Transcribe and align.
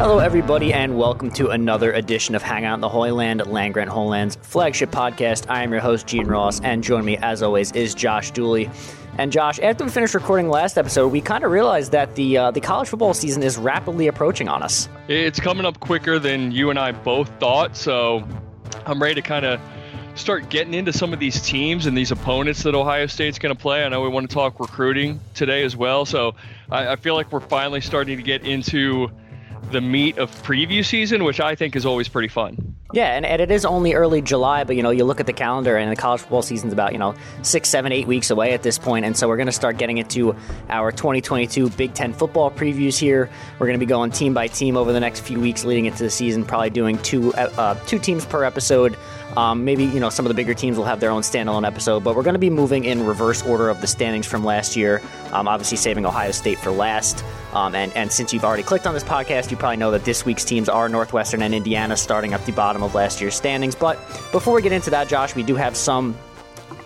Hello, 0.00 0.18
everybody, 0.18 0.72
and 0.72 0.96
welcome 0.96 1.30
to 1.32 1.50
another 1.50 1.92
edition 1.92 2.34
of 2.34 2.40
Hang 2.40 2.64
Out 2.64 2.72
in 2.72 2.80
the 2.80 2.88
Holy 2.88 3.10
Land, 3.10 3.46
Land 3.46 3.74
Grant 3.74 3.90
Holy 3.90 4.08
Land's 4.08 4.36
flagship 4.36 4.90
podcast. 4.90 5.44
I 5.50 5.62
am 5.62 5.72
your 5.72 5.82
host, 5.82 6.06
Gene 6.06 6.26
Ross, 6.26 6.58
and 6.60 6.82
joining 6.82 7.04
me, 7.04 7.18
as 7.18 7.42
always, 7.42 7.70
is 7.72 7.94
Josh 7.94 8.30
Dooley. 8.30 8.70
And 9.18 9.30
Josh, 9.30 9.58
after 9.58 9.84
we 9.84 9.90
finished 9.90 10.14
recording 10.14 10.48
last 10.48 10.78
episode, 10.78 11.08
we 11.08 11.20
kind 11.20 11.44
of 11.44 11.50
realized 11.50 11.92
that 11.92 12.14
the 12.14 12.38
uh, 12.38 12.50
the 12.50 12.62
college 12.62 12.88
football 12.88 13.12
season 13.12 13.42
is 13.42 13.58
rapidly 13.58 14.06
approaching 14.06 14.48
on 14.48 14.62
us. 14.62 14.88
It's 15.08 15.38
coming 15.38 15.66
up 15.66 15.80
quicker 15.80 16.18
than 16.18 16.50
you 16.50 16.70
and 16.70 16.78
I 16.78 16.92
both 16.92 17.28
thought, 17.38 17.76
so 17.76 18.26
I'm 18.86 19.02
ready 19.02 19.16
to 19.16 19.22
kind 19.22 19.44
of 19.44 19.60
start 20.14 20.48
getting 20.48 20.72
into 20.72 20.94
some 20.94 21.12
of 21.12 21.20
these 21.20 21.42
teams 21.42 21.84
and 21.84 21.94
these 21.94 22.10
opponents 22.10 22.62
that 22.62 22.74
Ohio 22.74 23.04
State's 23.04 23.38
going 23.38 23.54
to 23.54 23.60
play. 23.60 23.84
I 23.84 23.90
know 23.90 24.00
we 24.00 24.08
want 24.08 24.30
to 24.30 24.34
talk 24.34 24.60
recruiting 24.60 25.20
today 25.34 25.62
as 25.62 25.76
well, 25.76 26.06
so 26.06 26.36
I, 26.70 26.92
I 26.92 26.96
feel 26.96 27.14
like 27.14 27.30
we're 27.30 27.40
finally 27.40 27.82
starting 27.82 28.16
to 28.16 28.22
get 28.22 28.46
into 28.46 29.10
the 29.70 29.80
meat 29.80 30.18
of 30.18 30.30
preview 30.42 30.84
season, 30.84 31.24
which 31.24 31.40
I 31.40 31.54
think 31.54 31.76
is 31.76 31.86
always 31.86 32.08
pretty 32.08 32.28
fun. 32.28 32.76
Yeah, 32.92 33.14
and, 33.14 33.24
and 33.24 33.40
it 33.40 33.50
is 33.50 33.64
only 33.64 33.94
early 33.94 34.20
July, 34.20 34.64
but 34.64 34.76
you 34.76 34.82
know, 34.82 34.90
you 34.90 35.04
look 35.04 35.20
at 35.20 35.26
the 35.26 35.32
calendar 35.32 35.76
and 35.76 35.90
the 35.90 35.96
college 35.96 36.20
football 36.20 36.42
season's 36.42 36.72
about, 36.72 36.92
you 36.92 36.98
know, 36.98 37.14
six, 37.42 37.68
seven, 37.68 37.92
eight 37.92 38.06
weeks 38.06 38.30
away 38.30 38.52
at 38.52 38.62
this 38.62 38.78
point, 38.78 39.04
And 39.04 39.16
so 39.16 39.28
we're 39.28 39.36
going 39.36 39.46
to 39.46 39.52
start 39.52 39.78
getting 39.78 39.98
into 39.98 40.34
our 40.68 40.90
2022 40.90 41.70
Big 41.70 41.94
Ten 41.94 42.12
football 42.12 42.50
previews 42.50 42.98
here. 42.98 43.30
We're 43.58 43.66
going 43.66 43.78
to 43.78 43.84
be 43.84 43.88
going 43.88 44.10
team 44.10 44.34
by 44.34 44.48
team 44.48 44.76
over 44.76 44.92
the 44.92 45.00
next 45.00 45.20
few 45.20 45.38
weeks 45.38 45.64
leading 45.64 45.86
into 45.86 46.02
the 46.02 46.10
season, 46.10 46.44
probably 46.44 46.70
doing 46.70 46.98
two, 46.98 47.32
uh, 47.34 47.74
two 47.86 47.98
teams 47.98 48.26
per 48.26 48.44
episode. 48.44 48.96
Um, 49.36 49.64
maybe 49.64 49.84
you 49.84 50.00
know 50.00 50.10
some 50.10 50.26
of 50.26 50.30
the 50.30 50.34
bigger 50.34 50.54
teams 50.54 50.76
will 50.76 50.84
have 50.84 51.00
their 51.00 51.10
own 51.10 51.22
standalone 51.22 51.66
episode, 51.66 52.02
but 52.02 52.16
we're 52.16 52.22
going 52.22 52.34
to 52.34 52.40
be 52.40 52.50
moving 52.50 52.84
in 52.84 53.06
reverse 53.06 53.42
order 53.42 53.68
of 53.68 53.80
the 53.80 53.86
standings 53.86 54.26
from 54.26 54.44
last 54.44 54.76
year. 54.76 55.00
Um, 55.32 55.46
obviously, 55.46 55.76
saving 55.76 56.04
Ohio 56.04 56.32
State 56.32 56.58
for 56.58 56.70
last. 56.70 57.24
Um, 57.52 57.74
and 57.74 57.94
and 57.96 58.12
since 58.12 58.32
you've 58.32 58.44
already 58.44 58.62
clicked 58.62 58.86
on 58.86 58.94
this 58.94 59.04
podcast, 59.04 59.50
you 59.50 59.56
probably 59.56 59.76
know 59.76 59.90
that 59.92 60.04
this 60.04 60.24
week's 60.24 60.44
teams 60.44 60.68
are 60.68 60.88
Northwestern 60.88 61.42
and 61.42 61.54
Indiana, 61.54 61.96
starting 61.96 62.32
at 62.32 62.44
the 62.44 62.52
bottom 62.52 62.79
of 62.82 62.94
last 62.94 63.20
year's 63.20 63.34
standings. 63.34 63.74
But 63.74 63.96
before 64.32 64.54
we 64.54 64.62
get 64.62 64.72
into 64.72 64.90
that, 64.90 65.08
Josh, 65.08 65.34
we 65.34 65.42
do 65.42 65.54
have 65.56 65.76
some 65.76 66.16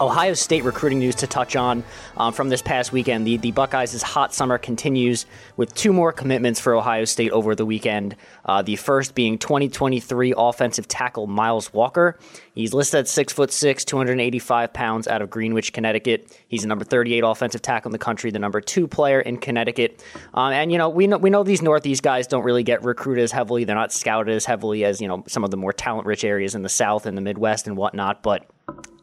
Ohio 0.00 0.34
State 0.34 0.64
recruiting 0.64 0.98
news 0.98 1.14
to 1.17 1.27
touch 1.27 1.55
on 1.55 1.84
um, 2.17 2.33
from 2.33 2.48
this 2.48 2.62
past 2.62 2.92
weekend. 2.92 3.27
The, 3.27 3.37
the 3.37 3.53
Buckeyes' 3.53 4.03
hot 4.03 4.34
summer 4.34 4.59
continues 4.59 5.27
with 5.56 5.75
two 5.75 5.92
more 5.92 6.12
commitments 6.12 6.59
for 6.59 6.75
Ohio 6.75 7.05
State 7.05 7.31
over 7.31 7.55
the 7.55 7.64
weekend. 7.64 8.17
Uh, 8.45 8.62
the 8.62 8.77
first 8.77 9.15
being 9.15 9.39
2023 9.39 10.34
offensive 10.37 10.89
tackle 10.89 11.27
Miles 11.27 11.72
Walker. 11.72 12.19
He's 12.55 12.75
listed 12.75 13.00
at 13.00 13.09
six 13.09 13.33
foot 13.33 13.53
six, 13.53 13.84
285 13.84 14.72
pounds, 14.72 15.06
out 15.06 15.22
of 15.22 15.31
Greenwich, 15.31 15.72
Connecticut. 15.72 16.41
He's 16.48 16.62
the 16.62 16.69
number 16.69 16.84
38 16.84 17.22
offensive 17.25 17.62
tackle 17.62 17.91
in 17.91 17.92
the 17.92 17.98
country, 17.98 18.31
the 18.31 18.39
number 18.39 18.61
two 18.61 18.89
player 18.89 19.20
in 19.20 19.39
Connecticut. 19.39 20.03
Um, 20.34 20.53
and 20.53 20.72
you 20.72 20.78
know 20.78 20.89
we 20.89 21.06
know 21.06 21.19
we 21.19 21.31
know 21.31 21.42
these 21.45 21.62
Northeast 21.62 22.03
guys 22.03 22.27
don't 22.27 22.45
really 22.45 22.62
get 22.62 22.83
recruited 22.83 23.25
as 23.25 23.33
heavily. 23.33 23.65
They're 23.65 23.77
not 23.77 23.92
scouted 23.92 24.34
as 24.34 24.45
heavily 24.45 24.84
as 24.84 25.00
you 25.00 25.09
know 25.09 25.25
some 25.28 25.45
of 25.45 25.50
the 25.50 25.56
more 25.56 25.72
talent 25.72 26.06
rich 26.06 26.25
areas 26.25 26.55
in 26.55 26.62
the 26.62 26.69
South 26.69 27.06
and 27.06 27.17
the 27.17 27.22
Midwest 27.22 27.67
and 27.67 27.77
whatnot, 27.77 28.22
but 28.22 28.48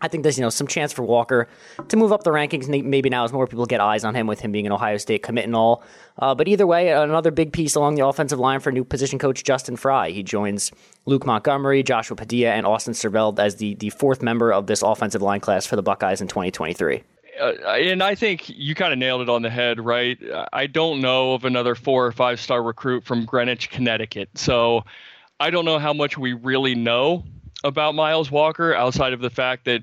I 0.01 0.07
think 0.07 0.23
there's 0.23 0.37
you 0.37 0.41
know 0.41 0.49
some 0.49 0.67
chance 0.67 0.80
for 0.89 1.03
Walker 1.03 1.47
to 1.89 1.97
move 1.97 2.11
up 2.11 2.23
the 2.23 2.31
rankings 2.31 2.67
maybe 2.67 3.09
now 3.09 3.23
as 3.23 3.33
more 3.33 3.45
people 3.45 3.65
get 3.65 3.81
eyes 3.81 4.03
on 4.03 4.15
him 4.15 4.25
with 4.25 4.39
him 4.39 4.51
being 4.51 4.65
an 4.65 4.71
Ohio 4.71 4.97
State 4.97 5.21
commit 5.23 5.45
and 5.45 5.55
all. 5.55 5.83
Uh, 6.17 6.33
but 6.33 6.47
either 6.47 6.65
way, 6.65 6.89
another 6.89 7.31
big 7.31 7.51
piece 7.51 7.75
along 7.75 7.95
the 7.95 8.05
offensive 8.05 8.39
line 8.39 8.59
for 8.59 8.71
new 8.71 8.83
position 8.83 9.19
coach 9.19 9.43
Justin 9.43 9.75
Frye. 9.75 10.11
He 10.11 10.23
joins 10.23 10.71
Luke 11.05 11.25
Montgomery, 11.25 11.83
Joshua 11.83 12.15
Padilla, 12.15 12.51
and 12.51 12.65
Austin 12.65 12.93
Siereveld 12.93 13.39
as 13.39 13.57
the 13.57 13.75
the 13.75 13.89
fourth 13.89 14.21
member 14.21 14.53
of 14.53 14.67
this 14.67 14.81
offensive 14.81 15.21
line 15.21 15.39
class 15.39 15.65
for 15.65 15.75
the 15.75 15.83
Buckeyes 15.83 16.21
in 16.21 16.27
2023. 16.27 17.03
Uh, 17.39 17.53
and 17.71 18.03
I 18.03 18.15
think 18.15 18.49
you 18.49 18.75
kind 18.75 18.93
of 18.93 18.99
nailed 18.99 19.21
it 19.21 19.29
on 19.29 19.41
the 19.41 19.49
head, 19.49 19.83
right? 19.83 20.17
I 20.53 20.67
don't 20.67 21.01
know 21.01 21.33
of 21.33 21.45
another 21.45 21.75
four 21.75 22.05
or 22.05 22.11
five 22.11 22.39
star 22.39 22.61
recruit 22.61 23.03
from 23.03 23.25
Greenwich, 23.25 23.69
Connecticut. 23.69 24.29
So 24.35 24.83
I 25.39 25.49
don't 25.49 25.65
know 25.65 25.79
how 25.79 25.93
much 25.93 26.17
we 26.17 26.33
really 26.33 26.75
know 26.75 27.23
about 27.63 27.95
Miles 27.95 28.29
Walker 28.29 28.75
outside 28.75 29.13
of 29.13 29.21
the 29.21 29.29
fact 29.29 29.65
that 29.65 29.81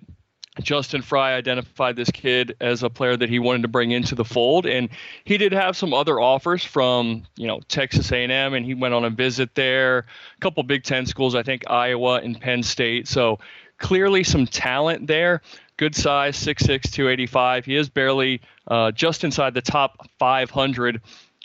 Justin 0.63 1.03
Frye 1.03 1.35
identified 1.35 1.97
this 1.97 2.11
kid 2.11 2.57
as 2.61 2.83
a 2.83 2.91
player 2.91 3.17
that 3.17 3.29
he 3.29 3.39
wanted 3.39 3.63
to 3.63 3.69
bring 3.69 3.91
into 3.91 4.15
the 4.15 4.25
fold, 4.25 4.67
and 4.67 4.89
he 5.25 5.39
did 5.39 5.53
have 5.53 5.77
some 5.77 5.93
other 5.95 6.21
offers 6.21 6.65
from 6.65 7.25
you 7.37 7.47
know 7.47 7.61
Texas 7.69 8.11
A&M, 8.13 8.55
and 8.55 8.65
he 8.65 8.75
went 8.75 8.95
on 8.95 9.05
a 9.05 9.11
visit 9.11 9.55
there. 9.55 9.99
A 10.37 10.41
couple 10.41 10.63
Big 10.63 10.85
Ten 10.85 11.07
schools, 11.07 11.35
I 11.35 11.43
think 11.43 11.69
Iowa 11.71 12.17
and 12.17 12.41
Penn 12.41 12.63
State. 12.63 13.09
So 13.09 13.39
clearly 13.79 14.25
some 14.25 14.47
talent 14.47 15.07
there. 15.07 15.43
Good 15.77 15.95
size, 15.95 16.37
6'6", 16.37 16.91
285. 16.91 17.65
He 17.65 17.77
is 17.77 17.89
barely 17.89 18.41
uh, 18.67 18.91
just 18.91 19.23
inside 19.23 19.55
the 19.55 19.63
top 19.63 20.09
500 20.19 21.01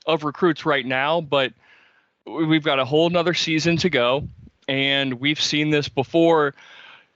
of 0.07 0.23
recruits 0.23 0.65
right 0.65 0.85
now, 0.85 1.21
but 1.21 1.53
we've 2.25 2.63
got 2.63 2.79
a 2.79 2.85
whole 2.85 3.05
another 3.05 3.35
season 3.35 3.77
to 3.77 3.89
go 3.91 4.27
and 4.67 5.19
we've 5.19 5.41
seen 5.41 5.69
this 5.69 5.89
before. 5.89 6.53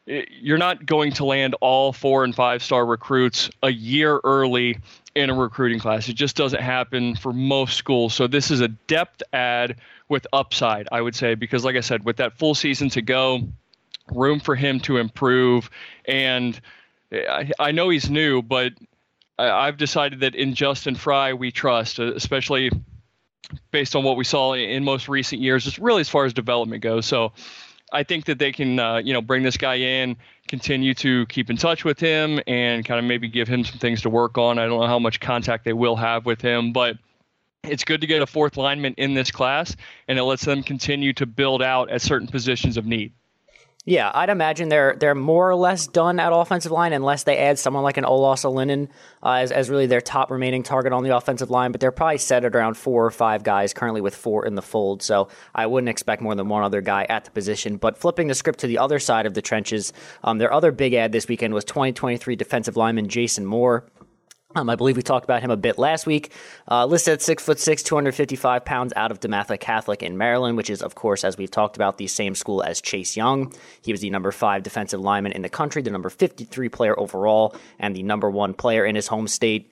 Eh, 0.07 0.23
you're 0.29 0.57
not 0.57 0.85
going 0.85 1.11
to 1.13 1.25
land 1.25 1.55
all 1.61 1.91
four 1.93 2.23
and 2.23 2.33
five 2.33 2.63
star 2.63 2.85
recruits 2.85 3.49
a 3.63 3.69
year 3.69 4.19
early 4.23 4.77
in 5.15 5.29
a 5.29 5.33
recruiting 5.33 5.79
class. 5.79 6.07
It 6.09 6.13
just 6.13 6.35
doesn't 6.35 6.61
happen 6.61 7.15
for 7.15 7.33
most 7.33 7.77
schools. 7.77 8.13
So 8.13 8.27
this 8.27 8.51
is 8.51 8.61
a 8.61 8.67
depth 8.67 9.23
add 9.33 9.77
with 10.09 10.25
upside, 10.31 10.87
I 10.91 11.01
would 11.01 11.15
say, 11.15 11.35
because 11.35 11.65
like 11.65 11.75
I 11.75 11.81
said, 11.81 12.05
with 12.05 12.17
that 12.17 12.37
full 12.37 12.55
season 12.55 12.89
to 12.89 13.01
go, 13.01 13.41
room 14.11 14.39
for 14.39 14.55
him 14.55 14.79
to 14.81 14.97
improve. 14.97 15.69
And 16.05 16.59
eh, 17.11 17.23
I, 17.29 17.51
I 17.59 17.71
know 17.71 17.89
he's 17.89 18.09
new, 18.09 18.41
but 18.41 18.73
I, 19.37 19.49
I've 19.49 19.77
decided 19.77 20.21
that 20.21 20.35
in 20.35 20.53
Justin 20.53 20.95
Frye 20.95 21.33
we 21.33 21.51
trust, 21.51 21.99
eh, 21.99 22.11
especially 22.15 22.71
based 23.71 23.95
on 23.95 24.03
what 24.03 24.17
we 24.17 24.23
saw 24.23 24.53
in 24.53 24.83
most 24.83 25.07
recent 25.07 25.41
years, 25.41 25.63
just 25.63 25.77
really 25.77 26.01
as 26.01 26.09
far 26.09 26.25
as 26.25 26.33
development 26.33 26.83
goes. 26.83 27.05
So 27.05 27.31
I 27.91 28.03
think 28.03 28.25
that 28.25 28.39
they 28.39 28.51
can, 28.51 28.79
uh, 28.79 28.97
you 28.97 29.13
know, 29.13 29.21
bring 29.21 29.43
this 29.43 29.57
guy 29.57 29.75
in, 29.75 30.17
continue 30.47 30.93
to 30.95 31.25
keep 31.27 31.49
in 31.49 31.57
touch 31.57 31.85
with 31.85 31.99
him, 31.99 32.39
and 32.45 32.83
kind 32.83 32.99
of 32.99 33.05
maybe 33.05 33.29
give 33.29 33.47
him 33.47 33.63
some 33.63 33.79
things 33.79 34.01
to 34.01 34.09
work 34.09 34.37
on. 34.37 34.59
I 34.59 34.65
don't 34.65 34.79
know 34.79 34.87
how 34.87 34.99
much 34.99 35.19
contact 35.19 35.63
they 35.63 35.73
will 35.73 35.95
have 35.95 36.25
with 36.25 36.41
him, 36.41 36.73
but 36.73 36.97
it's 37.63 37.83
good 37.83 38.01
to 38.01 38.07
get 38.07 38.21
a 38.21 38.27
fourth 38.27 38.57
lineman 38.57 38.93
in 38.97 39.13
this 39.13 39.31
class, 39.31 39.75
and 40.07 40.19
it 40.19 40.23
lets 40.23 40.45
them 40.45 40.63
continue 40.63 41.13
to 41.13 41.25
build 41.25 41.61
out 41.61 41.89
at 41.89 42.01
certain 42.01 42.27
positions 42.27 42.77
of 42.77 42.85
need. 42.85 43.13
Yeah, 43.87 44.11
I'd 44.13 44.29
imagine 44.29 44.67
they're 44.67 44.97
they're 44.99 45.15
more 45.15 45.49
or 45.49 45.55
less 45.55 45.87
done 45.87 46.19
at 46.19 46.33
offensive 46.33 46.73
line 46.73 46.91
unless 46.91 47.23
they 47.23 47.37
add 47.37 47.57
someone 47.57 47.83
like 47.83 47.95
an 47.95 48.03
Olaus 48.03 48.43
Alinen 48.43 48.89
uh, 49.23 49.35
as, 49.35 49.53
as 49.53 49.69
really 49.69 49.85
their 49.85 50.01
top 50.01 50.29
remaining 50.29 50.61
target 50.61 50.91
on 50.91 51.05
the 51.05 51.15
offensive 51.15 51.49
line. 51.49 51.71
But 51.71 51.79
they're 51.79 51.93
probably 51.93 52.17
set 52.17 52.43
at 52.43 52.53
around 52.53 52.73
four 52.75 53.05
or 53.05 53.11
five 53.11 53.43
guys 53.43 53.73
currently 53.73 54.01
with 54.01 54.13
four 54.13 54.45
in 54.45 54.55
the 54.55 54.61
fold. 54.61 55.03
So 55.03 55.29
I 55.55 55.67
wouldn't 55.67 55.87
expect 55.87 56.21
more 56.21 56.35
than 56.35 56.49
one 56.49 56.63
other 56.63 56.81
guy 56.81 57.05
at 57.07 57.23
the 57.23 57.31
position. 57.31 57.77
But 57.77 57.97
flipping 57.97 58.27
the 58.27 58.35
script 58.35 58.59
to 58.59 58.67
the 58.67 58.77
other 58.77 58.99
side 58.99 59.25
of 59.25 59.35
the 59.35 59.41
trenches, 59.41 59.93
um, 60.21 60.37
their 60.37 60.51
other 60.51 60.73
big 60.73 60.93
ad 60.93 61.13
this 61.13 61.29
weekend 61.29 61.53
was 61.53 61.63
2023 61.63 62.35
defensive 62.35 62.75
lineman 62.75 63.07
Jason 63.07 63.45
Moore. 63.45 63.85
Um, 64.55 64.69
I 64.69 64.75
believe 64.75 64.95
we 64.95 65.03
talked 65.03 65.25
about 65.25 65.41
him 65.41 65.51
a 65.51 65.57
bit 65.57 65.77
last 65.77 66.05
week. 66.05 66.31
Uh, 66.71 66.85
listed 66.85 67.13
at 67.13 67.21
six 67.21 67.43
foot 67.43 67.59
six, 67.59 67.83
255 67.83 68.63
pounds, 68.63 68.93
out 68.95 69.11
of 69.11 69.19
DeMatha 69.19 69.59
Catholic 69.59 70.01
in 70.01 70.17
Maryland, 70.17 70.55
which 70.55 70.69
is, 70.69 70.81
of 70.81 70.95
course, 70.95 71.25
as 71.25 71.37
we've 71.37 71.51
talked 71.51 71.75
about, 71.75 71.97
the 71.97 72.07
same 72.07 72.33
school 72.33 72.63
as 72.63 72.79
Chase 72.79 73.17
Young. 73.17 73.53
He 73.81 73.91
was 73.91 73.99
the 73.99 74.09
number 74.09 74.31
five 74.31 74.63
defensive 74.63 75.01
lineman 75.01 75.33
in 75.33 75.41
the 75.41 75.49
country, 75.49 75.81
the 75.81 75.91
number 75.91 76.09
53 76.09 76.69
player 76.69 76.97
overall, 76.97 77.55
and 77.77 77.93
the 77.93 78.03
number 78.03 78.29
one 78.29 78.53
player 78.53 78.85
in 78.85 78.95
his 78.95 79.07
home 79.07 79.27
state 79.27 79.69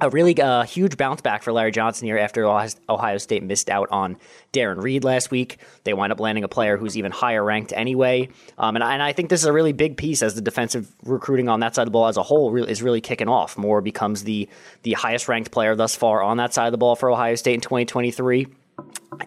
a 0.00 0.10
really 0.10 0.40
uh, 0.40 0.64
huge 0.64 0.96
bounce 0.96 1.20
back 1.20 1.42
for 1.42 1.52
Larry 1.52 1.70
Johnson 1.70 2.06
here 2.06 2.18
after 2.18 2.44
Ohio 2.44 3.16
State 3.18 3.42
missed 3.42 3.70
out 3.70 3.88
on 3.90 4.16
Darren 4.52 4.82
Reed 4.82 5.04
last 5.04 5.30
week. 5.30 5.58
They 5.84 5.94
wind 5.94 6.12
up 6.12 6.20
landing 6.20 6.44
a 6.44 6.48
player 6.48 6.76
who's 6.76 6.96
even 6.96 7.12
higher 7.12 7.44
ranked 7.44 7.72
anyway. 7.72 8.28
Um, 8.58 8.74
and, 8.74 8.82
I, 8.82 8.94
and, 8.94 9.02
I, 9.02 9.12
think 9.12 9.30
this 9.30 9.40
is 9.40 9.46
a 9.46 9.52
really 9.52 9.72
big 9.72 9.96
piece 9.96 10.22
as 10.22 10.34
the 10.34 10.40
defensive 10.40 10.92
recruiting 11.04 11.48
on 11.48 11.60
that 11.60 11.74
side 11.74 11.82
of 11.82 11.86
the 11.86 11.92
ball 11.92 12.08
as 12.08 12.16
a 12.16 12.22
whole 12.22 12.56
is 12.64 12.82
really 12.82 13.00
kicking 13.00 13.28
off. 13.28 13.56
Moore 13.56 13.80
becomes 13.80 14.24
the, 14.24 14.48
the 14.82 14.94
highest 14.94 15.28
ranked 15.28 15.50
player 15.50 15.76
thus 15.76 15.94
far 15.94 16.22
on 16.22 16.38
that 16.38 16.52
side 16.52 16.66
of 16.66 16.72
the 16.72 16.78
ball 16.78 16.96
for 16.96 17.10
Ohio 17.10 17.36
State 17.36 17.54
in 17.54 17.60
2023 17.60 18.46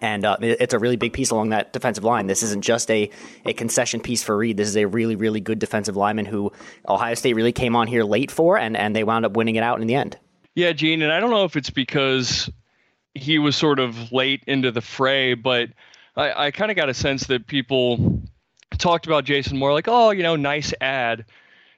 and 0.02 0.26
uh, 0.26 0.36
it's 0.42 0.74
a 0.74 0.80
really 0.80 0.98
big 0.98 1.14
piece 1.14 1.32
along 1.32 1.50
that 1.50 1.72
defensive 1.72 2.04
line. 2.04 2.28
This 2.28 2.44
isn't 2.44 2.62
just 2.62 2.92
a, 2.92 3.10
a 3.46 3.54
concession 3.54 4.02
piece 4.02 4.22
for 4.22 4.38
Reed. 4.38 4.58
This 4.58 4.68
is 4.68 4.76
a 4.76 4.86
really, 4.86 5.16
really 5.16 5.40
good 5.40 5.60
defensive 5.60 5.96
lineman 5.96 6.26
who 6.26 6.52
Ohio 6.88 7.14
State 7.14 7.36
really 7.36 7.54
came 7.54 7.74
on 7.74 7.88
here 7.88 8.04
late 8.04 8.30
for, 8.30 8.58
and, 8.58 8.76
and 8.76 8.94
they 8.94 9.06
wound 9.06 9.26
up 9.26 9.38
winning 9.38 9.56
it 9.56 9.64
out 9.64 9.80
in 9.80 9.88
the 9.88 9.96
end. 9.96 10.18
Yeah, 10.58 10.74
Gene, 10.74 11.04
and 11.04 11.12
I 11.12 11.20
don't 11.20 11.30
know 11.30 11.44
if 11.44 11.56
it's 11.56 11.70
because 11.70 12.50
he 13.14 13.38
was 13.38 13.56
sort 13.56 13.78
of 13.78 14.12
late 14.12 14.42
into 14.48 14.72
the 14.72 14.82
fray, 14.82 15.36
but 15.36 15.70
I, 16.16 16.48
I 16.48 16.52
kind 16.52 16.72
of 16.72 16.76
got 16.76 16.90
a 16.90 16.96
sense 16.96 17.28
that 17.28 17.46
people 17.46 18.24
talked 18.80 19.06
about 19.06 19.24
Jason 19.24 19.60
Moore 19.60 19.72
like, 19.72 19.88
oh, 19.88 20.10
you 20.10 20.24
know, 20.24 20.36
nice 20.36 20.74
ad. 20.82 21.26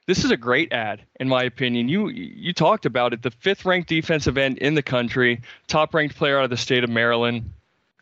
This 0.08 0.24
is 0.24 0.32
a 0.32 0.38
great 0.38 0.72
ad, 0.72 1.02
in 1.20 1.28
my 1.28 1.44
opinion. 1.44 1.90
You 1.90 2.08
you 2.08 2.54
talked 2.54 2.86
about 2.86 3.12
it, 3.12 3.22
the 3.22 3.32
fifth 3.32 3.66
ranked 3.66 3.90
defensive 3.90 4.38
end 4.38 4.60
in 4.60 4.76
the 4.76 4.82
country, 4.82 5.42
top 5.68 5.94
ranked 5.94 6.16
player 6.16 6.38
out 6.38 6.46
of 6.46 6.50
the 6.50 6.56
state 6.56 6.86
of 6.86 6.90
Maryland. 6.90 7.52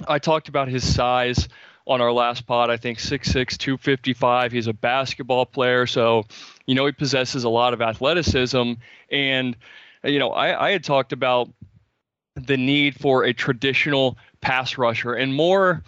I 0.08 0.20
talked 0.20 0.48
about 0.48 0.68
his 0.68 0.84
size 0.86 1.50
on 1.88 2.02
our 2.02 2.12
last 2.12 2.46
pod. 2.46 2.70
I 2.70 2.78
think 2.78 3.00
6'6", 3.00 3.58
255. 3.58 4.52
He's 4.52 4.68
a 4.68 4.74
basketball 4.74 5.48
player, 5.48 5.88
so 5.88 6.26
you 6.68 6.76
know 6.76 6.86
he 6.86 6.92
possesses 6.92 7.46
a 7.46 7.50
lot 7.50 7.74
of 7.74 7.82
athleticism 7.82 8.74
and 9.12 9.56
Uh, 10.07 10.12
you 10.12 10.19
know, 10.19 10.31
I, 10.31 10.68
I 10.68 10.71
had 10.71 10.83
talked 10.83 11.12
about 11.12 11.50
the 12.36 12.57
need 12.57 13.00
for 13.00 13.25
a 13.25 13.33
traditional 13.33 14.18
pass 14.42 14.77
rusher 14.77 15.13
and 15.13 15.33
more 15.33 15.83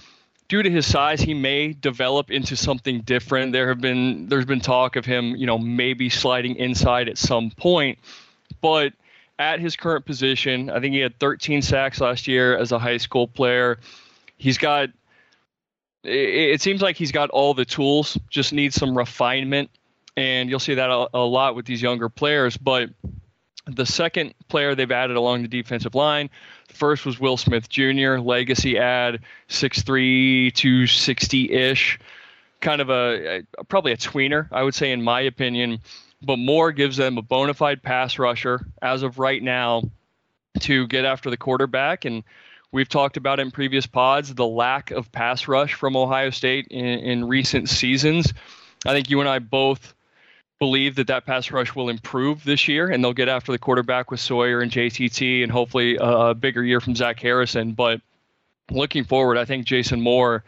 due 0.50 0.64
to 0.64 0.70
his 0.70 0.86
size, 0.86 1.22
he 1.22 1.34
may 1.34 1.72
develop 1.74 2.32
into 2.32 2.58
something 2.58 3.02
different. 3.02 3.54
There 3.54 3.70
have 3.70 3.80
been 3.80 4.28
there's 4.28 4.46
been 4.46 4.60
talk 4.60 4.98
of 4.98 5.06
him, 5.06 5.36
you 5.36 5.46
know, 5.46 5.58
maybe 5.58 6.10
sliding 6.10 6.56
inside 6.58 7.08
at 7.08 7.18
some 7.18 7.52
point, 7.52 8.00
but 8.60 8.94
at 9.38 9.62
his 9.62 9.78
current 9.78 10.06
position, 10.06 10.70
I 10.70 10.82
think 10.82 10.94
he 10.94 11.00
had 11.00 11.18
13 11.20 11.62
sacks 11.62 12.02
last 12.02 12.28
year 12.28 12.58
as 12.58 12.74
a 12.74 12.80
high 12.80 12.98
school 12.98 13.28
player. 13.28 13.80
He's 14.36 14.58
got 14.58 14.90
it, 16.04 16.62
seems 16.62 16.82
like 16.82 16.98
he's 16.98 17.12
got 17.12 17.30
all 17.30 17.54
the 17.54 17.66
tools, 17.66 18.18
just 18.30 18.52
needs 18.52 18.76
some 18.76 18.98
refinement, 18.98 19.70
and 20.18 20.50
you'll 20.50 20.60
see 20.60 20.74
that 20.76 20.90
a, 20.90 21.10
a 21.14 21.20
lot 21.20 21.56
with 21.56 21.66
these 21.66 21.82
younger 21.82 22.10
players, 22.10 22.58
but 22.58 22.90
the 23.76 23.86
second 23.86 24.34
player 24.48 24.76
they've 24.76 24.92
added 24.92 25.18
along 25.18 25.42
the 25.42 25.48
defensive 25.48 25.96
line 25.96 26.30
First 26.72 27.06
was 27.06 27.20
Will 27.20 27.38
Smith 27.38 27.68
Jr., 27.68 28.18
legacy 28.20 28.78
ad, 28.78 29.20
6'3, 29.50 30.54
260 30.54 31.52
ish. 31.52 32.00
Kind 32.62 32.82
of 32.82 32.90
a, 32.90 33.44
a, 33.58 33.64
probably 33.66 33.92
a 33.92 33.98
tweener, 33.98 34.48
I 34.52 34.64
would 34.64 34.76
say, 34.76 34.92
in 34.92 35.02
my 35.02 35.22
opinion. 35.22 35.80
But 36.22 36.38
Moore 36.38 36.72
gives 36.72 36.98
them 36.98 37.18
a 37.18 37.22
bona 37.22 37.54
fide 37.54 37.82
pass 37.82 38.20
rusher 38.20 38.66
as 38.82 39.04
of 39.04 39.20
right 39.20 39.42
now 39.42 39.84
to 40.62 40.88
get 40.88 41.06
after 41.06 41.30
the 41.30 41.38
quarterback. 41.38 42.06
And 42.06 42.24
we've 42.72 42.90
talked 42.90 43.18
about 43.18 43.40
in 43.40 43.52
previous 43.52 43.88
pods 43.88 44.34
the 44.34 44.48
lack 44.48 44.92
of 44.92 45.12
pass 45.12 45.48
rush 45.48 45.74
from 45.74 45.96
Ohio 45.96 46.30
State 46.30 46.68
in, 46.68 46.86
in 46.86 47.28
recent 47.28 47.70
seasons. 47.70 48.34
I 48.86 48.94
think 48.94 49.10
you 49.10 49.20
and 49.22 49.30
I 49.30 49.40
both 49.40 49.94
believe 50.60 50.96
that 50.96 51.08
that 51.08 51.26
pass 51.26 51.52
rush 51.52 51.74
will 51.74 51.90
improve 51.90 52.44
this 52.44 52.68
year, 52.68 52.90
and 52.90 53.04
they'll 53.04 53.14
get 53.14 53.30
after 53.30 53.52
the 53.52 53.58
quarterback 53.58 54.12
with 54.12 54.20
Sawyer 54.20 54.60
and 54.60 54.72
JTT, 54.72 55.42
and 55.42 55.52
hopefully 55.52 55.98
a 56.00 56.34
bigger 56.34 56.64
year 56.64 56.82
from 56.82 56.96
Zach 56.96 57.20
Harrison. 57.20 57.72
But 57.72 58.02
looking 58.70 59.06
forward, 59.06 59.38
I 59.38 59.46
think 59.46 59.66
Jason 59.66 60.02
Moore 60.02 60.44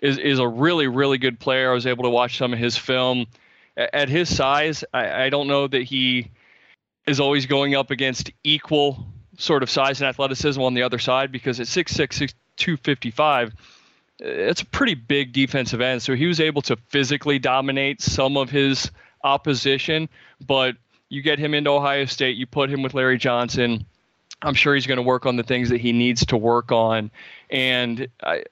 is 0.00 0.18
is 0.18 0.40
a 0.40 0.46
really 0.46 0.88
really 0.88 1.16
good 1.16 1.38
player. 1.38 1.70
I 1.70 1.74
was 1.74 1.86
able 1.86 2.04
to 2.04 2.10
watch 2.10 2.36
some 2.36 2.52
of 2.52 2.58
his 2.58 2.76
film. 2.76 3.26
At 3.76 4.08
his 4.08 4.34
size, 4.34 4.84
I, 4.92 5.24
I 5.24 5.30
don't 5.30 5.48
know 5.48 5.66
that 5.66 5.82
he 5.82 6.30
is 7.06 7.20
always 7.20 7.46
going 7.46 7.74
up 7.74 7.90
against 7.90 8.30
equal 8.42 9.06
sort 9.38 9.62
of 9.62 9.70
size 9.70 10.00
and 10.00 10.08
athleticism 10.08 10.60
on 10.60 10.72
the 10.72 10.82
other 10.82 10.98
side 10.98 11.30
because 11.30 11.60
at 11.60 11.66
6'6", 11.66 12.32
255, 12.56 13.52
it's 14.18 14.62
a 14.62 14.66
pretty 14.66 14.94
big 14.94 15.34
defensive 15.34 15.82
end. 15.82 16.02
So 16.02 16.14
he 16.14 16.24
was 16.24 16.40
able 16.40 16.62
to 16.62 16.76
physically 16.88 17.38
dominate 17.38 18.00
some 18.00 18.38
of 18.38 18.50
his– 18.50 18.90
opposition, 19.26 20.08
but 20.46 20.76
you 21.08 21.22
get 21.22 21.38
him 21.38 21.54
into 21.54 21.70
Ohio 21.70 22.04
State, 22.04 22.36
you 22.36 22.46
put 22.46 22.70
him 22.70 22.82
with 22.82 22.94
Larry 22.94 23.18
Johnson. 23.18 23.84
I'm 24.42 24.54
sure 24.54 24.74
he's 24.74 24.86
going 24.86 24.96
to 24.96 25.02
work 25.02 25.26
on 25.26 25.36
the 25.36 25.42
things 25.42 25.68
that 25.70 25.80
he 25.80 25.92
needs 25.92 26.24
to 26.26 26.36
work 26.36 26.72
on. 26.72 27.10
And 27.50 28.08
I, 28.22 28.44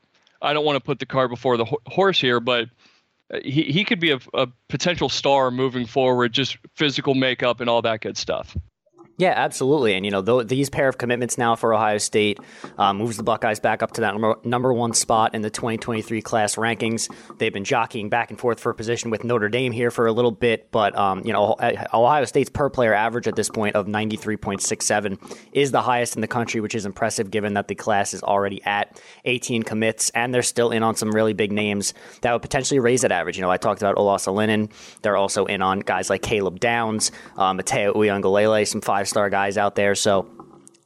I 0.42 0.52
don't 0.52 0.64
want 0.64 0.76
to 0.76 0.84
put 0.84 0.98
the 0.98 1.06
car 1.06 1.28
before 1.28 1.56
the 1.56 1.66
horse 1.86 2.20
here, 2.20 2.40
but 2.40 2.68
uh, 3.32 3.38
he, 3.44 3.62
he 3.64 3.84
could 3.84 4.00
be 4.00 4.10
a, 4.10 4.20
a 4.34 4.48
potential 4.68 5.08
star 5.08 5.50
moving 5.50 5.86
forward, 5.86 6.32
just 6.32 6.58
physical 6.74 7.14
makeup 7.14 7.60
and 7.60 7.70
all 7.70 7.82
that 7.82 8.00
good 8.00 8.16
stuff. 8.16 8.56
Yeah, 9.16 9.32
absolutely. 9.36 9.94
And, 9.94 10.04
you 10.04 10.10
know, 10.10 10.22
th- 10.22 10.48
these 10.48 10.68
pair 10.68 10.88
of 10.88 10.98
commitments 10.98 11.38
now 11.38 11.54
for 11.54 11.72
Ohio 11.72 11.98
State 11.98 12.40
um, 12.78 12.98
moves 12.98 13.16
the 13.16 13.22
Buckeyes 13.22 13.60
back 13.60 13.80
up 13.80 13.92
to 13.92 14.00
that 14.00 14.14
number, 14.14 14.36
number 14.42 14.72
one 14.72 14.92
spot 14.92 15.36
in 15.36 15.42
the 15.42 15.50
2023 15.50 16.20
class 16.20 16.56
rankings. 16.56 17.08
They've 17.38 17.52
been 17.52 17.64
jockeying 17.64 18.08
back 18.08 18.30
and 18.30 18.40
forth 18.40 18.58
for 18.58 18.70
a 18.70 18.74
position 18.74 19.10
with 19.10 19.22
Notre 19.22 19.48
Dame 19.48 19.70
here 19.70 19.92
for 19.92 20.06
a 20.06 20.12
little 20.12 20.32
bit, 20.32 20.68
but, 20.72 20.98
um, 20.98 21.22
you 21.24 21.32
know, 21.32 21.54
Ohio 21.92 22.24
State's 22.24 22.50
per 22.50 22.68
player 22.68 22.92
average 22.92 23.28
at 23.28 23.36
this 23.36 23.48
point 23.48 23.76
of 23.76 23.86
93.67 23.86 25.38
is 25.52 25.70
the 25.70 25.82
highest 25.82 26.16
in 26.16 26.20
the 26.20 26.26
country, 26.26 26.60
which 26.60 26.74
is 26.74 26.84
impressive 26.84 27.30
given 27.30 27.54
that 27.54 27.68
the 27.68 27.76
class 27.76 28.14
is 28.14 28.22
already 28.24 28.62
at 28.64 29.00
18 29.26 29.62
commits 29.62 30.10
and 30.10 30.34
they're 30.34 30.42
still 30.42 30.72
in 30.72 30.82
on 30.82 30.96
some 30.96 31.12
really 31.12 31.34
big 31.34 31.52
names 31.52 31.94
that 32.22 32.32
would 32.32 32.42
potentially 32.42 32.80
raise 32.80 33.02
that 33.02 33.12
average. 33.12 33.36
You 33.36 33.42
know, 33.42 33.50
I 33.50 33.58
talked 33.58 33.80
about 33.80 33.94
Olaus 33.94 34.26
Alinen. 34.26 34.72
They're 35.02 35.16
also 35.16 35.44
in 35.44 35.62
on 35.62 35.80
guys 35.80 36.10
like 36.10 36.22
Caleb 36.22 36.58
Downs, 36.58 37.12
uh, 37.36 37.52
Matayo 37.52 37.94
Uiagalelei, 37.94 38.66
some 38.66 38.80
five 38.80 39.03
five 39.04 39.08
star 39.08 39.30
guys 39.30 39.58
out 39.58 39.74
there. 39.74 39.94
So 39.94 40.28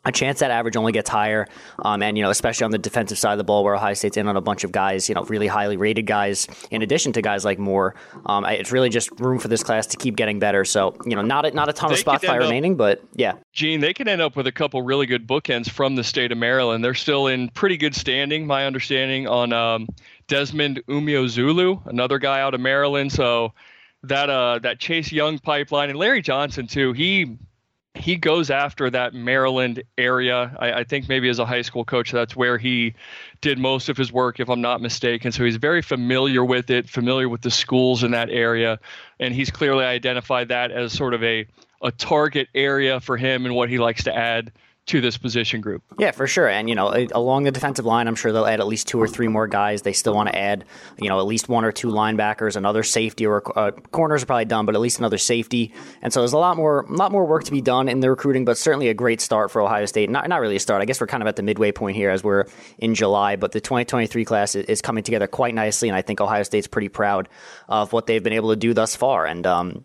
a 0.05 0.13
chance 0.13 0.41
that 0.41 0.51
average 0.51 0.77
only 0.77 0.93
gets 0.93 1.11
higher. 1.11 1.47
Um, 1.85 2.03
and, 2.03 2.17
you 2.17 2.23
know, 2.23 2.31
especially 2.31 2.65
on 2.65 2.71
the 2.71 2.79
defensive 2.79 3.19
side 3.19 3.33
of 3.33 3.39
the 3.39 3.45
ball 3.45 3.63
where 3.63 3.75
Ohio 3.75 3.95
State's 3.95 4.17
in 4.17 4.27
on 4.27 4.37
a 4.37 4.41
bunch 4.41 4.65
of 4.65 4.73
guys, 4.73 5.09
you 5.09 5.15
know, 5.15 5.23
really 5.23 5.47
highly 5.47 5.77
rated 5.77 6.07
guys, 6.07 6.47
in 6.71 6.83
addition 6.83 7.13
to 7.13 7.23
guys 7.23 7.45
like 7.45 7.59
Moore. 7.59 7.95
Um, 8.27 8.45
it's 8.47 8.73
really 8.73 8.89
just 8.89 9.11
room 9.21 9.39
for 9.39 9.49
this 9.49 9.63
class 9.63 9.87
to 9.89 9.97
keep 9.97 10.17
getting 10.17 10.39
better. 10.39 10.65
So, 10.65 10.97
you 11.05 11.15
know, 11.15 11.23
not 11.23 11.45
a, 11.45 11.51
not 11.51 11.69
a 11.69 11.73
ton 11.73 11.91
they 11.91 11.95
of 11.95 12.01
spot 12.01 12.25
fire 12.25 12.41
remaining, 12.41 12.77
but 12.77 13.03
yeah. 13.15 13.35
Gene, 13.53 13.81
they 13.81 13.93
can 13.93 14.09
end 14.09 14.23
up 14.23 14.35
with 14.35 14.47
a 14.47 14.53
couple 14.53 14.81
really 14.83 15.07
good 15.07 15.27
bookends 15.27 15.69
from 15.69 15.97
the 15.97 16.05
state 16.05 16.33
of 16.33 16.39
Maryland. 16.39 16.83
They're 16.83 16.95
still 16.95 17.27
in 17.27 17.51
pretty 17.51 17.77
good 17.77 17.95
standing, 17.95 18.47
my 18.47 18.67
understanding, 18.67 19.29
on 19.29 19.53
um, 19.53 19.89
Desmond 20.27 20.83
Umeozulu, 20.89 21.87
another 21.87 22.19
guy 22.19 22.41
out 22.41 22.55
of 22.55 22.61
Maryland. 22.61 23.13
So, 23.13 23.53
that 24.05 24.31
uh 24.31 24.61
that 24.61 24.79
Chase 24.79 25.11
Young 25.11 25.41
pipeline 25.41 25.91
and 25.91 25.99
Larry 25.99 26.23
Johnson 26.23 26.69
too. 26.69 26.93
He 26.93 27.37
he 27.95 28.17
goes 28.17 28.51
after 28.51 28.91
that 28.91 29.15
Maryland 29.15 29.83
area. 29.97 30.55
I, 30.59 30.73
I, 30.73 30.85
think 30.85 31.09
maybe 31.09 31.29
as 31.29 31.39
a 31.39 31.47
high 31.47 31.63
school 31.63 31.85
coach, 31.85 32.13
that's 32.13 32.37
where 32.37 32.59
he 32.59 32.95
did 33.41 33.59
most 33.59 33.89
of 33.89 33.97
his 33.97 34.13
work, 34.13 34.41
if 34.41 34.49
I'm 34.49 34.61
not 34.61 34.81
mistaken. 34.81 35.33
So 35.33 35.45
he's 35.45 35.57
very 35.57 35.83
familiar 35.83 36.45
with 36.45 36.71
it, 36.71 36.89
familiar 36.89 37.29
with 37.29 37.43
the 37.43 37.51
schools 37.51 38.05
in 38.05 38.13
that 38.13 38.31
area, 38.31 38.79
and 39.19 39.35
he's 39.35 39.51
clearly 39.51 39.85
identified 39.85 40.49
that 40.49 40.71
as 40.71 40.93
sort 40.93 41.15
of 41.15 41.23
a 41.23 41.47
a 41.81 41.93
target 41.93 42.49
area 42.55 42.99
for 42.99 43.17
him 43.17 43.47
and 43.47 43.55
what 43.55 43.69
he 43.69 43.79
likes 43.79 44.05
to 44.05 44.15
add 44.15 44.51
to 44.89 45.01
this 45.01 45.17
position 45.17 45.61
group. 45.61 45.83
Yeah, 45.99 46.11
for 46.11 46.27
sure. 46.27 46.49
And, 46.49 46.69
you 46.69 46.75
know, 46.75 47.07
along 47.13 47.45
the 47.45 47.51
defensive 47.51 47.85
line, 47.85 48.09
I'm 48.09 48.15
sure 48.15 48.33
they'll 48.33 48.47
add 48.47 48.61
at 48.61 48.67
least 48.67 48.89
two 48.89 49.01
or 49.01 49.07
three 49.07 49.29
more 49.29 49.47
guys. 49.47 49.83
They 49.83 49.93
still 49.93 50.15
want 50.15 50.31
to 50.31 50.39
add, 50.39 50.65
you 50.99 51.09
know, 51.09 51.19
at 51.19 51.27
least 51.27 51.49
one 51.49 51.65
or 51.65 51.73
two 51.73 51.89
linebackers, 51.89 52.57
another 52.57 52.83
safety, 52.83 53.27
or 53.27 53.43
uh, 53.59 53.71
corners 53.71 54.23
are 54.23 54.27
probably 54.27 54.47
done, 54.47 54.67
but 54.67 54.75
at 54.75 54.81
least 54.81 54.99
another 54.99 55.19
safety. 55.19 55.73
And 56.03 56.13
so 56.13 56.21
there's 56.21 56.33
a 56.33 56.39
lot 56.39 56.57
more, 56.57 56.81
a 56.81 56.93
lot 56.93 57.13
more 57.13 57.27
work 57.27 57.45
to 57.45 57.51
be 57.51 57.61
done 57.61 57.89
in 57.89 58.01
the 58.01 58.11
recruiting, 58.11 58.45
but 58.45 58.59
certainly 58.59 58.89
a 58.89 58.95
great 58.95 59.21
start 59.21 59.51
for 59.51 59.63
Ohio 59.63 59.87
State. 59.87 60.11
Not, 60.11 60.29
not 60.29 60.41
really 60.41 60.57
a 60.57 60.61
start. 60.61 60.83
I 60.83 60.85
guess 60.85 61.01
we're 61.01 61.07
kind 61.07 61.23
of 61.23 61.27
at 61.27 61.37
the 61.37 61.43
midway 61.43 61.73
point 61.73 61.97
here 61.97 62.11
as 62.11 62.25
we're 62.25 62.47
in 62.79 62.95
July, 62.95 63.37
but 63.37 63.53
the 63.53 63.61
2023 63.61 64.25
class 64.25 64.55
is 64.55 64.83
coming 64.83 65.05
together 65.05 65.27
quite 65.27 65.55
nicely. 65.55 65.89
And 65.89 65.97
I 65.97 66.03
think 66.03 66.21
Ohio 66.21 66.43
State's 66.43 66.67
pretty 66.67 66.89
proud 66.89 67.29
of 67.69 67.93
what 67.93 68.07
they've 68.07 68.23
been 68.23 68.33
able 68.33 68.51
to 68.51 68.57
do 68.57 68.75
thus 68.75 68.97
far. 68.97 69.27
And, 69.27 69.47
um, 69.47 69.85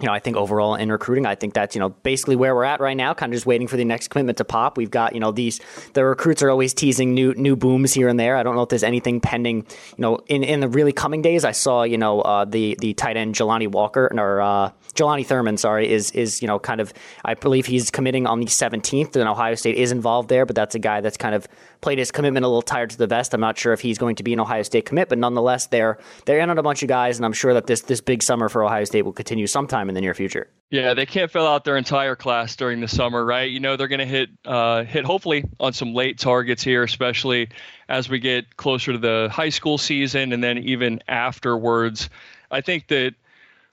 you 0.00 0.06
know, 0.06 0.12
I 0.12 0.18
think 0.18 0.36
overall 0.36 0.74
in 0.74 0.90
recruiting, 0.90 1.26
I 1.26 1.34
think 1.34 1.54
that's, 1.54 1.74
you 1.74 1.80
know, 1.80 1.90
basically 1.90 2.36
where 2.36 2.54
we're 2.54 2.64
at 2.64 2.80
right 2.80 2.96
now, 2.96 3.12
kind 3.14 3.32
of 3.32 3.36
just 3.36 3.46
waiting 3.46 3.68
for 3.68 3.76
the 3.76 3.84
next 3.84 4.08
commitment 4.08 4.38
to 4.38 4.44
pop. 4.44 4.76
We've 4.76 4.90
got, 4.90 5.14
you 5.14 5.20
know, 5.20 5.30
these, 5.30 5.60
the 5.94 6.04
recruits 6.04 6.42
are 6.42 6.50
always 6.50 6.72
teasing 6.72 7.14
new, 7.14 7.34
new 7.34 7.56
booms 7.56 7.92
here 7.92 8.08
and 8.08 8.18
there. 8.18 8.36
I 8.36 8.42
don't 8.42 8.56
know 8.56 8.62
if 8.62 8.70
there's 8.70 8.82
anything 8.82 9.20
pending, 9.20 9.56
you 9.58 10.02
know, 10.02 10.18
in, 10.26 10.42
in 10.42 10.60
the 10.60 10.68
really 10.68 10.92
coming 10.92 11.22
days. 11.22 11.44
I 11.44 11.52
saw, 11.52 11.82
you 11.82 11.98
know, 11.98 12.22
uh, 12.22 12.44
the, 12.44 12.76
the 12.80 12.94
tight 12.94 13.16
end 13.16 13.34
Jelani 13.34 13.68
Walker 13.68 14.10
or, 14.16 14.40
uh, 14.40 14.70
Jelani 14.94 15.24
Thurman, 15.24 15.56
sorry, 15.56 15.90
is 15.90 16.10
is 16.12 16.42
you 16.42 16.48
know 16.48 16.58
kind 16.58 16.80
of 16.80 16.92
I 17.24 17.34
believe 17.34 17.66
he's 17.66 17.90
committing 17.90 18.26
on 18.26 18.40
the 18.40 18.46
17th, 18.46 19.16
and 19.16 19.28
Ohio 19.28 19.54
State 19.54 19.76
is 19.76 19.92
involved 19.92 20.28
there, 20.28 20.46
but 20.46 20.56
that's 20.56 20.74
a 20.74 20.78
guy 20.78 21.00
that's 21.00 21.16
kind 21.16 21.34
of 21.34 21.46
played 21.80 21.98
his 21.98 22.10
commitment 22.10 22.44
a 22.44 22.48
little 22.48 22.62
tired 22.62 22.90
to 22.90 22.98
the 22.98 23.06
vest. 23.06 23.34
I'm 23.34 23.40
not 23.40 23.58
sure 23.58 23.72
if 23.72 23.80
he's 23.80 23.98
going 23.98 24.16
to 24.16 24.22
be 24.22 24.32
an 24.32 24.40
Ohio 24.40 24.62
State 24.62 24.86
commit, 24.86 25.08
but 25.08 25.18
nonetheless, 25.18 25.66
they're 25.66 25.98
they're 26.26 26.38
in 26.38 26.50
on 26.50 26.58
a 26.58 26.62
bunch 26.62 26.82
of 26.82 26.88
guys, 26.88 27.18
and 27.18 27.24
I'm 27.24 27.32
sure 27.32 27.54
that 27.54 27.66
this 27.66 27.82
this 27.82 28.00
big 28.00 28.22
summer 28.22 28.48
for 28.48 28.64
Ohio 28.64 28.84
State 28.84 29.02
will 29.02 29.12
continue 29.12 29.46
sometime 29.46 29.88
in 29.88 29.94
the 29.94 30.00
near 30.00 30.14
future. 30.14 30.48
Yeah, 30.70 30.94
they 30.94 31.06
can't 31.06 31.30
fill 31.30 31.46
out 31.46 31.64
their 31.64 31.76
entire 31.76 32.14
class 32.14 32.54
during 32.54 32.80
the 32.80 32.88
summer, 32.88 33.24
right? 33.24 33.50
You 33.50 33.60
know 33.60 33.76
they're 33.76 33.88
going 33.88 34.00
to 34.00 34.06
hit 34.06 34.30
uh, 34.44 34.84
hit 34.84 35.04
hopefully 35.04 35.44
on 35.58 35.72
some 35.72 35.94
late 35.94 36.18
targets 36.18 36.62
here, 36.62 36.82
especially 36.82 37.48
as 37.88 38.08
we 38.08 38.18
get 38.18 38.56
closer 38.56 38.92
to 38.92 38.98
the 38.98 39.28
high 39.32 39.48
school 39.48 39.78
season, 39.78 40.32
and 40.32 40.42
then 40.42 40.58
even 40.58 41.02
afterwards. 41.08 42.08
I 42.52 42.60
think 42.60 42.88
that 42.88 43.14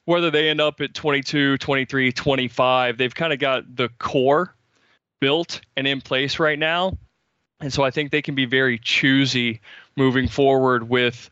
whether 0.06 0.32
they 0.32 0.50
end 0.50 0.62
up 0.62 0.80
at 0.80 0.94
22, 0.94 1.58
23, 1.58 2.12
25, 2.14 2.98
they've 2.98 3.14
kind 3.14 3.34
of 3.34 3.40
got 3.40 3.76
the 3.76 3.90
core 4.00 4.56
built 5.20 5.62
and 5.76 5.86
in 5.86 6.00
place 6.00 6.40
right 6.40 6.58
now. 6.58 6.98
And 7.60 7.74
so 7.74 7.84
I 7.84 7.92
think 7.92 8.12
they 8.12 8.22
can 8.22 8.36
be 8.36 8.46
very 8.46 8.78
choosy 8.78 9.62
moving 9.96 10.28
forward 10.28 10.88
with 10.88 11.30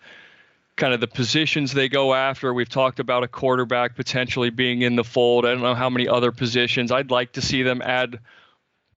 kind 0.75 0.94
of 0.94 1.00
the 1.00 1.08
positions 1.08 1.72
they 1.72 1.88
go 1.88 2.13
after. 2.13 2.53
We've 2.53 2.70
talked 2.70 3.00
about 3.00 3.24
a 3.24 3.27
quarterback 3.27 3.96
potentially 3.96 4.50
being 4.50 4.82
in 4.82 4.96
the 4.96 5.03
fold. 5.03 5.46
I 5.46 5.51
don't 5.51 5.62
know 5.62 5.75
how 5.75 5.89
many 5.89 6.08
other 6.08 6.32
positions. 6.32 6.91
I'd 6.91 7.12
like 7.12 7.34
to 7.34 7.41
see 7.41 7.63
them 7.63 7.82
add 7.82 8.20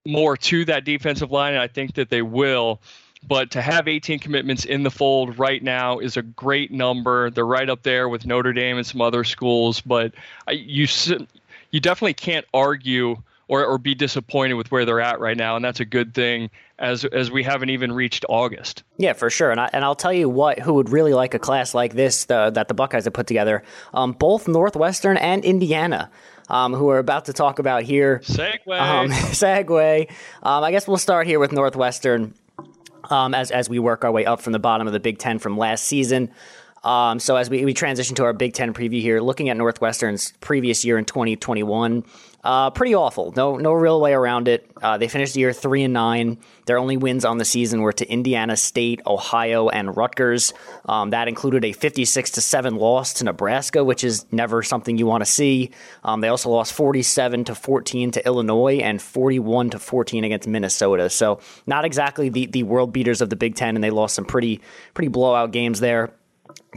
more 0.06 0.36
to 0.36 0.64
that 0.64 0.84
defensive 0.84 1.30
line, 1.30 1.52
and 1.52 1.62
I 1.62 1.68
think 1.68 1.94
that 1.94 2.08
they 2.08 2.22
will. 2.22 2.80
But 3.26 3.50
to 3.52 3.62
have 3.62 3.88
18 3.88 4.20
commitments 4.20 4.64
in 4.64 4.82
the 4.82 4.90
fold 4.90 5.38
right 5.38 5.62
now 5.62 5.98
is 5.98 6.16
a 6.16 6.22
great 6.22 6.70
number. 6.70 7.30
They're 7.30 7.44
right 7.44 7.68
up 7.68 7.82
there 7.82 8.08
with 8.08 8.26
Notre 8.26 8.52
Dame 8.52 8.78
and 8.78 8.86
some 8.86 9.00
other 9.00 9.24
schools. 9.24 9.80
But 9.80 10.14
you 10.50 10.86
you 11.70 11.80
definitely 11.80 12.14
can't 12.14 12.46
argue 12.54 13.16
or, 13.48 13.64
or 13.64 13.78
be 13.78 13.94
disappointed 13.94 14.54
with 14.54 14.70
where 14.70 14.84
they're 14.84 15.00
at 15.00 15.20
right 15.20 15.36
now, 15.36 15.56
and 15.56 15.64
that's 15.64 15.80
a 15.80 15.84
good 15.84 16.14
thing 16.14 16.50
as 16.78 17.04
as 17.04 17.30
we 17.30 17.42
haven't 17.42 17.70
even 17.70 17.92
reached 17.92 18.24
August. 18.28 18.82
Yeah, 18.96 19.12
for 19.14 19.30
sure. 19.30 19.50
And 19.50 19.60
I, 19.60 19.70
and 19.72 19.84
I'll 19.84 19.94
tell 19.94 20.12
you 20.12 20.28
what, 20.28 20.58
who 20.58 20.74
would 20.74 20.90
really 20.90 21.14
like 21.14 21.34
a 21.34 21.38
class 21.38 21.74
like 21.74 21.94
this 21.94 22.24
the, 22.26 22.50
that 22.50 22.68
the 22.68 22.74
Buckeyes 22.74 23.04
have 23.04 23.12
put 23.12 23.26
together? 23.26 23.62
Um, 23.92 24.12
both 24.12 24.46
Northwestern 24.48 25.16
and 25.16 25.44
Indiana. 25.44 26.10
Um, 26.50 26.72
who 26.72 26.86
we're 26.86 26.98
about 26.98 27.26
to 27.26 27.34
talk 27.34 27.58
about 27.58 27.82
here. 27.82 28.20
Segway. 28.24 28.80
Um, 28.80 29.10
segue. 29.10 30.10
Um, 30.42 30.64
I 30.64 30.70
guess 30.70 30.88
we'll 30.88 30.96
start 30.96 31.26
here 31.26 31.38
with 31.38 31.52
Northwestern. 31.52 32.32
um, 33.10 33.34
as 33.34 33.50
as 33.50 33.68
we 33.68 33.78
work 33.78 34.04
our 34.04 34.10
way 34.12 34.24
up 34.24 34.40
from 34.40 34.52
the 34.54 34.58
bottom 34.58 34.86
of 34.86 34.92
the 34.94 35.00
Big 35.00 35.18
Ten 35.18 35.38
from 35.38 35.58
last 35.58 35.84
season. 35.84 36.30
Um, 36.84 37.18
so 37.18 37.36
as 37.36 37.50
we, 37.50 37.64
we 37.64 37.74
transition 37.74 38.14
to 38.16 38.24
our 38.24 38.32
Big 38.32 38.52
Ten 38.54 38.72
preview 38.72 39.00
here, 39.00 39.20
looking 39.20 39.48
at 39.48 39.56
Northwestern's 39.56 40.32
previous 40.40 40.84
year 40.84 40.98
in 40.98 41.04
2021, 41.04 42.04
uh, 42.44 42.70
pretty 42.70 42.94
awful. 42.94 43.32
No, 43.36 43.56
no 43.56 43.72
real 43.72 44.00
way 44.00 44.12
around 44.12 44.46
it. 44.46 44.70
Uh, 44.80 44.96
they 44.96 45.08
finished 45.08 45.34
the 45.34 45.40
year 45.40 45.52
three 45.52 45.82
and 45.82 45.92
nine. 45.92 46.38
Their 46.66 46.78
only 46.78 46.96
wins 46.96 47.24
on 47.24 47.38
the 47.38 47.44
season 47.44 47.82
were 47.82 47.92
to 47.92 48.08
Indiana 48.08 48.56
State, 48.56 49.00
Ohio, 49.06 49.68
and 49.68 49.96
Rutgers. 49.96 50.54
Um, 50.84 51.10
that 51.10 51.26
included 51.26 51.64
a 51.64 51.72
56 51.72 52.30
to 52.32 52.40
seven 52.40 52.76
loss 52.76 53.14
to 53.14 53.24
Nebraska, 53.24 53.82
which 53.82 54.04
is 54.04 54.24
never 54.30 54.62
something 54.62 54.96
you 54.96 55.06
want 55.06 55.22
to 55.22 55.30
see. 55.30 55.72
Um, 56.04 56.20
they 56.20 56.28
also 56.28 56.48
lost 56.48 56.72
47 56.74 57.44
to 57.44 57.54
14 57.56 58.12
to 58.12 58.24
Illinois 58.24 58.76
and 58.76 59.02
41 59.02 59.70
to 59.70 59.78
14 59.80 60.22
against 60.22 60.46
Minnesota. 60.46 61.10
So 61.10 61.40
not 61.66 61.84
exactly 61.84 62.28
the 62.28 62.46
the 62.46 62.62
world 62.62 62.92
beaters 62.92 63.20
of 63.20 63.30
the 63.30 63.36
Big 63.36 63.56
Ten, 63.56 63.74
and 63.74 63.82
they 63.82 63.90
lost 63.90 64.14
some 64.14 64.24
pretty 64.24 64.60
pretty 64.94 65.08
blowout 65.08 65.50
games 65.50 65.80
there. 65.80 66.12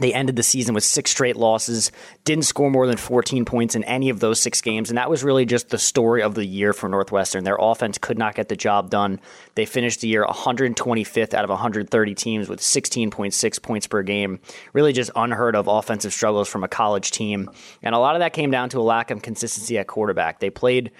They 0.00 0.14
ended 0.14 0.36
the 0.36 0.42
season 0.42 0.74
with 0.74 0.84
six 0.84 1.10
straight 1.10 1.36
losses, 1.36 1.92
didn't 2.24 2.46
score 2.46 2.70
more 2.70 2.86
than 2.86 2.96
14 2.96 3.44
points 3.44 3.74
in 3.74 3.84
any 3.84 4.08
of 4.08 4.20
those 4.20 4.40
six 4.40 4.62
games, 4.62 4.88
and 4.88 4.96
that 4.96 5.10
was 5.10 5.22
really 5.22 5.44
just 5.44 5.68
the 5.68 5.78
story 5.78 6.22
of 6.22 6.34
the 6.34 6.46
year 6.46 6.72
for 6.72 6.88
Northwestern. 6.88 7.44
Their 7.44 7.58
offense 7.60 7.98
could 7.98 8.16
not 8.16 8.34
get 8.34 8.48
the 8.48 8.56
job 8.56 8.88
done. 8.88 9.20
They 9.54 9.66
finished 9.66 10.00
the 10.00 10.08
year 10.08 10.24
125th 10.24 11.34
out 11.34 11.44
of 11.44 11.50
130 11.50 12.14
teams 12.14 12.48
with 12.48 12.60
16.6 12.60 13.62
points 13.62 13.86
per 13.86 14.02
game. 14.02 14.40
Really 14.72 14.94
just 14.94 15.10
unheard 15.14 15.54
of 15.54 15.68
offensive 15.68 16.14
struggles 16.14 16.48
from 16.48 16.64
a 16.64 16.68
college 16.68 17.10
team. 17.10 17.50
And 17.82 17.94
a 17.94 17.98
lot 17.98 18.16
of 18.16 18.20
that 18.20 18.32
came 18.32 18.50
down 18.50 18.70
to 18.70 18.78
a 18.78 18.80
lack 18.80 19.10
of 19.10 19.20
consistency 19.20 19.76
at 19.76 19.88
quarterback. 19.88 20.40
They 20.40 20.48
played 20.48 20.90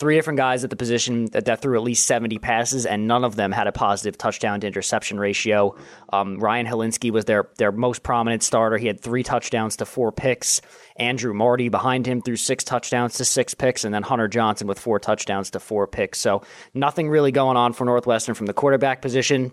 three 0.00 0.16
different 0.16 0.38
guys 0.38 0.64
at 0.64 0.70
the 0.70 0.76
position 0.76 1.26
that, 1.26 1.44
that 1.44 1.60
threw 1.60 1.76
at 1.76 1.82
least 1.82 2.06
70 2.06 2.38
passes, 2.38 2.86
and 2.86 3.06
none 3.06 3.22
of 3.22 3.36
them 3.36 3.52
had 3.52 3.66
a 3.66 3.72
positive 3.72 4.16
touchdown 4.16 4.58
to 4.60 4.66
interception 4.66 5.20
ratio. 5.20 5.76
Um, 6.10 6.38
Ryan 6.38 6.66
Hilinski 6.66 7.10
was 7.10 7.26
their, 7.26 7.50
their 7.58 7.70
most 7.70 8.02
prominent 8.02 8.42
starter. 8.42 8.78
He 8.78 8.86
had 8.86 8.98
three 8.98 9.22
touchdowns 9.22 9.76
to 9.76 9.84
four 9.84 10.10
picks. 10.10 10.62
Andrew 10.96 11.34
Marty 11.34 11.68
behind 11.68 12.06
him 12.06 12.22
threw 12.22 12.36
six 12.36 12.64
touchdowns 12.64 13.14
to 13.18 13.26
six 13.26 13.52
picks, 13.54 13.84
and 13.84 13.92
then 13.92 14.02
Hunter 14.02 14.26
Johnson 14.26 14.66
with 14.66 14.78
four 14.78 14.98
touchdowns 14.98 15.50
to 15.50 15.60
four 15.60 15.86
picks. 15.86 16.18
So 16.18 16.42
nothing 16.72 17.10
really 17.10 17.30
going 17.30 17.58
on 17.58 17.74
for 17.74 17.84
Northwestern 17.84 18.34
from 18.34 18.46
the 18.46 18.54
quarterback 18.54 19.02
position. 19.02 19.52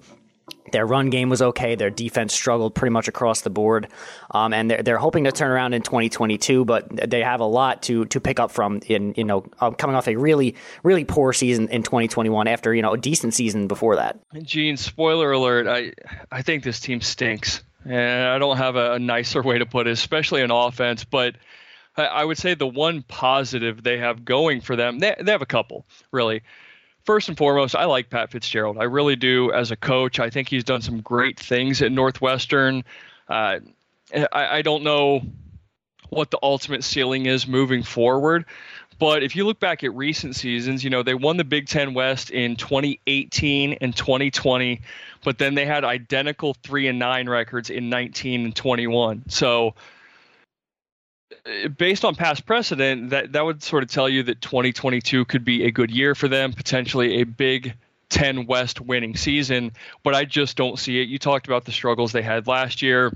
Their 0.72 0.86
run 0.86 1.10
game 1.10 1.30
was 1.30 1.42
okay. 1.42 1.76
Their 1.76 1.90
defense 1.90 2.34
struggled 2.34 2.76
pretty 2.76 2.92
much 2.92 3.08
across 3.08 3.42
the 3.42 3.50
board, 3.50 3.88
um, 4.32 4.54
and 4.54 4.70
they're, 4.70 4.84
they're 4.84 4.98
hoping 4.98 5.24
to 5.24 5.32
turn 5.32 5.50
around 5.50 5.74
in 5.74 5.82
2022. 5.82 6.66
But 6.66 7.10
they 7.10 7.22
have 7.22 7.40
a 7.40 7.46
lot 7.46 7.84
to 7.84 8.06
to 8.06 8.20
pick 8.20 8.40
up 8.40 8.52
from 8.52 8.82
in 8.88 9.14
you 9.16 9.24
know 9.24 9.46
uh, 9.60 9.72
coming 9.72 9.96
off 9.96 10.08
a 10.08 10.16
really 10.16 10.56
really 10.84 11.06
poor 11.06 11.32
season 11.34 11.70
in 11.70 11.84
2021 11.84 12.48
after 12.48 12.74
you 12.74 12.82
know 12.82 12.94
a 12.94 12.98
decent 12.98 13.34
season 13.34 13.68
before 13.68 13.96
that. 13.96 14.20
Gene, 14.44 14.78
spoiler 14.78 15.32
alert! 15.32 15.68
I 15.68 15.94
I 16.32 16.42
think 16.42 16.64
this 16.64 16.80
team 16.80 17.02
stinks, 17.02 17.64
and 17.86 18.28
I 18.28 18.38
don't 18.38 18.58
have 18.58 18.76
a, 18.76 18.94
a 18.94 19.00
nicer 19.00 19.42
way 19.42 19.60
to 19.60 19.66
put 19.66 19.88
it, 19.88 19.92
especially 19.92 20.42
in 20.42 20.52
offense. 20.52 21.06
But 21.06 21.36
I, 21.98 22.06
I 22.06 22.26
would 22.26 22.38
say 22.38 22.54
the 22.54 22.68
one 22.68 23.04
positive 23.04 23.84
they 23.84 23.98
have 23.98 24.24
going 24.24 24.62
for 24.62 24.76
them, 24.76 25.00
they, 25.00 25.16
they 25.20 25.32
have 25.32 25.42
a 25.42 25.48
couple 25.48 25.86
really 26.12 26.44
first 27.08 27.30
and 27.30 27.38
foremost, 27.38 27.74
I 27.74 27.86
like 27.86 28.12
Pat 28.12 28.30
Fitzgerald. 28.30 28.78
I 28.78 28.84
really 28.84 29.16
do 29.16 29.52
as 29.52 29.72
a 29.72 29.76
coach. 29.76 30.20
I 30.20 30.30
think 30.30 30.50
he's 30.50 30.66
done 30.66 30.82
some 30.82 31.02
great 31.02 31.40
things 31.40 31.82
at 31.82 31.92
Northwestern. 31.92 32.84
Uh, 33.28 33.60
I, 34.14 34.58
I 34.58 34.62
don't 34.62 34.84
know 34.84 35.22
what 36.10 36.30
the 36.30 36.38
ultimate 36.44 36.84
ceiling 36.84 37.26
is 37.26 37.48
moving 37.48 37.82
forward. 37.82 38.46
But 39.00 39.24
if 39.24 39.36
you 39.36 39.46
look 39.46 39.60
back 39.60 39.84
at 39.84 39.94
recent 39.96 40.36
seasons, 40.36 40.84
you 40.84 40.90
know, 40.90 41.02
they 41.02 41.14
won 41.14 41.38
the 41.38 41.44
Big 41.44 41.68
Ten 41.68 41.94
West 41.94 42.30
in 42.30 42.56
2018 42.56 43.78
and 43.80 43.96
2020, 43.96 44.82
but 45.24 45.38
then 45.38 45.56
they 45.56 45.66
had 45.66 45.86
identical 45.86 46.56
three 46.56 46.88
and 46.88 47.00
nine 47.00 47.30
records 47.30 47.70
in 47.70 47.90
19 47.90 48.46
and 48.46 48.56
21. 48.56 49.24
So 49.30 49.76
Uh, 51.46 51.68
based 51.68 52.06
on 52.06 52.16
past 52.16 52.46
precedent, 52.46 53.10
that 53.10 53.34
that 53.34 53.46
would 53.46 53.62
sort 53.62 53.84
of 53.84 53.90
tell 53.90 54.08
you 54.08 54.24
that 54.24 54.42
2022 54.42 55.26
could 55.26 55.44
be 55.44 55.66
a 55.66 55.72
good 55.72 55.92
year 55.92 56.16
for 56.16 56.28
them, 56.28 56.54
potentially 56.54 57.22
a 57.22 57.26
Big 57.26 57.76
10 58.10 58.46
West 58.46 58.80
winning 58.80 59.16
season. 59.16 59.72
But 60.04 60.16
I 60.16 60.24
just 60.26 60.56
don't 60.56 60.80
see 60.80 61.02
it. 61.02 61.10
You 61.10 61.20
talked 61.20 61.48
about 61.48 61.66
the 61.66 61.72
struggles 61.72 62.12
they 62.12 62.22
had 62.22 62.48
last 62.48 62.82
year. 62.82 63.16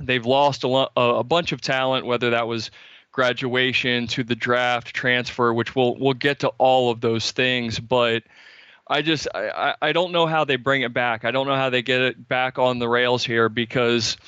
They've 0.00 0.24
lost 0.24 0.64
a, 0.64 0.68
lo- 0.68 0.88
a 0.96 1.22
bunch 1.22 1.52
of 1.52 1.60
talent, 1.60 2.06
whether 2.06 2.30
that 2.30 2.48
was 2.48 2.70
graduation 3.12 4.06
to 4.06 4.24
the 4.24 4.34
draft, 4.34 4.94
transfer, 4.94 5.52
which 5.52 5.76
we'll 5.76 5.96
we'll 5.96 6.14
get 6.14 6.40
to 6.40 6.48
all 6.58 6.90
of 6.90 7.00
those 7.00 7.30
things, 7.32 7.78
but. 7.78 8.22
I 8.88 9.00
just 9.00 9.28
I, 9.32 9.76
I 9.80 9.92
don't 9.92 10.10
know 10.10 10.26
how 10.26 10.44
they 10.44 10.56
bring 10.56 10.82
it 10.82 10.92
back. 10.92 11.24
I 11.24 11.30
don't 11.30 11.46
know 11.46 11.54
how 11.54 11.70
they 11.70 11.82
get 11.82 12.00
it 12.02 12.28
back 12.28 12.58
on 12.58 12.80
the 12.80 12.88
rails 12.88 13.24
here 13.24 13.48
because 13.48 14.18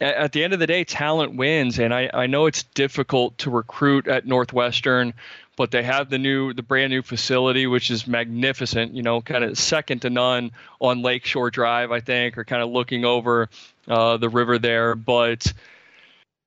at 0.00 0.32
the 0.32 0.44
end 0.44 0.52
of 0.52 0.58
the 0.58 0.66
day, 0.66 0.84
talent 0.84 1.36
wins, 1.36 1.78
and 1.78 1.94
I, 1.94 2.10
I 2.12 2.26
know 2.26 2.46
it's 2.46 2.62
difficult 2.62 3.38
to 3.38 3.50
recruit 3.50 4.06
at 4.08 4.26
Northwestern, 4.26 5.14
but 5.56 5.70
they 5.70 5.82
have 5.82 6.10
the 6.10 6.18
new 6.18 6.52
the 6.52 6.62
brand 6.62 6.90
new 6.90 7.02
facility, 7.02 7.66
which 7.66 7.90
is 7.90 8.06
magnificent. 8.06 8.92
You 8.94 9.02
know, 9.02 9.22
kind 9.22 9.42
of 9.42 9.58
second 9.58 10.02
to 10.02 10.10
none 10.10 10.52
on 10.80 11.02
Lakeshore 11.02 11.50
Drive, 11.50 11.92
I 11.92 12.00
think, 12.00 12.36
or 12.36 12.44
kind 12.44 12.62
of 12.62 12.70
looking 12.70 13.04
over 13.04 13.48
uh, 13.88 14.18
the 14.18 14.28
river 14.28 14.58
there. 14.58 14.94
But 14.94 15.50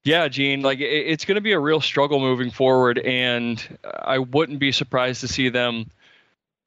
yeah, 0.04 0.28
Gene, 0.28 0.62
like 0.62 0.80
it, 0.80 0.84
it's 0.84 1.26
going 1.26 1.36
to 1.36 1.42
be 1.42 1.54
a 1.54 1.60
real 1.60 1.82
struggle 1.82 2.20
moving 2.20 2.52
forward, 2.52 3.00
and 3.00 3.80
I 3.84 4.20
wouldn't 4.20 4.60
be 4.60 4.72
surprised 4.72 5.22
to 5.22 5.28
see 5.28 5.50
them 5.50 5.88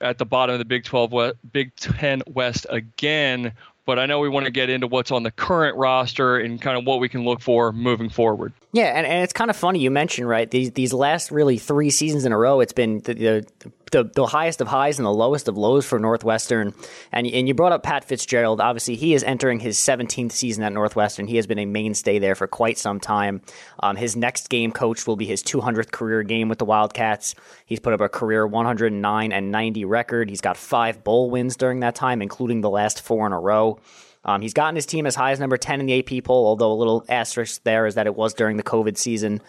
at 0.00 0.18
the 0.18 0.26
bottom 0.26 0.54
of 0.54 0.58
the 0.58 0.64
Big 0.64 0.82
12 0.82 1.12
West, 1.12 1.36
Big 1.52 1.74
10 1.76 2.22
West 2.26 2.66
again 2.68 3.52
but 3.84 3.98
I 3.98 4.06
know 4.06 4.20
we 4.20 4.28
want 4.28 4.46
to 4.46 4.52
get 4.52 4.70
into 4.70 4.86
what's 4.86 5.10
on 5.10 5.22
the 5.22 5.30
current 5.30 5.76
roster 5.76 6.38
and 6.38 6.60
kind 6.60 6.78
of 6.78 6.84
what 6.84 7.00
we 7.00 7.08
can 7.08 7.24
look 7.24 7.40
for 7.40 7.72
moving 7.72 8.08
forward. 8.08 8.52
Yeah, 8.72 8.96
and, 8.96 9.06
and 9.06 9.22
it's 9.22 9.32
kind 9.32 9.50
of 9.50 9.56
funny 9.56 9.80
you 9.80 9.90
mentioned 9.90 10.28
right 10.28 10.50
these 10.50 10.72
these 10.72 10.92
last 10.92 11.30
really 11.30 11.58
three 11.58 11.90
seasons 11.90 12.24
in 12.24 12.32
a 12.32 12.38
row. 12.38 12.60
It's 12.60 12.72
been 12.72 13.00
the, 13.00 13.14
the 13.14 13.72
the, 13.92 14.04
the 14.04 14.26
highest 14.26 14.61
of 14.61 14.68
highs 14.68 14.99
and 14.99 15.06
the 15.06 15.12
lowest 15.12 15.46
of 15.49 15.56
lows 15.56 15.87
for 15.87 15.99
Northwestern. 15.99 16.75
And, 17.12 17.26
and 17.26 17.46
you 17.46 17.54
brought 17.54 17.72
up 17.72 17.82
Pat 17.82 18.04
Fitzgerald. 18.04 18.61
Obviously, 18.61 18.96
he 18.96 19.14
is 19.14 19.22
entering 19.22 19.61
his 19.61 19.78
17th 19.78 20.32
season 20.32 20.64
at 20.64 20.72
Northwestern. 20.72 21.28
He 21.28 21.37
has 21.37 21.46
been 21.46 21.58
a 21.58 21.66
mainstay 21.66 22.18
there 22.18 22.34
for 22.34 22.46
quite 22.46 22.78
some 22.78 22.99
time. 22.99 23.42
Um, 23.80 23.96
his 23.96 24.16
next 24.16 24.49
game 24.49 24.72
coach 24.72 25.06
will 25.06 25.16
be 25.16 25.26
his 25.26 25.42
200th 25.42 25.92
career 25.92 26.22
game 26.22 26.49
with 26.49 26.58
the 26.58 26.64
Wildcats. 26.64 27.34
He's 27.66 27.80
put 27.80 27.92
up 27.92 28.00
a 28.00 28.08
career 28.08 28.46
109 28.46 29.32
and 29.32 29.50
90 29.50 29.84
record. 29.84 30.28
He's 30.28 30.40
got 30.40 30.56
five 30.56 31.04
bowl 31.04 31.30
wins 31.30 31.56
during 31.56 31.80
that 31.80 31.94
time, 31.94 32.22
including 32.22 32.62
the 32.62 32.70
last 32.70 33.02
four 33.02 33.26
in 33.26 33.32
a 33.32 33.38
row. 33.38 33.78
Um, 34.25 34.40
he's 34.40 34.54
gotten 34.54 34.76
his 34.76 34.87
team 34.87 35.06
as 35.06 35.16
high 35.16 35.32
as 35.32 35.40
number 35.40 35.56
10 35.56 35.80
in 35.80 35.87
the 35.87 35.99
AP 35.99 36.25
poll, 36.25 36.46
although 36.46 36.72
a 36.72 36.75
little 36.75 37.04
asterisk 37.08 37.62
there 37.64 37.87
is 37.87 37.96
that 37.96 38.06
it 38.06 38.14
was 38.14 38.34
during 38.34 38.56
the 38.56 38.62
COVID 38.62 38.96
season. 38.96 39.42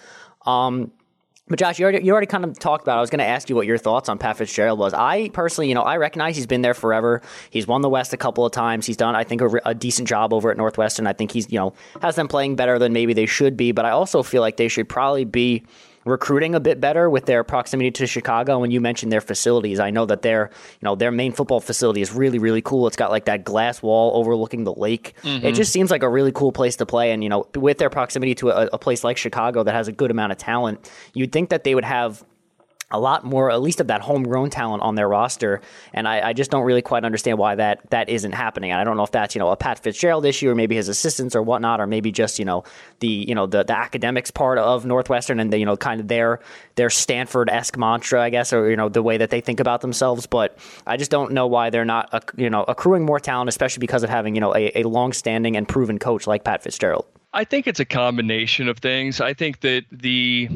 Um, 0.45 0.91
but 1.47 1.59
Josh, 1.59 1.77
you 1.77 1.83
already, 1.83 2.05
you 2.05 2.11
already 2.13 2.27
kind 2.27 2.45
of 2.45 2.57
talked 2.57 2.83
about. 2.83 2.95
It. 2.95 2.97
I 2.99 3.01
was 3.01 3.09
going 3.09 3.19
to 3.19 3.25
ask 3.25 3.49
you 3.49 3.55
what 3.55 3.67
your 3.67 3.77
thoughts 3.77 4.07
on 4.07 4.17
Pat 4.17 4.37
Fitzgerald 4.37 4.79
was. 4.79 4.93
I 4.93 5.29
personally, 5.29 5.67
you 5.67 5.75
know, 5.75 5.81
I 5.81 5.97
recognize 5.97 6.37
he's 6.37 6.47
been 6.47 6.61
there 6.61 6.73
forever. 6.73 7.21
He's 7.49 7.67
won 7.67 7.81
the 7.81 7.89
West 7.89 8.13
a 8.13 8.17
couple 8.17 8.45
of 8.45 8.53
times. 8.53 8.85
He's 8.85 8.95
done, 8.95 9.13
I 9.13 9.25
think, 9.25 9.41
a, 9.41 9.49
a, 9.65 9.73
decent 9.73 10.07
job 10.07 10.33
over 10.33 10.51
at 10.51 10.57
Northwestern. 10.57 11.05
I 11.05 11.11
think 11.11 11.31
he's, 11.31 11.51
you 11.51 11.59
know, 11.59 11.73
has 12.01 12.15
them 12.15 12.29
playing 12.29 12.55
better 12.55 12.79
than 12.79 12.93
maybe 12.93 13.13
they 13.13 13.25
should 13.25 13.57
be. 13.57 13.73
But 13.73 13.83
I 13.83 13.89
also 13.89 14.23
feel 14.23 14.41
like 14.41 14.55
they 14.55 14.69
should 14.69 14.87
probably 14.87 15.25
be 15.25 15.63
recruiting 16.05 16.55
a 16.55 16.59
bit 16.59 16.79
better 16.79 17.09
with 17.09 17.25
their 17.25 17.43
proximity 17.43 17.91
to 17.91 18.07
Chicago. 18.07 18.59
When 18.59 18.71
you 18.71 18.81
mentioned 18.81 19.11
their 19.11 19.21
facilities, 19.21 19.79
I 19.79 19.89
know 19.89 20.05
that 20.05 20.21
their 20.21 20.49
you 20.81 20.85
know 20.85 20.95
their 20.95 21.11
main 21.11 21.31
football 21.31 21.59
facility 21.59 22.01
is 22.01 22.11
really 22.11 22.39
really 22.39 22.61
cool. 22.61 22.87
It's 22.87 22.97
got 22.97 23.11
like 23.11 23.25
that 23.25 23.43
glass 23.43 23.81
wall 23.81 24.17
overlooking 24.17 24.63
the 24.63 24.73
lake. 24.73 25.13
Mm-hmm. 25.23 25.45
It 25.45 25.53
just 25.53 25.71
seems 25.71 25.91
like 25.91 26.03
a 26.03 26.09
really 26.09 26.31
cool 26.31 26.51
place 26.51 26.75
to 26.77 26.85
play. 26.85 27.11
And 27.11 27.23
you 27.23 27.29
know, 27.29 27.47
with 27.55 27.77
their 27.77 27.89
proximity 27.89 28.35
to 28.35 28.49
a, 28.49 28.69
a 28.73 28.77
place 28.77 29.03
like 29.03 29.17
Chicago 29.17 29.63
that 29.63 29.73
has 29.73 29.87
a 29.87 29.91
good 29.91 30.11
amount 30.11 30.31
of 30.31 30.37
talent, 30.37 30.89
you'd 31.13 31.31
think 31.31 31.49
that 31.49 31.63
they 31.63 31.75
would 31.75 31.85
have 31.85 32.23
a 32.93 32.99
lot 32.99 33.25
more, 33.25 33.51
at 33.51 33.61
least 33.61 33.81
of 33.81 33.87
that 33.87 34.01
homegrown 34.01 34.51
talent 34.51 34.83
on 34.83 34.95
their 34.95 35.09
roster, 35.09 35.61
and 35.93 36.07
I, 36.07 36.29
I, 36.29 36.33
just 36.33 36.51
don't 36.51 36.63
really 36.63 36.83
quite 36.83 37.03
understand 37.03 37.39
why 37.39 37.55
that 37.55 37.89
that 37.89 38.07
isn't 38.07 38.33
happening. 38.33 38.71
And 38.71 38.79
I 38.79 38.83
don't 38.83 38.95
know 38.95 39.03
if 39.03 39.11
that's 39.11 39.33
you 39.35 39.39
know 39.39 39.49
a 39.49 39.57
Pat 39.57 39.79
Fitzgerald 39.79 40.25
issue, 40.25 40.49
or 40.49 40.55
maybe 40.55 40.75
his 40.75 40.87
assistants 40.87 41.35
or 41.35 41.41
whatnot, 41.41 41.81
or 41.81 41.87
maybe 41.87 42.11
just 42.11 42.37
you 42.37 42.45
know 42.45 42.63
the 42.99 43.07
you 43.07 43.33
know 43.33 43.47
the, 43.47 43.63
the 43.63 43.75
academics 43.75 44.31
part 44.31 44.59
of 44.59 44.85
Northwestern 44.85 45.39
and 45.39 45.51
the 45.51 45.57
you 45.57 45.65
know 45.65 45.75
kind 45.75 45.99
of 45.99 46.07
their 46.07 46.39
their 46.75 46.89
Stanford 46.89 47.49
esque 47.49 47.77
mantra, 47.77 48.21
I 48.21 48.29
guess, 48.29 48.53
or 48.53 48.69
you 48.69 48.77
know 48.77 48.89
the 48.89 49.03
way 49.03 49.17
that 49.17 49.31
they 49.31 49.41
think 49.41 49.59
about 49.59 49.81
themselves. 49.81 50.27
But 50.27 50.57
I 50.85 50.95
just 50.95 51.11
don't 51.11 51.31
know 51.31 51.47
why 51.47 51.71
they're 51.71 51.85
not 51.85 52.31
you 52.37 52.49
know 52.49 52.63
accruing 52.67 53.05
more 53.05 53.19
talent, 53.19 53.49
especially 53.49 53.81
because 53.81 54.03
of 54.03 54.09
having 54.09 54.35
you 54.35 54.41
know 54.41 54.55
a, 54.55 54.81
a 54.81 54.83
long 54.83 55.13
standing 55.13 55.57
and 55.57 55.67
proven 55.67 55.97
coach 55.97 56.27
like 56.27 56.43
Pat 56.43 56.63
Fitzgerald. 56.63 57.05
I 57.33 57.45
think 57.45 57.65
it's 57.67 57.79
a 57.79 57.85
combination 57.85 58.67
of 58.67 58.77
things. 58.77 59.19
I 59.19 59.33
think 59.33 59.61
that 59.61 59.85
the 59.91 60.49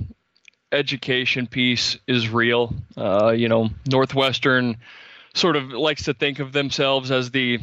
education 0.72 1.48
piece 1.48 1.98
is 2.08 2.30
real. 2.30 2.74
Uh, 2.96 3.30
you 3.30 3.50
know, 3.50 3.70
Northwestern 3.90 4.78
sort 5.34 5.56
of 5.56 5.70
likes 5.72 6.06
to 6.06 6.14
think 6.14 6.40
of 6.40 6.52
themselves 6.52 7.12
as 7.12 7.32
the 7.32 7.60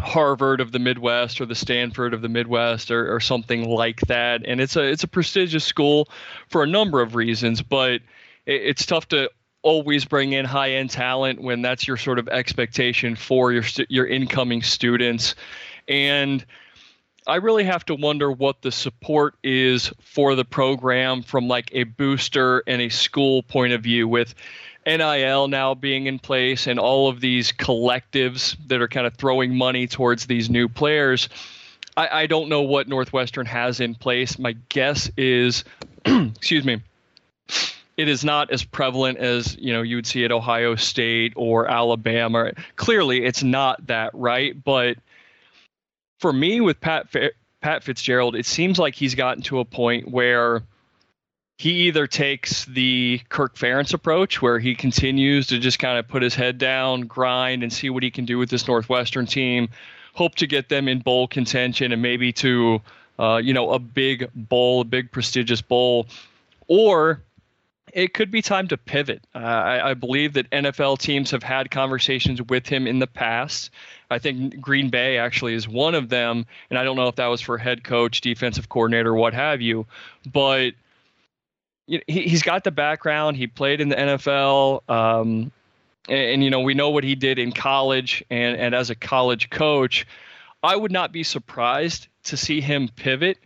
Harvard 0.00 0.60
of 0.60 0.72
the 0.72 0.78
Midwest 0.78 1.40
or 1.40 1.46
the 1.46 1.54
Stanford 1.54 2.14
of 2.14 2.22
the 2.22 2.28
Midwest 2.28 2.90
or, 2.90 3.14
or 3.14 3.20
something 3.20 3.68
like 3.68 4.00
that. 4.02 4.42
And 4.44 4.60
it's 4.60 4.76
a 4.76 4.82
it's 4.82 5.04
a 5.04 5.08
prestigious 5.08 5.64
school 5.64 6.08
for 6.48 6.62
a 6.62 6.66
number 6.66 7.00
of 7.00 7.14
reasons, 7.14 7.62
but 7.62 7.94
it, 7.94 8.02
it's 8.46 8.86
tough 8.86 9.08
to 9.08 9.30
always 9.62 10.04
bring 10.04 10.32
in 10.32 10.44
high 10.44 10.72
end 10.72 10.90
talent 10.90 11.40
when 11.40 11.62
that's 11.62 11.86
your 11.86 11.96
sort 11.96 12.18
of 12.18 12.28
expectation 12.28 13.14
for 13.14 13.52
your 13.52 13.62
your 13.88 14.06
incoming 14.06 14.62
students 14.62 15.36
and 15.88 16.44
I 17.26 17.36
really 17.36 17.64
have 17.64 17.84
to 17.86 17.94
wonder 17.94 18.32
what 18.32 18.62
the 18.62 18.72
support 18.72 19.34
is 19.44 19.92
for 20.00 20.34
the 20.34 20.44
program 20.44 21.22
from 21.22 21.46
like 21.46 21.70
a 21.72 21.84
booster 21.84 22.64
and 22.66 22.82
a 22.82 22.88
school 22.88 23.42
point 23.44 23.72
of 23.72 23.82
view 23.82 24.08
with 24.08 24.34
NIL 24.84 25.46
now 25.46 25.74
being 25.74 26.06
in 26.06 26.18
place 26.18 26.66
and 26.66 26.80
all 26.80 27.08
of 27.08 27.20
these 27.20 27.52
collectives 27.52 28.56
that 28.66 28.82
are 28.82 28.88
kind 28.88 29.06
of 29.06 29.14
throwing 29.14 29.54
money 29.54 29.86
towards 29.86 30.26
these 30.26 30.50
new 30.50 30.68
players. 30.68 31.28
I, 31.96 32.22
I 32.22 32.26
don't 32.26 32.48
know 32.48 32.62
what 32.62 32.88
Northwestern 32.88 33.46
has 33.46 33.78
in 33.78 33.94
place. 33.94 34.38
My 34.38 34.56
guess 34.68 35.08
is, 35.16 35.62
excuse 36.04 36.64
me, 36.64 36.82
it 37.96 38.08
is 38.08 38.24
not 38.24 38.50
as 38.50 38.64
prevalent 38.64 39.18
as 39.18 39.56
you 39.56 39.72
know 39.72 39.82
you 39.82 39.96
would 39.96 40.06
see 40.06 40.24
at 40.24 40.32
Ohio 40.32 40.74
State 40.74 41.34
or 41.36 41.68
Alabama. 41.68 42.52
Clearly, 42.76 43.24
it's 43.24 43.42
not 43.42 43.86
that 43.86 44.10
right, 44.14 44.60
but 44.64 44.96
for 46.22 46.32
me 46.32 46.60
with 46.60 46.80
Pat 46.80 47.08
Pat 47.60 47.84
Fitzgerald, 47.84 48.36
it 48.36 48.46
seems 48.46 48.78
like 48.78 48.94
he's 48.94 49.16
gotten 49.16 49.42
to 49.42 49.58
a 49.58 49.64
point 49.64 50.08
where 50.08 50.62
he 51.58 51.88
either 51.88 52.06
takes 52.06 52.64
the 52.64 53.20
Kirk 53.28 53.56
Ferentz 53.56 53.92
approach, 53.92 54.40
where 54.40 54.58
he 54.58 54.74
continues 54.74 55.48
to 55.48 55.58
just 55.58 55.78
kind 55.78 55.98
of 55.98 56.08
put 56.08 56.22
his 56.22 56.34
head 56.34 56.58
down, 56.58 57.02
grind, 57.02 57.62
and 57.62 57.72
see 57.72 57.90
what 57.90 58.02
he 58.02 58.10
can 58.10 58.24
do 58.24 58.38
with 58.38 58.50
this 58.50 58.66
Northwestern 58.66 59.26
team, 59.26 59.68
hope 60.14 60.36
to 60.36 60.46
get 60.46 60.68
them 60.68 60.88
in 60.88 61.00
bowl 61.00 61.26
contention 61.26 61.92
and 61.92 62.00
maybe 62.00 62.32
to, 62.32 62.80
uh, 63.18 63.36
you 63.36 63.52
know, 63.52 63.70
a 63.70 63.78
big 63.78 64.30
bowl, 64.34 64.80
a 64.80 64.84
big 64.84 65.10
prestigious 65.10 65.60
bowl, 65.60 66.06
or 66.68 67.20
it 67.92 68.14
could 68.14 68.30
be 68.30 68.40
time 68.40 68.68
to 68.68 68.76
pivot. 68.76 69.22
Uh, 69.34 69.38
I, 69.38 69.90
I, 69.90 69.94
believe 69.94 70.32
that 70.32 70.48
NFL 70.50 70.98
teams 70.98 71.30
have 71.30 71.42
had 71.42 71.70
conversations 71.70 72.40
with 72.40 72.66
him 72.66 72.86
in 72.86 72.98
the 72.98 73.06
past. 73.06 73.70
I 74.10 74.18
think 74.18 74.60
Green 74.60 74.88
Bay 74.88 75.18
actually 75.18 75.54
is 75.54 75.68
one 75.68 75.94
of 75.94 76.08
them, 76.08 76.46
and 76.70 76.78
I 76.78 76.84
don't 76.84 76.96
know 76.96 77.08
if 77.08 77.16
that 77.16 77.26
was 77.26 77.42
for 77.42 77.58
head 77.58 77.84
coach, 77.84 78.22
defensive 78.22 78.68
coordinator, 78.68 79.14
what 79.14 79.34
have 79.34 79.60
you, 79.60 79.86
but 80.30 80.72
he, 81.86 82.02
he's 82.06 82.42
got 82.42 82.64
the 82.64 82.70
background. 82.70 83.36
He 83.36 83.46
played 83.46 83.80
in 83.80 83.90
the 83.90 83.96
NFL, 83.96 84.88
um, 84.88 85.52
and, 86.08 86.18
and, 86.18 86.44
you 86.44 86.50
know 86.50 86.60
we 86.60 86.74
know 86.74 86.90
what 86.90 87.04
he 87.04 87.14
did 87.14 87.38
in 87.38 87.52
college 87.52 88.24
and 88.30 88.56
and 88.56 88.74
as 88.74 88.90
a 88.90 88.94
college 88.94 89.50
coach. 89.50 90.06
I 90.62 90.76
would 90.76 90.92
not 90.92 91.12
be 91.12 91.24
surprised 91.24 92.06
to 92.24 92.36
see 92.36 92.60
him 92.60 92.88
pivot 92.88 93.38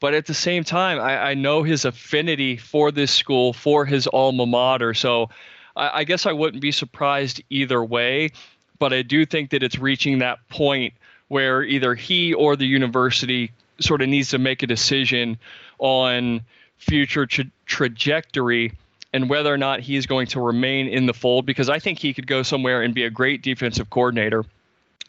but 0.00 0.14
at 0.14 0.26
the 0.26 0.34
same 0.34 0.64
time, 0.64 1.00
I, 1.00 1.30
I 1.30 1.34
know 1.34 1.62
his 1.62 1.84
affinity 1.84 2.56
for 2.56 2.90
this 2.90 3.12
school, 3.12 3.52
for 3.52 3.84
his 3.84 4.06
alma 4.06 4.46
mater. 4.46 4.94
So 4.94 5.30
I, 5.76 6.00
I 6.00 6.04
guess 6.04 6.26
I 6.26 6.32
wouldn't 6.32 6.62
be 6.62 6.72
surprised 6.72 7.42
either 7.50 7.82
way. 7.82 8.30
But 8.78 8.92
I 8.92 9.02
do 9.02 9.26
think 9.26 9.50
that 9.50 9.62
it's 9.62 9.78
reaching 9.78 10.20
that 10.20 10.38
point 10.48 10.94
where 11.28 11.62
either 11.62 11.94
he 11.94 12.32
or 12.32 12.56
the 12.56 12.66
university 12.66 13.50
sort 13.80 14.02
of 14.02 14.08
needs 14.08 14.30
to 14.30 14.38
make 14.38 14.62
a 14.62 14.66
decision 14.66 15.38
on 15.78 16.42
future 16.78 17.26
tra- 17.26 17.44
trajectory 17.66 18.72
and 19.12 19.28
whether 19.28 19.52
or 19.52 19.58
not 19.58 19.80
he 19.80 19.96
is 19.96 20.06
going 20.06 20.26
to 20.28 20.40
remain 20.40 20.86
in 20.86 21.06
the 21.06 21.14
fold 21.14 21.46
because 21.46 21.68
I 21.68 21.78
think 21.78 21.98
he 21.98 22.12
could 22.12 22.26
go 22.26 22.42
somewhere 22.42 22.82
and 22.82 22.94
be 22.94 23.04
a 23.04 23.10
great 23.10 23.42
defensive 23.42 23.90
coordinator. 23.90 24.44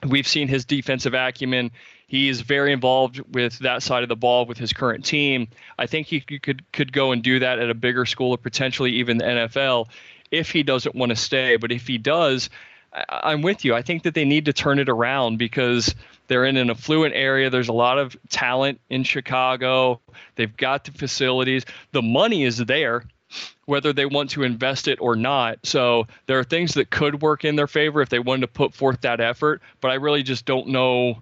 We've 0.07 0.27
seen 0.27 0.47
his 0.47 0.65
defensive 0.65 1.13
acumen. 1.13 1.71
He 2.09 2.27
is 2.27 2.41
very 2.41 2.73
involved 2.73 3.21
with 3.33 3.59
that 3.59 3.83
side 3.83 4.01
of 4.01 4.09
the 4.09 4.15
ball 4.15 4.47
with 4.47 4.57
his 4.57 4.73
current 4.73 5.05
team. 5.05 5.47
I 5.77 5.85
think 5.85 6.07
he 6.07 6.19
could 6.19 6.69
could 6.73 6.91
go 6.91 7.11
and 7.11 7.21
do 7.21 7.39
that 7.39 7.59
at 7.59 7.69
a 7.69 7.75
bigger 7.75 8.05
school 8.05 8.31
or 8.31 8.37
potentially 8.37 8.93
even 8.93 9.19
the 9.19 9.25
NFL 9.25 9.87
if 10.31 10.51
he 10.51 10.63
doesn't 10.63 10.95
want 10.95 11.11
to 11.11 11.15
stay. 11.15 11.55
But 11.55 11.71
if 11.71 11.85
he 11.85 11.99
does, 11.99 12.49
I'm 13.07 13.43
with 13.43 13.63
you. 13.63 13.75
I 13.75 13.83
think 13.83 14.03
that 14.03 14.15
they 14.15 14.25
need 14.25 14.45
to 14.45 14.53
turn 14.53 14.79
it 14.79 14.89
around 14.89 15.37
because 15.37 15.93
they're 16.27 16.45
in 16.45 16.57
an 16.57 16.71
affluent 16.71 17.13
area. 17.15 17.51
There's 17.51 17.69
a 17.69 17.73
lot 17.73 17.99
of 17.99 18.17
talent 18.29 18.81
in 18.89 19.03
Chicago. 19.03 20.01
They've 20.35 20.57
got 20.57 20.85
the 20.85 20.91
facilities. 20.91 21.63
The 21.91 22.01
money 22.01 22.43
is 22.43 22.57
there 22.57 23.03
whether 23.65 23.93
they 23.93 24.07
want 24.07 24.31
to 24.31 24.41
invest 24.41 24.87
it 24.87 24.97
or 24.99 25.15
not. 25.15 25.59
So 25.63 26.07
there 26.25 26.39
are 26.39 26.43
things 26.43 26.73
that 26.73 26.89
could 26.89 27.21
work 27.21 27.45
in 27.45 27.55
their 27.55 27.67
favor 27.67 28.01
if 28.01 28.09
they 28.09 28.17
wanted 28.17 28.41
to 28.41 28.47
put 28.47 28.73
forth 28.73 29.01
that 29.01 29.19
effort, 29.19 29.61
but 29.81 29.91
I 29.91 29.95
really 29.95 30.23
just 30.23 30.45
don't 30.45 30.69
know 30.69 31.21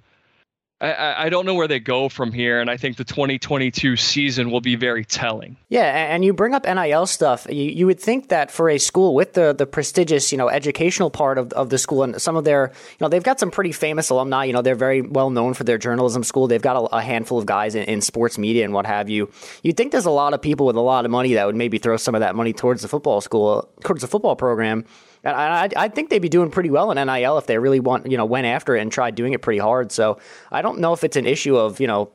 I, 0.80 1.26
I 1.26 1.30
don't 1.30 1.48
know 1.48 1.56
where 1.56 1.68
they 1.68 1.80
go 1.80 2.08
from 2.08 2.32
here, 2.32 2.62
and 2.62 2.70
I 2.70 2.78
think 2.78 2.98
the 2.98 3.04
2022 3.04 3.96
season 3.96 4.52
will 4.52 4.62
be 4.62 4.76
very 4.76 5.04
telling. 5.04 5.58
Yeah, 5.70 6.14
and 6.14 6.24
you 6.24 6.34
bring 6.34 6.54
up 6.54 6.66
NIL 6.66 7.08
stuff. 7.08 7.48
You, 7.50 7.64
you 7.64 7.88
would 7.88 8.00
think 8.00 8.30
that 8.30 8.52
for 8.52 8.70
a 8.70 8.78
school 8.78 9.16
with 9.16 9.34
the 9.34 9.54
the 9.54 9.66
prestigious, 9.66 10.32
you 10.32 10.38
know, 10.38 10.50
educational 10.50 11.10
part 11.10 11.40
of, 11.40 11.52
of 11.54 11.72
the 11.72 11.80
school, 11.80 12.04
and 12.04 12.22
some 12.22 12.36
of 12.36 12.44
their, 12.44 12.72
you 12.92 12.98
know, 13.02 13.10
they've 13.10 13.24
got 13.24 13.40
some 13.40 13.50
pretty 13.50 13.72
famous 13.72 14.12
alumni. 14.12 14.46
You 14.46 14.54
know, 14.54 14.62
they're 14.62 14.76
very 14.76 15.02
well 15.02 15.32
known 15.32 15.56
for 15.56 15.64
their 15.64 15.80
journalism 15.80 16.24
school. 16.24 16.46
They've 16.46 16.62
got 16.62 16.76
a, 16.76 16.98
a 16.98 17.02
handful 17.02 17.40
of 17.40 17.48
guys 17.48 17.74
in, 17.74 17.84
in, 17.86 18.02
sports 18.02 18.38
media 18.38 18.64
and 18.64 18.72
what 18.72 18.86
have 18.86 19.10
you. 19.10 19.32
You'd 19.64 19.78
think 19.78 19.92
there's 19.92 20.06
a 20.06 20.12
lot 20.12 20.36
of 20.36 20.44
people 20.44 20.68
with 20.68 20.76
a 20.76 20.82
lot 20.82 21.06
of 21.06 21.12
money 21.12 21.34
that 21.34 21.48
would 21.48 21.56
maybe 21.56 21.80
throw 21.80 21.98
some 21.98 22.14
of 22.14 22.22
that 22.22 22.36
money 22.36 22.54
towards 22.54 22.84
the 22.84 22.88
football 22.88 23.20
school, 23.20 23.68
towards 23.82 24.02
the 24.02 24.08
football 24.08 24.36
program. 24.36 24.86
And 25.36 25.76
I, 25.76 25.86
I 25.86 25.88
think 25.90 26.10
they'd 26.10 26.20
be 26.20 26.30
doing 26.30 26.52
pretty 26.52 26.70
well 26.70 26.92
in 26.92 27.06
NIL 27.06 27.38
if 27.38 27.48
they 27.48 27.58
really 27.58 27.80
want, 27.80 28.10
you 28.10 28.18
know, 28.18 28.26
went 28.26 28.48
after 28.48 28.76
it 28.76 28.82
and 28.82 28.92
tried 28.92 29.16
doing 29.16 29.34
it 29.34 29.42
pretty 29.42 29.60
hard. 29.60 29.92
So 29.92 30.20
I 30.52 30.62
don't 30.62 30.80
know 30.80 30.94
if 30.94 31.04
it's 31.04 31.18
an 31.18 31.26
issue 31.26 31.58
of, 31.58 31.80
you 31.80 31.88
know, 31.88 32.12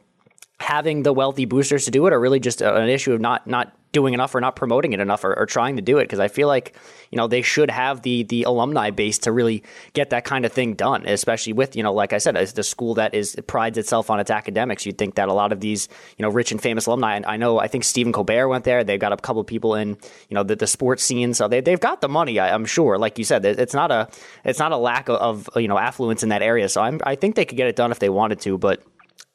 having 0.61 1.03
the 1.03 1.12
wealthy 1.12 1.44
boosters 1.44 1.85
to 1.85 1.90
do 1.90 2.07
it 2.07 2.12
or 2.12 2.20
really 2.20 2.40
just 2.40 2.62
uh, 2.62 2.75
an 2.75 2.88
issue 2.88 3.12
of 3.12 3.20
not 3.20 3.46
not 3.46 3.77
doing 3.92 4.14
enough 4.14 4.35
or 4.35 4.40
not 4.40 4.57
promoting 4.57 4.92
it 4.94 5.00
enough 5.00 5.22
or, 5.22 5.38
or 5.38 5.46
trying 5.46 5.76
to 5.76 5.83
do 5.83 5.98
it 5.98 6.05
because 6.05 6.18
I 6.18 6.28
feel 6.28 6.48
like 6.48 6.74
you 7.11 7.16
know 7.16 7.28
they 7.28 7.42
should 7.42 7.70
have 7.70 8.02
the 8.02 8.22
the 8.24 8.44
alumni 8.44 8.90
base 8.90 9.18
to 9.20 9.33
really 9.33 9.62
get 9.92 10.11
that 10.11 10.24
kind 10.24 10.44
of 10.44 10.52
thing 10.52 10.74
done 10.74 11.07
especially 11.07 11.52
with 11.52 11.76
you 11.76 11.83
know 11.83 11.92
like 11.92 12.12
I 12.12 12.18
said 12.18 12.37
as 12.37 12.55
the 12.55 12.62
school 12.62 12.94
that 12.94 13.14
is 13.14 13.37
prides 13.46 13.76
itself 13.76 14.11
on 14.11 14.18
its 14.18 14.31
academics 14.31 14.87
you'd 14.87 14.98
think 14.98 15.16
that 15.16 15.28
a 15.28 15.35
lot 15.35 15.52
of 15.52 15.61
these 15.61 15.88
you 16.16 16.22
know 16.22 16.31
rich 16.31 16.52
and 16.52 16.61
famous 16.61 16.87
alumni 16.87 17.16
and 17.16 17.26
I 17.26 17.37
know 17.37 17.59
I 17.59 17.68
think 17.68 17.85
Stephen 17.85 18.12
Colbert 18.12 18.48
went 18.48 18.64
there 18.64 18.83
they've 18.83 18.98
got 18.98 19.12
a 19.12 19.16
couple 19.18 19.44
people 19.44 19.74
in 19.74 19.90
you 20.28 20.35
know 20.35 20.42
the, 20.42 20.57
the 20.57 20.66
sports 20.66 21.05
scene 21.05 21.35
so 21.35 21.46
they, 21.46 21.61
they've 21.61 21.81
got 21.81 22.00
the 22.00 22.09
money 22.09 22.38
I, 22.38 22.55
am 22.55 22.64
sure. 22.64 22.98
Like 22.98 23.18
you 23.18 23.24
said 23.24 23.44
it's 23.44 23.74
not 23.74 23.90
a 23.90 24.09
it's 24.44 24.59
not 24.59 24.72
a 24.72 24.76
lack 24.76 25.09
of, 25.09 25.16
of 25.16 25.62
you 25.62 25.68
know 25.68 25.78
affluence 25.78 26.22
in 26.22 26.31
that 26.31 26.42
area 26.42 26.68
so 26.68 26.81
I'm, 26.81 27.00
I 27.05 27.14
think 27.14 27.37
they 27.37 27.44
could 27.44 27.57
get 27.57 27.68
it 27.68 27.76
done 27.76 27.90
if 27.90 27.98
they 27.98 28.09
wanted 28.09 28.40
to 28.40 28.57
but 28.57 28.83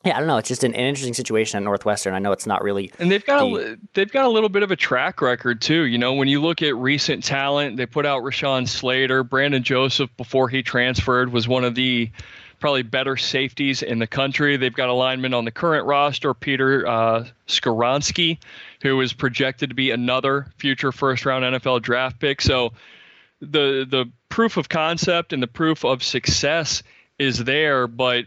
yeah, 0.06 0.16
I 0.16 0.20
don't 0.20 0.28
know. 0.28 0.38
It's 0.38 0.48
just 0.48 0.64
an, 0.64 0.74
an, 0.74 0.86
interesting 0.86 1.14
situation 1.14 1.58
at 1.58 1.64
Northwestern. 1.64 2.14
I 2.14 2.20
know 2.20 2.32
it's 2.32 2.46
not 2.46 2.64
really, 2.64 2.92
and 3.00 3.12
they've 3.12 3.26
got 3.26 3.40
the, 3.40 3.74
a, 3.74 3.78
they've 3.94 4.12
got 4.12 4.26
a 4.26 4.30
little 4.30 4.50
bit 4.50 4.64
of 4.64 4.72
a 4.72 4.76
track 4.76 5.22
record 5.22 5.60
too. 5.60 5.84
You 5.84 5.98
know, 5.98 6.14
when 6.14 6.28
you 6.28 6.42
look 6.42 6.62
at 6.62 6.76
recent 6.76 7.24
talent, 7.24 7.78
they 7.78 7.86
put 7.86 8.06
out 8.06 8.24
Rashawn 8.24 8.68
Slater, 8.68 9.24
Brandon 9.24 9.64
Joseph 9.64 10.10
before 10.16 10.50
he 10.50 10.62
transferred 10.64 11.32
was 11.32 11.48
one 11.48 11.64
of 11.64 11.76
the 11.76 12.12
probably 12.60 12.84
better 12.84 13.18
safeties 13.18 13.84
in 13.84 14.00
the 14.00 14.08
country. 14.08 14.58
They've 14.58 14.74
got 14.74 14.90
a 14.90 14.94
lineman 14.94 15.34
on 15.34 15.46
the 15.46 15.52
current 15.52 15.86
roster, 15.86 16.34
Peter 16.34 16.88
uh, 16.88 17.26
Skoronski, 17.48 18.38
who 18.82 19.00
is 19.02 19.14
projected 19.14 19.70
to 19.70 19.76
be 19.76 19.92
another 19.92 20.48
future 20.58 20.92
first 20.92 21.26
round 21.26 21.44
NFL 21.44 21.82
draft 21.82 22.20
pick. 22.20 22.42
So 22.42 22.74
the 23.42 23.86
the 23.90 24.06
proof 24.30 24.58
of 24.58 24.70
concept 24.70 25.34
and 25.34 25.42
the 25.42 25.48
proof 25.48 25.84
of 25.86 26.04
success 26.04 26.84
is 27.20 27.44
there, 27.44 27.88
but 27.88 28.26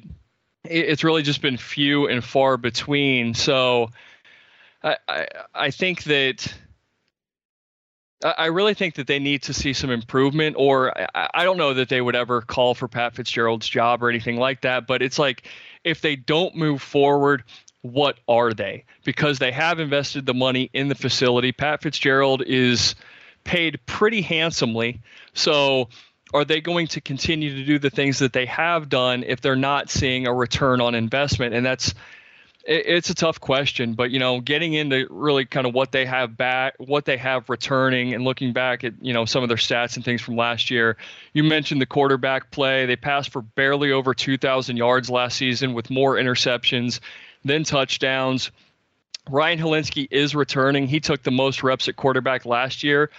it's 0.65 1.05
really 1.05 1.23
just 1.23 1.43
been 1.43 1.57
few 1.57 2.09
and 2.09 2.23
far 2.23 2.57
between. 2.57 3.35
So 3.35 3.91
I, 4.83 4.97
I, 5.09 5.27
I 5.55 5.71
think 5.71 6.05
that 6.05 6.53
I 8.23 8.47
really 8.47 8.75
think 8.75 8.97
that 8.97 9.07
they 9.07 9.19
need 9.19 9.45
to 9.45 9.55
see 9.55 9.73
some 9.73 9.91
improvement, 9.91 10.57
or 10.59 10.97
I, 11.15 11.29
I 11.35 11.45
don't 11.45 11.57
know 11.57 11.73
that 11.75 11.89
they 11.89 12.03
would 12.03 12.17
ever 12.17 12.43
call 12.43 12.75
for 12.75 12.87
Pat 12.87 13.15
Fitzgerald's 13.15 13.69
job 13.69 14.03
or 14.03 14.11
anything 14.11 14.37
like 14.37 14.61
that. 14.63 14.87
But 14.87 15.01
it's 15.01 15.19
like 15.19 15.49
if 15.85 16.03
they 16.03 16.17
don't 16.17 16.55
move 16.55 16.83
forward, 16.83 17.45
what 17.81 18.19
are 18.29 18.53
they? 18.53 18.85
Because 19.05 19.39
they 19.39 19.53
have 19.53 19.81
invested 19.81 20.27
the 20.27 20.35
money 20.35 20.69
in 20.75 20.89
the 20.89 20.95
facility. 20.95 21.53
Pat 21.53 21.83
Fitzgerald 21.83 22.43
is 22.47 22.95
paid 23.45 23.81
pretty 23.87 24.21
handsomely. 24.21 25.01
So 25.33 25.89
are 26.33 26.45
they 26.45 26.61
going 26.61 26.87
to 26.89 27.01
continue 27.01 27.55
to 27.57 27.65
do 27.65 27.79
the 27.79 27.91
things 27.91 28.21
that 28.21 28.33
they 28.33 28.47
have 28.47 28.89
done 28.89 29.25
if 29.27 29.41
they're 29.41 29.57
not 29.57 29.91
seeing 29.91 30.27
a 30.27 30.35
return 30.35 30.81
on 30.81 30.95
investment? 30.95 31.55
And 31.55 31.65
that's 31.65 31.95
it's 32.65 33.09
a 33.09 33.15
tough 33.15 33.41
question, 33.41 33.95
but 33.95 34.11
you 34.11 34.19
know, 34.19 34.41
getting 34.41 34.75
into 34.75 35.07
really 35.11 35.47
kind 35.47 35.67
of 35.67 35.75
what 35.75 35.93
they 35.93 36.05
have 36.05 36.37
back, 36.37 36.75
what 36.79 37.07
they 37.07 37.17
have 37.17 37.49
returning, 37.49 38.13
and 38.13 38.23
looking 38.23 38.53
back 38.53 38.85
at 38.85 38.95
you 39.01 39.13
know 39.13 39.25
some 39.25 39.43
of 39.43 39.49
their 39.49 39.57
stats 39.57 39.97
and 39.97 40.05
things 40.05 40.21
from 40.21 40.37
last 40.37 40.71
year. 40.71 40.97
You 41.33 41.43
mentioned 41.43 41.81
the 41.81 41.87
quarterback 41.87 42.51
play; 42.51 42.87
they 42.87 42.97
passed 42.97 43.31
for 43.31 43.41
barely 43.43 43.93
over 43.93 44.13
2,000 44.13 44.77
yards 44.77 45.09
last 45.09 45.37
season, 45.37 45.73
with 45.73 45.91
more 45.91 46.17
interceptions 46.17 47.01
than 47.45 47.65
touchdowns. 47.65 48.51
Ryan 49.29 49.59
Hilinski 49.59 50.09
is 50.11 50.35
returning. 50.35 50.87
He 50.87 51.01
took 51.01 51.23
the 51.23 51.31
most 51.31 51.63
reps 51.63 51.89
at 51.89 51.97
quarterback 51.97 52.45
last 52.45 52.83
year, 52.83 53.11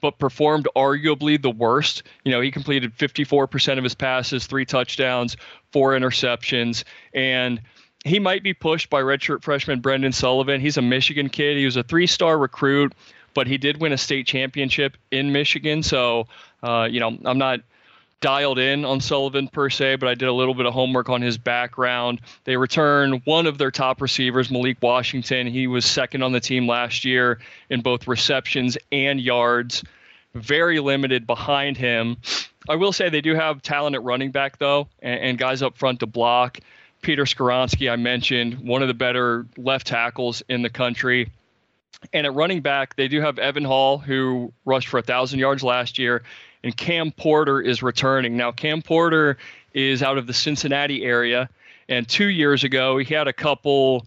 but 0.00 0.18
performed 0.18 0.68
arguably 0.76 1.40
the 1.40 1.50
worst. 1.50 2.02
You 2.24 2.32
know, 2.32 2.40
he 2.40 2.50
completed 2.50 2.96
54% 2.96 3.78
of 3.78 3.84
his 3.84 3.94
passes, 3.94 4.46
three 4.46 4.64
touchdowns, 4.64 5.36
four 5.72 5.92
interceptions, 5.92 6.84
and 7.12 7.60
he 8.04 8.18
might 8.18 8.42
be 8.42 8.54
pushed 8.54 8.90
by 8.90 9.02
redshirt 9.02 9.42
freshman 9.42 9.80
Brendan 9.80 10.12
Sullivan. 10.12 10.60
He's 10.60 10.76
a 10.76 10.82
Michigan 10.82 11.28
kid. 11.28 11.56
He 11.56 11.64
was 11.64 11.76
a 11.76 11.82
three-star 11.82 12.38
recruit, 12.38 12.94
but 13.34 13.46
he 13.46 13.58
did 13.58 13.80
win 13.80 13.92
a 13.92 13.98
state 13.98 14.26
championship 14.26 14.96
in 15.10 15.32
Michigan. 15.32 15.82
So, 15.82 16.26
uh, 16.62 16.88
you 16.90 17.00
know, 17.00 17.16
I'm 17.24 17.38
not 17.38 17.60
dialed 18.20 18.58
in 18.58 18.84
on 18.84 19.00
Sullivan 19.00 19.48
per 19.48 19.70
se, 19.70 19.96
but 19.96 20.08
I 20.08 20.14
did 20.14 20.28
a 20.28 20.32
little 20.32 20.54
bit 20.54 20.66
of 20.66 20.74
homework 20.74 21.08
on 21.08 21.22
his 21.22 21.38
background. 21.38 22.20
They 22.44 22.56
return 22.56 23.22
one 23.24 23.46
of 23.46 23.58
their 23.58 23.70
top 23.70 24.00
receivers, 24.00 24.50
Malik 24.50 24.78
Washington. 24.82 25.46
He 25.46 25.66
was 25.66 25.84
second 25.84 26.22
on 26.22 26.32
the 26.32 26.40
team 26.40 26.66
last 26.66 27.04
year 27.04 27.38
in 27.70 27.80
both 27.80 28.08
receptions 28.08 28.76
and 28.90 29.20
yards. 29.20 29.84
Very 30.34 30.80
limited 30.80 31.26
behind 31.26 31.76
him. 31.76 32.16
I 32.68 32.76
will 32.76 32.92
say 32.92 33.08
they 33.08 33.20
do 33.20 33.34
have 33.34 33.62
talent 33.62 33.96
at 33.96 34.02
running 34.02 34.30
back, 34.30 34.58
though, 34.58 34.88
and, 35.00 35.20
and 35.20 35.38
guys 35.38 35.62
up 35.62 35.76
front 35.76 36.00
to 36.00 36.06
block. 36.06 36.58
Peter 37.02 37.24
Skoronski, 37.24 37.90
I 37.90 37.96
mentioned, 37.96 38.58
one 38.58 38.82
of 38.82 38.88
the 38.88 38.94
better 38.94 39.46
left 39.56 39.86
tackles 39.86 40.42
in 40.48 40.62
the 40.62 40.70
country. 40.70 41.30
And 42.12 42.26
at 42.26 42.34
running 42.34 42.60
back, 42.60 42.96
they 42.96 43.08
do 43.08 43.20
have 43.20 43.38
Evan 43.38 43.64
Hull, 43.64 43.98
who 43.98 44.52
rushed 44.64 44.88
for 44.88 44.98
1,000 44.98 45.38
yards 45.38 45.62
last 45.62 45.98
year, 45.98 46.22
and 46.62 46.76
Cam 46.76 47.12
Porter 47.12 47.60
is 47.60 47.82
returning. 47.82 48.36
Now, 48.36 48.52
Cam 48.52 48.82
Porter 48.82 49.38
is 49.74 50.02
out 50.02 50.18
of 50.18 50.26
the 50.26 50.34
Cincinnati 50.34 51.04
area, 51.04 51.48
and 51.88 52.08
two 52.08 52.28
years 52.28 52.64
ago, 52.64 52.98
he 52.98 53.14
had 53.14 53.28
a 53.28 53.32
couple 53.32 54.06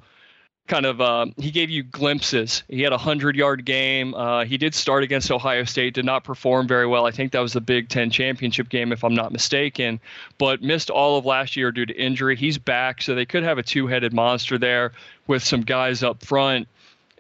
kind 0.68 0.86
of 0.86 1.02
uh, 1.02 1.26
he 1.38 1.52
gave 1.52 1.70
you 1.70 1.84
glimpses. 1.84 2.64
He 2.70 2.82
had 2.82 2.94
a 2.94 2.98
hundred 2.98 3.36
yard 3.36 3.66
game. 3.66 4.14
Uh, 4.14 4.46
he 4.46 4.58
did 4.58 4.74
start 4.74 5.04
against 5.04 5.30
Ohio 5.30 5.66
State, 5.66 5.94
did 5.94 6.06
not 6.06 6.24
perform 6.24 6.66
very 6.66 6.88
well. 6.88 7.06
I 7.06 7.12
think 7.12 7.34
that 7.34 7.40
was 7.40 7.52
the 7.52 7.62
Big 7.62 7.90
Ten 7.90 8.10
championship 8.10 8.70
game, 8.70 8.92
if 8.92 9.04
I'm 9.04 9.14
not 9.14 9.34
mistaken, 9.34 10.00
but 10.38 10.62
missed 10.62 10.90
all 10.90 11.18
of 11.18 11.26
last 11.26 11.58
year 11.58 11.72
due 11.72 11.86
to 11.86 11.94
injury. 11.94 12.36
He's 12.38 12.58
back, 12.58 13.02
so 13.02 13.16
they 13.16 13.26
could 13.26 13.44
have 13.44 13.58
a 13.58 13.64
two 13.64 13.88
headed 13.88 14.14
monster 14.14 14.58
there 14.58 14.94
with 15.28 15.44
some 15.44 15.62
guys 15.62 16.04
up 16.04 16.24
front. 16.24 16.68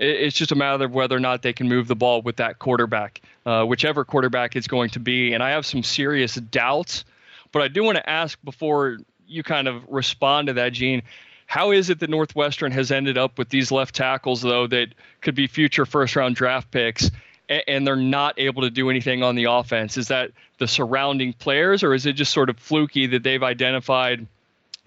It's 0.03 0.35
just 0.35 0.51
a 0.51 0.55
matter 0.55 0.83
of 0.83 0.93
whether 0.93 1.15
or 1.15 1.19
not 1.19 1.43
they 1.43 1.53
can 1.53 1.69
move 1.69 1.87
the 1.87 1.95
ball 1.95 2.21
with 2.21 2.37
that 2.37 2.57
quarterback, 2.57 3.21
uh, 3.45 3.63
whichever 3.65 4.03
quarterback 4.03 4.55
it's 4.55 4.67
going 4.67 4.89
to 4.91 4.99
be. 4.99 5.33
And 5.33 5.43
I 5.43 5.51
have 5.51 5.65
some 5.65 5.83
serious 5.83 6.35
doubts, 6.35 7.05
but 7.51 7.61
I 7.61 7.67
do 7.67 7.83
want 7.83 7.97
to 7.97 8.09
ask 8.09 8.37
before 8.43 8.97
you 9.27 9.43
kind 9.43 9.67
of 9.67 9.83
respond 9.87 10.47
to 10.47 10.53
that, 10.53 10.73
Gene 10.73 11.03
how 11.51 11.71
is 11.71 11.89
it 11.89 11.99
that 11.99 12.09
Northwestern 12.09 12.71
has 12.71 12.91
ended 12.91 13.17
up 13.17 13.37
with 13.37 13.49
these 13.49 13.73
left 13.73 13.93
tackles, 13.93 14.41
though, 14.41 14.67
that 14.67 14.87
could 15.19 15.35
be 15.35 15.47
future 15.47 15.85
first 15.85 16.15
round 16.15 16.33
draft 16.33 16.71
picks, 16.71 17.11
and, 17.49 17.85
they're 17.85 17.97
not 17.97 18.39
able 18.39 18.61
to 18.61 18.69
do 18.69 18.89
anything 18.89 19.21
on 19.21 19.35
the 19.35 19.43
offense? 19.43 19.97
Is 19.97 20.07
that 20.07 20.31
the 20.59 20.67
surrounding 20.69 21.33
players, 21.33 21.83
or 21.83 21.93
is 21.93 22.05
it 22.05 22.13
just 22.13 22.31
sort 22.31 22.49
of 22.49 22.57
fluky 22.57 23.05
that 23.07 23.23
they've 23.23 23.43
identified 23.43 24.27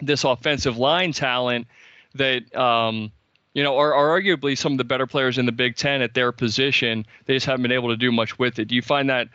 this 0.01 0.23
offensive 0.23 0.75
line 0.75 1.11
talent 1.11 1.67
that, 2.15 2.55
um, 2.55 3.11
you 3.55 3.63
know, 3.63 3.77
are, 3.77 3.93
are 3.93 4.21
arguably 4.21 4.55
some 4.55 4.73
of 4.73 4.77
the 4.77 4.83
better 4.83 5.07
players 5.07 5.39
in 5.39 5.47
the 5.47 5.51
Big 5.51 5.77
Ten 5.77 6.01
at 6.01 6.13
their 6.13 6.31
position? 6.31 7.05
They 7.25 7.33
just 7.33 7.45
haven't 7.47 7.63
been 7.63 7.71
able 7.71 7.89
to 7.89 7.97
do 7.97 8.11
much 8.11 8.37
with 8.37 8.59
it. 8.59 8.65
Do 8.65 8.75
you 8.75 8.83
find 8.83 9.09
that 9.09 9.29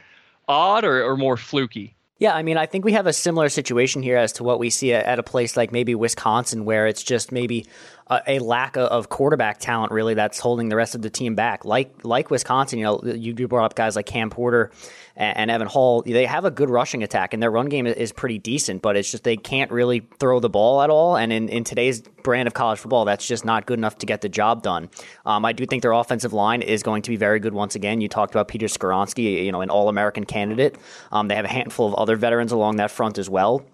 odd 0.47 0.85
or, 0.85 1.03
or 1.03 1.17
more 1.17 1.37
fluky? 1.37 1.97
Yeah, 2.19 2.35
I 2.35 2.43
mean, 2.43 2.59
I 2.59 2.67
think 2.67 2.85
we 2.85 2.93
have 2.93 3.07
a 3.07 3.15
similar 3.15 3.49
situation 3.49 4.03
here 4.03 4.19
as 4.19 4.31
to 4.35 4.45
what 4.45 4.59
we 4.59 4.69
see 4.69 4.93
at, 4.93 5.19
a 5.19 5.23
place 5.23 5.57
like 5.57 5.73
maybe 5.73 5.95
Wisconsin, 5.95 6.67
where 6.67 6.87
it's 6.87 7.03
just 7.03 7.33
maybe 7.33 7.67
a, 8.11 8.23
a, 8.27 8.39
lack 8.41 8.77
of 8.77 9.09
quarterback 9.09 9.59
talent 9.59 9.93
really 9.93 10.15
that's 10.15 10.41
holding 10.41 10.69
the 10.69 10.77
rest 10.77 10.95
of 10.95 11.03
the 11.03 11.11
team 11.11 11.35
back. 11.35 11.65
Like 11.65 12.05
like 12.05 12.31
Wisconsin, 12.31 12.79
you 12.81 12.85
know, 12.85 13.01
you 13.05 13.35
brought 13.49 13.67
up 13.67 13.75
guys 13.75 13.97
like 13.97 14.07
Cam 14.07 14.31
Porter 14.31 14.73
and, 15.17 15.37
and 15.37 15.51
Evan 15.51 15.69
Hull. 15.69 16.03
They 16.03 16.27
have 16.27 16.45
a 16.45 16.51
good 16.51 16.69
rushing 16.69 17.03
attack, 17.03 17.33
and 17.33 17.43
their 17.43 17.51
run 17.51 17.69
game 17.69 17.87
is 17.87 18.13
pretty 18.13 18.39
decent, 18.39 18.83
but 18.83 18.97
it's 18.97 19.11
just 19.11 19.23
they 19.23 19.37
can't 19.37 19.71
really 19.71 20.07
throw 20.19 20.41
the 20.41 20.49
ball 20.49 20.83
at 20.83 20.91
all. 20.91 21.17
And 21.17 21.33
in, 21.33 21.49
in 21.49 21.63
today's 21.63 22.03
brand 22.23 22.49
of 22.49 22.55
college 22.55 22.81
football, 22.81 23.05
that's 23.05 23.27
just 23.27 23.45
not 23.45 23.67
good 23.67 23.79
enough 23.79 23.99
to 23.99 24.07
get 24.07 24.21
the 24.21 24.29
job 24.29 24.63
done. 24.63 24.91
Um, 25.25 25.45
I 25.45 25.53
do 25.53 25.65
think 25.65 25.83
their 25.83 25.93
offensive 25.93 26.33
line 26.33 26.63
is 26.63 26.83
going 26.83 27.03
to 27.03 27.11
be 27.11 27.17
very 27.17 27.39
good 27.39 27.55
once 27.55 27.75
again. 27.77 28.01
You 28.01 28.09
talked 28.09 28.35
about 28.35 28.49
Peter 28.49 28.67
Skoronski, 28.67 29.45
you 29.45 29.53
know, 29.53 29.61
an 29.61 29.71
All 29.71 29.89
American 29.89 30.25
candidate. 30.25 30.77
Um, 31.13 31.29
they 31.29 31.37
have 31.37 31.45
a 31.45 31.49
handful 31.49 31.87
of 31.87 31.95
other 31.95 32.17
veterans 32.17 32.53
along 32.53 32.77
that 32.77 32.91
front 32.91 33.19
as 33.19 33.31
well. 33.31 33.65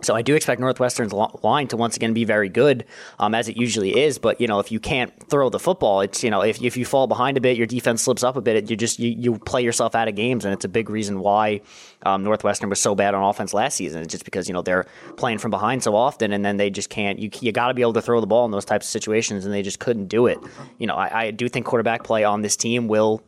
So 0.00 0.14
I 0.14 0.22
do 0.22 0.34
expect 0.34 0.60
Northwestern's 0.60 1.12
line 1.12 1.68
to 1.68 1.76
once 1.76 1.96
again 1.96 2.12
be 2.12 2.24
very 2.24 2.48
good, 2.48 2.84
um, 3.18 3.34
as 3.34 3.48
it 3.48 3.56
usually 3.56 3.98
is. 3.98 4.18
But 4.18 4.40
you 4.40 4.46
know, 4.46 4.58
if 4.58 4.70
you 4.70 4.80
can't 4.80 5.12
throw 5.28 5.48
the 5.48 5.58
football, 5.58 6.00
it's 6.00 6.22
you 6.22 6.30
know, 6.30 6.42
if 6.42 6.62
if 6.62 6.76
you 6.76 6.84
fall 6.84 7.06
behind 7.06 7.36
a 7.36 7.40
bit, 7.40 7.56
your 7.56 7.66
defense 7.66 8.02
slips 8.02 8.22
up 8.22 8.36
a 8.36 8.40
bit, 8.40 8.70
you 8.70 8.76
just 8.76 8.98
you, 8.98 9.10
you 9.10 9.38
play 9.38 9.62
yourself 9.62 9.94
out 9.94 10.08
of 10.08 10.14
games, 10.14 10.44
and 10.44 10.52
it's 10.52 10.64
a 10.64 10.68
big 10.68 10.90
reason 10.90 11.20
why 11.20 11.60
um, 12.04 12.22
Northwestern 12.22 12.68
was 12.68 12.80
so 12.80 12.94
bad 12.94 13.14
on 13.14 13.22
offense 13.22 13.54
last 13.54 13.76
season. 13.76 14.02
It's 14.02 14.12
just 14.12 14.24
because 14.24 14.48
you 14.48 14.54
know 14.54 14.62
they're 14.62 14.86
playing 15.16 15.38
from 15.38 15.50
behind 15.50 15.82
so 15.82 15.96
often, 15.96 16.32
and 16.32 16.44
then 16.44 16.56
they 16.56 16.70
just 16.70 16.90
can't. 16.90 17.18
You 17.18 17.30
you 17.40 17.52
got 17.52 17.68
to 17.68 17.74
be 17.74 17.82
able 17.82 17.94
to 17.94 18.02
throw 18.02 18.20
the 18.20 18.26
ball 18.26 18.44
in 18.44 18.50
those 18.50 18.64
types 18.64 18.86
of 18.86 18.90
situations, 18.90 19.44
and 19.44 19.54
they 19.54 19.62
just 19.62 19.78
couldn't 19.78 20.06
do 20.06 20.26
it. 20.26 20.38
You 20.78 20.86
know, 20.86 20.94
I, 20.94 21.24
I 21.24 21.30
do 21.30 21.48
think 21.48 21.66
quarterback 21.66 22.04
play 22.04 22.24
on 22.24 22.42
this 22.42 22.56
team 22.56 22.88
will 22.88 23.22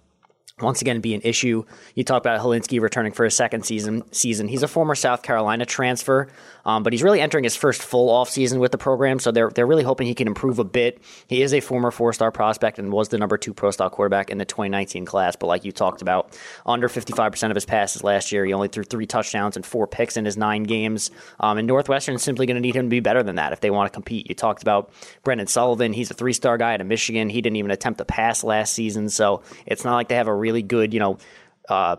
once 0.62 0.80
again 0.80 1.02
be 1.02 1.14
an 1.14 1.20
issue. 1.22 1.62
You 1.94 2.02
talk 2.02 2.22
about 2.22 2.40
Hilinski 2.40 2.80
returning 2.80 3.12
for 3.12 3.26
a 3.26 3.30
second 3.30 3.66
season. 3.66 4.02
Season. 4.10 4.48
He's 4.48 4.62
a 4.62 4.68
former 4.68 4.94
South 4.94 5.22
Carolina 5.22 5.66
transfer, 5.66 6.28
um, 6.64 6.82
but 6.82 6.94
he's 6.94 7.02
really 7.02 7.20
entering 7.20 7.44
his 7.44 7.54
first 7.54 7.82
full 7.82 8.08
off 8.08 8.30
season 8.30 8.58
with 8.58 8.72
the 8.72 8.78
program. 8.78 9.18
So 9.18 9.30
they're 9.32 9.50
they're 9.50 9.66
really 9.66 9.82
hoping 9.82 10.06
he 10.06 10.14
can 10.14 10.26
improve 10.26 10.58
a 10.58 10.64
bit. 10.64 11.02
He 11.26 11.42
is 11.42 11.52
a 11.52 11.60
former 11.60 11.90
four 11.90 12.14
star 12.14 12.32
prospect 12.32 12.78
and 12.78 12.90
was 12.90 13.10
the 13.10 13.18
number 13.18 13.36
two 13.36 13.52
pro 13.52 13.70
style 13.70 13.90
quarterback 13.90 14.30
in 14.30 14.38
the 14.38 14.46
2019 14.46 15.04
class. 15.04 15.36
But 15.36 15.48
like 15.48 15.66
you 15.66 15.72
talked 15.72 16.00
about, 16.00 16.34
under 16.64 16.88
55 16.88 17.32
percent 17.32 17.50
of 17.50 17.54
his 17.54 17.66
passes 17.66 18.02
last 18.02 18.32
year. 18.32 18.46
He 18.46 18.54
only 18.54 18.68
threw 18.68 18.84
three 18.84 19.06
touchdowns 19.06 19.56
and 19.56 19.66
four 19.66 19.86
picks 19.86 20.16
in 20.16 20.24
his 20.24 20.38
nine 20.38 20.62
games. 20.62 21.10
Um, 21.38 21.58
and 21.58 21.66
Northwestern 21.66 22.14
is 22.14 22.22
simply 22.22 22.46
going 22.46 22.54
to 22.54 22.62
need 22.62 22.76
him 22.76 22.86
to 22.86 22.90
be 22.90 23.00
better 23.00 23.22
than 23.22 23.36
that 23.36 23.52
if 23.52 23.60
they 23.60 23.70
want 23.70 23.92
to 23.92 23.94
compete. 23.94 24.26
You 24.30 24.34
talked 24.34 24.62
about 24.62 24.90
Brendan 25.22 25.48
Sullivan. 25.48 25.92
He's 25.92 26.10
a 26.10 26.14
three 26.14 26.32
star 26.32 26.56
guy 26.56 26.72
out 26.72 26.80
of 26.80 26.86
Michigan. 26.86 27.28
He 27.28 27.42
didn't 27.42 27.56
even 27.56 27.70
attempt 27.70 28.00
a 28.00 28.06
pass 28.06 28.42
last 28.42 28.72
season. 28.72 29.10
So 29.10 29.42
it's 29.66 29.84
not 29.84 29.96
like 29.96 30.08
they 30.08 30.14
have 30.14 30.28
a 30.28 30.45
really 30.46 30.62
good, 30.62 30.94
you 30.94 31.00
know, 31.04 31.18
uh, 31.68 31.96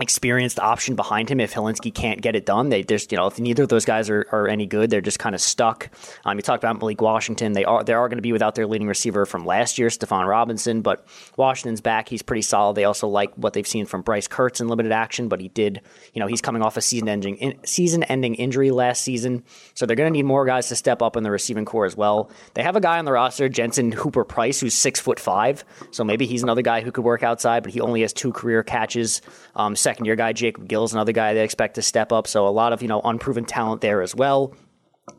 experienced 0.00 0.58
option 0.58 0.96
behind 0.96 1.28
him 1.28 1.40
if 1.40 1.54
Hilinski 1.54 1.94
can't 1.94 2.20
get 2.20 2.34
it 2.34 2.46
done. 2.46 2.68
They 2.68 2.82
just, 2.82 3.12
you 3.12 3.18
know, 3.18 3.26
if 3.26 3.38
neither 3.38 3.62
of 3.62 3.68
those 3.68 3.84
guys 3.84 4.10
are, 4.10 4.26
are 4.32 4.48
any 4.48 4.66
good, 4.66 4.90
they're 4.90 5.00
just 5.00 5.18
kind 5.18 5.34
of 5.34 5.40
stuck. 5.40 5.90
Um, 6.24 6.36
you 6.36 6.42
talked 6.42 6.64
about 6.64 6.78
Malik 6.78 7.00
Washington. 7.00 7.52
They 7.52 7.64
are 7.64 7.84
they 7.84 7.92
are 7.92 8.08
going 8.08 8.18
to 8.18 8.22
be 8.22 8.32
without 8.32 8.54
their 8.54 8.66
leading 8.66 8.88
receiver 8.88 9.26
from 9.26 9.46
last 9.46 9.78
year, 9.78 9.88
Stephon 9.88 10.26
Robinson, 10.26 10.82
but 10.82 11.06
Washington's 11.36 11.80
back. 11.80 12.08
He's 12.08 12.22
pretty 12.22 12.42
solid. 12.42 12.76
They 12.76 12.84
also 12.84 13.06
like 13.06 13.32
what 13.34 13.52
they've 13.52 13.66
seen 13.66 13.86
from 13.86 14.02
Bryce 14.02 14.26
Kurtz 14.26 14.60
in 14.60 14.68
limited 14.68 14.92
action, 14.92 15.28
but 15.28 15.40
he 15.40 15.48
did, 15.48 15.80
you 16.12 16.20
know, 16.20 16.26
he's 16.26 16.40
coming 16.40 16.62
off 16.62 16.76
a 16.76 16.80
season 16.80 17.08
ending 17.08 17.36
in, 17.36 17.58
season 17.64 18.02
ending 18.04 18.34
injury 18.34 18.70
last 18.70 19.02
season, 19.02 19.44
so 19.74 19.86
they're 19.86 19.96
going 19.96 20.12
to 20.12 20.16
need 20.16 20.24
more 20.24 20.44
guys 20.44 20.68
to 20.68 20.76
step 20.76 21.02
up 21.02 21.16
in 21.16 21.22
the 21.22 21.30
receiving 21.30 21.64
core 21.64 21.86
as 21.86 21.96
well. 21.96 22.30
They 22.54 22.62
have 22.62 22.76
a 22.76 22.80
guy 22.80 22.98
on 22.98 23.04
the 23.04 23.12
roster, 23.12 23.48
Jensen 23.48 23.92
Hooper 23.92 24.24
Price, 24.24 24.60
who's 24.60 24.74
six 24.74 24.98
foot 24.98 25.20
five, 25.20 25.64
so 25.90 26.02
maybe 26.04 26.26
he's 26.26 26.42
another 26.42 26.62
guy 26.62 26.80
who 26.80 26.90
could 26.90 27.04
work 27.04 27.22
outside, 27.22 27.62
but 27.62 27.72
he 27.72 27.80
only 27.80 28.00
has 28.00 28.12
two 28.12 28.32
career 28.32 28.62
catches. 28.62 29.22
Um, 29.54 29.76
second 29.84 30.06
year 30.06 30.16
guy 30.16 30.32
Jacob 30.32 30.66
Gill's 30.66 30.92
another 30.92 31.12
guy 31.12 31.34
they 31.34 31.44
expect 31.44 31.76
to 31.76 31.82
step 31.82 32.10
up. 32.10 32.26
So 32.26 32.48
a 32.48 32.50
lot 32.50 32.72
of 32.72 32.82
you 32.82 32.88
know 32.88 33.00
unproven 33.00 33.44
talent 33.44 33.80
there 33.80 34.02
as 34.02 34.14
well. 34.14 34.54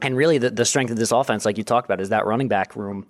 And 0.01 0.17
really, 0.17 0.39
the, 0.39 0.49
the 0.49 0.65
strength 0.65 0.89
of 0.89 0.97
this 0.97 1.11
offense, 1.11 1.45
like 1.45 1.59
you 1.59 1.63
talked 1.63 1.85
about, 1.85 2.01
is 2.01 2.09
that 2.09 2.25
running 2.25 2.47
back 2.47 2.75
room, 2.75 3.05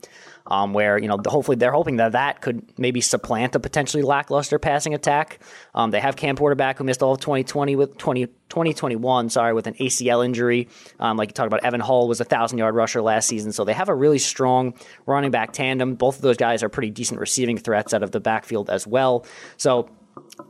um, 0.45 0.73
where 0.73 0.97
you 0.97 1.07
know 1.07 1.17
hopefully 1.25 1.55
they're 1.55 1.71
hoping 1.71 1.95
that 1.95 2.11
that 2.11 2.41
could 2.41 2.77
maybe 2.77 2.99
supplant 2.99 3.55
a 3.55 3.61
potentially 3.61 4.03
lackluster 4.03 4.59
passing 4.59 4.93
attack. 4.93 5.39
Um, 5.73 5.91
they 5.91 6.01
have 6.01 6.17
Cam 6.17 6.35
Porter 6.35 6.55
back 6.55 6.77
who 6.77 6.83
missed 6.83 7.01
all 7.01 7.13
of 7.13 7.21
2020 7.21 7.77
with 7.77 7.97
20, 7.97 8.25
2021, 8.25 9.29
sorry, 9.29 9.53
with 9.53 9.67
an 9.67 9.75
ACL 9.75 10.23
injury. 10.23 10.67
Um, 10.99 11.15
like 11.15 11.29
you 11.29 11.33
talked 11.33 11.47
about, 11.47 11.63
Evan 11.63 11.79
Hull 11.79 12.09
was 12.09 12.19
a 12.19 12.25
thousand 12.25 12.57
yard 12.57 12.75
rusher 12.75 13.01
last 13.01 13.29
season, 13.29 13.53
so 13.53 13.63
they 13.63 13.73
have 13.73 13.87
a 13.87 13.95
really 13.95 14.19
strong 14.19 14.73
running 15.05 15.31
back 15.31 15.53
tandem. 15.53 15.95
Both 15.95 16.17
of 16.17 16.23
those 16.23 16.37
guys 16.37 16.61
are 16.61 16.69
pretty 16.69 16.91
decent 16.91 17.21
receiving 17.21 17.57
threats 17.57 17.93
out 17.93 18.03
of 18.03 18.11
the 18.11 18.19
backfield 18.19 18.69
as 18.69 18.85
well. 18.85 19.25
So 19.55 19.89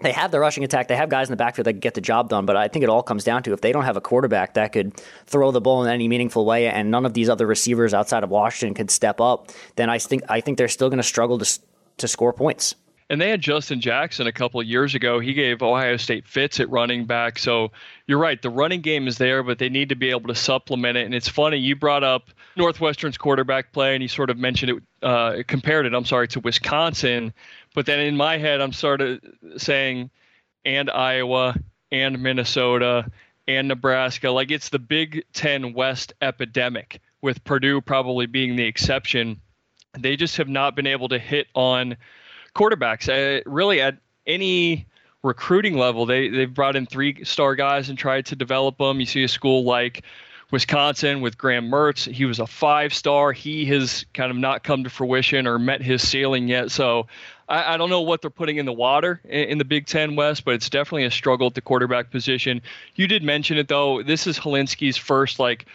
they 0.02 0.12
have 0.12 0.32
the 0.32 0.40
rushing 0.40 0.64
attack. 0.64 0.88
They 0.88 0.96
have 0.96 1.10
guys 1.10 1.28
in 1.28 1.32
the 1.32 1.38
backfield 1.38 1.66
that 1.66 1.74
can 1.74 1.80
get 1.80 1.94
the 1.94 2.02
job 2.02 2.30
done. 2.30 2.46
But 2.46 2.58
I 2.58 2.68
think 2.68 2.84
it 2.84 2.90
all 2.90 3.04
comes 3.04 3.24
down 3.24 3.44
to 3.44 3.54
if 3.54 3.62
they 3.62 3.72
don't 3.72 3.86
have 3.86 3.98
a 3.98 4.02
quarterback 4.02 4.56
that 4.56 4.72
could 4.72 5.00
throw 5.26 5.52
the 5.52 5.62
ball 5.62 5.84
in 5.84 5.90
any 5.90 6.08
meaningful 6.08 6.46
way, 6.46 6.68
and 6.68 6.92
none 6.92 7.06
of 7.06 7.14
these 7.14 7.30
other 7.30 7.48
receivers 7.48 7.94
outside 7.94 8.24
of 8.24 8.30
Washington 8.30 8.74
could 8.74 8.92
step 8.92 9.22
up, 9.22 9.52
then 9.76 9.90
I 9.90 10.00
think 10.00 10.24
I 10.30 10.42
think 10.42 10.58
they're 10.58 10.68
still 10.68 10.90
going 10.90 10.98
to 10.98 11.04
struggle 11.04 11.38
to 11.40 11.60
to 11.98 12.08
score 12.08 12.34
points. 12.34 12.76
And 13.08 13.22
they 13.22 13.30
had 13.30 13.40
Justin 13.40 13.82
Jackson 13.82 14.26
a 14.26 14.32
couple 14.32 14.60
of 14.60 14.66
years 14.66 14.96
ago. 14.96 15.20
He 15.20 15.34
gave 15.34 15.62
Ohio 15.62 15.96
State 15.98 16.26
fits 16.26 16.60
at 16.60 16.68
running 16.72 17.06
back. 17.06 17.38
So 17.38 17.72
you're 18.08 18.18
right. 18.18 18.42
The 18.42 18.50
running 18.50 18.82
game 18.82 19.08
is 19.08 19.20
there, 19.20 19.44
but 19.44 19.60
they 19.60 19.70
need 19.70 19.90
to 19.90 19.96
be 19.96 20.10
able 20.10 20.28
to 20.30 20.36
supplement 20.36 20.98
it. 20.98 21.06
And 21.06 21.14
it's 21.14 21.30
funny, 21.30 21.58
you 21.58 21.76
brought 21.76 22.04
up 22.04 22.32
Northwestern's 22.56 23.18
quarterback 23.18 23.74
play, 23.74 23.94
and 23.94 24.02
you 24.02 24.08
sort 24.08 24.32
of 24.32 24.40
mentioned 24.40 24.72
it, 24.72 24.84
uh, 25.08 25.44
compared 25.48 25.86
it, 25.86 25.94
I'm 25.94 26.06
sorry, 26.06 26.28
to 26.30 26.40
Wisconsin. 26.40 27.32
But 27.76 27.86
then 27.86 28.00
in 28.00 28.18
my 28.18 28.38
head, 28.38 28.62
I'm 28.62 28.74
sort 28.74 29.02
of 29.02 29.20
saying, 29.58 30.10
and 30.64 30.90
Iowa, 30.90 31.56
and 31.92 32.24
Minnesota, 32.24 33.12
and 33.48 33.68
Nebraska. 33.68 34.32
Like 34.32 34.50
it's 34.50 34.70
the 34.70 34.80
Big 34.80 35.26
Ten 35.34 35.74
West 35.74 36.14
epidemic, 36.22 37.02
with 37.22 37.44
Purdue 37.44 37.82
probably 37.82 38.26
being 38.26 38.56
the 38.56 38.66
exception. 38.66 39.42
They 39.98 40.16
just 40.16 40.38
have 40.38 40.50
not 40.50 40.76
been 40.76 40.88
able 40.88 41.10
to 41.10 41.20
hit 41.20 41.48
on 41.54 41.98
quarterbacks. 42.56 43.10
Uh, 43.10 43.44
really, 43.46 43.82
at 43.82 43.98
any 44.26 44.88
recruiting 45.22 45.78
level, 45.78 46.06
they 46.06 46.30
they've 46.30 46.54
brought 46.54 46.76
in 46.76 46.86
three 46.86 47.24
star 47.26 47.56
guys 47.56 47.90
and 47.90 47.98
tried 47.98 48.26
to 48.28 48.36
develop 48.36 48.78
them. 48.78 49.00
You 49.00 49.06
see 49.06 49.24
a 49.24 49.28
school 49.28 49.64
like 49.64 50.04
Wisconsin 50.52 51.22
with 51.22 51.38
Graham 51.38 51.70
Mertz. 51.70 52.12
He 52.12 52.26
was 52.26 52.40
a 52.40 52.48
five 52.48 52.94
star. 52.94 53.32
He 53.32 53.66
has 53.66 54.06
kind 54.14 54.32
of 54.32 54.38
not 54.38 54.64
come 54.64 54.84
to 54.84 54.90
fruition 54.90 55.48
or 55.48 55.60
met 55.60 55.82
his 55.82 56.08
ceiling 56.08 56.48
yet. 56.48 56.72
So 56.72 57.08
I, 57.48 57.74
I, 57.74 57.78
don't 57.78 57.90
know 57.90 58.02
what 58.02 58.22
they're 58.22 58.30
putting 58.30 58.58
in 58.58 58.66
the 58.66 58.74
water 58.74 59.22
in, 59.24 59.50
in, 59.50 59.58
the 59.58 59.66
Big 59.66 59.86
Ten 59.86 60.16
West, 60.16 60.46
but 60.46 60.56
it's 60.56 60.70
definitely 60.70 61.06
a 61.06 61.12
struggle 61.12 61.48
at 61.48 61.54
the 61.54 61.62
quarterback 61.62 62.12
position. 62.12 62.62
You 62.96 63.08
did 63.08 63.24
mention 63.24 63.58
it 63.58 63.68
though. 63.68 64.04
This 64.04 64.28
is 64.28 64.38
Hilinski's 64.38 64.98
first 64.98 65.40
like 65.40 65.66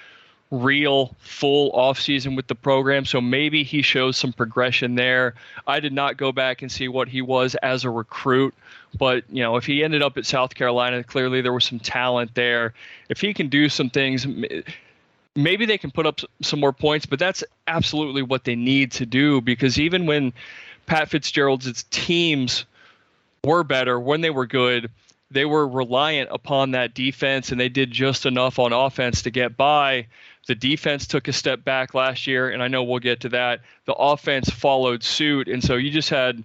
real 0.50 1.14
full 1.20 1.70
offseason 1.72 2.34
with 2.34 2.48
the 2.48 2.54
program. 2.54 3.04
So 3.04 3.20
maybe 3.20 3.62
he 3.62 3.82
shows 3.82 4.16
some 4.16 4.32
progression 4.32 4.96
there. 4.96 5.34
I 5.66 5.80
did 5.80 5.92
not 5.92 6.16
go 6.16 6.32
back 6.32 6.62
and 6.62 6.70
see 6.70 6.88
what 6.88 7.08
he 7.08 7.22
was 7.22 7.54
as 7.56 7.84
a 7.84 7.90
recruit, 7.90 8.54
but 8.98 9.24
you 9.30 9.42
know, 9.42 9.56
if 9.56 9.64
he 9.64 9.84
ended 9.84 10.02
up 10.02 10.18
at 10.18 10.26
South 10.26 10.54
Carolina, 10.54 11.04
clearly 11.04 11.40
there 11.40 11.52
was 11.52 11.64
some 11.64 11.78
talent 11.78 12.34
there. 12.34 12.74
If 13.08 13.20
he 13.20 13.32
can 13.32 13.48
do 13.48 13.68
some 13.68 13.90
things, 13.90 14.26
maybe 15.36 15.66
they 15.66 15.78
can 15.78 15.92
put 15.92 16.06
up 16.06 16.20
some 16.42 16.58
more 16.58 16.72
points, 16.72 17.06
but 17.06 17.20
that's 17.20 17.44
absolutely 17.68 18.22
what 18.22 18.42
they 18.44 18.56
need 18.56 18.90
to 18.92 19.06
do 19.06 19.40
because 19.40 19.78
even 19.78 20.06
when 20.06 20.32
Pat 20.90 21.08
Fitzgerald's 21.08 21.84
teams 21.84 22.64
were 23.44 23.62
better, 23.62 24.00
when 24.00 24.22
they 24.22 24.30
were 24.30 24.46
good, 24.46 24.90
they 25.30 25.44
were 25.44 25.64
reliant 25.68 26.30
upon 26.32 26.72
that 26.72 26.94
defense 26.94 27.52
and 27.52 27.60
they 27.60 27.68
did 27.68 27.92
just 27.92 28.26
enough 28.26 28.58
on 28.58 28.72
offense 28.72 29.22
to 29.22 29.30
get 29.30 29.56
by. 29.56 30.08
The 30.48 30.56
defense 30.56 31.06
took 31.06 31.28
a 31.28 31.32
step 31.32 31.62
back 31.62 31.94
last 31.94 32.26
year, 32.26 32.50
and 32.50 32.60
I 32.60 32.66
know 32.66 32.82
we'll 32.82 32.98
get 32.98 33.20
to 33.20 33.28
that. 33.28 33.60
The 33.84 33.94
offense 33.94 34.50
followed 34.50 35.04
suit, 35.04 35.46
and 35.46 35.62
so 35.62 35.76
you 35.76 35.92
just 35.92 36.10
had 36.10 36.42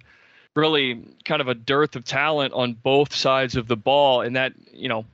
really 0.54 1.02
kind 1.24 1.40
of 1.40 1.48
a 1.48 1.54
dearth 1.54 1.96
of 1.96 2.04
talent 2.04 2.52
on 2.52 2.74
both 2.74 3.12
sides 3.12 3.56
of 3.56 3.66
the 3.66 3.76
ball, 3.76 4.20
and 4.20 4.36
that 4.36 4.52
you 4.72 4.88
know 4.88 5.06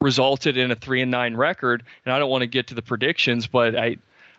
resulted 0.00 0.56
in 0.56 0.70
a 0.70 0.76
three 0.76 1.02
and 1.02 1.10
nine 1.10 1.34
record. 1.34 1.82
And 2.04 2.14
I 2.14 2.20
don't 2.20 2.30
want 2.30 2.42
to 2.42 2.46
get 2.46 2.68
to 2.68 2.76
the 2.76 2.82
predictions, 2.82 3.48
but 3.48 3.74
I 3.74 3.96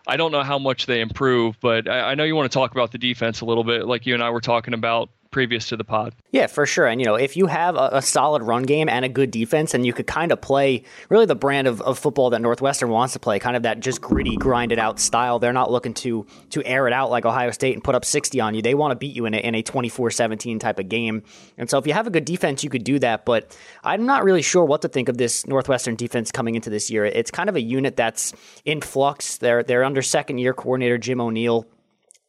I 0.08 0.18
don't 0.18 0.32
know 0.32 0.44
how 0.44 0.60
much 0.60 0.86
they 0.86 1.02
improve, 1.02 1.60
but 1.60 1.88
I, 1.88 2.12
I 2.12 2.16
know 2.16 2.24
you 2.24 2.36
want 2.36 2.52
to 2.52 2.56
talk 2.56 2.72
about 2.72 2.92
the 2.92 2.98
defense 2.98 3.42
a 3.42 3.46
little 3.46 3.64
bit, 3.64 3.86
like 3.86 4.06
you 4.06 4.14
and 4.14 4.24
I 4.24 4.32
were 4.32 4.42
talking 4.42 4.74
about 4.74 5.10
previous 5.34 5.68
to 5.68 5.76
the 5.76 5.84
pod. 5.84 6.16
Yeah, 6.32 6.48
for 6.48 6.66
sure. 6.66 6.88
And, 6.88 7.02
you 7.02 7.06
know, 7.06 7.16
if 7.16 7.36
you 7.36 7.48
have 7.48 7.76
a, 7.76 7.90
a 7.94 8.02
solid 8.02 8.44
run 8.44 8.64
game 8.64 8.88
and 8.88 9.04
a 9.04 9.10
good 9.10 9.32
defense, 9.32 9.74
and 9.74 9.86
you 9.86 9.92
could 9.92 10.08
kind 10.08 10.32
of 10.32 10.40
play 10.40 10.84
really 11.10 11.26
the 11.26 11.36
brand 11.36 11.68
of, 11.68 11.82
of 11.82 12.00
football 12.00 12.30
that 12.30 12.42
Northwestern 12.42 12.90
wants 12.90 13.14
to 13.14 13.20
play, 13.20 13.40
kind 13.40 13.58
of 13.58 13.64
that 13.64 13.82
just 13.82 14.00
gritty, 14.00 14.38
grinded 14.38 14.80
out 14.80 15.00
style. 15.00 15.40
They're 15.40 15.52
not 15.52 15.72
looking 15.72 15.94
to 15.96 16.26
to 16.52 16.64
air 16.66 16.88
it 16.88 16.94
out 16.94 17.10
like 17.10 17.26
Ohio 17.26 17.52
State 17.52 17.74
and 17.74 17.84
put 17.84 17.96
up 17.96 18.06
60 18.06 18.40
on 18.40 18.56
you. 18.56 18.62
They 18.62 18.76
want 18.76 18.92
to 18.92 18.96
beat 18.96 19.16
you 19.16 19.26
in 19.26 19.34
a, 19.34 19.38
in 19.38 19.56
a 19.56 19.62
24 19.62 20.12
17 20.12 20.60
type 20.60 20.80
of 20.80 20.88
game. 20.88 21.24
And 21.58 21.70
so 21.70 21.78
if 21.78 21.88
you 21.88 21.94
have 21.94 22.08
a 22.08 22.12
good 22.12 22.26
defense, 22.26 22.64
you 22.64 22.70
could 22.70 22.84
do 22.84 23.00
that. 23.00 23.26
But 23.26 23.58
I'm 23.84 24.06
not 24.06 24.24
really 24.24 24.42
sure 24.42 24.64
what 24.64 24.84
to 24.84 24.88
think 24.88 25.10
of 25.10 25.18
this 25.18 25.46
Northwestern 25.48 25.96
defense 25.96 26.32
coming 26.32 26.56
into 26.56 26.70
this 26.70 26.90
year. 26.90 27.06
It's 27.06 27.32
kind 27.32 27.50
of 27.50 27.56
a 27.56 27.62
unit 27.62 27.98
that's 27.98 28.34
in 28.66 28.82
flux. 28.82 29.38
They're, 29.38 29.64
they're 29.64 29.84
under 29.84 30.02
second 30.02 30.38
year 30.38 30.54
coordinator 30.54 30.98
Jim 30.98 31.20
O'Neil. 31.20 31.66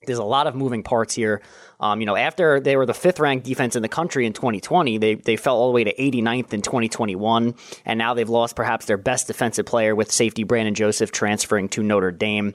There's 0.06 0.18
a 0.18 0.24
lot 0.24 0.46
of 0.46 0.54
moving 0.54 0.82
parts 0.82 1.14
here. 1.14 1.42
Um, 1.80 2.00
you 2.00 2.06
know, 2.06 2.16
after 2.16 2.60
they 2.60 2.76
were 2.76 2.86
the 2.86 2.94
fifth 2.94 3.18
ranked 3.18 3.44
defense 3.46 3.76
in 3.76 3.82
the 3.82 3.88
country 3.88 4.26
in 4.26 4.32
2020, 4.32 4.98
they, 4.98 5.14
they 5.14 5.36
fell 5.36 5.56
all 5.56 5.68
the 5.68 5.74
way 5.74 5.84
to 5.84 5.94
89th 5.94 6.52
in 6.52 6.62
2021. 6.62 7.54
And 7.84 7.98
now 7.98 8.14
they've 8.14 8.28
lost 8.28 8.56
perhaps 8.56 8.86
their 8.86 8.96
best 8.96 9.26
defensive 9.26 9.66
player 9.66 9.94
with 9.94 10.10
safety 10.10 10.44
Brandon 10.44 10.74
Joseph 10.74 11.12
transferring 11.12 11.68
to 11.70 11.82
Notre 11.82 12.10
Dame. 12.10 12.54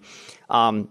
Um, 0.49 0.89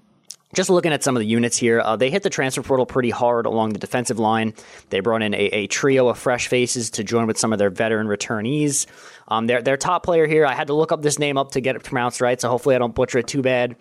just 0.54 0.70
looking 0.70 0.92
at 0.92 1.04
some 1.04 1.16
of 1.16 1.20
the 1.20 1.26
units 1.26 1.56
here, 1.56 1.80
uh, 1.80 1.96
they 1.96 2.10
hit 2.10 2.22
the 2.22 2.30
transfer 2.30 2.62
portal 2.62 2.86
pretty 2.86 3.10
hard 3.10 3.46
along 3.46 3.74
the 3.74 3.78
defensive 3.78 4.18
line. 4.18 4.54
They 4.88 5.00
brought 5.00 5.22
in 5.22 5.34
a, 5.34 5.38
a 5.38 5.66
trio 5.66 6.08
of 6.08 6.18
fresh 6.18 6.48
faces 6.48 6.90
to 6.92 7.04
join 7.04 7.26
with 7.26 7.38
some 7.38 7.52
of 7.52 7.58
their 7.58 7.70
veteran 7.70 8.06
returnees. 8.06 8.86
Um, 9.28 9.46
their, 9.46 9.60
their 9.60 9.76
top 9.76 10.04
player 10.04 10.26
here, 10.26 10.46
I 10.46 10.54
had 10.54 10.68
to 10.68 10.74
look 10.74 10.90
up 10.90 11.02
this 11.02 11.18
name 11.18 11.36
up 11.36 11.52
to 11.52 11.60
get 11.60 11.76
it 11.76 11.84
pronounced 11.84 12.20
right, 12.20 12.40
so 12.40 12.48
hopefully 12.48 12.74
I 12.74 12.78
don't 12.78 12.94
butcher 12.94 13.18
it 13.18 13.26
too 13.26 13.42
bad. 13.42 13.76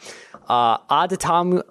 Uh, 0.47 0.77
Adetomiwa 0.80 1.63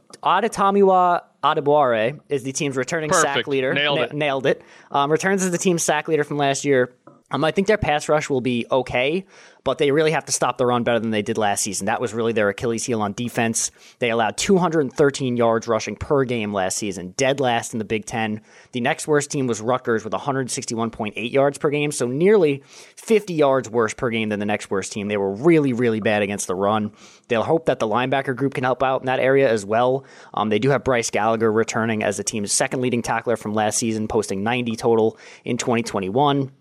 Adebawore 1.42 2.20
is 2.28 2.42
the 2.42 2.52
team's 2.52 2.76
returning 2.76 3.10
Perfect. 3.10 3.34
sack 3.34 3.46
leader. 3.46 3.72
Nailed 3.72 3.98
it. 4.00 4.12
nailed 4.12 4.46
it. 4.46 4.62
Um, 4.90 5.12
returns 5.12 5.44
as 5.44 5.50
the 5.50 5.58
team's 5.58 5.82
sack 5.82 6.08
leader 6.08 6.24
from 6.24 6.38
last 6.38 6.64
year. 6.64 6.92
Um, 7.30 7.42
I 7.42 7.50
think 7.50 7.66
their 7.66 7.76
pass 7.76 8.08
rush 8.08 8.30
will 8.30 8.40
be 8.40 8.66
okay, 8.70 9.26
but 9.64 9.78
they 9.78 9.90
really 9.90 10.12
have 10.12 10.26
to 10.26 10.32
stop 10.32 10.58
the 10.58 10.66
run 10.66 10.84
better 10.84 11.00
than 11.00 11.10
they 11.10 11.22
did 11.22 11.36
last 11.36 11.64
season. 11.64 11.86
That 11.86 12.00
was 12.00 12.14
really 12.14 12.32
their 12.32 12.48
Achilles 12.48 12.84
heel 12.84 13.02
on 13.02 13.14
defense. 13.14 13.72
They 13.98 14.10
allowed 14.10 14.36
213 14.36 15.36
yards 15.36 15.66
rushing 15.66 15.96
per 15.96 16.22
game 16.22 16.52
last 16.52 16.78
season, 16.78 17.14
dead 17.16 17.40
last 17.40 17.72
in 17.72 17.80
the 17.80 17.84
Big 17.84 18.06
Ten. 18.06 18.42
The 18.70 18.80
next 18.80 19.08
worst 19.08 19.32
team 19.32 19.48
was 19.48 19.60
Rutgers 19.60 20.04
with 20.04 20.12
161.8 20.12 21.32
yards 21.32 21.58
per 21.58 21.68
game, 21.68 21.90
so 21.90 22.06
nearly 22.06 22.62
50 22.94 23.34
yards 23.34 23.68
worse 23.68 23.92
per 23.92 24.08
game 24.10 24.28
than 24.28 24.38
the 24.38 24.46
next 24.46 24.70
worst 24.70 24.92
team. 24.92 25.08
They 25.08 25.16
were 25.16 25.32
really, 25.32 25.72
really 25.72 25.98
bad 25.98 26.22
against 26.22 26.46
the 26.46 26.54
run. 26.54 26.92
They'll 27.26 27.42
hope 27.42 27.66
that 27.66 27.80
the 27.80 27.88
linebacker 27.88 28.36
group 28.36 28.54
can 28.54 28.62
help 28.62 28.84
out 28.84 29.00
in 29.00 29.06
that 29.06 29.18
area 29.18 29.50
as 29.50 29.66
well. 29.66 30.04
Um, 30.32 30.48
they 30.48 30.60
do 30.60 30.70
have 30.70 30.84
Bryce 30.84 31.10
Gallagher 31.10 31.50
returning 31.50 32.04
as 32.04 32.18
the 32.18 32.24
team's 32.24 32.52
second 32.52 32.82
leading 32.82 33.02
tackler 33.02 33.36
from 33.36 33.52
last 33.52 33.78
season, 33.78 34.06
posting 34.06 34.44
90 34.44 34.76
total 34.76 35.18
in 35.44 35.56
2021. 35.56 36.52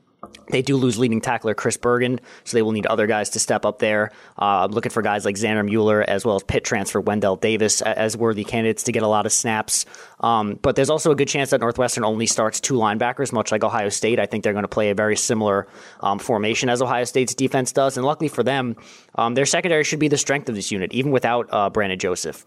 They 0.49 0.61
do 0.61 0.77
lose 0.77 0.97
leading 0.97 1.21
tackler 1.21 1.53
Chris 1.53 1.77
Bergen, 1.77 2.19
so 2.43 2.57
they 2.57 2.61
will 2.61 2.71
need 2.71 2.85
other 2.85 3.07
guys 3.07 3.31
to 3.31 3.39
step 3.39 3.65
up 3.65 3.79
there. 3.79 4.11
Uh, 4.37 4.67
looking 4.69 4.91
for 4.91 5.01
guys 5.01 5.25
like 5.25 5.35
Xander 5.35 5.65
Mueller 5.65 6.01
as 6.01 6.25
well 6.25 6.35
as 6.35 6.43
Pitt 6.43 6.63
transfer 6.63 6.99
Wendell 7.01 7.35
Davis 7.35 7.81
as 7.81 8.15
worthy 8.15 8.43
candidates 8.43 8.83
to 8.83 8.91
get 8.91 9.03
a 9.03 9.07
lot 9.07 9.25
of 9.25 9.31
snaps. 9.31 9.85
Um, 10.19 10.59
but 10.61 10.75
there's 10.75 10.89
also 10.89 11.11
a 11.11 11.15
good 11.15 11.27
chance 11.27 11.49
that 11.49 11.61
Northwestern 11.61 12.03
only 12.03 12.25
starts 12.25 12.59
two 12.59 12.75
linebackers, 12.75 13.31
much 13.31 13.51
like 13.51 13.63
Ohio 13.63 13.89
State. 13.89 14.19
I 14.19 14.25
think 14.25 14.43
they're 14.43 14.53
going 14.53 14.63
to 14.63 14.67
play 14.69 14.89
a 14.89 14.95
very 14.95 15.15
similar 15.15 15.67
um, 16.01 16.19
formation 16.19 16.69
as 16.69 16.81
Ohio 16.81 17.03
State's 17.03 17.35
defense 17.35 17.71
does. 17.71 17.97
And 17.97 18.05
luckily 18.05 18.27
for 18.27 18.43
them, 18.43 18.75
um, 19.15 19.33
their 19.33 19.45
secondary 19.45 19.83
should 19.83 19.99
be 19.99 20.07
the 20.07 20.17
strength 20.17 20.49
of 20.49 20.55
this 20.55 20.71
unit, 20.71 20.93
even 20.93 21.11
without 21.11 21.47
uh, 21.51 21.69
Brandon 21.69 21.99
Joseph. 21.99 22.45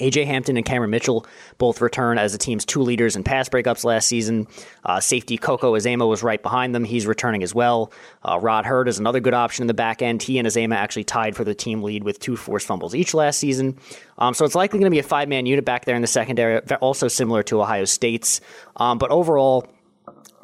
AJ 0.00 0.26
Hampton 0.26 0.56
and 0.56 0.64
Cameron 0.66 0.90
Mitchell 0.90 1.26
both 1.58 1.80
return 1.80 2.18
as 2.18 2.32
the 2.32 2.38
team's 2.38 2.64
two 2.64 2.82
leaders 2.82 3.16
in 3.16 3.22
pass 3.22 3.48
breakups 3.48 3.84
last 3.84 4.08
season. 4.08 4.46
Uh, 4.84 5.00
safety 5.00 5.36
Coco 5.36 5.74
Azema 5.74 6.08
was 6.08 6.22
right 6.22 6.42
behind 6.42 6.74
them. 6.74 6.84
He's 6.84 7.06
returning 7.06 7.42
as 7.42 7.54
well. 7.54 7.92
Uh, 8.22 8.38
Rod 8.40 8.64
Heard 8.66 8.88
is 8.88 8.98
another 8.98 9.20
good 9.20 9.34
option 9.34 9.62
in 9.62 9.66
the 9.66 9.74
back 9.74 10.02
end. 10.02 10.22
He 10.22 10.38
and 10.38 10.48
Azema 10.48 10.74
actually 10.74 11.04
tied 11.04 11.36
for 11.36 11.44
the 11.44 11.54
team 11.54 11.82
lead 11.82 12.04
with 12.04 12.18
two 12.18 12.36
forced 12.36 12.66
fumbles 12.66 12.94
each 12.94 13.14
last 13.14 13.38
season. 13.38 13.78
Um, 14.18 14.34
so 14.34 14.44
it's 14.44 14.54
likely 14.54 14.78
going 14.78 14.90
to 14.90 14.94
be 14.94 14.98
a 14.98 15.04
five 15.04 15.28
man 15.28 15.46
unit 15.46 15.64
back 15.64 15.84
there 15.84 15.96
in 15.96 16.02
the 16.02 16.08
secondary, 16.08 16.60
also 16.80 17.08
similar 17.08 17.42
to 17.44 17.60
Ohio 17.60 17.84
State's. 17.84 18.40
Um, 18.76 18.98
but 18.98 19.10
overall, 19.10 19.66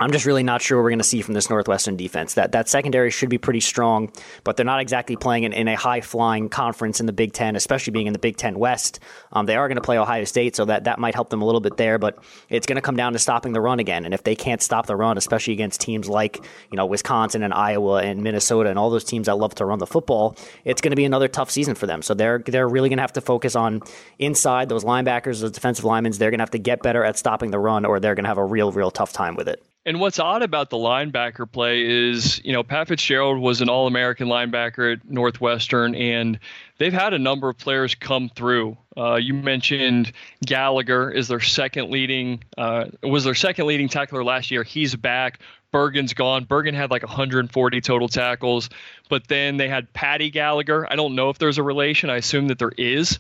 I'm 0.01 0.13
just 0.13 0.27
really 0.27 0.45
not 0.45 0.63
sure 0.63 0.79
what 0.79 0.85
we're 0.85 0.91
going 0.91 1.01
to 1.01 1.05
see 1.05 1.23
from 1.23 1.35
this 1.35 1.51
Northwestern 1.51 1.97
defense. 1.97 2.35
That 2.35 2.53
that 2.53 2.69
secondary 2.69 3.11
should 3.11 3.31
be 3.31 3.39
pretty 3.39 3.59
strong, 3.59 4.13
but 4.45 4.57
they're 4.57 4.65
not 4.65 4.81
exactly 4.81 5.17
playing 5.17 5.43
in, 5.43 5.53
in 5.53 5.67
a 5.67 5.75
high 5.75 6.03
flying 6.03 6.49
conference 6.49 7.01
in 7.01 7.07
the 7.07 7.13
Big 7.13 7.33
Ten, 7.33 7.57
especially 7.57 7.91
being 7.91 8.07
in 8.07 8.13
the 8.13 8.21
Big 8.21 8.37
Ten 8.37 8.61
West. 8.61 9.01
Um, 9.33 9.47
they 9.47 9.57
are 9.57 9.67
going 9.67 9.77
to 9.77 9.83
play 9.83 9.99
Ohio 9.99 10.23
State, 10.23 10.55
so 10.55 10.67
that, 10.67 10.85
that 10.85 11.01
might 11.01 11.17
help 11.17 11.31
them 11.31 11.43
a 11.43 11.45
little 11.45 11.61
bit 11.61 11.77
there. 11.77 11.99
But 11.99 12.23
it's 12.49 12.65
going 12.65 12.77
to 12.77 12.83
come 12.83 12.95
down 12.95 13.13
to 13.15 13.19
stopping 13.19 13.53
the 13.53 13.61
run 13.61 13.81
again, 13.81 14.05
and 14.05 14.15
if 14.15 14.23
they 14.23 14.37
can't 14.37 14.63
stop 14.63 14.87
the 14.87 14.95
run, 14.95 15.19
especially 15.19 15.55
against 15.55 15.81
teams 15.81 16.09
like 16.09 16.37
you 16.71 16.77
know 16.77 16.87
Wisconsin 16.87 17.43
and 17.43 17.53
Iowa 17.53 18.01
and 18.01 18.23
Minnesota 18.23 18.71
and 18.71 18.79
all 18.79 18.91
those 18.91 19.05
teams 19.05 19.27
that 19.27 19.37
love 19.37 19.57
to 19.57 19.65
run 19.65 19.81
the 19.81 19.87
football, 19.87 20.37
it's 20.65 20.81
going 20.81 20.93
to 20.93 20.97
be 20.97 21.07
another 21.07 21.27
tough 21.27 21.51
season 21.51 21.75
for 21.75 21.89
them. 21.89 22.03
So 22.03 22.15
they're 22.15 22.39
they're 22.39 22.69
really 22.69 22.89
going 22.89 22.99
to 22.99 23.03
have 23.03 23.15
to 23.15 23.21
focus 23.21 23.57
on 23.57 23.83
inside 24.21 24.69
those 24.69 24.85
linebackers, 24.85 25.41
those 25.41 25.51
defensive 25.51 25.85
linemen. 25.85 26.13
They're 26.13 26.31
going 26.31 26.39
to 26.39 26.43
have 26.43 26.53
to 26.53 26.59
get 26.59 26.85
better 26.85 27.03
at 27.03 27.19
stopping 27.19 27.51
the 27.51 27.59
run, 27.59 27.85
or 27.85 27.99
they're 27.99 28.15
going 28.15 28.25
to 28.25 28.29
have 28.29 28.39
a 28.39 28.45
real 28.45 28.71
real 28.71 28.93
tough 28.93 29.13
time 29.13 29.35
with 29.35 29.49
it. 29.49 29.68
And 29.87 30.01
what's 30.01 30.19
odd 30.19 30.43
about 30.43 30.69
the 30.69 30.77
linebacker 30.77 31.51
play 31.51 32.11
is, 32.11 32.45
you 32.45 32.53
know, 32.53 32.63
Pat 32.63 32.89
Fitzgerald 32.89 33.39
was 33.39 33.63
an 33.63 33.71
All 33.71 33.87
American 33.87 34.29
linebacker 34.29 34.93
at 34.93 35.09
Northwestern, 35.09 35.95
and 35.95 36.39
they've 36.77 36.93
had 36.93 37.15
a 37.15 37.19
number 37.19 37.49
of 37.49 37.57
players 37.57 37.95
come 37.95 38.29
through. 38.29 38.77
Uh, 38.97 39.15
you 39.15 39.33
mentioned 39.33 40.13
Gallagher 40.45 41.11
is 41.11 41.29
their 41.29 41.41
second 41.41 41.91
leading, 41.91 42.43
uh, 42.59 42.87
was 43.03 43.25
their 43.25 43.35
second 43.35 43.67
leading 43.67 43.89
tackler 43.89 44.23
last 44.23 44.51
year. 44.51 44.63
He's 44.63 44.95
back. 44.95 45.41
Bergen's 45.73 46.15
gone. 46.15 46.45
Bergen 46.45 46.75
had 46.75 46.91
like 46.91 47.03
140 47.03 47.81
total 47.81 48.09
tackles, 48.09 48.71
but 49.09 49.29
then 49.29 49.59
they 49.59 49.69
had 49.69 49.93
Paddy 49.93 50.31
Gallagher. 50.31 50.91
I 50.91 50.97
don't 50.97 51.15
know 51.15 51.31
if 51.31 51.39
there's 51.39 51.59
a 51.59 51.63
relation. 51.63 52.11
I 52.11 52.17
assume 52.17 52.49
that 52.49 52.59
there 52.59 52.73
is. 52.77 53.19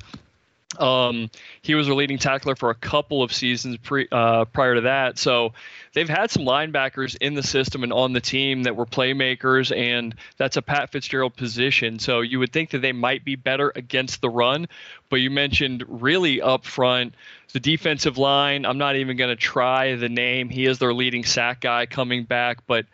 Um, 0.76 1.30
he 1.62 1.74
was 1.74 1.88
a 1.88 1.94
leading 1.94 2.18
tackler 2.18 2.54
for 2.54 2.68
a 2.68 2.74
couple 2.74 3.22
of 3.22 3.32
seasons 3.32 3.78
pre, 3.78 4.06
uh, 4.12 4.44
prior 4.44 4.74
to 4.74 4.80
that. 4.82 5.18
So 5.18 5.54
they've 5.94 6.08
had 6.08 6.30
some 6.30 6.44
linebackers 6.44 7.16
in 7.20 7.34
the 7.34 7.42
system 7.42 7.84
and 7.84 7.92
on 7.92 8.12
the 8.12 8.20
team 8.20 8.64
that 8.64 8.76
were 8.76 8.84
playmakers, 8.84 9.74
and 9.74 10.14
that's 10.36 10.58
a 10.58 10.62
Pat 10.62 10.92
Fitzgerald 10.92 11.34
position. 11.36 11.98
So 11.98 12.20
you 12.20 12.38
would 12.38 12.52
think 12.52 12.70
that 12.70 12.82
they 12.82 12.92
might 12.92 13.24
be 13.24 13.34
better 13.34 13.72
against 13.74 14.20
the 14.20 14.28
run. 14.28 14.68
But 15.08 15.16
you 15.16 15.30
mentioned 15.30 15.84
really 15.88 16.42
up 16.42 16.66
front 16.66 17.14
the 17.54 17.60
defensive 17.60 18.18
line. 18.18 18.66
I'm 18.66 18.78
not 18.78 18.96
even 18.96 19.16
going 19.16 19.30
to 19.30 19.36
try 19.36 19.94
the 19.94 20.10
name. 20.10 20.50
He 20.50 20.66
is 20.66 20.78
their 20.78 20.92
leading 20.92 21.24
sack 21.24 21.62
guy 21.62 21.86
coming 21.86 22.24
back, 22.24 22.66
but 22.66 22.84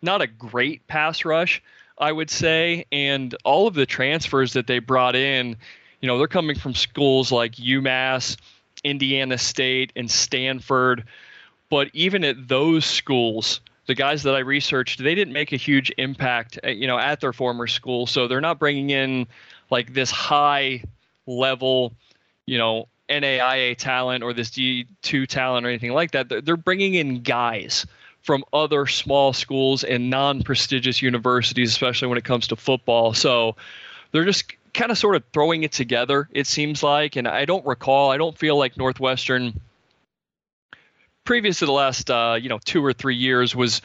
not 0.00 0.22
a 0.22 0.28
great 0.28 0.86
pass 0.86 1.24
rush, 1.24 1.62
I 1.98 2.12
would 2.12 2.30
say. 2.30 2.86
And 2.92 3.34
all 3.44 3.66
of 3.66 3.74
the 3.74 3.86
transfers 3.86 4.52
that 4.52 4.68
they 4.68 4.78
brought 4.78 5.16
in 5.16 5.56
you 6.04 6.08
know, 6.08 6.18
they're 6.18 6.28
coming 6.28 6.54
from 6.54 6.74
schools 6.74 7.32
like 7.32 7.52
UMass, 7.52 8.36
Indiana 8.84 9.38
State, 9.38 9.90
and 9.96 10.10
Stanford. 10.10 11.02
But 11.70 11.88
even 11.94 12.24
at 12.24 12.46
those 12.46 12.84
schools, 12.84 13.62
the 13.86 13.94
guys 13.94 14.22
that 14.24 14.34
I 14.34 14.40
researched, 14.40 15.02
they 15.02 15.14
didn't 15.14 15.32
make 15.32 15.52
a 15.52 15.56
huge 15.56 15.90
impact, 15.96 16.58
uh, 16.62 16.68
you 16.68 16.86
know, 16.86 16.98
at 16.98 17.22
their 17.22 17.32
former 17.32 17.66
school. 17.66 18.06
So 18.06 18.28
they're 18.28 18.42
not 18.42 18.58
bringing 18.58 18.90
in 18.90 19.26
like 19.70 19.94
this 19.94 20.10
high 20.10 20.84
level, 21.26 21.94
you 22.44 22.58
know, 22.58 22.86
NAIA 23.08 23.74
talent 23.74 24.22
or 24.22 24.34
this 24.34 24.50
D2 24.50 25.26
talent 25.26 25.64
or 25.64 25.70
anything 25.70 25.92
like 25.92 26.10
that. 26.10 26.44
They're 26.44 26.58
bringing 26.58 26.92
in 26.92 27.22
guys 27.22 27.86
from 28.20 28.44
other 28.52 28.86
small 28.86 29.32
schools 29.32 29.82
and 29.84 30.10
non 30.10 30.42
prestigious 30.42 31.00
universities, 31.00 31.70
especially 31.70 32.08
when 32.08 32.18
it 32.18 32.24
comes 32.24 32.46
to 32.48 32.56
football. 32.56 33.14
So 33.14 33.56
they're 34.12 34.26
just 34.26 34.52
kind 34.74 34.90
of 34.90 34.98
sort 34.98 35.16
of 35.16 35.22
throwing 35.32 35.62
it 35.62 35.72
together, 35.72 36.28
it 36.32 36.46
seems 36.46 36.82
like. 36.82 37.16
And 37.16 37.26
I 37.26 37.44
don't 37.44 37.64
recall, 37.64 38.10
I 38.10 38.18
don't 38.18 38.36
feel 38.36 38.58
like 38.58 38.76
Northwestern, 38.76 39.60
previous 41.24 41.60
to 41.60 41.66
the 41.66 41.72
last, 41.72 42.10
uh, 42.10 42.36
you 42.40 42.48
know, 42.48 42.58
two 42.64 42.84
or 42.84 42.92
three 42.92 43.16
years, 43.16 43.56
was 43.56 43.80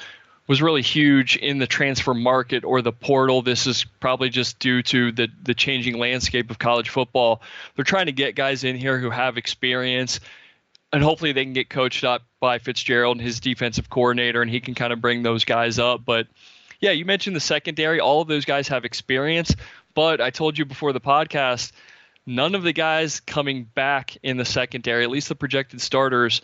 was 0.48 0.64
really 0.64 0.82
huge 0.82 1.38
in 1.38 1.60
the 1.60 1.68
transfer 1.68 2.16
market 2.16 2.64
or 2.64 2.82
the 2.82 2.92
portal. 2.92 3.44
This 3.44 3.68
is 3.68 3.86
probably 4.00 4.30
just 4.30 4.58
due 4.58 4.82
to 4.84 5.12
the 5.12 5.30
the 5.44 5.54
changing 5.54 5.98
landscape 5.98 6.50
of 6.50 6.58
college 6.58 6.90
football. 6.90 7.42
They're 7.76 7.86
trying 7.86 8.08
to 8.08 8.12
get 8.12 8.36
guys 8.36 8.64
in 8.64 8.76
here 8.76 8.98
who 8.98 9.12
have 9.12 9.38
experience, 9.38 10.20
and 10.92 11.04
hopefully 11.04 11.34
they 11.34 11.46
can 11.46 11.54
get 11.54 11.70
coached 11.70 12.04
up 12.04 12.24
by 12.40 12.58
Fitzgerald 12.58 13.18
and 13.18 13.26
his 13.26 13.40
defensive 13.40 13.90
coordinator, 13.92 14.42
and 14.42 14.50
he 14.50 14.60
can 14.60 14.74
kind 14.74 14.92
of 14.92 15.00
bring 15.00 15.22
those 15.22 15.46
guys 15.46 15.78
up. 15.78 16.04
But 16.04 16.28
yeah, 16.80 16.92
you 16.92 17.06
mentioned 17.06 17.36
the 17.36 17.42
secondary. 17.42 18.00
All 18.00 18.22
of 18.22 18.28
those 18.28 18.46
guys 18.46 18.68
have 18.70 18.86
experience, 18.86 19.56
but 19.94 20.22
I 20.22 20.30
told 20.30 20.58
you 20.58 20.66
before 20.66 20.94
the 20.94 21.02
podcast, 21.02 21.72
none 22.26 22.56
of 22.56 22.64
the 22.64 22.74
guys 22.74 23.20
coming 23.20 23.64
back 23.64 24.18
in 24.24 24.38
the 24.38 24.46
secondary, 24.46 25.04
at 25.04 25.10
least 25.10 25.30
the 25.30 25.36
projected 25.36 25.82
starters, 25.82 26.42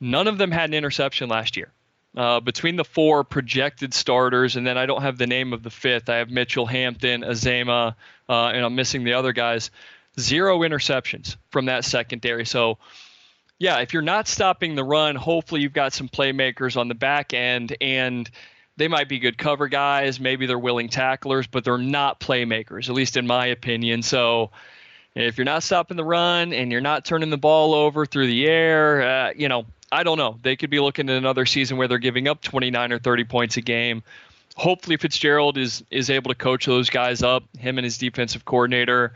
none 0.00 0.28
of 0.28 0.38
them 0.38 0.50
had 0.50 0.70
an 0.70 0.74
interception 0.74 1.28
last 1.28 1.56
year. 1.56 1.72
Uh, 2.14 2.40
between 2.40 2.76
the 2.76 2.84
four 2.84 3.24
projected 3.24 3.94
starters, 3.94 4.56
and 4.56 4.66
then 4.66 4.76
I 4.76 4.84
don't 4.84 5.00
have 5.00 5.16
the 5.16 5.26
name 5.26 5.54
of 5.54 5.62
the 5.62 5.70
fifth. 5.70 6.10
I 6.10 6.16
have 6.16 6.28
Mitchell 6.28 6.66
Hampton, 6.66 7.22
Azema, 7.22 7.94
uh, 8.28 8.46
and 8.48 8.62
I'm 8.66 8.74
missing 8.74 9.04
the 9.04 9.14
other 9.14 9.32
guys. 9.32 9.70
Zero 10.20 10.58
interceptions 10.58 11.36
from 11.48 11.64
that 11.66 11.86
secondary. 11.86 12.44
So, 12.44 12.76
yeah, 13.58 13.78
if 13.78 13.94
you're 13.94 14.02
not 14.02 14.28
stopping 14.28 14.74
the 14.74 14.84
run, 14.84 15.16
hopefully 15.16 15.62
you've 15.62 15.72
got 15.72 15.94
some 15.94 16.10
playmakers 16.10 16.76
on 16.76 16.88
the 16.88 16.94
back 16.94 17.32
end, 17.32 17.74
and 17.80 18.30
they 18.76 18.88
might 18.88 19.08
be 19.08 19.18
good 19.18 19.38
cover 19.38 19.68
guys. 19.68 20.18
Maybe 20.18 20.46
they're 20.46 20.58
willing 20.58 20.88
tacklers, 20.88 21.46
but 21.46 21.64
they're 21.64 21.78
not 21.78 22.20
playmakers, 22.20 22.88
at 22.88 22.94
least 22.94 23.16
in 23.16 23.26
my 23.26 23.46
opinion. 23.46 24.02
So, 24.02 24.50
if 25.14 25.36
you're 25.36 25.44
not 25.44 25.62
stopping 25.62 25.96
the 25.96 26.04
run 26.04 26.52
and 26.54 26.72
you're 26.72 26.80
not 26.80 27.04
turning 27.04 27.30
the 27.30 27.36
ball 27.36 27.74
over 27.74 28.06
through 28.06 28.28
the 28.28 28.46
air, 28.46 29.02
uh, 29.02 29.32
you 29.36 29.48
know, 29.48 29.66
I 29.90 30.04
don't 30.04 30.16
know. 30.16 30.38
They 30.42 30.56
could 30.56 30.70
be 30.70 30.80
looking 30.80 31.10
at 31.10 31.16
another 31.16 31.44
season 31.44 31.76
where 31.76 31.86
they're 31.86 31.98
giving 31.98 32.28
up 32.28 32.40
29 32.40 32.92
or 32.92 32.98
30 32.98 33.24
points 33.24 33.58
a 33.58 33.60
game. 33.60 34.02
Hopefully, 34.56 34.96
Fitzgerald 34.96 35.58
is 35.58 35.84
is 35.90 36.10
able 36.10 36.30
to 36.30 36.34
coach 36.34 36.66
those 36.66 36.90
guys 36.90 37.22
up. 37.22 37.44
Him 37.58 37.78
and 37.78 37.84
his 37.84 37.98
defensive 37.98 38.44
coordinator. 38.44 39.12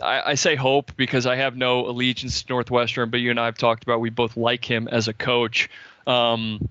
I, 0.00 0.30
I 0.30 0.34
say 0.34 0.56
hope 0.56 0.92
because 0.96 1.26
I 1.26 1.36
have 1.36 1.56
no 1.56 1.86
allegiance 1.86 2.42
to 2.42 2.52
Northwestern, 2.52 3.10
but 3.10 3.20
you 3.20 3.30
and 3.30 3.38
I 3.38 3.46
have 3.46 3.58
talked 3.58 3.82
about 3.82 4.00
we 4.00 4.10
both 4.10 4.36
like 4.36 4.64
him 4.64 4.88
as 4.88 5.08
a 5.08 5.12
coach. 5.12 5.68
Um, 6.06 6.68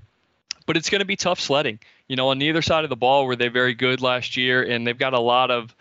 but 0.69 0.77
it's 0.77 0.91
going 0.91 0.99
to 0.99 1.05
be 1.05 1.15
tough 1.15 1.39
sledding. 1.39 1.79
You 2.07 2.15
know, 2.15 2.29
on 2.29 2.37
neither 2.37 2.61
side 2.61 2.83
of 2.83 2.91
the 2.91 2.95
ball 2.95 3.25
were 3.25 3.35
they 3.35 3.47
very 3.47 3.73
good 3.73 4.01
last 4.01 4.37
year, 4.37 4.61
and 4.61 4.85
they've 4.85 4.95
got 4.95 5.15
a 5.15 5.19
lot 5.19 5.49
of 5.49 5.73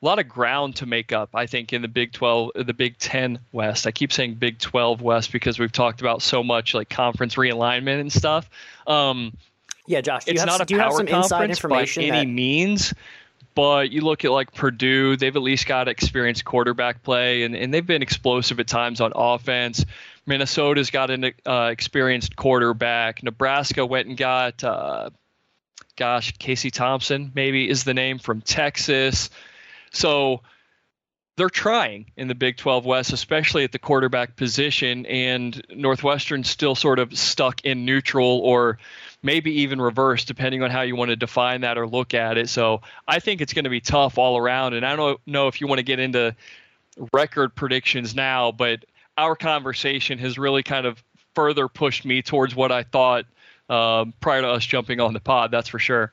a 0.00 0.06
lot 0.06 0.20
of 0.20 0.28
ground 0.28 0.76
to 0.76 0.86
make 0.86 1.10
up, 1.10 1.30
I 1.34 1.46
think, 1.46 1.72
in 1.72 1.82
the 1.82 1.88
Big 1.88 2.12
12, 2.12 2.52
the 2.54 2.72
Big 2.72 2.98
10 2.98 3.40
West. 3.50 3.84
I 3.84 3.90
keep 3.90 4.12
saying 4.12 4.34
Big 4.34 4.60
12 4.60 5.02
West 5.02 5.32
because 5.32 5.58
we've 5.58 5.72
talked 5.72 6.00
about 6.00 6.22
so 6.22 6.44
much 6.44 6.72
like 6.72 6.88
conference 6.88 7.34
realignment 7.34 8.00
and 8.00 8.12
stuff. 8.12 8.48
Um, 8.86 9.36
yeah, 9.86 10.00
Josh, 10.02 10.22
it's 10.28 10.38
have, 10.38 10.46
not 10.46 10.70
a 10.70 10.76
power 10.76 11.04
conference 11.04 11.60
by 11.60 11.88
any 11.96 12.10
that... 12.10 12.28
means, 12.28 12.94
but 13.56 13.90
you 13.90 14.02
look 14.02 14.24
at 14.24 14.30
like 14.30 14.54
Purdue, 14.54 15.16
they've 15.16 15.34
at 15.34 15.42
least 15.42 15.66
got 15.66 15.88
experienced 15.88 16.44
quarterback 16.44 17.02
play, 17.02 17.42
and, 17.42 17.56
and 17.56 17.74
they've 17.74 17.84
been 17.84 18.02
explosive 18.02 18.60
at 18.60 18.68
times 18.68 19.00
on 19.00 19.12
offense. 19.16 19.84
Minnesota's 20.26 20.90
got 20.90 21.10
an 21.10 21.32
uh, 21.46 21.68
experienced 21.72 22.36
quarterback. 22.36 23.22
Nebraska 23.22 23.84
went 23.84 24.08
and 24.08 24.16
got, 24.16 24.62
uh, 24.62 25.10
gosh, 25.96 26.32
Casey 26.38 26.70
Thompson, 26.70 27.32
maybe 27.34 27.68
is 27.68 27.84
the 27.84 27.94
name 27.94 28.18
from 28.18 28.40
Texas. 28.40 29.30
So 29.92 30.42
they're 31.36 31.50
trying 31.50 32.06
in 32.16 32.28
the 32.28 32.34
Big 32.34 32.56
12 32.56 32.84
West, 32.84 33.12
especially 33.12 33.64
at 33.64 33.72
the 33.72 33.78
quarterback 33.78 34.36
position, 34.36 35.06
and 35.06 35.60
Northwestern's 35.74 36.48
still 36.48 36.74
sort 36.74 36.98
of 36.98 37.16
stuck 37.16 37.64
in 37.64 37.84
neutral 37.84 38.40
or 38.40 38.78
maybe 39.22 39.62
even 39.62 39.80
reverse, 39.80 40.24
depending 40.24 40.62
on 40.62 40.70
how 40.70 40.82
you 40.82 40.94
want 40.94 41.08
to 41.08 41.16
define 41.16 41.62
that 41.62 41.78
or 41.78 41.86
look 41.86 42.12
at 42.12 42.36
it. 42.36 42.48
So 42.48 42.82
I 43.08 43.18
think 43.18 43.40
it's 43.40 43.54
going 43.54 43.64
to 43.64 43.70
be 43.70 43.80
tough 43.80 44.18
all 44.18 44.36
around. 44.36 44.74
And 44.74 44.84
I 44.84 44.94
don't 44.94 45.20
know 45.26 45.48
if 45.48 45.60
you 45.60 45.66
want 45.66 45.78
to 45.78 45.84
get 45.84 45.98
into 45.98 46.36
record 47.12 47.54
predictions 47.54 48.14
now, 48.14 48.52
but 48.52 48.84
our 49.16 49.36
conversation 49.36 50.18
has 50.18 50.38
really 50.38 50.62
kind 50.62 50.86
of 50.86 51.02
further 51.34 51.68
pushed 51.68 52.04
me 52.04 52.22
towards 52.22 52.54
what 52.54 52.72
I 52.72 52.82
thought 52.82 53.24
um, 53.68 54.12
prior 54.20 54.42
to 54.42 54.48
us 54.48 54.64
jumping 54.64 55.00
on 55.00 55.12
the 55.14 55.20
pod. 55.20 55.50
That's 55.50 55.68
for 55.68 55.78
sure. 55.78 56.12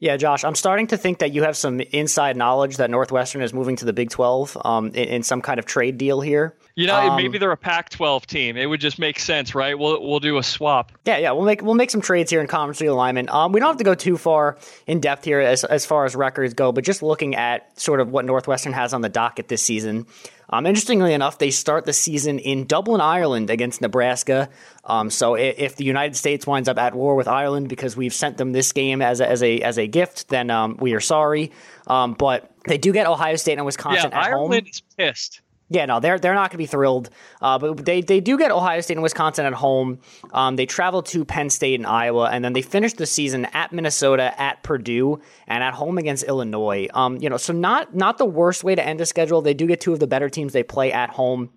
Yeah, 0.00 0.16
Josh, 0.16 0.44
I'm 0.44 0.54
starting 0.54 0.88
to 0.88 0.98
think 0.98 1.20
that 1.20 1.32
you 1.32 1.44
have 1.44 1.56
some 1.56 1.80
inside 1.80 2.36
knowledge 2.36 2.76
that 2.76 2.90
Northwestern 2.90 3.40
is 3.42 3.54
moving 3.54 3.76
to 3.76 3.84
the 3.84 3.92
Big 3.92 4.10
12 4.10 4.58
um, 4.62 4.88
in, 4.88 4.94
in, 4.94 5.22
some 5.22 5.40
kind 5.40 5.58
of 5.58 5.66
trade 5.66 5.96
deal 5.96 6.20
here. 6.20 6.54
You 6.74 6.88
know, 6.88 7.10
um, 7.10 7.16
maybe 7.16 7.38
they're 7.38 7.52
a 7.52 7.56
Pac-12 7.56 8.26
team. 8.26 8.56
It 8.56 8.66
would 8.66 8.80
just 8.80 8.98
make 8.98 9.18
sense, 9.18 9.54
right? 9.54 9.78
We'll 9.78 10.06
we'll 10.06 10.20
do 10.20 10.36
a 10.36 10.42
swap. 10.42 10.92
Yeah, 11.06 11.18
yeah, 11.18 11.30
we'll 11.30 11.46
make 11.46 11.62
we'll 11.62 11.74
make 11.74 11.90
some 11.90 12.02
trades 12.02 12.30
here 12.30 12.40
in 12.40 12.48
conference 12.48 12.80
realignment. 12.80 13.30
Um, 13.30 13.52
we 13.52 13.60
don't 13.60 13.68
have 13.68 13.78
to 13.78 13.84
go 13.84 13.94
too 13.94 14.18
far 14.18 14.58
in 14.86 15.00
depth 15.00 15.24
here 15.24 15.40
as 15.40 15.64
as 15.64 15.86
far 15.86 16.04
as 16.04 16.16
records 16.16 16.52
go, 16.52 16.72
but 16.72 16.84
just 16.84 17.02
looking 17.02 17.36
at 17.36 17.80
sort 17.80 18.00
of 18.00 18.10
what 18.10 18.24
Northwestern 18.24 18.72
has 18.72 18.92
on 18.92 19.00
the 19.00 19.08
docket 19.08 19.48
this 19.48 19.62
season. 19.62 20.06
Um, 20.50 20.66
interestingly 20.66 21.14
enough, 21.14 21.38
they 21.38 21.50
start 21.50 21.84
the 21.84 21.92
season 21.92 22.38
in 22.38 22.66
Dublin, 22.66 23.00
Ireland 23.00 23.50
against 23.50 23.80
Nebraska. 23.80 24.48
Um, 24.84 25.10
so 25.10 25.34
if, 25.34 25.58
if, 25.58 25.76
the 25.76 25.84
United 25.84 26.14
States 26.16 26.46
winds 26.46 26.68
up 26.68 26.78
at 26.78 26.94
war 26.94 27.14
with 27.14 27.28
Ireland 27.28 27.68
because 27.68 27.96
we've 27.96 28.12
sent 28.12 28.36
them 28.36 28.52
this 28.52 28.72
game 28.72 29.00
as 29.00 29.20
a, 29.20 29.28
as 29.28 29.42
a, 29.42 29.60
as 29.60 29.78
a 29.78 29.86
gift, 29.86 30.28
then 30.28 30.50
um, 30.50 30.76
we 30.78 30.92
are 30.94 31.00
sorry. 31.00 31.52
Um, 31.86 32.14
but 32.14 32.50
they 32.66 32.78
do 32.78 32.92
get 32.92 33.06
Ohio 33.06 33.36
State 33.36 33.54
and 33.54 33.66
Wisconsin 33.66 34.10
yeah, 34.10 34.18
at 34.18 34.24
Ireland 34.26 34.54
home. 34.54 34.66
is 34.66 34.82
pissed. 34.96 35.40
Yeah, 35.70 35.86
no, 35.86 35.98
they're 35.98 36.18
they're 36.18 36.34
not 36.34 36.50
going 36.50 36.56
to 36.56 36.58
be 36.58 36.66
thrilled. 36.66 37.08
Uh, 37.40 37.58
but 37.58 37.84
they 37.84 38.02
they 38.02 38.20
do 38.20 38.36
get 38.36 38.50
Ohio 38.50 38.80
State 38.80 38.94
and 38.94 39.02
Wisconsin 39.02 39.46
at 39.46 39.54
home. 39.54 39.98
Um, 40.32 40.56
they 40.56 40.66
travel 40.66 41.02
to 41.04 41.24
Penn 41.24 41.48
State 41.48 41.80
and 41.80 41.86
Iowa, 41.86 42.28
and 42.30 42.44
then 42.44 42.52
they 42.52 42.62
finish 42.62 42.92
the 42.92 43.06
season 43.06 43.46
at 43.46 43.72
Minnesota, 43.72 44.38
at 44.40 44.62
Purdue, 44.62 45.20
and 45.46 45.64
at 45.64 45.72
home 45.74 45.96
against 45.96 46.24
Illinois. 46.24 46.86
Um, 46.92 47.16
you 47.16 47.30
know, 47.30 47.38
so 47.38 47.54
not 47.54 47.94
not 47.94 48.18
the 48.18 48.26
worst 48.26 48.62
way 48.62 48.74
to 48.74 48.86
end 48.86 49.00
a 49.00 49.06
schedule. 49.06 49.40
They 49.40 49.54
do 49.54 49.66
get 49.66 49.80
two 49.80 49.94
of 49.94 50.00
the 50.00 50.06
better 50.06 50.28
teams 50.28 50.52
they 50.52 50.62
play 50.62 50.92
at 50.92 51.10
home. 51.10 51.50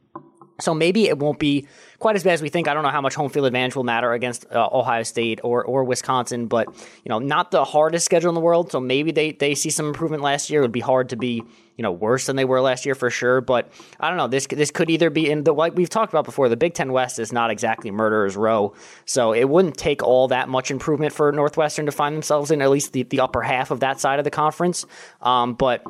So 0.60 0.74
maybe 0.74 1.08
it 1.08 1.20
won't 1.20 1.40
be 1.40 1.68
quite 2.00 2.16
as 2.16 2.24
bad 2.24 2.34
as 2.34 2.42
we 2.42 2.50
think. 2.50 2.68
I 2.68 2.74
don't 2.74 2.84
know 2.84 2.90
how 2.90 3.02
much 3.02 3.16
home 3.16 3.30
field 3.30 3.46
advantage 3.46 3.76
will 3.76 3.84
matter 3.84 4.14
against 4.14 4.46
uh, 4.52 4.70
Ohio 4.72 5.04
State 5.04 5.40
or, 5.44 5.64
or 5.64 5.84
Wisconsin, 5.84 6.48
but 6.48 6.68
you 7.04 7.10
know, 7.10 7.20
not 7.20 7.52
the 7.52 7.64
hardest 7.64 8.06
schedule 8.06 8.30
in 8.30 8.36
the 8.36 8.42
world. 8.42 8.72
So 8.72 8.80
maybe 8.80 9.12
they, 9.12 9.32
they 9.32 9.56
see 9.56 9.70
some 9.70 9.88
improvement 9.88 10.24
last 10.24 10.50
year. 10.50 10.62
It 10.62 10.64
would 10.64 10.72
be 10.72 10.80
hard 10.80 11.10
to 11.10 11.16
be 11.16 11.44
you 11.78 11.84
know 11.84 11.92
worse 11.92 12.26
than 12.26 12.36
they 12.36 12.46
were 12.46 12.60
last 12.60 12.86
year 12.86 12.96
for 12.96 13.10
sure. 13.10 13.40
But 13.40 13.72
I 14.00 14.10
don't 14.10 14.18
know. 14.18 14.28
This 14.28 14.48
this 14.48 14.72
could 14.72 14.90
either 14.90 15.10
be 15.10 15.30
in 15.30 15.44
the 15.44 15.54
like 15.54 15.76
we've 15.76 15.90
talked 15.90 16.12
about 16.12 16.26
before. 16.26 16.50
The 16.50 16.58
Big 16.58 16.74
Ten 16.74 16.92
West 16.92 17.20
is 17.20 17.32
not 17.32 17.52
exactly 17.52 17.92
murderer's 17.92 18.36
row, 18.36 18.74
so 19.06 19.32
it 19.32 19.46
wouldn't 19.46 19.78
take 19.78 20.04
all 20.04 20.28
that 20.30 20.50
much 20.50 20.72
improvement 20.72 21.14
for 21.14 21.32
Northwestern 21.32 21.86
to 21.86 21.92
find 21.92 22.16
themselves 22.16 22.52
in 22.52 22.62
at 22.62 22.70
least 22.70 22.94
the, 22.94 23.04
the 23.04 23.22
upper 23.22 23.42
half 23.42 23.72
of 23.72 23.80
that 23.80 24.00
side 24.00 24.20
of 24.20 24.26
the 24.26 24.32
conference. 24.32 24.86
Um, 25.22 25.54
but 25.54 25.86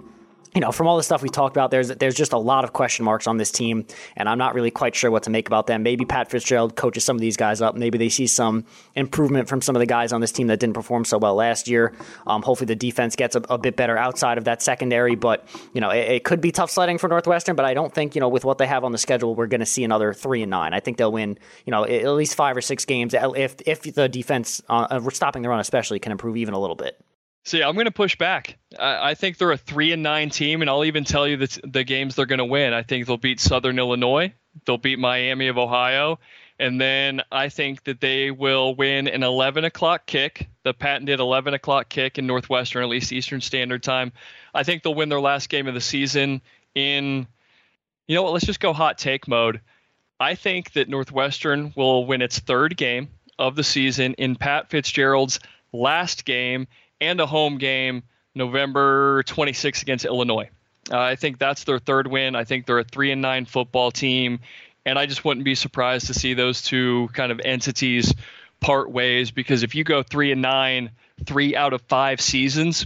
you 0.58 0.62
know, 0.62 0.72
from 0.72 0.88
all 0.88 0.98
the 0.98 1.04
stuff 1.04 1.22
we 1.22 1.30
talked 1.30 1.56
about, 1.56 1.70
there's 1.70 1.90
there's 1.90 2.16
just 2.16 2.34
a 2.34 2.38
lot 2.40 2.64
of 2.64 2.74
question 2.74 3.06
marks 3.06 3.28
on 3.28 3.38
this 3.38 3.52
team, 3.52 3.86
and 4.16 4.28
I'm 4.28 4.40
not 4.40 4.56
really 4.56 4.72
quite 4.72 4.96
sure 4.96 5.12
what 5.12 5.22
to 5.24 5.30
make 5.30 5.46
about 5.46 5.68
them. 5.68 5.84
Maybe 5.84 6.04
Pat 6.04 6.32
Fitzgerald 6.32 6.76
coaches 6.76 7.04
some 7.04 7.16
of 7.16 7.22
these 7.22 7.38
guys 7.38 7.62
up. 7.62 7.76
Maybe 7.76 8.00
they 8.00 8.10
see 8.10 8.26
some 8.26 8.66
improvement 8.96 9.48
from 9.50 9.62
some 9.62 9.76
of 9.76 9.82
the 9.82 9.86
guys 9.86 10.12
on 10.12 10.20
this 10.20 10.32
team 10.32 10.48
that 10.48 10.60
didn't 10.60 10.74
perform 10.74 11.06
so 11.06 11.20
well 11.20 11.36
last 11.36 11.68
year. 11.68 11.94
Um, 12.26 12.42
hopefully, 12.42 12.66
the 12.66 12.76
defense 12.76 13.16
gets 13.16 13.36
a, 13.36 13.44
a, 13.52 13.60
bit 13.60 13.76
better 13.76 14.00
outside 14.00 14.40
of 14.40 14.46
that 14.46 14.64
secondary. 14.64 15.14
But 15.14 15.48
you 15.76 15.82
know, 15.82 15.92
it, 15.92 16.10
it, 16.10 16.24
could 16.24 16.42
be 16.42 16.52
tough 16.52 16.72
sledding 16.72 16.98
for 16.98 17.08
Northwestern. 17.08 17.56
But 17.56 17.66
I 17.66 17.76
don't 17.76 17.94
think 17.94 18.16
you 18.16 18.22
know 18.22 18.30
with 18.30 18.44
what 18.44 18.58
they 18.58 18.66
have 18.66 18.84
on 18.84 18.92
the 18.92 18.98
schedule, 18.98 19.36
we're 19.36 19.46
going 19.46 19.60
to 19.60 19.68
see 19.68 19.84
another 19.84 20.12
three 20.12 20.42
and 20.42 20.50
nine. 20.50 20.74
I 20.74 20.80
think 20.80 20.98
they'll 20.98 21.12
win 21.12 21.38
you 21.68 21.72
know 21.72 21.84
at 21.84 22.08
least 22.08 22.34
five 22.34 22.58
or 22.58 22.62
six 22.62 22.84
games 22.84 23.14
if 23.14 23.58
if 23.68 23.84
the 23.84 24.10
defense, 24.10 24.60
uh, 24.70 25.08
stopping 25.12 25.44
the 25.44 25.50
run 25.50 25.60
especially, 25.60 26.00
can 26.00 26.12
improve 26.12 26.36
even 26.36 26.56
a 26.56 26.60
little 26.60 26.76
bit. 26.76 27.00
See, 27.48 27.64
I'm 27.64 27.76
going 27.76 27.86
to 27.86 27.92
push 27.92 28.18
back. 28.18 28.58
I, 28.78 29.12
I, 29.12 29.14
think 29.14 29.38
they're 29.38 29.54
a 29.54 29.58
three 29.58 29.94
and 29.94 30.04
nine 30.04 30.30
team, 30.30 30.60
and 30.60 30.70
I'll 30.70 30.84
even 30.84 31.06
tell 31.06 31.26
you 31.26 31.38
the, 31.38 31.62
the 31.64 31.86
games 31.86 32.14
they're 32.14 32.26
going 32.26 32.40
to 32.40 32.46
win. 32.46 32.74
I 32.74 32.84
think 32.84 33.08
they'll 33.08 33.16
beat 33.16 33.40
Southern 33.40 33.80
Illinois, 33.80 34.34
they'll 34.66 34.78
beat 34.78 35.00
Miami 35.00 35.48
of 35.48 35.58
Ohio, 35.58 36.20
and 36.60 36.80
then 36.82 37.22
I 37.32 37.48
think 37.48 37.86
that 37.86 38.02
they 38.02 38.32
will 38.32 38.76
win 38.76 39.08
an 39.08 39.24
11 39.24 39.64
o'clock 39.64 40.06
kick, 40.06 40.50
the 40.64 40.74
patented 40.74 41.22
11 41.22 41.54
o'clock 41.54 41.88
kick 41.88 42.18
in 42.18 42.28
Northwestern, 42.28 42.84
at 42.84 42.90
least 42.90 43.14
Eastern 43.14 43.40
Standard 43.40 43.82
Time. 43.82 44.12
I 44.54 44.64
think 44.64 44.84
they'll 44.84 44.94
win 44.94 45.08
their 45.08 45.22
last 45.22 45.48
game 45.48 45.68
of 45.68 45.74
the 45.74 45.80
season 45.80 46.42
in, 46.76 47.28
you 48.10 48.16
know 48.16 48.24
what? 48.24 48.34
Let's 48.34 48.46
just 48.46 48.60
go 48.60 48.74
hot 48.74 48.98
take 48.98 49.26
mode. 49.26 49.62
I 50.20 50.36
think 50.36 50.74
that 50.74 50.90
Northwestern 50.90 51.72
will 51.78 52.06
win 52.06 52.22
its 52.22 52.40
third 52.40 52.76
game 52.76 53.08
of 53.40 53.56
the 53.56 53.64
season 53.64 54.16
in 54.16 54.36
Pat 54.36 54.70
Fitzgerald's 54.70 55.40
last 55.72 56.26
game 56.26 56.68
and 57.02 57.20
a 57.20 57.26
home 57.26 57.58
game 57.58 58.04
November 58.36 59.24
26th 59.24 59.82
against 59.82 60.06
Illinois. 60.06 60.50
Uh, 60.92 61.00
I 61.00 61.16
think 61.16 61.38
that's 61.38 61.64
their 61.66 61.80
third 61.80 62.08
win. 62.08 62.36
I 62.36 62.44
think 62.44 62.66
they're 62.66 62.80
a 62.80 62.84
three 62.84 63.12
and 63.12 63.22
nine 63.22 63.46
football 63.46 63.92
team, 63.92 64.40
And 64.86 64.98
I 64.98 65.06
just 65.06 65.26
wouldn't 65.26 65.44
be 65.44 65.56
surprised 65.56 66.08
to 66.08 66.14
see 66.14 66.34
those 66.34 66.62
two 66.62 67.10
kind 67.14 67.32
of 67.32 67.42
entities 67.44 68.14
part 68.60 68.90
ways 68.90 69.32
because 69.32 69.64
if 69.64 69.76
you 69.76 69.84
go 69.84 70.02
three 70.02 70.32
and 70.32 70.42
nine, 70.42 70.92
three 71.26 71.56
out 71.56 71.74
of 71.74 71.82
five 71.84 72.22
seasons, 72.22 72.86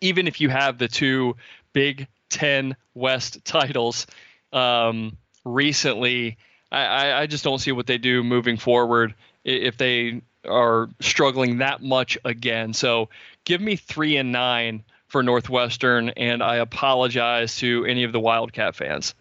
even 0.00 0.26
if 0.26 0.40
you 0.40 0.48
have 0.48 0.78
the 0.78 0.88
two 0.88 1.36
Big 1.72 2.08
Ten 2.28 2.76
West 2.94 3.38
titles 3.44 4.06
um, 4.52 5.16
recently, 5.44 6.38
I, 6.72 7.12
I 7.12 7.26
just 7.26 7.44
don't 7.44 7.58
see 7.58 7.72
what 7.72 7.86
they 7.86 7.98
do 7.98 8.24
moving 8.24 8.56
forward 8.56 9.14
if 9.44 9.76
they 9.76 10.22
are 10.48 10.88
struggling 11.00 11.58
that 11.58 11.82
much 11.82 12.18
again. 12.24 12.72
So 12.72 13.08
give 13.44 13.60
me 13.60 13.76
three 13.76 14.16
and 14.16 14.32
nine 14.32 14.84
for 15.08 15.22
Northwestern, 15.22 16.10
and 16.10 16.42
I 16.42 16.56
apologize 16.56 17.56
to 17.56 17.84
any 17.84 18.04
of 18.04 18.12
the 18.12 18.20
Wildcat 18.20 18.74
fans. 18.74 19.14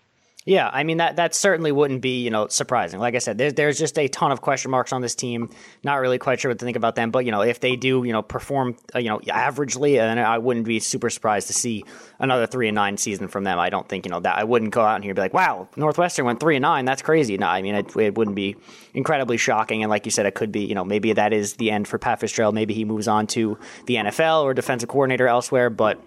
Yeah, 0.43 0.71
I 0.73 0.83
mean 0.83 0.97
that 0.97 1.17
that 1.17 1.35
certainly 1.35 1.71
wouldn't 1.71 2.01
be 2.01 2.23
you 2.23 2.31
know 2.31 2.47
surprising. 2.47 2.99
Like 2.99 3.13
I 3.13 3.19
said, 3.19 3.37
there's 3.37 3.53
there's 3.53 3.77
just 3.77 3.99
a 3.99 4.07
ton 4.07 4.31
of 4.31 4.41
question 4.41 4.71
marks 4.71 4.91
on 4.91 5.01
this 5.01 5.13
team. 5.13 5.51
Not 5.83 5.99
really 6.01 6.17
quite 6.17 6.39
sure 6.39 6.49
what 6.49 6.57
to 6.57 6.65
think 6.65 6.77
about 6.77 6.95
them, 6.95 7.11
but 7.11 7.25
you 7.25 7.31
know 7.31 7.41
if 7.41 7.59
they 7.59 7.75
do 7.75 8.03
you 8.03 8.11
know 8.11 8.23
perform 8.23 8.75
uh, 8.95 8.99
you 8.99 9.09
know 9.09 9.19
averagely, 9.19 9.97
then 9.97 10.17
I 10.17 10.39
wouldn't 10.39 10.65
be 10.65 10.79
super 10.79 11.11
surprised 11.11 11.45
to 11.47 11.53
see 11.53 11.85
another 12.17 12.47
three 12.47 12.67
and 12.67 12.73
nine 12.73 12.97
season 12.97 13.27
from 13.27 13.43
them. 13.43 13.59
I 13.59 13.69
don't 13.69 13.87
think 13.87 14.07
you 14.07 14.09
know 14.09 14.19
that 14.19 14.35
I 14.35 14.43
wouldn't 14.43 14.71
go 14.71 14.81
out 14.81 14.95
and 14.95 15.03
here 15.03 15.11
and 15.11 15.15
be 15.15 15.21
like, 15.21 15.33
wow, 15.33 15.67
Northwestern 15.75 16.25
went 16.25 16.39
three 16.39 16.55
and 16.55 16.63
nine. 16.63 16.85
That's 16.85 17.03
crazy. 17.03 17.37
No, 17.37 17.45
I 17.45 17.61
mean 17.61 17.75
it, 17.75 17.95
it 17.95 18.17
wouldn't 18.17 18.35
be 18.35 18.55
incredibly 18.95 19.37
shocking. 19.37 19.83
And 19.83 19.91
like 19.91 20.05
you 20.05 20.11
said, 20.11 20.25
it 20.25 20.33
could 20.33 20.51
be 20.51 20.61
you 20.65 20.73
know 20.73 20.83
maybe 20.83 21.13
that 21.13 21.33
is 21.33 21.53
the 21.53 21.69
end 21.69 21.87
for 21.87 21.99
Pat 21.99 22.19
Fitzgerald. 22.19 22.55
Maybe 22.55 22.73
he 22.73 22.83
moves 22.83 23.07
on 23.07 23.27
to 23.27 23.59
the 23.85 23.95
NFL 23.95 24.41
or 24.41 24.55
defensive 24.55 24.89
coordinator 24.89 25.27
elsewhere, 25.27 25.69
but 25.69 26.01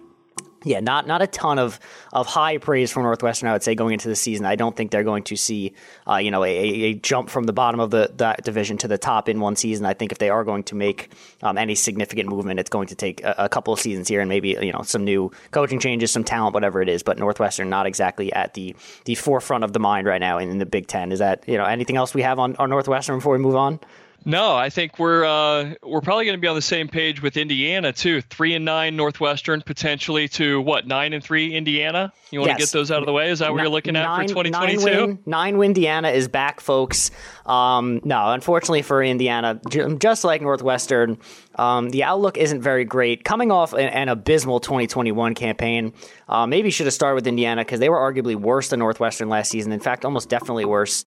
yeah, 0.65 0.79
not 0.79 1.05
not 1.05 1.21
a 1.21 1.27
ton 1.27 1.59
of 1.59 1.79
of 2.11 2.25
high 2.25 2.57
praise 2.57 2.91
from 2.91 3.03
Northwestern. 3.03 3.47
I 3.47 3.53
would 3.53 3.61
say 3.61 3.75
going 3.75 3.93
into 3.93 4.09
the 4.09 4.15
season, 4.15 4.45
I 4.45 4.55
don't 4.55 4.75
think 4.75 4.89
they're 4.89 5.03
going 5.03 5.23
to 5.25 5.35
see, 5.35 5.73
uh, 6.09 6.15
you 6.15 6.31
know, 6.31 6.43
a, 6.43 6.49
a, 6.49 6.93
jump 6.95 7.29
from 7.29 7.43
the 7.43 7.53
bottom 7.53 7.79
of 7.79 7.91
the 7.91 8.11
that 8.17 8.43
division 8.43 8.77
to 8.79 8.87
the 8.87 8.97
top 8.97 9.29
in 9.29 9.39
one 9.39 9.55
season. 9.55 9.85
I 9.85 9.93
think 9.93 10.11
if 10.11 10.17
they 10.17 10.31
are 10.31 10.43
going 10.43 10.63
to 10.63 10.75
make 10.75 11.11
um, 11.43 11.57
any 11.59 11.75
significant 11.75 12.29
movement, 12.29 12.59
it's 12.59 12.71
going 12.71 12.87
to 12.87 12.95
take 12.95 13.23
a, 13.23 13.35
a, 13.37 13.49
couple 13.49 13.73
of 13.73 13.79
seasons 13.79 14.07
here 14.07 14.21
and 14.21 14.27
maybe 14.27 14.57
you 14.59 14.73
know 14.73 14.81
some 14.81 15.05
new 15.05 15.31
coaching 15.51 15.79
changes, 15.79 16.11
some 16.11 16.23
talent, 16.23 16.55
whatever 16.55 16.81
it 16.81 16.89
is. 16.89 17.03
But 17.03 17.19
Northwestern 17.19 17.69
not 17.69 17.85
exactly 17.85 18.33
at 18.33 18.55
the 18.55 18.75
the 19.05 19.13
forefront 19.13 19.63
of 19.63 19.71
the 19.71 19.79
mind 19.79 20.07
right 20.07 20.19
now 20.19 20.39
in, 20.39 20.49
in 20.49 20.57
the 20.57 20.65
Big 20.65 20.87
Ten. 20.87 21.11
Is 21.11 21.19
that 21.19 21.43
you 21.47 21.57
know 21.57 21.65
anything 21.65 21.95
else 21.95 22.15
we 22.15 22.23
have 22.23 22.39
on, 22.39 22.55
on 22.55 22.71
Northwestern 22.71 23.17
before 23.17 23.33
we 23.33 23.39
move 23.39 23.55
on? 23.55 23.79
No, 24.27 24.55
I 24.55 24.71
think 24.71 24.97
we're 24.97 25.23
uh, 25.23 25.75
we're 25.83 26.01
probably 26.01 26.25
going 26.25 26.35
to 26.35 26.41
be 26.41 26.47
on 26.47 26.55
the 26.55 26.61
same 26.61 26.87
page 26.87 27.21
with 27.21 27.37
Indiana 27.37 27.93
too. 27.93 28.21
Three 28.21 28.55
and 28.55 28.65
nine 28.65 28.95
Northwestern, 28.95 29.61
potentially 29.61 30.27
to 30.29 30.59
what 30.61 30.87
nine 30.87 31.13
and 31.13 31.23
three 31.23 31.53
Indiana. 31.53 32.11
You 32.31 32.39
want 32.39 32.49
yes. 32.49 32.57
to 32.57 32.65
get 32.65 32.71
those 32.71 32.89
out 32.89 32.99
of 32.99 33.05
the 33.05 33.13
way? 33.13 33.29
Is 33.29 33.39
that 33.39 33.53
what 33.53 33.61
you're 33.61 33.69
looking 33.69 33.95
at 33.95 34.03
nine, 34.03 34.27
for 34.27 34.43
2022? 34.43 34.83
Nine 34.83 35.07
win, 35.07 35.19
nine 35.27 35.57
win 35.59 35.75
Indiana 35.75 36.09
is 36.09 36.29
back, 36.29 36.61
folks. 36.61 37.11
Um, 37.45 37.99
no, 38.05 38.31
unfortunately 38.31 38.81
for 38.81 39.03
Indiana, 39.03 39.59
just 39.99 40.23
like 40.23 40.41
Northwestern, 40.41 41.17
um, 41.55 41.89
the 41.89 42.03
outlook 42.03 42.37
isn't 42.37 42.61
very 42.61 42.85
great. 42.85 43.25
Coming 43.25 43.51
off 43.51 43.73
an, 43.73 43.89
an 43.89 44.07
abysmal 44.07 44.61
2021 44.61 45.35
campaign, 45.35 45.91
uh, 46.29 46.47
maybe 46.47 46.71
should 46.71 46.85
have 46.85 46.93
started 46.93 47.15
with 47.15 47.27
Indiana 47.27 47.63
because 47.63 47.81
they 47.81 47.89
were 47.89 47.99
arguably 47.99 48.35
worse 48.35 48.69
than 48.69 48.79
Northwestern 48.79 49.27
last 49.27 49.51
season. 49.51 49.71
In 49.71 49.81
fact, 49.81 50.05
almost 50.05 50.29
definitely 50.29 50.65
worse. 50.65 51.03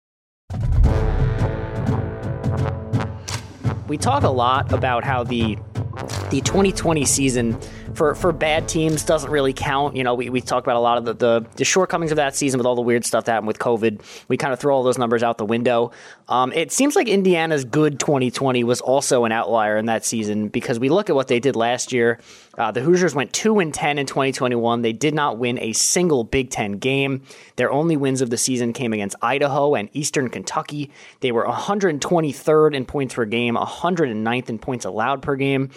We 3.88 3.96
talk 3.96 4.22
a 4.22 4.28
lot 4.28 4.72
about 4.72 5.04
how 5.04 5.24
the 5.24 5.56
the 6.30 6.40
2020 6.42 7.04
season 7.04 7.58
for, 7.98 8.14
for 8.14 8.30
bad 8.30 8.68
teams 8.68 9.02
doesn't 9.02 9.28
really 9.28 9.52
count. 9.52 9.96
You 9.96 10.04
know, 10.04 10.14
we, 10.14 10.30
we 10.30 10.40
talk 10.40 10.62
about 10.62 10.76
a 10.76 10.80
lot 10.80 10.98
of 10.98 11.04
the, 11.04 11.14
the, 11.14 11.46
the 11.56 11.64
shortcomings 11.64 12.12
of 12.12 12.16
that 12.16 12.36
season 12.36 12.58
with 12.58 12.66
all 12.66 12.76
the 12.76 12.80
weird 12.80 13.04
stuff 13.04 13.24
that 13.24 13.32
happened 13.32 13.48
with 13.48 13.58
COVID. 13.58 14.00
We 14.28 14.36
kind 14.36 14.52
of 14.52 14.60
throw 14.60 14.76
all 14.76 14.84
those 14.84 14.98
numbers 14.98 15.24
out 15.24 15.36
the 15.36 15.44
window. 15.44 15.90
Um, 16.28 16.52
it 16.52 16.70
seems 16.70 16.94
like 16.94 17.08
Indiana's 17.08 17.64
good 17.64 17.98
2020 17.98 18.62
was 18.62 18.80
also 18.80 19.24
an 19.24 19.32
outlier 19.32 19.76
in 19.76 19.86
that 19.86 20.04
season 20.04 20.46
because 20.46 20.78
we 20.78 20.88
look 20.88 21.10
at 21.10 21.16
what 21.16 21.26
they 21.26 21.40
did 21.40 21.56
last 21.56 21.92
year. 21.92 22.20
Uh, 22.56 22.70
the 22.70 22.80
Hoosiers 22.80 23.16
went 23.16 23.32
2 23.32 23.58
and 23.58 23.74
10 23.74 23.98
in 23.98 24.06
2021. 24.06 24.82
They 24.82 24.92
did 24.92 25.14
not 25.14 25.38
win 25.38 25.58
a 25.58 25.72
single 25.72 26.22
Big 26.22 26.50
Ten 26.50 26.72
game. 26.72 27.22
Their 27.56 27.72
only 27.72 27.96
wins 27.96 28.20
of 28.20 28.30
the 28.30 28.38
season 28.38 28.72
came 28.72 28.92
against 28.92 29.16
Idaho 29.22 29.74
and 29.74 29.88
Eastern 29.92 30.28
Kentucky. 30.28 30.92
They 31.18 31.32
were 31.32 31.44
123rd 31.44 32.74
in 32.74 32.84
points 32.84 33.14
per 33.14 33.24
game, 33.24 33.56
109th 33.56 34.48
in 34.48 34.58
points 34.60 34.84
allowed 34.84 35.20
per 35.20 35.34
game 35.34 35.70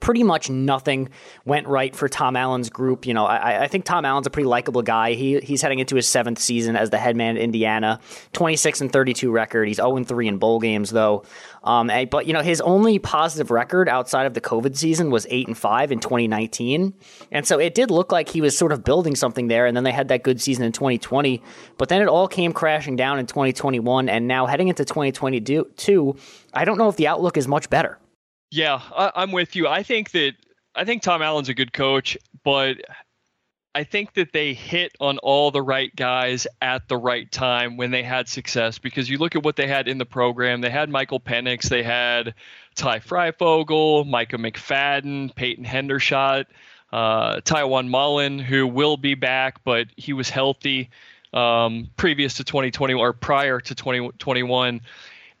pretty 0.00 0.22
much 0.22 0.48
nothing 0.48 1.08
went 1.44 1.66
right 1.66 1.94
for 1.94 2.08
Tom 2.08 2.36
Allen's 2.36 2.70
group. 2.70 3.06
You 3.06 3.14
know, 3.14 3.26
I, 3.26 3.64
I, 3.64 3.68
think 3.68 3.84
Tom 3.84 4.04
Allen's 4.04 4.26
a 4.26 4.30
pretty 4.30 4.46
likable 4.46 4.82
guy. 4.82 5.14
He 5.14 5.40
he's 5.40 5.62
heading 5.62 5.78
into 5.78 5.96
his 5.96 6.06
seventh 6.06 6.38
season 6.38 6.76
as 6.76 6.90
the 6.90 6.98
head 6.98 7.16
man 7.16 7.36
at 7.36 7.42
Indiana. 7.42 8.00
Twenty 8.32 8.56
six 8.56 8.80
and 8.80 8.92
thirty 8.92 9.12
two 9.12 9.30
record. 9.30 9.66
He's 9.66 9.76
zero 9.76 9.92
oh 9.92 9.96
and 9.96 10.06
three 10.06 10.28
in 10.28 10.38
bowl 10.38 10.60
games 10.60 10.90
though. 10.90 11.24
Um, 11.62 11.90
but 12.10 12.26
you 12.26 12.32
know, 12.32 12.42
his 12.42 12.60
only 12.60 12.98
positive 12.98 13.50
record 13.50 13.88
outside 13.88 14.26
of 14.26 14.34
the 14.34 14.40
COVID 14.40 14.76
season 14.76 15.10
was 15.10 15.26
eight 15.28 15.46
and 15.46 15.58
five 15.58 15.92
in 15.92 16.00
2019, 16.00 16.94
and 17.32 17.46
so 17.46 17.58
it 17.58 17.74
did 17.74 17.90
look 17.90 18.12
like 18.12 18.28
he 18.28 18.40
was 18.40 18.56
sort 18.56 18.72
of 18.72 18.84
building 18.84 19.14
something 19.14 19.48
there. 19.48 19.66
And 19.66 19.76
then 19.76 19.84
they 19.84 19.92
had 19.92 20.08
that 20.08 20.22
good 20.22 20.40
season 20.40 20.64
in 20.64 20.72
2020, 20.72 21.42
but 21.76 21.88
then 21.88 22.00
it 22.00 22.08
all 22.08 22.28
came 22.28 22.52
crashing 22.52 22.96
down 22.96 23.18
in 23.18 23.26
2021, 23.26 24.08
and 24.08 24.26
now 24.26 24.46
heading 24.46 24.68
into 24.68 24.84
2022, 24.84 26.16
I 26.54 26.64
don't 26.64 26.78
know 26.78 26.88
if 26.88 26.96
the 26.96 27.08
outlook 27.08 27.36
is 27.36 27.46
much 27.46 27.68
better. 27.68 27.98
Yeah, 28.50 28.80
I, 28.96 29.22
am 29.22 29.32
with 29.32 29.54
you. 29.54 29.68
I 29.68 29.82
think 29.82 30.10
that 30.12 30.32
I 30.74 30.84
think 30.84 31.02
Tom 31.02 31.22
Allen's 31.22 31.48
a 31.48 31.54
good 31.54 31.72
coach, 31.72 32.18
but 32.42 32.78
I 33.74 33.84
think 33.84 34.14
that 34.14 34.32
they 34.32 34.54
hit 34.54 34.92
on 34.98 35.18
all 35.18 35.52
the 35.52 35.62
right 35.62 35.94
guys 35.94 36.48
at 36.60 36.88
the 36.88 36.96
right 36.96 37.30
time 37.30 37.76
when 37.76 37.92
they 37.92 38.02
had 38.02 38.28
success. 38.28 38.78
Because 38.78 39.08
you 39.08 39.18
look 39.18 39.36
at 39.36 39.44
what 39.44 39.54
they 39.54 39.68
had 39.68 39.86
in 39.86 39.98
the 39.98 40.04
program, 40.04 40.60
they 40.60 40.70
had 40.70 40.90
Michael 40.90 41.20
Penix, 41.20 41.68
they 41.68 41.84
had 41.84 42.34
Ty 42.74 42.98
Fryfogle, 42.98 44.06
Micah 44.06 44.38
McFadden, 44.38 45.32
Peyton 45.34 45.64
Hendershot, 45.64 46.46
uh, 46.92 47.36
Tiawan 47.42 47.88
Mullen, 47.88 48.40
who 48.40 48.66
will 48.66 48.96
be 48.96 49.14
back, 49.14 49.62
but 49.62 49.86
he 49.96 50.12
was 50.12 50.28
healthy 50.28 50.90
um, 51.32 51.88
previous 51.96 52.34
to 52.34 52.44
2020 52.44 52.94
or 52.94 53.12
prior 53.12 53.60
to 53.60 53.74
2021. 53.76 54.80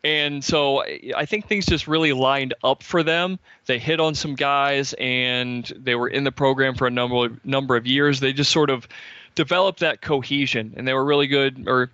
And 0.02 0.42
so 0.42 0.82
I 1.14 1.26
think 1.26 1.46
things 1.46 1.66
just 1.66 1.86
really 1.86 2.12
lined 2.12 2.54
up 2.64 2.82
for 2.82 3.02
them. 3.02 3.38
They 3.66 3.78
hit 3.78 4.00
on 4.00 4.14
some 4.14 4.34
guys, 4.34 4.94
and 4.98 5.70
they 5.76 5.94
were 5.94 6.08
in 6.08 6.24
the 6.24 6.32
program 6.32 6.74
for 6.74 6.86
a 6.86 6.90
number 6.90 7.26
of, 7.26 7.44
number 7.44 7.76
of 7.76 7.86
years. 7.86 8.20
They 8.20 8.32
just 8.32 8.50
sort 8.50 8.70
of 8.70 8.88
developed 9.34 9.80
that 9.80 10.00
cohesion, 10.00 10.72
and 10.76 10.88
they 10.88 10.94
were 10.94 11.04
really 11.04 11.26
good, 11.26 11.64
or 11.66 11.90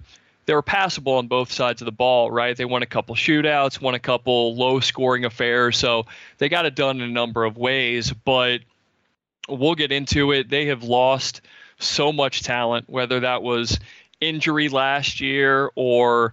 they 0.46 0.54
were 0.54 0.62
passable 0.62 1.14
on 1.14 1.26
both 1.26 1.50
sides 1.50 1.82
of 1.82 1.86
the 1.86 1.92
ball, 1.92 2.30
right? 2.30 2.57
They 2.57 2.64
won 2.64 2.82
a 2.82 2.86
couple 2.86 3.16
shootouts, 3.16 3.80
won 3.80 3.96
a 3.96 3.98
couple 3.98 4.54
low 4.54 4.78
scoring 4.78 5.24
affairs, 5.24 5.76
so 5.76 6.07
they 6.38 6.48
got 6.48 6.64
it 6.64 6.76
done 6.76 7.00
in 7.00 7.09
a 7.09 7.12
number 7.12 7.44
of 7.44 7.57
ways. 7.57 8.12
But 8.12 8.61
we'll 9.48 9.74
get 9.74 9.90
into 9.90 10.30
it. 10.30 10.48
They 10.48 10.66
have 10.66 10.84
lost 10.84 11.40
so 11.80 12.12
much 12.12 12.42
talent, 12.42 12.88
whether 12.88 13.20
that 13.20 13.42
was 13.42 13.80
injury 14.20 14.68
last 14.68 15.20
year 15.20 15.70
or 15.74 16.32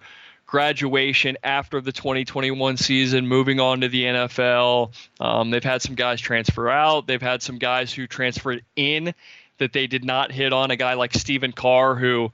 graduation 0.53 1.35
after 1.43 1.81
the 1.81 1.91
2021 1.91 2.77
season, 2.77 3.27
moving 3.27 3.59
on 3.59 3.81
to 3.81 3.87
the 3.87 4.03
NFL. 4.03 4.93
Um, 5.19 5.49
they've 5.49 5.63
had 5.63 5.81
some 5.81 5.95
guys 5.95 6.21
transfer 6.21 6.69
out. 6.69 7.07
They've 7.07 7.19
had 7.19 7.41
some 7.41 7.57
guys 7.57 7.91
who 7.91 8.05
transferred 8.05 8.63
in 8.75 9.15
that 9.57 9.73
they 9.73 9.87
did 9.87 10.05
not 10.05 10.31
hit 10.31 10.53
on. 10.53 10.69
A 10.69 10.75
guy 10.75 10.93
like 10.93 11.15
Stephen 11.15 11.53
Carr, 11.53 11.95
who 11.95 12.31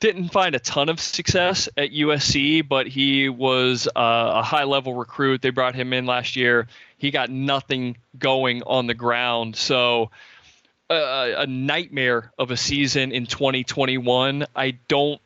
didn't 0.00 0.32
find 0.32 0.54
a 0.54 0.58
ton 0.58 0.90
of 0.90 1.00
success 1.00 1.66
at 1.78 1.92
USC, 1.92 2.68
but 2.68 2.88
he 2.88 3.30
was 3.30 3.86
uh, 3.86 3.90
a 3.96 4.42
high 4.42 4.64
level 4.64 4.92
recruit. 4.92 5.40
They 5.40 5.48
brought 5.48 5.74
him 5.74 5.94
in 5.94 6.04
last 6.04 6.36
year. 6.36 6.68
He 6.98 7.10
got 7.10 7.30
nothing 7.30 7.96
going 8.18 8.62
on 8.64 8.86
the 8.86 8.92
ground. 8.92 9.56
So, 9.56 10.10
a 10.90 11.46
nightmare 11.48 12.32
of 12.38 12.50
a 12.50 12.58
season 12.58 13.12
in 13.12 13.24
2021. 13.24 14.44
I 14.54 14.72
don't 14.88 15.22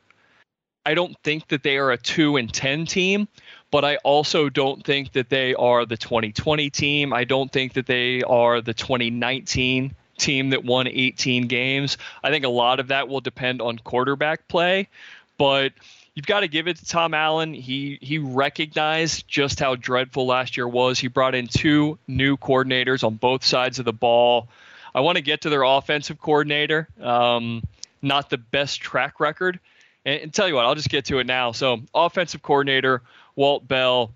I 0.86 0.94
don't 0.94 1.16
think 1.22 1.48
that 1.48 1.62
they 1.62 1.76
are 1.76 1.90
a 1.90 1.98
2 1.98 2.36
and 2.36 2.52
10 2.52 2.86
team, 2.86 3.28
but 3.70 3.84
I 3.84 3.96
also 3.96 4.48
don't 4.48 4.84
think 4.84 5.12
that 5.12 5.28
they 5.28 5.54
are 5.54 5.84
the 5.84 5.96
2020 5.96 6.70
team. 6.70 7.12
I 7.12 7.24
don't 7.24 7.52
think 7.52 7.74
that 7.74 7.86
they 7.86 8.22
are 8.22 8.60
the 8.60 8.74
2019 8.74 9.94
team 10.18 10.50
that 10.50 10.64
won 10.64 10.88
18 10.88 11.46
games. 11.46 11.98
I 12.22 12.30
think 12.30 12.44
a 12.44 12.48
lot 12.48 12.80
of 12.80 12.88
that 12.88 13.08
will 13.08 13.20
depend 13.20 13.60
on 13.60 13.78
quarterback 13.78 14.48
play, 14.48 14.88
but 15.36 15.72
you've 16.14 16.26
got 16.26 16.40
to 16.40 16.48
give 16.48 16.68
it 16.68 16.76
to 16.78 16.84
Tom 16.84 17.14
Allen. 17.14 17.54
He 17.54 17.98
he 18.00 18.18
recognized 18.18 19.28
just 19.28 19.60
how 19.60 19.76
dreadful 19.76 20.26
last 20.26 20.56
year 20.56 20.66
was. 20.66 20.98
He 20.98 21.08
brought 21.08 21.34
in 21.34 21.46
two 21.46 21.98
new 22.08 22.36
coordinators 22.36 23.04
on 23.04 23.14
both 23.14 23.44
sides 23.44 23.78
of 23.78 23.84
the 23.84 23.92
ball. 23.92 24.48
I 24.94 25.00
want 25.00 25.16
to 25.16 25.22
get 25.22 25.42
to 25.42 25.50
their 25.50 25.62
offensive 25.62 26.20
coordinator. 26.20 26.88
Um, 27.00 27.62
not 28.02 28.30
the 28.30 28.38
best 28.38 28.80
track 28.80 29.20
record 29.20 29.60
and, 30.08 30.22
and 30.22 30.34
tell 30.34 30.48
you 30.48 30.54
what, 30.54 30.64
I'll 30.64 30.74
just 30.74 30.88
get 30.88 31.06
to 31.06 31.18
it 31.18 31.26
now. 31.26 31.52
So, 31.52 31.80
offensive 31.94 32.42
coordinator 32.42 33.02
Walt 33.36 33.66
Bell 33.66 34.12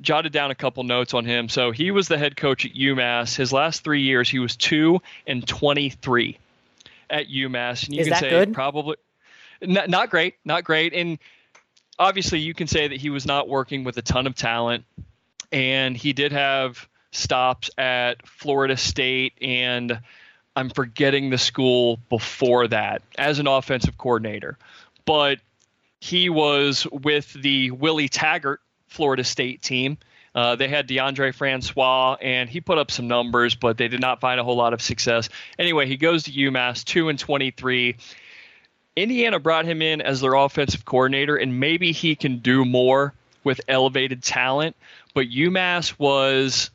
jotted 0.00 0.32
down 0.32 0.50
a 0.50 0.54
couple 0.54 0.82
notes 0.84 1.14
on 1.14 1.24
him. 1.24 1.48
So 1.48 1.70
he 1.70 1.90
was 1.90 2.08
the 2.08 2.18
head 2.18 2.36
coach 2.36 2.64
at 2.64 2.72
UMass. 2.72 3.36
His 3.36 3.52
last 3.52 3.84
three 3.84 4.02
years, 4.02 4.28
he 4.28 4.38
was 4.38 4.56
two 4.56 5.00
and 5.26 5.46
twenty-three 5.46 6.38
at 7.10 7.28
UMass. 7.28 7.86
And 7.86 7.94
you 7.94 8.00
Is 8.00 8.08
can 8.08 8.16
say 8.18 8.30
good? 8.30 8.54
probably 8.54 8.96
not, 9.60 9.88
not 9.88 10.10
great, 10.10 10.34
not 10.44 10.64
great. 10.64 10.92
And 10.92 11.18
obviously, 11.98 12.40
you 12.40 12.54
can 12.54 12.66
say 12.66 12.88
that 12.88 13.00
he 13.00 13.10
was 13.10 13.26
not 13.26 13.48
working 13.48 13.84
with 13.84 13.96
a 13.96 14.02
ton 14.02 14.26
of 14.26 14.34
talent, 14.34 14.84
and 15.52 15.96
he 15.96 16.12
did 16.12 16.32
have 16.32 16.88
stops 17.12 17.70
at 17.78 18.26
Florida 18.26 18.76
State 18.76 19.34
and 19.40 20.00
I'm 20.56 20.70
forgetting 20.70 21.30
the 21.30 21.38
school 21.38 21.98
before 22.08 22.68
that 22.68 23.02
as 23.18 23.38
an 23.38 23.46
offensive 23.46 23.98
coordinator. 23.98 24.56
But 25.06 25.38
he 26.00 26.28
was 26.28 26.86
with 26.90 27.32
the 27.32 27.70
Willie 27.70 28.08
Taggart 28.08 28.60
Florida 28.88 29.24
State 29.24 29.62
team. 29.62 29.98
Uh, 30.34 30.56
they 30.56 30.66
had 30.66 30.88
Deondre 30.88 31.34
Francois, 31.34 32.16
and 32.20 32.50
he 32.50 32.60
put 32.60 32.76
up 32.76 32.90
some 32.90 33.06
numbers, 33.06 33.54
but 33.54 33.78
they 33.78 33.88
did 33.88 34.00
not 34.00 34.20
find 34.20 34.40
a 34.40 34.44
whole 34.44 34.56
lot 34.56 34.72
of 34.72 34.82
success. 34.82 35.28
Anyway, 35.58 35.86
he 35.86 35.96
goes 35.96 36.24
to 36.24 36.32
UMass, 36.32 36.84
two 36.84 37.08
and 37.08 37.18
twenty-three. 37.18 37.96
Indiana 38.96 39.38
brought 39.38 39.64
him 39.64 39.82
in 39.82 40.00
as 40.00 40.20
their 40.20 40.34
offensive 40.34 40.84
coordinator, 40.84 41.36
and 41.36 41.60
maybe 41.60 41.92
he 41.92 42.16
can 42.16 42.38
do 42.38 42.64
more 42.64 43.14
with 43.44 43.60
elevated 43.68 44.22
talent. 44.22 44.76
But 45.14 45.28
UMass 45.28 45.98
was 45.98 46.70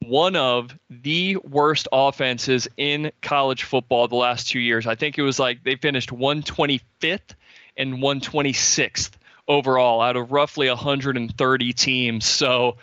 one 0.00 0.36
of 0.36 0.76
the 0.88 1.36
worst 1.36 1.88
offenses 1.92 2.68
in 2.76 3.12
college 3.20 3.64
football 3.64 4.08
the 4.08 4.16
last 4.16 4.48
two 4.48 4.60
years. 4.60 4.86
I 4.86 4.94
think 4.94 5.18
it 5.18 5.22
was 5.22 5.38
like 5.38 5.64
they 5.64 5.76
finished 5.76 6.10
125th 6.10 7.34
and 7.76 7.94
126th 7.94 9.10
overall 9.46 10.00
out 10.00 10.16
of 10.16 10.30
roughly 10.32 10.68
130 10.68 11.72
teams. 11.72 12.24
So 12.26 12.76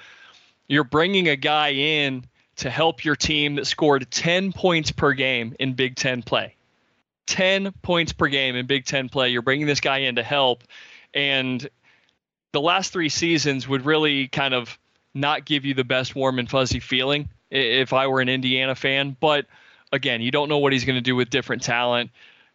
you're 0.67 0.83
bringing 0.83 1.27
a 1.29 1.35
guy 1.35 1.69
in 1.69 2.25
to 2.57 2.69
help 2.69 3.03
your 3.03 3.15
team 3.15 3.55
that 3.55 3.67
scored 3.67 4.09
10 4.09 4.53
points 4.53 4.91
per 4.91 5.13
game 5.13 5.55
in 5.59 5.73
Big 5.73 5.95
Ten 5.95 6.21
play. 6.21 6.55
10 7.27 7.71
points 7.81 8.13
per 8.13 8.27
game 8.27 8.55
in 8.55 8.65
Big 8.65 8.85
Ten 8.85 9.09
play. 9.09 9.29
You're 9.29 9.41
bringing 9.41 9.67
this 9.67 9.81
guy 9.81 9.99
in 9.99 10.15
to 10.15 10.23
help. 10.23 10.63
And 11.13 11.67
the 12.51 12.61
last 12.61 12.93
three 12.93 13.09
seasons 13.09 13.67
would 13.67 13.85
really 13.85 14.27
kind 14.27 14.53
of 14.53 14.77
not 15.15 15.45
give 15.45 15.65
you 15.65 15.73
the 15.73 15.83
best 15.83 16.15
warm 16.15 16.37
and 16.37 16.49
fuzzy 16.49 16.79
feeling 16.79 17.29
if 17.49 17.93
I 17.93 18.07
were 18.07 18.21
an 18.21 18.29
Indiana 18.29 18.75
fan. 18.75 19.15
But 19.19 19.45
again, 19.91 20.21
you 20.21 20.29
don't 20.29 20.49
know 20.49 20.57
what 20.57 20.73
he's 20.73 20.85
going 20.85 20.97
to 20.97 21.01
do 21.01 21.15
with 21.15 21.29
different 21.29 21.63
talent. 21.63 22.11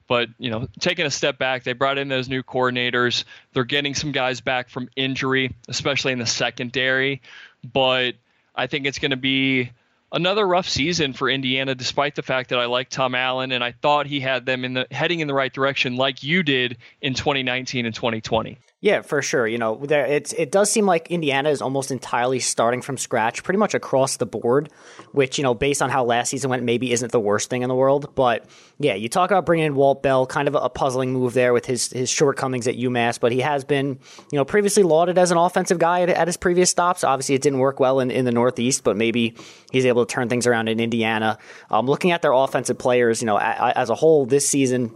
But 0.06 0.28
you 0.38 0.50
know, 0.50 0.68
taking 0.80 1.06
a 1.06 1.10
step 1.10 1.38
back, 1.38 1.62
they 1.62 1.72
brought 1.72 1.96
in 1.96 2.08
those 2.08 2.28
new 2.28 2.42
coordinators. 2.42 3.24
They're 3.52 3.64
getting 3.64 3.94
some 3.94 4.12
guys 4.12 4.40
back 4.40 4.68
from 4.68 4.88
injury, 4.96 5.54
especially 5.68 6.12
in 6.12 6.18
the 6.18 6.26
secondary. 6.26 7.22
But 7.64 8.14
I 8.54 8.66
think 8.66 8.86
it's 8.86 8.98
going 8.98 9.12
to 9.12 9.16
be 9.16 9.70
another 10.12 10.46
rough 10.46 10.68
season 10.68 11.12
for 11.12 11.30
Indiana, 11.30 11.74
despite 11.74 12.16
the 12.16 12.22
fact 12.22 12.50
that 12.50 12.58
I 12.58 12.66
like 12.66 12.88
Tom 12.88 13.14
Allen 13.14 13.52
and 13.52 13.62
I 13.62 13.72
thought 13.72 14.06
he 14.06 14.18
had 14.18 14.46
them 14.46 14.64
in 14.64 14.74
the 14.74 14.86
heading 14.90 15.20
in 15.20 15.28
the 15.28 15.34
right 15.34 15.52
direction, 15.52 15.96
like 15.96 16.22
you 16.22 16.42
did 16.42 16.78
in 17.00 17.14
2019 17.14 17.86
and 17.86 17.94
2020. 17.94 18.58
Yeah, 18.82 19.02
for 19.02 19.20
sure. 19.20 19.46
You 19.46 19.58
know, 19.58 19.76
there 19.76 20.06
it's 20.06 20.32
it 20.32 20.50
does 20.50 20.70
seem 20.70 20.86
like 20.86 21.10
Indiana 21.10 21.50
is 21.50 21.60
almost 21.60 21.90
entirely 21.90 22.40
starting 22.40 22.80
from 22.80 22.96
scratch, 22.96 23.42
pretty 23.42 23.58
much 23.58 23.74
across 23.74 24.16
the 24.16 24.24
board. 24.24 24.70
Which 25.12 25.36
you 25.36 25.44
know, 25.44 25.52
based 25.52 25.82
on 25.82 25.90
how 25.90 26.04
last 26.04 26.30
season 26.30 26.48
went, 26.48 26.62
maybe 26.62 26.90
isn't 26.90 27.12
the 27.12 27.20
worst 27.20 27.50
thing 27.50 27.60
in 27.60 27.68
the 27.68 27.74
world. 27.74 28.14
But 28.14 28.46
yeah, 28.78 28.94
you 28.94 29.10
talk 29.10 29.30
about 29.30 29.44
bringing 29.44 29.66
in 29.66 29.74
Walt 29.74 30.02
Bell, 30.02 30.24
kind 30.24 30.48
of 30.48 30.54
a 30.54 30.70
puzzling 30.70 31.12
move 31.12 31.34
there 31.34 31.52
with 31.52 31.66
his 31.66 31.90
his 31.90 32.08
shortcomings 32.08 32.66
at 32.66 32.76
UMass, 32.76 33.20
but 33.20 33.32
he 33.32 33.40
has 33.40 33.64
been 33.64 33.98
you 34.32 34.38
know 34.38 34.46
previously 34.46 34.82
lauded 34.82 35.18
as 35.18 35.30
an 35.30 35.36
offensive 35.36 35.78
guy 35.78 36.00
at, 36.00 36.08
at 36.08 36.26
his 36.26 36.38
previous 36.38 36.70
stops. 36.70 37.04
Obviously, 37.04 37.34
it 37.34 37.42
didn't 37.42 37.58
work 37.58 37.80
well 37.80 38.00
in, 38.00 38.10
in 38.10 38.24
the 38.24 38.32
Northeast, 38.32 38.82
but 38.82 38.96
maybe 38.96 39.34
he's 39.70 39.84
able 39.84 40.06
to 40.06 40.10
turn 40.10 40.30
things 40.30 40.46
around 40.46 40.68
in 40.68 40.80
Indiana. 40.80 41.36
Um, 41.70 41.84
looking 41.84 42.12
at 42.12 42.22
their 42.22 42.32
offensive 42.32 42.78
players, 42.78 43.20
you 43.20 43.26
know, 43.26 43.36
as 43.38 43.90
a 43.90 43.94
whole 43.94 44.24
this 44.24 44.48
season 44.48 44.90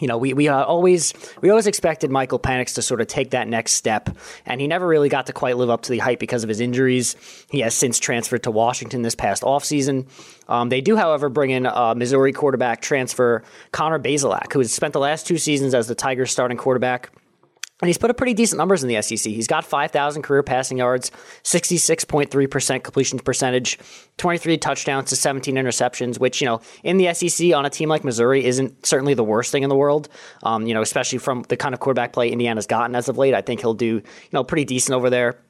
you 0.00 0.08
know, 0.08 0.18
we 0.18 0.32
we 0.32 0.48
uh, 0.48 0.64
always 0.64 1.14
we 1.40 1.50
always 1.50 1.68
expected 1.68 2.10
Michael 2.10 2.40
Penix 2.40 2.74
to 2.74 2.82
sort 2.82 3.00
of 3.00 3.06
take 3.06 3.30
that 3.30 3.46
next 3.46 3.72
step, 3.72 4.10
and 4.44 4.60
he 4.60 4.66
never 4.66 4.86
really 4.86 5.08
got 5.08 5.26
to 5.26 5.32
quite 5.32 5.56
live 5.56 5.70
up 5.70 5.82
to 5.82 5.90
the 5.92 5.98
hype 5.98 6.18
because 6.18 6.42
of 6.42 6.48
his 6.48 6.60
injuries. 6.60 7.14
He 7.48 7.60
has 7.60 7.74
since 7.74 8.00
transferred 8.00 8.42
to 8.42 8.50
Washington 8.50 9.02
this 9.02 9.14
past 9.14 9.44
offseason. 9.44 10.06
Um, 10.48 10.68
they 10.68 10.80
do, 10.80 10.96
however, 10.96 11.28
bring 11.28 11.50
in 11.50 11.66
uh, 11.66 11.94
Missouri 11.94 12.32
quarterback 12.32 12.80
transfer 12.80 13.44
Connor 13.70 14.00
Bazelak, 14.00 14.52
who 14.52 14.58
has 14.58 14.72
spent 14.72 14.92
the 14.92 15.00
last 15.00 15.26
two 15.26 15.38
seasons 15.38 15.74
as 15.74 15.86
the 15.86 15.94
Tigers' 15.94 16.32
starting 16.32 16.58
quarterback. 16.58 17.10
And 17.80 17.88
he's 17.88 17.98
put 17.98 18.08
up 18.08 18.16
pretty 18.16 18.34
decent 18.34 18.56
numbers 18.56 18.84
in 18.84 18.88
the 18.88 19.02
SEC. 19.02 19.32
He's 19.32 19.48
got 19.48 19.64
5,000 19.64 20.22
career 20.22 20.44
passing 20.44 20.78
yards, 20.78 21.10
66.3% 21.42 22.84
completion 22.84 23.18
percentage, 23.18 23.78
23 24.16 24.58
touchdowns 24.58 25.10
to 25.10 25.16
17 25.16 25.56
interceptions, 25.56 26.20
which, 26.20 26.40
you 26.40 26.46
know, 26.46 26.60
in 26.84 26.98
the 26.98 27.12
SEC 27.12 27.52
on 27.52 27.66
a 27.66 27.70
team 27.70 27.88
like 27.88 28.04
Missouri 28.04 28.44
isn't 28.44 28.86
certainly 28.86 29.14
the 29.14 29.24
worst 29.24 29.50
thing 29.50 29.64
in 29.64 29.68
the 29.68 29.76
world. 29.76 30.08
Um, 30.44 30.68
you 30.68 30.72
know, 30.72 30.82
especially 30.82 31.18
from 31.18 31.42
the 31.48 31.56
kind 31.56 31.74
of 31.74 31.80
quarterback 31.80 32.12
play 32.12 32.30
Indiana's 32.30 32.66
gotten 32.66 32.94
as 32.94 33.08
of 33.08 33.18
late. 33.18 33.34
I 33.34 33.42
think 33.42 33.60
he'll 33.60 33.74
do, 33.74 33.86
you 33.86 34.02
know, 34.32 34.44
pretty 34.44 34.64
decent 34.64 34.94
over 34.94 35.10
there. 35.10 35.40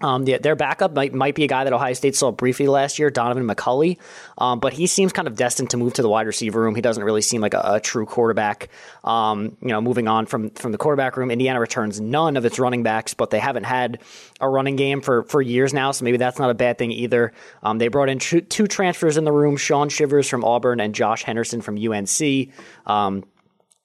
Um, 0.00 0.24
the, 0.24 0.38
their 0.38 0.56
backup 0.56 0.92
might, 0.92 1.14
might 1.14 1.34
be 1.34 1.44
a 1.44 1.48
guy 1.48 1.64
that 1.64 1.72
Ohio 1.72 1.94
State 1.94 2.16
saw 2.16 2.32
briefly 2.32 2.66
last 2.66 2.98
year, 2.98 3.10
Donovan 3.10 3.46
McCulley, 3.46 3.98
um, 4.36 4.58
but 4.58 4.72
he 4.72 4.86
seems 4.86 5.12
kind 5.12 5.28
of 5.28 5.36
destined 5.36 5.70
to 5.70 5.76
move 5.76 5.94
to 5.94 6.02
the 6.02 6.08
wide 6.08 6.26
receiver 6.26 6.60
room. 6.60 6.74
He 6.74 6.82
doesn't 6.82 7.02
really 7.02 7.22
seem 7.22 7.40
like 7.40 7.54
a, 7.54 7.62
a 7.74 7.80
true 7.80 8.04
quarterback. 8.04 8.68
Um, 9.04 9.56
you 9.62 9.68
know, 9.68 9.80
moving 9.80 10.08
on 10.08 10.26
from 10.26 10.50
from 10.50 10.72
the 10.72 10.78
quarterback 10.78 11.16
room, 11.16 11.30
Indiana 11.30 11.60
returns 11.60 12.00
none 12.00 12.36
of 12.36 12.44
its 12.44 12.58
running 12.58 12.82
backs, 12.82 13.14
but 13.14 13.30
they 13.30 13.38
haven't 13.38 13.64
had 13.64 14.00
a 14.40 14.48
running 14.48 14.76
game 14.76 15.00
for 15.00 15.22
for 15.22 15.40
years 15.40 15.72
now, 15.72 15.92
so 15.92 16.04
maybe 16.04 16.16
that's 16.16 16.38
not 16.38 16.50
a 16.50 16.54
bad 16.54 16.76
thing 16.76 16.90
either. 16.90 17.32
Um, 17.62 17.78
they 17.78 17.88
brought 17.88 18.08
in 18.08 18.18
two, 18.18 18.40
two, 18.40 18.66
transfers 18.66 19.16
in 19.16 19.24
the 19.24 19.32
room: 19.32 19.56
Shaun 19.56 19.88
Shivers 19.88 20.28
from 20.28 20.44
Auburn 20.44 20.80
and 20.80 20.94
Josh 20.94 21.22
Henderson 21.22 21.62
from 21.62 21.78
UNC. 21.78 22.50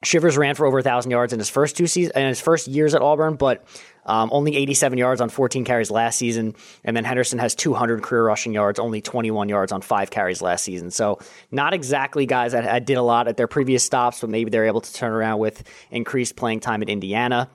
Shivers 0.04 0.38
ran 0.38 0.56
for 0.56 0.66
over 0.66 0.80
a 0.80 0.84
thousand 0.84 1.12
yards 1.12 1.34
in 1.34 1.40
his 1.40 1.50
first 1.50 1.76
two 1.76 1.86
seasons, 1.86 2.16
in 2.16 2.26
his 2.28 2.40
first 2.40 2.68
years 2.68 2.96
at 2.96 3.02
Auburn, 3.02 3.36
but 3.36 3.66
um, 4.06 4.30
only 4.32 4.56
87 4.56 4.98
yards 4.98 5.20
on 5.20 5.28
14 5.28 5.66
carries 5.66 5.92
last 5.92 6.18
season. 6.18 6.56
And 6.86 6.96
then 6.96 7.04
Henderson 7.04 7.38
has 7.40 7.54
200 7.54 8.02
career 8.02 8.26
rushing 8.26 8.54
yards, 8.54 8.80
only 8.80 9.02
21 9.02 9.50
yards 9.50 9.74
on 9.74 9.82
five 9.82 10.10
carries 10.10 10.42
last 10.42 10.64
season. 10.64 10.90
So 10.90 11.20
not 11.52 11.74
exactly 11.74 12.26
guys 12.26 12.54
that, 12.54 12.64
that 12.64 12.86
did 12.86 12.98
a 12.98 13.02
lot 13.04 13.28
at 13.28 13.36
their 13.36 13.48
previous 13.48 13.84
stops, 13.84 14.22
but 14.22 14.30
maybe 14.30 14.50
they're 14.50 14.66
able 14.68 14.82
to 14.82 14.94
turn 14.94 15.12
around 15.12 15.40
with 15.40 15.64
increased 15.92 16.38
playing 16.38 16.62
time 16.62 16.82
at 16.82 16.90
Indiana. 16.90 17.50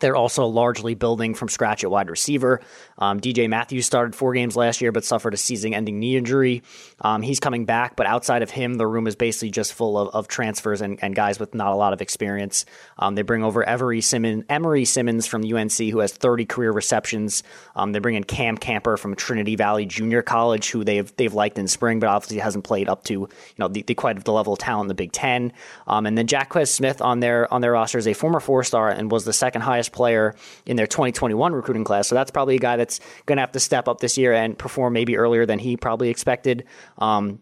They're 0.00 0.16
also 0.16 0.46
largely 0.46 0.94
building 0.94 1.34
from 1.34 1.48
scratch 1.48 1.84
at 1.84 1.90
wide 1.90 2.10
receiver. 2.10 2.60
Um, 2.98 3.20
DJ 3.20 3.48
Matthews 3.48 3.86
started 3.86 4.14
four 4.14 4.34
games 4.34 4.56
last 4.56 4.80
year, 4.80 4.90
but 4.90 5.04
suffered 5.04 5.34
a 5.34 5.36
season-ending 5.36 5.98
knee 5.98 6.16
injury. 6.16 6.62
Um, 7.00 7.22
he's 7.22 7.40
coming 7.40 7.64
back, 7.64 7.96
but 7.96 8.06
outside 8.06 8.42
of 8.42 8.50
him, 8.50 8.74
the 8.74 8.86
room 8.86 9.06
is 9.06 9.16
basically 9.16 9.50
just 9.50 9.72
full 9.72 9.96
of, 9.96 10.14
of 10.14 10.28
transfers 10.28 10.80
and, 10.80 10.98
and, 11.02 11.14
guys 11.14 11.38
with 11.38 11.54
not 11.54 11.72
a 11.72 11.76
lot 11.76 11.92
of 11.92 12.00
experience. 12.00 12.66
Um, 12.98 13.14
they 13.14 13.22
bring 13.22 13.44
over 13.44 13.62
Every 13.62 14.00
Simmons, 14.00 14.44
Emery 14.48 14.84
Simmons 14.84 15.28
from 15.28 15.44
UNC, 15.44 15.72
who 15.72 15.98
has 15.98 16.12
30 16.12 16.44
career 16.46 16.72
receptions. 16.72 17.44
Um, 17.76 17.92
they 17.92 18.00
bring 18.00 18.16
in 18.16 18.24
Cam 18.24 18.58
Camper 18.58 18.96
from 18.96 19.14
Trinity 19.14 19.54
Valley 19.54 19.86
Junior 19.86 20.22
College, 20.22 20.70
who 20.70 20.82
they've 20.82 21.14
they've 21.16 21.32
liked 21.32 21.56
in 21.56 21.68
spring, 21.68 22.00
but 22.00 22.08
obviously 22.08 22.38
hasn't 22.38 22.64
played 22.64 22.88
up 22.88 23.04
to 23.04 23.12
you 23.12 23.28
know 23.58 23.68
the, 23.68 23.82
the 23.82 23.94
quite 23.94 24.22
the 24.24 24.32
level 24.32 24.54
of 24.54 24.58
talent 24.58 24.84
in 24.84 24.88
the 24.88 24.94
Big 24.94 25.12
Ten. 25.12 25.52
Um, 25.86 26.06
and 26.06 26.18
then 26.18 26.26
Jacquez 26.26 26.70
Smith 26.70 27.00
on 27.00 27.20
their 27.20 27.52
on 27.54 27.60
their 27.60 27.72
roster 27.72 27.98
is 27.98 28.08
a 28.08 28.12
former 28.12 28.40
four 28.40 28.64
star 28.64 28.90
and 28.90 29.10
was 29.10 29.24
the 29.24 29.32
second 29.32 29.62
highest 29.62 29.92
player 29.94 30.34
in 30.66 30.76
their 30.76 30.86
2021 30.86 31.52
recruiting 31.52 31.84
class. 31.84 32.08
So 32.08 32.14
that's 32.14 32.30
probably 32.30 32.56
a 32.56 32.60
guy 32.60 32.76
that's 32.76 33.00
going 33.26 33.38
to 33.38 33.42
have 33.42 33.52
to 33.52 33.60
step 33.60 33.88
up 33.88 34.00
this 34.00 34.18
year 34.18 34.34
and 34.34 34.58
perform 34.58 34.92
maybe 34.92 35.16
earlier 35.16 35.46
than 35.46 35.58
he 35.58 35.76
probably 35.76 36.10
expected. 36.10 36.64
Um, 36.98 37.40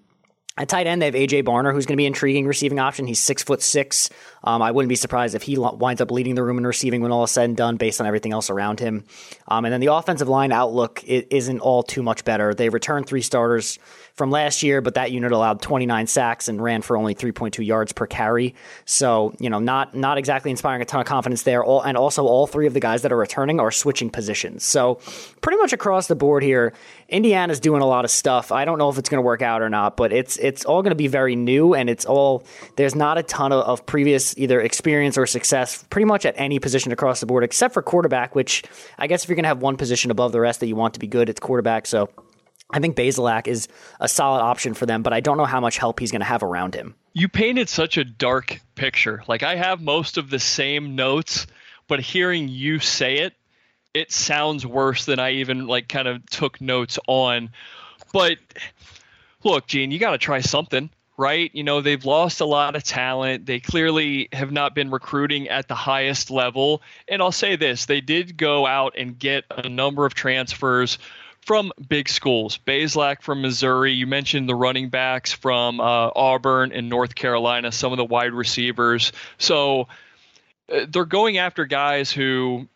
at 0.59 0.69
tight 0.69 0.87
end, 0.87 1.01
they 1.01 1.07
have 1.07 1.15
AJ 1.15 1.45
Barner, 1.45 1.73
who's 1.73 1.87
going 1.87 1.95
to 1.95 1.97
be 1.97 2.05
an 2.05 2.11
intriguing 2.11 2.47
receiving 2.47 2.79
option. 2.79 3.07
He's 3.07 3.19
six 3.19 3.43
foot 3.43 3.63
six. 3.63 4.11
Um, 4.45 4.61
I 4.61 4.71
wouldn't 4.71 4.91
be 4.91 4.97
surprised 4.97 5.35
if 5.35 5.43
he 5.43 5.57
winds 5.57 6.03
up 6.03 6.11
leading 6.11 6.35
the 6.35 6.43
room 6.43 6.59
in 6.59 6.67
receiving 6.67 7.01
when 7.01 7.11
all 7.11 7.25
is 7.25 7.31
said 7.31 7.45
and 7.47 7.57
done, 7.57 7.79
based 7.79 8.03
on 8.03 8.07
everything 8.07 8.33
else 8.33 8.51
around 8.51 8.79
him. 8.79 9.05
Um, 9.49 9.65
and 9.65 9.73
then 9.73 9.81
the 9.81 9.95
offensive 9.95 10.29
line 10.29 10.53
outlook 10.53 11.03
isn't 11.05 11.61
all 11.61 11.83
too 11.83 12.03
much 12.03 12.25
better. 12.25 12.53
They 12.53 12.69
return 12.69 13.05
three 13.05 13.23
starters 13.23 13.79
from 14.15 14.31
last 14.31 14.63
year, 14.63 14.81
but 14.81 14.95
that 14.95 15.11
unit 15.11 15.33
allowed 15.33 15.63
29 15.63 16.07
sacks 16.07 16.49
and 16.49 16.63
ran 16.63 16.83
for 16.83 16.97
only 16.97 17.15
3.2 17.15 17.65
yards 17.65 17.93
per 17.93 18.07
carry. 18.07 18.55
So, 18.85 19.35
you 19.39 19.49
know, 19.49 19.59
not 19.59 19.95
not 19.95 20.19
exactly 20.19 20.51
inspiring 20.51 20.83
a 20.83 20.85
ton 20.85 21.01
of 21.01 21.07
confidence 21.07 21.43
there. 21.43 21.65
All, 21.65 21.81
and 21.81 21.97
also, 21.97 22.27
all 22.27 22.47
three 22.47 22.67
of 22.67 22.75
the 22.75 22.81
guys 22.81 23.03
that 23.03 23.13
are 23.13 23.17
returning 23.17 23.61
are 23.61 23.71
switching 23.71 24.11
positions. 24.11 24.65
So, 24.65 24.97
pretty 25.41 25.59
much 25.59 25.73
across 25.73 26.07
the 26.09 26.15
board 26.15 26.43
here, 26.43 26.75
Indiana's 27.09 27.61
doing 27.61 27.83
a 27.83 27.87
lot 27.87 28.05
of 28.05 28.11
stuff. 28.11 28.53
I 28.53 28.65
don't 28.65 28.79
know 28.79 28.91
if 28.91 28.99
it's 28.99 29.09
going 29.09 29.19
to 29.19 29.27
work 29.27 29.43
out 29.43 29.63
or 29.63 29.71
not, 29.71 29.97
but 29.97 30.13
it's 30.13 30.37
it's 30.37 30.65
all 30.65 30.83
going 30.83 30.91
to 30.91 30.97
be 30.97 31.09
very 31.09 31.37
new, 31.37 31.75
and 31.75 31.89
it's 31.89 32.05
all 32.05 32.45
there's 32.77 32.95
not 32.95 33.19
a 33.19 33.23
ton 33.23 33.53
of, 33.53 33.65
of 33.65 33.87
previous 33.87 34.37
either 34.37 34.61
experience 34.61 35.17
or 35.17 35.27
success, 35.27 35.85
pretty 35.91 36.07
much 36.07 36.27
at 36.27 36.35
any 36.37 36.59
position 36.59 36.93
across 36.93 37.21
the 37.21 37.27
board, 37.27 37.45
except 37.45 37.73
for 37.73 37.83
quarterback. 37.83 38.35
Which 38.35 38.63
I 38.99 39.07
guess 39.07 39.25
if 39.25 39.29
you're 39.29 39.37
going 39.37 39.45
to 39.45 39.49
have 39.49 39.63
one 39.63 39.77
position 39.77 40.11
above 40.11 40.33
the 40.33 40.41
rest 40.41 40.61
that 40.61 40.67
you 40.67 40.77
want 40.77 40.95
to 40.95 41.01
be 41.01 41.07
good, 41.07 41.29
it's 41.29 41.41
quarterback. 41.41 41.87
So. 41.87 42.11
I 42.73 42.81
think 42.81 42.97
Bazelak 42.97 43.47
is 43.47 43.69
a 44.01 44.09
solid 44.09 44.41
option 44.41 44.75
for 44.75 44.87
them, 44.87 45.03
but 45.03 45.13
I 45.13 45.21
don't 45.21 45.37
know 45.37 45.45
how 45.45 45.61
much 45.61 45.79
help 45.79 46.01
he's 46.01 46.11
going 46.11 46.21
to 46.21 46.27
have 46.27 46.43
around 46.43 46.75
him. 46.75 46.95
You 47.13 47.29
painted 47.29 47.69
such 47.69 47.99
a 47.99 48.05
dark 48.05 48.61
picture. 48.75 49.23
Like 49.29 49.43
I 49.43 49.57
have 49.57 49.81
most 49.83 50.17
of 50.17 50.31
the 50.31 50.39
same 50.39 50.97
notes, 50.97 51.47
but 51.87 52.01
hearing 52.01 52.49
you 52.49 52.79
say 52.79 53.19
it, 53.19 53.35
it 53.93 54.11
sounds 54.11 54.67
worse 54.67 55.05
than 55.05 55.19
I 55.19 55.33
even 55.33 55.67
like 55.67 55.89
kind 55.89 56.09
of 56.09 56.25
took 56.27 56.61
notes 56.61 56.99
on. 57.07 57.51
But 58.13 58.39
look, 59.45 59.67
Gene, 59.67 59.91
you 59.91 59.99
got 59.99 60.13
to 60.13 60.19
try 60.19 60.41
something. 60.41 60.89
right? 61.17 61.51
You 61.55 61.63
know, 61.63 61.81
they've 61.81 62.05
lost 62.05 62.41
a 62.41 62.45
lot 62.45 62.75
of 62.75 62.83
talent. 62.83 63.47
They 63.47 63.61
clearly 63.61 64.29
have 64.33 64.51
not 64.51 64.75
been 64.75 64.91
recruiting 64.91 65.49
at 65.49 65.69
the 65.69 65.75
highest 65.75 66.31
level. 66.31 66.83
And 67.09 67.23
I'll 67.23 67.33
say 67.33 67.57
this 67.57 67.87
they 67.87 68.01
did 68.01 68.37
go 68.37 68.67
out 68.67 68.95
and 68.97 69.19
get 69.19 69.45
a 69.51 69.69
number 69.69 70.07
of 70.07 70.15
transfers 70.15 70.99
from 71.45 71.73
big 71.89 72.09
schools. 72.09 72.59
Bazelak 72.67 73.23
from 73.23 73.43
Missouri. 73.43 73.93
You 73.93 74.07
mentioned 74.07 74.49
the 74.49 74.55
running 74.55 74.89
backs 74.89 75.33
from 75.33 75.81
uh, 75.81 76.11
Auburn 76.15 76.73
and 76.73 76.89
North 76.89 77.15
Carolina, 77.15 77.73
some 77.73 77.93
of 77.93 77.99
the 77.99 78.05
wide 78.05 78.33
receivers. 78.33 79.13
So 79.39 79.89
uh, 80.73 80.87
they're 80.89 81.05
going 81.05 81.39
after 81.39 81.65
guys 81.65 82.11
who, 82.11 82.67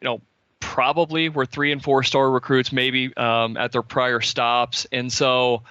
you 0.00 0.04
know, 0.04 0.20
probably 0.60 1.28
were 1.28 1.46
three 1.46 1.72
and 1.72 1.82
four 1.82 2.02
star 2.02 2.30
recruits, 2.30 2.72
maybe 2.72 3.14
um, 3.16 3.56
at 3.56 3.72
their 3.72 3.82
prior 3.82 4.20
stops. 4.20 4.86
And 4.90 5.12
so 5.12 5.62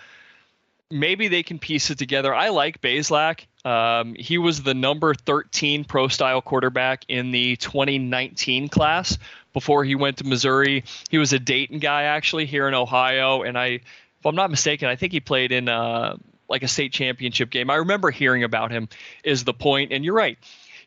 maybe 0.92 1.28
they 1.28 1.44
can 1.44 1.60
piece 1.60 1.90
it 1.90 1.98
together. 1.98 2.34
I 2.34 2.50
like 2.50 2.82
Bazelak. 2.82 3.46
Um, 3.66 4.14
he 4.14 4.38
was 4.38 4.62
the 4.62 4.76
number 4.76 5.16
13 5.16 5.86
pro 5.86 6.08
style 6.08 6.42
quarterback 6.42 7.06
in 7.08 7.32
the 7.32 7.56
2019 7.56 8.70
class 8.70 9.18
before 9.56 9.86
he 9.86 9.96
went 9.96 10.18
to 10.18 10.26
Missouri. 10.26 10.84
He 11.10 11.18
was 11.18 11.32
a 11.32 11.40
Dayton 11.40 11.80
guy 11.80 12.04
actually 12.04 12.46
here 12.46 12.68
in 12.68 12.74
Ohio, 12.74 13.42
and 13.42 13.58
I, 13.58 13.68
if 13.68 14.26
I'm 14.26 14.36
not 14.36 14.52
mistaken, 14.52 14.90
I 14.90 14.98
think 14.98 15.14
he 15.14 15.22
played 15.22 15.54
in 15.54 15.70
uh, 15.70 16.18
like 16.50 16.62
a 16.62 16.68
state 16.68 16.92
championship 16.92 17.50
game. 17.50 17.70
I 17.70 17.76
remember 17.76 18.12
hearing 18.12 18.44
about 18.44 18.70
him. 18.70 18.90
Is 19.24 19.46
the 19.46 19.54
point? 19.54 19.94
And 19.94 20.04
you're 20.04 20.14
right. 20.14 20.38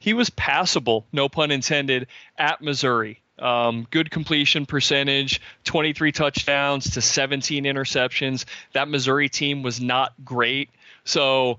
He 0.00 0.12
was 0.12 0.28
passable, 0.28 1.06
no 1.12 1.30
pun 1.30 1.50
intended, 1.50 2.08
at 2.36 2.60
Missouri. 2.60 3.22
Um, 3.38 3.86
good 3.90 4.10
completion 4.10 4.66
percentage, 4.66 5.40
23 5.64 6.12
touchdowns 6.12 6.90
to 6.90 7.00
17 7.00 7.64
interceptions. 7.64 8.44
That 8.74 8.88
Missouri 8.88 9.30
team 9.30 9.62
was 9.62 9.80
not 9.80 10.12
great. 10.24 10.68
So, 11.04 11.58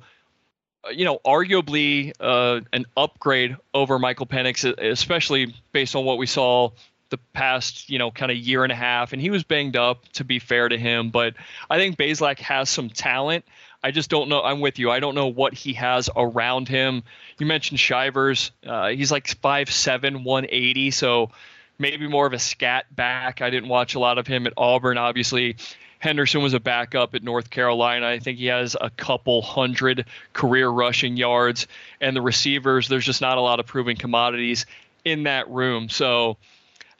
uh, 0.85 0.89
you 0.89 1.05
know, 1.05 1.19
arguably 1.25 2.13
uh, 2.19 2.61
an 2.71 2.85
upgrade 2.95 3.57
over 3.73 3.97
Michael 3.97 4.27
Penix, 4.27 4.63
especially 4.77 5.55
based 5.71 5.95
on 5.95 6.05
what 6.05 6.19
we 6.19 6.27
saw 6.27 6.69
the 7.09 7.17
past, 7.33 7.89
you 7.89 7.99
know, 7.99 8.11
kind 8.11 8.31
of 8.31 8.37
year 8.37 8.63
and 8.63 8.71
a 8.71 8.75
half. 8.75 9.13
And 9.13 9.21
he 9.21 9.29
was 9.29 9.43
banged 9.43 9.75
up, 9.75 10.07
to 10.13 10.23
be 10.23 10.39
fair 10.39 10.69
to 10.69 10.77
him. 10.77 11.09
But 11.09 11.35
I 11.69 11.77
think 11.77 11.97
Bazelak 11.97 12.39
has 12.39 12.69
some 12.69 12.89
talent. 12.89 13.45
I 13.83 13.91
just 13.91 14.09
don't 14.09 14.29
know. 14.29 14.41
I'm 14.41 14.59
with 14.59 14.77
you. 14.77 14.91
I 14.91 14.99
don't 14.99 15.15
know 15.15 15.27
what 15.27 15.53
he 15.53 15.73
has 15.73 16.09
around 16.15 16.67
him. 16.67 17.03
You 17.37 17.45
mentioned 17.45 17.79
Shivers. 17.79 18.51
Uh, 18.65 18.89
he's 18.89 19.11
like 19.11 19.25
5'7, 19.41 20.23
180. 20.23 20.91
So 20.91 21.31
maybe 21.77 22.07
more 22.07 22.27
of 22.27 22.33
a 22.33 22.39
scat 22.39 22.93
back. 22.93 23.41
I 23.41 23.49
didn't 23.49 23.69
watch 23.69 23.95
a 23.95 23.99
lot 23.99 24.17
of 24.17 24.27
him 24.27 24.45
at 24.47 24.53
Auburn. 24.57 24.97
Obviously, 24.97 25.55
Henderson 25.99 26.41
was 26.41 26.53
a 26.53 26.59
backup 26.59 27.15
at 27.15 27.23
North 27.23 27.49
Carolina. 27.49 28.07
I 28.07 28.19
think 28.19 28.37
he 28.37 28.47
has 28.47 28.75
a 28.79 28.89
couple 28.89 29.41
hundred 29.41 30.05
career 30.33 30.67
rushing 30.67 31.15
yards. 31.15 31.67
And 32.01 32.15
the 32.15 32.21
receivers, 32.21 32.89
there's 32.89 33.05
just 33.05 33.21
not 33.21 33.37
a 33.37 33.41
lot 33.41 33.61
of 33.61 33.65
proven 33.65 33.95
commodities 33.95 34.65
in 35.05 35.23
that 35.23 35.49
room. 35.49 35.87
So 35.87 36.37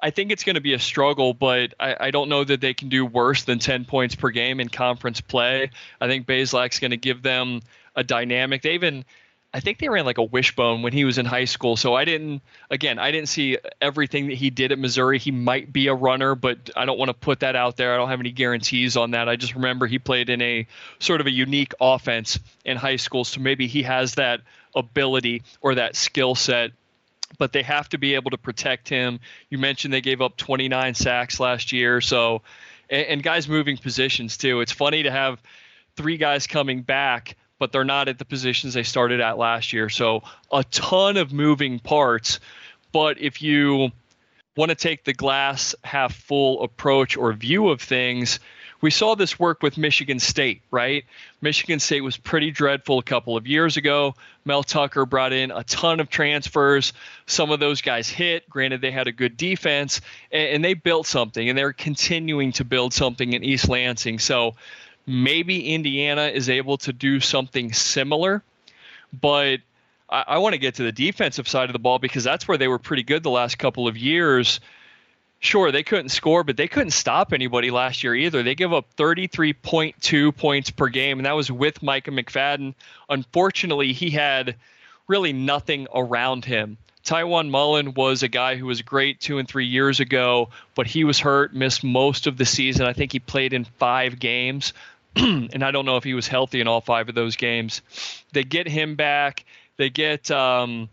I 0.01 0.11
think 0.11 0.31
it's 0.31 0.43
going 0.43 0.55
to 0.55 0.61
be 0.61 0.73
a 0.73 0.79
struggle, 0.79 1.33
but 1.33 1.73
I, 1.79 1.95
I, 1.99 2.11
don't 2.11 2.29
know 2.29 2.43
that 2.43 2.61
they 2.61 2.73
can 2.73 2.87
do 2.87 3.05
worse 3.05 3.43
than 3.43 3.59
10 3.59 3.83
points 3.83 4.15
per 4.15 4.29
game 4.29 4.61
in 4.61 4.69
conference 4.69 5.19
play. 5.19 5.71
I 5.99 6.07
think 6.07 6.25
Bazelak's 6.25 6.79
going 6.79 6.91
to 6.91 6.97
give 6.97 7.21
them 7.21 7.61
a 7.95 8.03
dynamic. 8.03 8.61
They 8.61 8.75
even 8.75 9.03
I 9.51 9.61
think 9.61 9.79
they 9.79 9.89
ran 9.89 10.05
like 10.05 10.19
a 10.19 10.23
wishbone 10.23 10.83
when 10.83 10.93
he 10.93 11.05
was 11.05 11.17
in 11.17 11.25
high 11.25 11.45
school. 11.45 11.75
So 11.75 11.95
I 11.95 12.05
didn't, 12.05 12.43
again, 12.69 12.99
I 12.99 13.09
didn't 13.09 13.29
see 13.29 13.57
everything 13.81 14.27
that 14.27 14.35
he 14.35 14.51
did 14.51 14.71
at 14.71 14.77
Missouri. 14.77 15.17
He 15.17 15.31
might 15.31 15.73
be 15.73 15.87
a 15.87 15.93
runner, 15.93 16.35
but 16.35 16.69
I 16.75 16.85
don't 16.85 16.99
want 16.99 17.09
to 17.09 17.15
put 17.15 17.39
that 17.39 17.55
out 17.55 17.75
there. 17.75 17.93
I 17.93 17.97
don't 17.97 18.09
have 18.09 18.19
any 18.19 18.31
guarantees 18.31 18.95
on 18.95 19.11
that. 19.11 19.27
I 19.27 19.37
just 19.37 19.55
remember 19.55 19.87
he 19.87 19.97
played 19.97 20.29
in 20.29 20.39
a 20.41 20.67
sort 20.99 21.19
of 21.19 21.25
a 21.25 21.31
unique 21.31 21.73
offense 21.81 22.37
in 22.63 22.77
high 22.77 22.97
school. 22.97 23.23
So 23.23 23.41
maybe 23.41 23.65
he 23.65 23.81
has 23.83 24.15
that 24.15 24.41
ability 24.75 25.41
or 25.61 25.75
that 25.75 25.95
skill 25.95 26.35
set. 26.35 26.71
But 27.38 27.53
they 27.53 27.63
have 27.63 27.88
to 27.89 27.97
be 27.97 28.15
able 28.15 28.32
to 28.32 28.38
protect 28.38 28.89
him. 28.89 29.19
You 29.49 29.57
mentioned 29.57 29.93
they 29.93 30.01
gave 30.01 30.21
up 30.21 30.36
29 30.38 30.95
sacks 30.95 31.39
last 31.39 31.71
year. 31.71 32.01
So, 32.01 32.41
and, 32.89 33.05
and 33.05 33.23
guys 33.23 33.47
moving 33.47 33.77
positions 33.77 34.38
too. 34.38 34.61
It's 34.61 34.71
funny 34.71 35.03
to 35.03 35.11
have 35.11 35.41
three 35.95 36.17
guys 36.17 36.47
coming 36.47 36.82
back 36.82 37.36
but 37.59 37.73
they're 37.73 37.84
not 37.84 38.07
at 38.07 38.17
the 38.17 38.25
positions 38.25 38.73
they 38.73 38.84
started 38.84 39.19
at 39.19 39.38
last 39.38 39.73
year. 39.73 39.89
So 39.89 40.23
a 40.51 40.63
ton 40.63 41.17
of 41.17 41.32
moving 41.32 41.80
parts. 41.80 42.39
But 42.91 43.19
if 43.19 43.41
you 43.41 43.91
want 44.55 44.69
to 44.69 44.75
take 44.75 45.03
the 45.03 45.13
glass 45.13 45.75
half 45.84 46.15
full 46.15 46.63
approach 46.63 47.17
or 47.17 47.32
view 47.34 47.69
of 47.69 47.82
things, 47.82 48.39
we 48.82 48.91
saw 48.91 49.15
this 49.15 49.39
work 49.39 49.61
with 49.61 49.77
Michigan 49.77 50.19
State, 50.19 50.61
right? 50.71 51.05
Michigan 51.41 51.80
State 51.80 52.01
was 52.01 52.17
pretty 52.17 52.51
dreadful 52.51 52.99
a 52.99 53.03
couple 53.03 53.36
of 53.36 53.47
years 53.47 53.77
ago. 53.77 54.15
Mel 54.45 54.63
Tucker 54.63 55.05
brought 55.05 55.34
in 55.34 55.51
a 55.51 55.63
ton 55.63 55.99
of 55.99 56.09
transfers. 56.09 56.93
Some 57.25 57.51
of 57.51 57.59
those 57.59 57.82
guys 57.82 58.09
hit. 58.09 58.49
Granted, 58.49 58.82
they 58.82 58.91
had 58.91 59.07
a 59.07 59.11
good 59.11 59.38
defense, 59.38 60.01
and, 60.32 60.63
they 60.63 60.73
built 60.73 61.07
something, 61.07 61.49
and 61.49 61.57
they're 61.57 61.73
continuing 61.73 62.51
to 62.53 62.63
build 62.63 62.93
something 62.93 63.34
in 63.34 63.43
East 63.43 63.67
Lansing. 63.67 64.19
So 64.19 64.55
Maybe 65.09 65.73
Indiana 65.73 66.27
is 66.27 66.49
able 66.49 66.77
to 66.77 66.93
do 66.93 67.19
something 67.19 67.73
similar, 67.73 68.43
but 69.11 69.59
I, 70.07 70.23
I 70.27 70.38
want 70.38 70.53
to 70.53 70.59
get 70.59 70.75
to 70.75 70.84
the 70.84 70.91
defensive 70.91 71.47
side 71.47 71.67
of 71.67 71.73
the 71.73 71.80
ball 71.80 71.97
because 71.97 72.23
that's 72.23 72.47
where 72.47 72.59
they 72.59 72.67
were 72.67 72.77
pretty 72.77 73.01
good 73.01 73.23
the 73.23 73.32
last 73.32 73.57
couple 73.57 73.88
of 73.88 73.97
years. 73.97 74.59
Sure, 75.41 75.71
they 75.71 75.83
couldn't 75.83 76.09
score, 76.09 76.43
but 76.43 76.57
they 76.57 76.67
couldn't 76.67 76.91
stop 76.91 77.31
anybody 77.31 77.71
last 77.71 78.03
year 78.03 78.13
either. 78.13 78.43
They 78.43 78.55
give 78.55 78.73
up 78.73 78.93
33.2 78.97 80.35
points 80.35 80.69
per 80.69 80.89
game, 80.89 81.17
and 81.17 81.25
that 81.25 81.35
was 81.35 81.49
with 81.49 81.81
Micah 81.81 82.11
McFadden. 82.11 82.73
Unfortunately, 83.07 83.93
he 83.93 84.09
had 84.09 84.55
really 85.07 85.31
nothing 85.31 85.87
around 85.93 86.43
him. 86.43 86.77
Tiawan 87.05 87.49
Mullen 87.49 87.93
was 87.93 88.21
a 88.21 88.27
guy 88.27 88.55
who 88.55 88.65
was 88.65 88.81
great 88.81 89.21
two 89.21 89.37
and 89.37 89.47
three 89.47 89.65
years 89.65 90.01
ago, 90.01 90.49
but 90.75 90.87
he 90.87 91.05
was 91.05 91.19
hurt, 91.19 91.55
missed 91.55 91.83
most 91.83 92.27
of 92.27 92.37
the 92.37 92.45
season. 92.45 92.85
I 92.85 92.93
think 92.93 93.13
he 93.13 93.19
played 93.19 93.53
in 93.53 93.63
five 93.63 94.19
games. 94.19 94.73
and 95.15 95.63
I 95.63 95.71
don't 95.71 95.85
know 95.85 95.97
if 95.97 96.03
he 96.03 96.13
was 96.13 96.27
healthy 96.27 96.61
in 96.61 96.67
all 96.67 96.81
five 96.81 97.09
of 97.09 97.15
those 97.15 97.35
games. 97.35 97.81
They 98.33 98.43
get 98.43 98.67
him 98.67 98.95
back. 98.95 99.45
They 99.77 99.89
get, 99.89 100.29
um, 100.29 100.89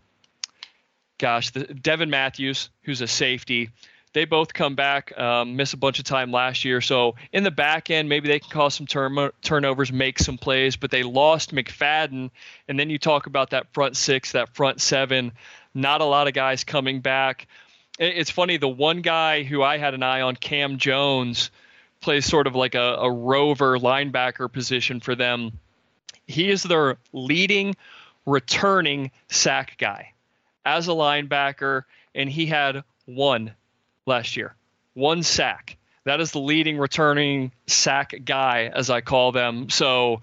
gosh, 1.17 1.51
the, 1.51 1.65
Devon 1.65 2.09
Matthews, 2.09 2.69
who's 2.83 3.01
a 3.01 3.07
safety. 3.07 3.69
They 4.13 4.25
both 4.25 4.53
come 4.53 4.75
back, 4.75 5.17
um, 5.17 5.55
miss 5.55 5.73
a 5.73 5.77
bunch 5.77 5.99
of 5.99 6.05
time 6.05 6.31
last 6.31 6.65
year. 6.65 6.81
So 6.81 7.15
in 7.31 7.43
the 7.43 7.51
back 7.51 7.89
end, 7.89 8.09
maybe 8.09 8.27
they 8.27 8.39
can 8.39 8.49
cause 8.49 8.73
some 8.73 8.87
turn- 8.87 9.31
turnovers, 9.41 9.91
make 9.91 10.17
some 10.17 10.37
plays. 10.37 10.75
But 10.75 10.91
they 10.91 11.03
lost 11.03 11.53
McFadden, 11.53 12.31
and 12.67 12.79
then 12.79 12.89
you 12.89 12.97
talk 12.97 13.27
about 13.27 13.51
that 13.51 13.71
front 13.73 13.95
six, 13.95 14.31
that 14.31 14.55
front 14.55 14.81
seven. 14.81 15.33
Not 15.73 16.01
a 16.01 16.05
lot 16.05 16.27
of 16.27 16.33
guys 16.33 16.63
coming 16.63 17.01
back. 17.01 17.47
It's 17.99 18.31
funny. 18.31 18.57
The 18.57 18.67
one 18.67 19.01
guy 19.01 19.43
who 19.43 19.61
I 19.61 19.77
had 19.77 19.93
an 19.93 20.03
eye 20.03 20.21
on, 20.21 20.35
Cam 20.35 20.77
Jones 20.77 21.51
plays 21.99 22.25
sort 22.25 22.47
of 22.47 22.55
like 22.55 22.75
a, 22.75 22.95
a 22.99 23.11
rover 23.11 23.77
linebacker 23.77 24.51
position 24.51 24.99
for 24.99 25.15
them. 25.15 25.59
He 26.27 26.49
is 26.49 26.63
their 26.63 26.97
leading 27.13 27.75
returning 28.25 29.11
sack 29.29 29.77
guy 29.77 30.13
as 30.65 30.87
a 30.87 30.91
linebacker, 30.91 31.83
and 32.13 32.29
he 32.29 32.45
had 32.45 32.83
one 33.05 33.53
last 34.07 34.37
year, 34.37 34.55
one 34.93 35.23
sack. 35.23 35.77
That 36.05 36.21
is 36.21 36.31
the 36.31 36.39
leading 36.39 36.77
returning 36.77 37.51
sack 37.67 38.13
guy, 38.23 38.71
as 38.73 38.89
I 38.89 39.01
call 39.01 39.33
them. 39.33 39.69
So 39.69 40.21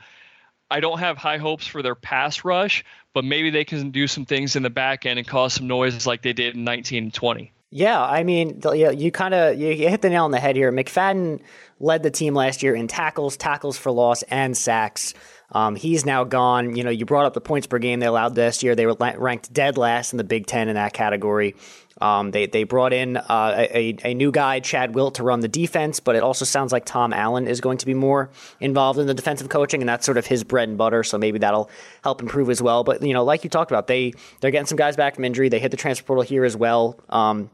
I 0.70 0.80
don't 0.80 0.98
have 0.98 1.18
high 1.18 1.38
hopes 1.38 1.66
for 1.66 1.82
their 1.82 1.94
pass 1.94 2.44
rush, 2.44 2.84
but 3.12 3.24
maybe 3.24 3.50
they 3.50 3.64
can 3.64 3.90
do 3.90 4.06
some 4.06 4.24
things 4.24 4.56
in 4.56 4.62
the 4.62 4.70
back 4.70 5.04
end 5.06 5.18
and 5.18 5.28
cause 5.28 5.52
some 5.52 5.66
noise 5.66 6.06
like 6.06 6.22
they 6.22 6.32
did 6.32 6.54
in 6.54 6.64
19 6.64 7.04
and 7.04 7.14
20. 7.14 7.52
Yeah, 7.70 8.00
I 8.00 8.22
mean, 8.22 8.60
you 8.72 9.10
kind 9.10 9.34
of 9.34 9.58
you 9.58 9.88
hit 9.88 10.00
the 10.00 10.08
nail 10.08 10.24
on 10.24 10.30
the 10.30 10.38
head 10.38 10.54
here. 10.54 10.70
McFadden 10.70 11.40
led 11.80 12.04
the 12.04 12.10
team 12.10 12.32
last 12.32 12.62
year 12.62 12.72
in 12.74 12.86
tackles, 12.86 13.36
tackles 13.36 13.76
for 13.76 13.90
loss, 13.90 14.22
and 14.24 14.56
sacks. 14.56 15.12
Um, 15.50 15.74
he's 15.74 16.06
now 16.06 16.22
gone. 16.24 16.76
You 16.76 16.84
know, 16.84 16.90
you 16.90 17.04
brought 17.04 17.26
up 17.26 17.34
the 17.34 17.40
points 17.40 17.66
per 17.66 17.78
game 17.78 18.00
they 18.00 18.06
allowed 18.06 18.36
this 18.36 18.62
year. 18.62 18.74
They 18.74 18.86
were 18.86 18.94
ranked 18.94 19.52
dead 19.52 19.76
last 19.76 20.12
in 20.12 20.18
the 20.18 20.24
Big 20.24 20.46
Ten 20.46 20.68
in 20.68 20.76
that 20.76 20.92
category. 20.92 21.56
Um, 22.00 22.30
they 22.32 22.46
they 22.46 22.64
brought 22.64 22.92
in 22.92 23.16
uh, 23.16 23.66
a, 23.70 23.96
a 24.04 24.14
new 24.14 24.32
guy, 24.32 24.60
Chad 24.60 24.94
Wilt, 24.94 25.16
to 25.16 25.22
run 25.22 25.40
the 25.40 25.48
defense, 25.48 26.00
but 26.00 26.16
it 26.16 26.22
also 26.22 26.44
sounds 26.44 26.72
like 26.72 26.84
Tom 26.84 27.12
Allen 27.12 27.46
is 27.46 27.60
going 27.60 27.78
to 27.78 27.86
be 27.86 27.94
more 27.94 28.30
involved 28.60 28.98
in 28.98 29.06
the 29.06 29.14
defensive 29.14 29.48
coaching, 29.48 29.80
and 29.80 29.88
that's 29.88 30.04
sort 30.04 30.18
of 30.18 30.26
his 30.26 30.44
bread 30.44 30.68
and 30.68 30.76
butter. 30.76 31.04
So 31.04 31.18
maybe 31.18 31.38
that'll 31.38 31.70
help 32.02 32.20
improve 32.20 32.50
as 32.50 32.60
well. 32.60 32.84
But 32.84 33.02
you 33.02 33.14
know, 33.14 33.24
like 33.24 33.44
you 33.44 33.50
talked 33.50 33.70
about, 33.70 33.86
they 33.86 34.12
they're 34.40 34.50
getting 34.50 34.66
some 34.66 34.76
guys 34.76 34.96
back 34.96 35.14
from 35.14 35.24
injury. 35.24 35.48
They 35.48 35.60
hit 35.60 35.70
the 35.70 35.76
transfer 35.76 36.04
portal 36.04 36.24
here 36.24 36.44
as 36.44 36.56
well. 36.56 36.98
Um, 37.08 37.50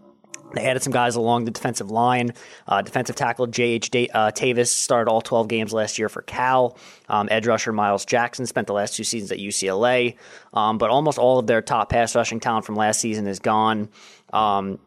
they 0.54 0.66
added 0.66 0.82
some 0.82 0.92
guys 0.92 1.16
along 1.16 1.44
the 1.44 1.50
defensive 1.50 1.90
line. 1.90 2.32
Uh, 2.66 2.82
defensive 2.82 3.16
tackle 3.16 3.46
J.H. 3.46 3.90
uh, 3.94 4.30
Tevis 4.32 4.70
started 4.70 5.10
all 5.10 5.20
12 5.20 5.48
games 5.48 5.72
last 5.72 5.98
year 5.98 6.08
for 6.08 6.22
Cal. 6.22 6.76
Um, 7.08 7.28
edge 7.30 7.46
rusher 7.46 7.72
Myles 7.72 8.04
Jackson 8.04 8.46
spent 8.46 8.66
the 8.66 8.72
last 8.72 8.96
two 8.96 9.04
seasons 9.04 9.32
at 9.32 9.38
UCLA. 9.38 10.16
Um, 10.52 10.78
but 10.78 10.90
almost 10.90 11.18
all 11.18 11.38
of 11.38 11.46
their 11.46 11.62
top 11.62 11.90
pass 11.90 12.16
rushing 12.16 12.40
talent 12.40 12.64
from 12.64 12.76
last 12.76 13.00
season 13.00 13.26
is 13.26 13.38
gone. 13.38 13.88
Um, 14.32 14.78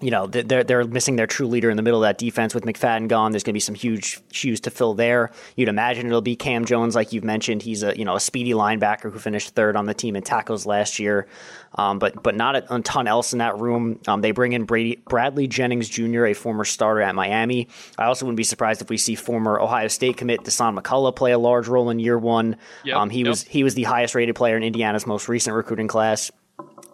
you 0.00 0.12
know 0.12 0.28
they're 0.28 0.62
they're 0.62 0.84
missing 0.84 1.16
their 1.16 1.26
true 1.26 1.48
leader 1.48 1.70
in 1.70 1.76
the 1.76 1.82
middle 1.82 2.04
of 2.04 2.08
that 2.08 2.18
defense 2.18 2.54
with 2.54 2.64
McFadden 2.64 3.08
gone. 3.08 3.32
There's 3.32 3.42
going 3.42 3.52
to 3.52 3.56
be 3.56 3.60
some 3.60 3.74
huge 3.74 4.20
shoes 4.30 4.60
to 4.60 4.70
fill 4.70 4.94
there. 4.94 5.32
You'd 5.56 5.68
imagine 5.68 6.06
it'll 6.06 6.20
be 6.20 6.36
Cam 6.36 6.64
Jones, 6.66 6.94
like 6.94 7.12
you've 7.12 7.24
mentioned. 7.24 7.62
He's 7.62 7.82
a 7.82 7.98
you 7.98 8.04
know 8.04 8.14
a 8.14 8.20
speedy 8.20 8.52
linebacker 8.52 9.12
who 9.12 9.18
finished 9.18 9.56
third 9.56 9.74
on 9.74 9.86
the 9.86 9.94
team 9.94 10.14
in 10.14 10.22
tackles 10.22 10.66
last 10.66 11.00
year, 11.00 11.26
um, 11.74 11.98
but 11.98 12.22
but 12.22 12.36
not 12.36 12.54
a, 12.54 12.74
a, 12.76 12.80
ton 12.82 13.08
else 13.08 13.32
in 13.32 13.40
that 13.40 13.58
room. 13.58 13.98
Um, 14.06 14.20
they 14.20 14.30
bring 14.30 14.52
in 14.52 14.66
Brady 14.66 15.02
Bradley 15.08 15.48
Jennings 15.48 15.88
Jr., 15.88 16.26
a 16.26 16.34
former 16.34 16.64
starter 16.64 17.02
at 17.02 17.16
Miami. 17.16 17.66
I 17.98 18.04
also 18.04 18.24
wouldn't 18.24 18.36
be 18.36 18.44
surprised 18.44 18.80
if 18.80 18.90
we 18.90 18.98
see 18.98 19.16
former 19.16 19.60
Ohio 19.60 19.88
State 19.88 20.16
commit 20.16 20.42
Dasan 20.42 20.78
McCullough 20.78 21.16
play 21.16 21.32
a 21.32 21.38
large 21.38 21.66
role 21.66 21.90
in 21.90 21.98
year 21.98 22.18
one. 22.18 22.54
Yep, 22.84 22.96
um, 22.96 23.10
he 23.10 23.20
yep. 23.20 23.28
was 23.30 23.42
he 23.42 23.64
was 23.64 23.74
the 23.74 23.82
highest 23.82 24.14
rated 24.14 24.36
player 24.36 24.56
in 24.56 24.62
Indiana's 24.62 25.08
most 25.08 25.28
recent 25.28 25.56
recruiting 25.56 25.88
class. 25.88 26.30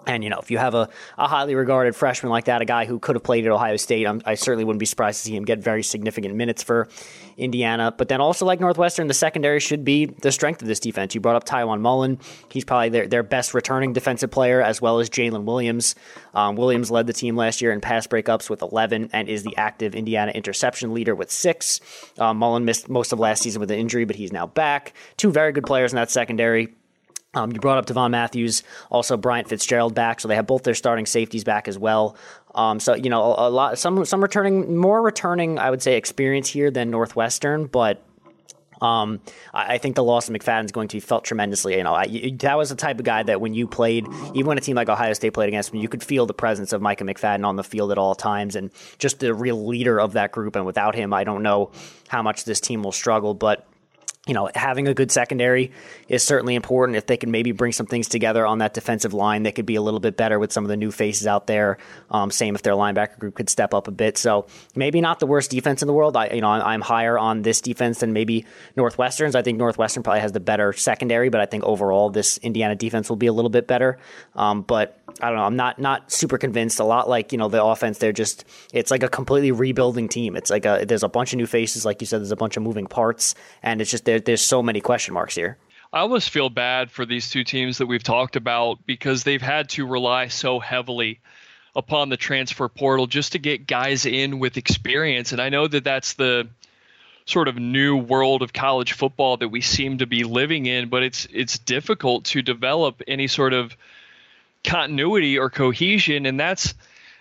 And, 0.07 0.23
you 0.23 0.31
know, 0.31 0.39
if 0.39 0.51
you 0.51 0.59
have 0.59 0.75
a, 0.75 0.89
a 1.17 1.27
highly 1.27 1.55
regarded 1.55 1.97
freshman 1.97 2.31
like 2.31 2.45
that, 2.45 2.61
a 2.61 2.65
guy 2.65 2.85
who 2.85 2.99
could 2.99 3.17
have 3.17 3.23
played 3.23 3.47
at 3.47 3.53
Ohio 3.53 3.77
State, 3.77 4.07
I'm, 4.07 4.21
i 4.27 4.35
certainly 4.35 4.65
wouldn't 4.65 4.81
be 4.81 4.87
surprised 4.87 5.21
to 5.21 5.25
see 5.25 5.37
him 5.37 5.45
get 5.45 5.61
very 5.61 5.83
significant 5.83 6.35
minutes 6.35 6.63
for 6.63 6.89
Indiana. 7.37 7.93
But 7.97 8.09
then 8.09 8.21
also, 8.21 8.45
like 8.45 8.61
Northwestern, 8.61 9.07
the 9.07 9.15
secondary 9.15 9.61
should 9.61 9.85
be 9.85 10.07
the 10.07 10.31
strength 10.31 10.61
of 10.63 10.69
this 10.69 10.81
defense. 10.81 11.15
You 11.15 11.21
brought 11.21 11.37
up 11.37 11.47
Tiawan 11.47 11.81
Mullen. 11.81 12.19
He's 12.51 12.65
probably 12.65 12.91
their, 12.91 13.09
their 13.09 13.23
best 13.23 13.55
returning 13.55 13.93
defensive 13.93 14.31
player, 14.31 14.61
as 14.61 14.81
well 14.81 15.01
as 15.01 15.09
Jaylin 15.09 15.45
Williams. 15.45 15.95
Um, 16.35 16.57
Williams 16.57 16.91
led 16.91 17.07
the 17.07 17.13
team 17.13 17.37
last 17.37 17.63
year 17.63 17.73
in 17.73 17.81
pass 17.81 18.07
breakups 18.07 18.51
with 18.51 18.63
11 18.63 19.11
and 19.13 19.29
is 19.29 19.43
the 19.43 19.57
active 19.57 19.95
Indiana 19.95 20.33
interception 20.33 20.93
leader 20.93 21.15
with 21.15 21.31
six. 21.31 21.81
Um, 22.19 22.37
Mullen 22.39 22.65
missed 22.65 22.89
most 22.89 23.13
of 23.13 23.19
last 23.19 23.43
season 23.43 23.61
with 23.61 23.71
an 23.71 23.79
injury, 23.79 24.05
but 24.05 24.17
he's 24.17 24.33
now 24.33 24.47
back. 24.47 24.93
Two 25.17 25.33
very 25.33 25.53
good 25.53 25.65
players 25.65 25.93
in 25.93 25.97
that 25.97 26.11
secondary. 26.11 26.75
Um, 27.35 27.53
you 27.53 27.61
brought 27.61 27.79
up 27.79 27.87
Devon 27.87 28.11
Matthews, 28.11 28.63
also 28.91 29.17
Bryant 29.17 29.49
Fitzgerald 29.49 29.95
back, 29.95 30.21
so 30.21 30.29
they 30.29 30.37
have 30.37 30.47
both 30.47 30.63
their 30.63 30.75
starting 30.75 31.07
safeties 31.07 31.45
back 31.45 31.69
as 31.69 31.79
well. 31.79 32.17
Um, 32.55 32.79
so 32.81 32.95
you 32.95 33.11
know 33.11 33.23
a, 33.23 33.49
a, 33.49 33.51
lot, 33.51 33.79
some 33.79 34.05
some 34.05 34.23
returning, 34.23 34.77
more 34.77 35.03
returning, 35.03 35.59
I 35.59 35.71
would 35.71 35.83
say, 35.83 35.97
experience 35.97 36.49
here 36.49 36.71
than 36.71 36.91
Northwestern, 36.91 37.67
but. 37.67 38.03
Um, 38.83 39.21
I, 39.55 39.75
I 39.75 39.79
think 39.79 39.95
the 39.95 40.03
loss 40.03 40.29
of 40.29 40.35
McFadden 40.35 40.65
is 40.65 40.73
going 40.73 40.89
to 40.89 40.97
be 40.97 41.01
felt 41.01 41.25
tremendously. 41.25 41.77
You 41.77 41.85
know, 41.85 41.95
I, 41.95 42.33
that 42.41 42.59
was 42.59 42.69
the 42.69 42.75
type 42.75 42.99
of 42.99 43.05
guy 43.05 43.23
that 43.23 43.41
when 43.41 43.55
you 43.55 43.67
played, 43.67 44.05
even 44.35 44.47
when 44.47 44.59
a 44.59 44.61
team 44.61 44.75
like 44.75 44.89
Ohio 44.89 45.13
State 45.15 45.33
played 45.33 45.49
against 45.49 45.73
him, 45.73 45.81
you 45.81 45.89
could 45.89 46.03
feel 46.03 46.27
the 46.27 46.35
presence 46.35 46.73
of 46.73 46.83
Micah 46.83 47.05
McFadden 47.05 47.47
on 47.47 47.57
the 47.57 47.65
field 47.65 47.93
at 47.93 47.99
all 47.99 48.15
times, 48.17 48.57
and 48.57 48.71
just 48.99 49.21
the 49.21 49.33
real 49.33 49.65
leader 49.65 49.99
of 49.99 50.15
that 50.15 50.33
group. 50.33 50.57
And 50.57 50.67
without 50.67 50.95
him, 50.95 51.15
I 51.15 51.25
don't 51.25 51.43
know 51.43 51.71
how 52.09 52.21
much 52.21 52.45
this 52.45 52.61
team 52.61 52.83
will 52.83 52.93
struggle. 52.93 53.33
But 53.33 53.67
you 54.27 54.33
know, 54.33 54.49
having 54.55 54.89
a 54.89 54.95
good 54.95 55.13
secondary 55.13 55.71
is 56.09 56.23
certainly 56.23 56.55
important. 56.55 56.97
If 56.97 57.07
they 57.07 57.19
can 57.19 57.31
maybe 57.31 57.53
bring 57.53 57.73
some 57.73 57.85
things 57.85 58.09
together 58.09 58.47
on 58.47 58.59
that 58.59 58.73
defensive 58.73 59.13
line, 59.13 59.43
they 59.43 59.53
could 59.53 59.67
be 59.67 59.75
a 59.75 59.83
little 59.83 60.01
bit 60.01 60.17
better 60.17 60.39
with 60.39 60.51
some 60.51 60.65
of 60.65 60.69
the 60.69 60.79
new 60.79 60.91
faces 60.91 61.27
out 61.27 61.47
there. 61.47 61.77
Um, 62.11 62.31
same 62.31 62.55
if 62.55 62.63
their 62.63 62.73
linebacker 62.73 63.19
group 63.19 63.35
could 63.35 63.51
step 63.51 63.75
up 63.75 63.87
a 63.87 63.91
bit. 63.91 64.17
So 64.17 64.47
maybe 64.75 65.03
not 65.03 65.19
the 65.21 65.27
worst 65.27 65.51
defense 65.51 65.83
in 65.83 65.89
the 65.89 65.93
world. 65.93 66.17
I, 66.17 66.29
you 66.29 66.41
know, 66.41 66.49
I'm 66.49 66.81
higher 66.81 67.19
on 67.19 67.43
this 67.43 67.61
defense 67.61 68.01
than 68.01 68.15
maybe 68.15 68.47
Northwestern's. 68.77 69.35
I 69.35 69.43
think 69.43 69.59
Northwestern 69.59 70.03
probably 70.03 70.21
has 70.21 70.33
the 70.33 70.41
better 70.41 70.73
secondary, 70.73 71.29
but 71.29 71.43
I 71.43 71.47
think 71.47 71.65
overall 71.65 72.09
this 72.09 72.39
Indiana 72.39 72.77
defense 72.77 73.11
will 73.11 73.17
be 73.17 73.27
a 73.27 73.33
little 73.33 73.51
bit 73.51 73.67
better. 73.67 73.99
Um, 74.35 74.63
but 74.63 74.99
I 75.21 75.29
don't 75.29 75.37
know. 75.37 75.45
I'm 75.45 75.57
not 75.57 75.79
not 75.79 76.11
super 76.11 76.39
convinced. 76.39 76.81
A 76.81 76.85
lot 76.85 77.09
like 77.09 77.31
you 77.33 77.39
know 77.39 77.49
the 77.49 77.63
offense. 77.63 77.99
They're 77.99 78.13
just 78.13 78.45
it's 78.73 78.91
like 78.91 79.03
a 79.03 79.09
completely 79.09 79.53
rebuilding 79.53 80.09
team. 80.09 80.35
It's 80.35 80.51
like 80.51 80.65
a 80.65 80.85
there's 80.87 81.03
a 81.03 81.09
bunch 81.09 81.33
of 81.33 81.37
new 81.37 81.47
faces, 81.47 81.85
like 81.85 82.01
you 82.01 82.07
said. 82.07 82.21
There's 82.21 82.33
a 82.33 82.37
bunch 82.37 82.57
of 82.57 82.63
moving 82.63 82.87
parts, 82.87 83.35
and 83.63 83.81
it's 83.81 83.91
just 83.91 84.05
there, 84.15 84.21
there's 84.21 84.43
so 84.43 84.63
many 84.63 84.81
question 84.81 85.15
marks 85.15 85.35
here. 85.35 85.57
I 85.93 86.01
almost 86.01 86.31
feel 86.31 86.51
bad 86.51 86.91
for 86.91 87.05
these 87.07 87.31
two 87.31 87.45
teams 87.45 87.79
that 87.79 87.87
we've 87.87 88.03
talked 88.03 88.37
about 88.37 88.85
because 88.87 89.25
they've 89.25 89.43
had 89.43 89.69
to 89.71 89.87
rely 89.87 90.29
so 90.29 90.59
heavily 90.59 91.21
upon 91.77 92.09
the 92.09 92.17
transfer 92.17 92.69
portal 92.69 93.07
just 93.07 93.33
to 93.33 93.39
get 93.39 93.67
guys 93.67 94.07
in 94.07 94.39
with 94.39 94.57
experience. 94.57 95.33
And 95.33 95.41
I 95.41 95.49
know 95.49 95.67
that 95.67 95.85
that's 95.85 96.15
the 96.15 96.49
sort 97.27 97.49
of 97.49 97.57
new 97.57 97.97
world 97.97 98.43
of 98.43 98.53
college 98.53 98.93
football 98.93 99.37
that 99.39 99.49
we 99.49 99.61
seem 99.61 99.99
to 99.99 100.07
be 100.07 100.25
living 100.25 100.67
in, 100.67 100.89
but 100.89 101.03
it's 101.03 101.27
it's 101.33 101.59
difficult 101.59 102.27
to 102.27 102.43
develop 102.43 103.03
any 103.09 103.27
sort 103.27 103.53
of 103.53 103.77
continuity 104.63 105.39
or 105.39 105.51
cohesion 105.51 106.27
and 106.27 106.41
that's 106.41 106.75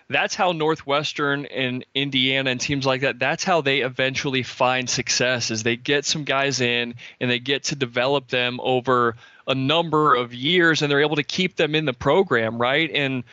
that's 0.08 0.34
how 0.34 0.52
Northwestern 0.52 1.46
and 1.46 1.84
Indiana 1.94 2.50
and 2.50 2.60
teams 2.60 2.84
like 2.84 3.02
that, 3.02 3.18
that's 3.18 3.44
how 3.44 3.60
they 3.62 3.80
eventually 3.80 4.42
find 4.42 4.88
success 4.88 5.50
is 5.50 5.62
they 5.62 5.76
get 5.76 6.04
some 6.04 6.24
guys 6.24 6.60
in 6.60 6.94
and 7.20 7.30
they 7.30 7.38
get 7.38 7.64
to 7.64 7.76
develop 7.76 8.28
them 8.28 8.60
over 8.62 9.16
a 9.46 9.54
number 9.54 10.14
of 10.14 10.34
years 10.34 10.82
and 10.82 10.90
they're 10.90 11.00
able 11.00 11.16
to 11.16 11.22
keep 11.22 11.56
them 11.56 11.74
in 11.74 11.84
the 11.84 11.92
program, 11.92 12.58
right? 12.58 12.90
And 12.92 13.24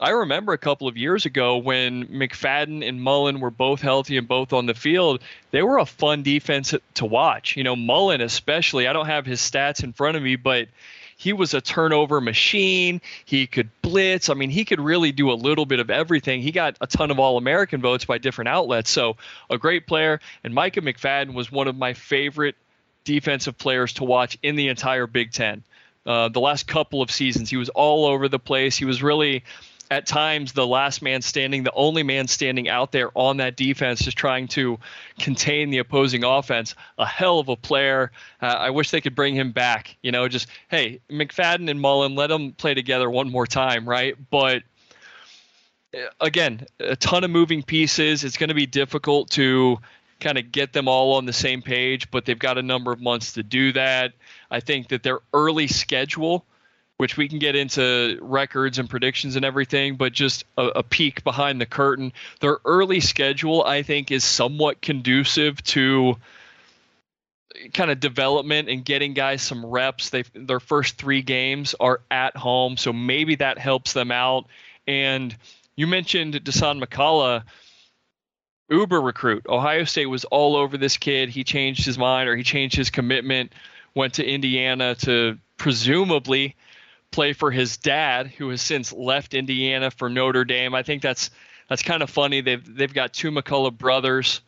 I 0.00 0.10
remember 0.10 0.52
a 0.52 0.58
couple 0.58 0.88
of 0.88 0.96
years 0.96 1.26
ago 1.26 1.58
when 1.58 2.06
McFadden 2.08 2.86
and 2.86 3.00
Mullen 3.00 3.40
were 3.40 3.52
both 3.52 3.80
healthy 3.80 4.16
and 4.16 4.26
both 4.26 4.52
on 4.52 4.66
the 4.66 4.74
field, 4.74 5.22
they 5.50 5.62
were 5.62 5.78
a 5.78 5.86
fun 5.86 6.22
defense 6.24 6.74
to 6.94 7.06
watch. 7.06 7.56
You 7.56 7.64
know, 7.64 7.76
Mullen 7.76 8.20
especially, 8.20 8.88
I 8.88 8.92
don't 8.92 9.06
have 9.06 9.24
his 9.24 9.40
stats 9.40 9.84
in 9.84 9.92
front 9.92 10.16
of 10.16 10.22
me, 10.22 10.36
but 10.36 10.68
he 11.22 11.32
was 11.32 11.54
a 11.54 11.60
turnover 11.60 12.20
machine. 12.20 13.00
He 13.24 13.46
could 13.46 13.70
blitz. 13.80 14.28
I 14.28 14.34
mean, 14.34 14.50
he 14.50 14.64
could 14.64 14.80
really 14.80 15.12
do 15.12 15.30
a 15.30 15.34
little 15.34 15.66
bit 15.66 15.78
of 15.78 15.88
everything. 15.88 16.42
He 16.42 16.50
got 16.50 16.76
a 16.80 16.88
ton 16.88 17.12
of 17.12 17.20
All 17.20 17.38
American 17.38 17.80
votes 17.80 18.04
by 18.04 18.18
different 18.18 18.48
outlets. 18.48 18.90
So, 18.90 19.16
a 19.48 19.56
great 19.56 19.86
player. 19.86 20.18
And 20.42 20.52
Micah 20.52 20.80
McFadden 20.80 21.32
was 21.32 21.52
one 21.52 21.68
of 21.68 21.76
my 21.76 21.94
favorite 21.94 22.56
defensive 23.04 23.56
players 23.56 23.92
to 23.94 24.04
watch 24.04 24.36
in 24.42 24.56
the 24.56 24.66
entire 24.66 25.06
Big 25.06 25.30
Ten. 25.30 25.62
Uh, 26.04 26.28
the 26.28 26.40
last 26.40 26.66
couple 26.66 27.02
of 27.02 27.10
seasons, 27.12 27.48
he 27.48 27.56
was 27.56 27.68
all 27.68 28.06
over 28.06 28.28
the 28.28 28.40
place. 28.40 28.76
He 28.76 28.84
was 28.84 29.00
really 29.00 29.44
at 29.92 30.06
times 30.06 30.54
the 30.54 30.66
last 30.66 31.02
man 31.02 31.20
standing, 31.20 31.64
the 31.64 31.72
only 31.74 32.02
man 32.02 32.26
standing 32.26 32.66
out 32.66 32.92
there 32.92 33.10
on 33.14 33.36
that 33.36 33.56
defense, 33.56 34.00
just 34.00 34.16
trying 34.16 34.48
to 34.48 34.78
contain 35.18 35.68
the 35.68 35.76
opposing 35.76 36.24
offense. 36.24 36.74
A 36.96 37.04
hell 37.04 37.38
of 37.38 37.50
a 37.50 37.56
player. 37.56 38.10
Uh, 38.40 38.46
I 38.46 38.70
wish 38.70 38.90
they 38.90 39.02
could 39.02 39.14
bring 39.14 39.34
him 39.34 39.52
back. 39.52 39.94
You 40.02 40.10
know, 40.10 40.28
just 40.28 40.48
hey, 40.70 41.00
McFadden 41.10 41.70
and 41.70 41.78
Mullen, 41.78 42.14
let 42.14 42.28
them 42.28 42.52
play 42.52 42.72
together 42.72 43.10
one 43.10 43.30
more 43.30 43.46
time, 43.46 43.86
right? 43.86 44.16
But 44.30 44.62
uh, 45.94 46.06
again, 46.22 46.66
a 46.80 46.96
ton 46.96 47.22
of 47.22 47.30
moving 47.30 47.62
pieces. 47.62 48.24
It's 48.24 48.38
going 48.38 48.48
to 48.48 48.54
be 48.54 48.64
difficult 48.64 49.28
to 49.32 49.76
kind 50.20 50.38
of 50.38 50.50
get 50.50 50.72
them 50.72 50.88
all 50.88 51.16
on 51.16 51.26
the 51.26 51.34
same 51.34 51.60
page, 51.60 52.10
but 52.10 52.24
they've 52.24 52.38
got 52.38 52.56
a 52.56 52.62
number 52.62 52.92
of 52.92 53.00
months 53.02 53.34
to 53.34 53.42
do 53.42 53.72
that. 53.72 54.14
I 54.50 54.60
think 54.60 54.88
that 54.88 55.02
their 55.02 55.18
early 55.34 55.66
schedule 55.66 56.46
which 57.02 57.16
we 57.16 57.28
can 57.28 57.40
get 57.40 57.56
into 57.56 58.16
records 58.22 58.78
and 58.78 58.88
predictions 58.88 59.34
and 59.34 59.44
everything, 59.44 59.96
but 59.96 60.12
just 60.12 60.44
a, 60.56 60.66
a, 60.66 60.82
peek 60.84 61.24
behind 61.24 61.60
the 61.60 61.66
curtain. 61.66 62.12
Their 62.38 62.58
early 62.64 63.00
schedule, 63.00 63.64
I 63.64 63.82
think, 63.82 64.12
is 64.12 64.22
somewhat 64.22 64.80
conducive 64.80 65.60
to 65.64 66.16
kind 67.74 67.90
of 67.90 67.98
development 67.98 68.68
and 68.68 68.84
getting 68.84 69.14
guys 69.14 69.42
some 69.42 69.66
reps. 69.66 70.10
They 70.10 70.22
their 70.32 70.60
first 70.60 70.96
three 70.96 71.22
games 71.22 71.74
are 71.80 72.02
at 72.08 72.36
home, 72.36 72.76
so 72.76 72.92
maybe 72.92 73.34
that 73.34 73.58
helps 73.58 73.94
them 73.94 74.12
out. 74.12 74.46
And 74.86 75.36
you 75.74 75.88
mentioned 75.88 76.34
Dasan 76.34 76.80
McCullough. 76.80 77.42
Uber 78.70 79.00
recruit. 79.00 79.44
Ohio 79.48 79.82
State 79.82 80.06
was 80.06 80.24
all 80.26 80.54
over 80.54 80.78
this 80.78 80.96
kid. 80.96 81.30
He 81.30 81.42
changed 81.42 81.84
his 81.84 81.98
mind 81.98 82.28
or 82.28 82.36
he 82.36 82.44
changed 82.44 82.76
his 82.76 82.90
commitment, 82.90 83.52
went 83.92 84.14
to 84.14 84.24
Indiana 84.24 84.94
to 85.00 85.36
presumably 85.56 86.54
play 87.12 87.32
for 87.32 87.50
his 87.50 87.76
dad, 87.76 88.26
who 88.26 88.48
has 88.48 88.60
since 88.60 88.92
left 88.92 89.34
Indiana 89.34 89.90
for 89.90 90.08
Notre 90.08 90.44
Dame. 90.44 90.74
I 90.74 90.82
think 90.82 91.02
that's 91.02 91.30
that's 91.68 91.82
kind 91.82 92.02
of 92.02 92.10
funny. 92.10 92.40
They've 92.40 92.76
they've 92.76 92.92
got 92.92 93.12
two 93.12 93.30
McCullough 93.30 93.78
brothers 93.78 94.40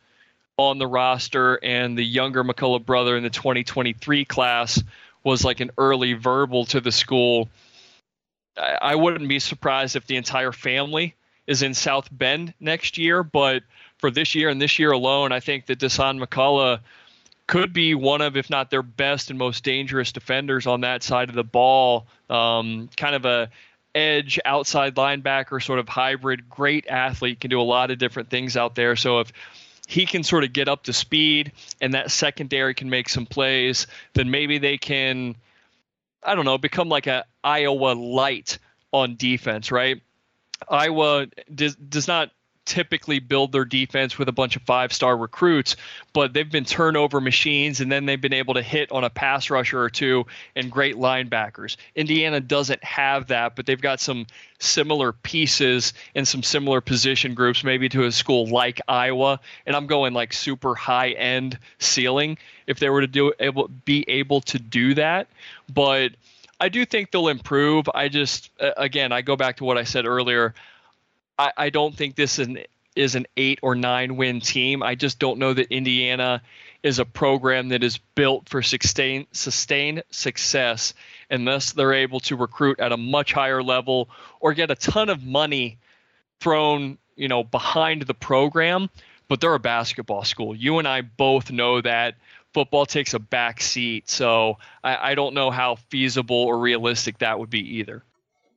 on 0.57 0.77
the 0.77 0.87
roster, 0.87 1.55
and 1.63 1.97
the 1.97 2.05
younger 2.05 2.43
McCullough 2.43 2.85
brother 2.85 3.15
in 3.15 3.23
the 3.23 3.29
2023 3.29 4.25
class 4.25 4.83
was 5.23 5.43
like 5.43 5.59
an 5.59 5.71
early 5.77 6.13
verbal 6.13 6.65
to 6.65 6.81
the 6.81 6.91
school. 6.91 7.49
I, 8.57 8.77
I 8.81 8.95
wouldn't 8.95 9.29
be 9.29 9.39
surprised 9.39 9.95
if 9.95 10.07
the 10.07 10.17
entire 10.17 10.51
family 10.51 11.15
is 11.47 11.61
in 11.61 11.73
South 11.73 12.09
Bend 12.11 12.53
next 12.59 12.97
year, 12.97 13.23
but 13.23 13.63
for 13.97 14.11
this 14.11 14.35
year 14.35 14.49
and 14.49 14.61
this 14.61 14.79
year 14.79 14.91
alone, 14.91 15.31
I 15.31 15.39
think 15.39 15.67
that 15.67 15.79
Dasan 15.79 16.23
McCullough 16.23 16.79
could 17.47 17.73
be 17.73 17.93
one 17.93 18.21
of, 18.21 18.37
if 18.37 18.49
not 18.49 18.69
their 18.69 18.81
best 18.81 19.29
and 19.29 19.37
most 19.37 19.63
dangerous 19.63 20.11
defenders 20.11 20.65
on 20.65 20.81
that 20.81 21.03
side 21.03 21.29
of 21.29 21.35
the 21.35 21.43
ball. 21.43 22.07
Um, 22.29 22.89
kind 22.97 23.15
of 23.15 23.25
a 23.25 23.49
edge 23.93 24.39
outside 24.45 24.95
linebacker 24.95 25.63
sort 25.63 25.79
of 25.79 25.87
hybrid, 25.87 26.49
great 26.49 26.87
athlete, 26.87 27.39
can 27.39 27.49
do 27.49 27.61
a 27.61 27.63
lot 27.63 27.91
of 27.91 27.97
different 27.97 28.29
things 28.29 28.57
out 28.57 28.75
there. 28.75 28.95
So 28.95 29.19
if 29.19 29.31
he 29.87 30.05
can 30.05 30.23
sort 30.23 30.43
of 30.43 30.53
get 30.53 30.67
up 30.67 30.83
to 30.83 30.93
speed 30.93 31.51
and 31.79 31.93
that 31.93 32.11
secondary 32.11 32.73
can 32.73 32.89
make 32.89 33.07
some 33.07 33.25
plays, 33.25 33.87
then 34.13 34.31
maybe 34.31 34.57
they 34.57 34.77
can, 34.77 35.35
I 36.23 36.35
don't 36.35 36.45
know, 36.45 36.57
become 36.57 36.89
like 36.89 37.07
a 37.07 37.25
Iowa 37.43 37.93
light 37.93 38.57
on 38.91 39.15
defense, 39.15 39.71
right? 39.71 40.01
Iowa 40.67 41.27
does, 41.53 41.75
does 41.75 42.07
not 42.07 42.31
typically 42.65 43.19
build 43.19 43.51
their 43.51 43.65
defense 43.65 44.17
with 44.17 44.27
a 44.27 44.31
bunch 44.31 44.55
of 44.55 44.61
five 44.63 44.91
star 44.91 45.15
recruits, 45.15 45.75
but 46.13 46.33
they've 46.33 46.51
been 46.51 46.65
turnover 46.65 47.21
machines 47.21 47.79
and 47.79 47.91
then 47.91 48.05
they've 48.05 48.21
been 48.21 48.33
able 48.33 48.55
to 48.55 48.61
hit 48.61 48.91
on 48.91 49.03
a 49.03 49.09
pass 49.09 49.49
rusher 49.49 49.79
or 49.79 49.89
two 49.89 50.25
and 50.55 50.71
great 50.71 50.95
linebackers. 50.95 51.77
Indiana 51.95 52.39
doesn't 52.39 52.83
have 52.83 53.27
that, 53.27 53.55
but 53.55 53.65
they've 53.65 53.81
got 53.81 53.99
some 53.99 54.25
similar 54.59 55.11
pieces 55.11 55.93
and 56.15 56.27
some 56.27 56.43
similar 56.43 56.81
position 56.81 57.33
groups, 57.33 57.63
maybe 57.63 57.87
to 57.89 58.03
a 58.03 58.11
school 58.11 58.47
like 58.47 58.81
Iowa. 58.87 59.39
And 59.65 59.75
I'm 59.75 59.87
going 59.87 60.13
like 60.13 60.33
super 60.33 60.75
high 60.75 61.11
end 61.11 61.59
ceiling 61.79 62.37
if 62.67 62.79
they 62.79 62.89
were 62.89 63.01
to 63.01 63.07
do 63.07 63.33
able 63.39 63.67
be 63.85 64.05
able 64.07 64.41
to 64.41 64.59
do 64.59 64.95
that. 64.95 65.27
But 65.71 66.13
I 66.59 66.69
do 66.69 66.85
think 66.85 67.11
they'll 67.11 67.27
improve. 67.27 67.89
I 67.93 68.07
just 68.07 68.49
again 68.59 69.11
I 69.11 69.21
go 69.21 69.35
back 69.35 69.57
to 69.57 69.65
what 69.65 69.77
I 69.77 69.83
said 69.83 70.05
earlier. 70.05 70.53
I, 71.37 71.51
I 71.57 71.69
don't 71.69 71.95
think 71.95 72.15
this 72.15 72.39
is 72.39 72.47
an, 72.47 72.59
is 72.95 73.15
an 73.15 73.27
eight 73.35 73.59
or 73.61 73.75
nine 73.75 74.15
win 74.15 74.39
team. 74.39 74.81
I 74.81 74.95
just 74.95 75.19
don't 75.19 75.39
know 75.39 75.53
that 75.53 75.71
Indiana 75.71 76.41
is 76.81 76.99
a 76.99 77.05
program 77.05 77.69
that 77.69 77.83
is 77.83 77.97
built 77.97 78.47
for 78.47 78.61
sustain, 78.61 79.27
sustained 79.31 80.03
success 80.11 80.93
unless 81.29 81.73
they're 81.73 81.93
able 81.93 82.19
to 82.21 82.35
recruit 82.35 82.79
at 82.79 82.91
a 82.91 82.97
much 82.97 83.33
higher 83.33 83.63
level 83.63 84.09
or 84.39 84.53
get 84.53 84.71
a 84.71 84.75
ton 84.75 85.09
of 85.09 85.23
money 85.23 85.77
thrown, 86.39 86.97
you 87.15 87.27
know, 87.27 87.43
behind 87.43 88.03
the 88.03 88.13
program. 88.13 88.89
But 89.27 89.41
they're 89.41 89.55
a 89.55 89.59
basketball 89.59 90.23
school. 90.23 90.55
You 90.55 90.77
and 90.77 90.87
I 90.87 91.01
both 91.01 91.51
know 91.51 91.81
that 91.81 92.13
football 92.53 92.85
takes 92.85 93.15
a 93.15 93.19
back 93.19 93.59
seat. 93.59 94.07
So 94.07 94.59
I, 94.83 95.11
I 95.11 95.15
don't 95.15 95.33
know 95.33 95.49
how 95.49 95.75
feasible 95.89 96.37
or 96.37 96.59
realistic 96.59 97.17
that 97.17 97.39
would 97.39 97.49
be 97.49 97.77
either. 97.79 98.03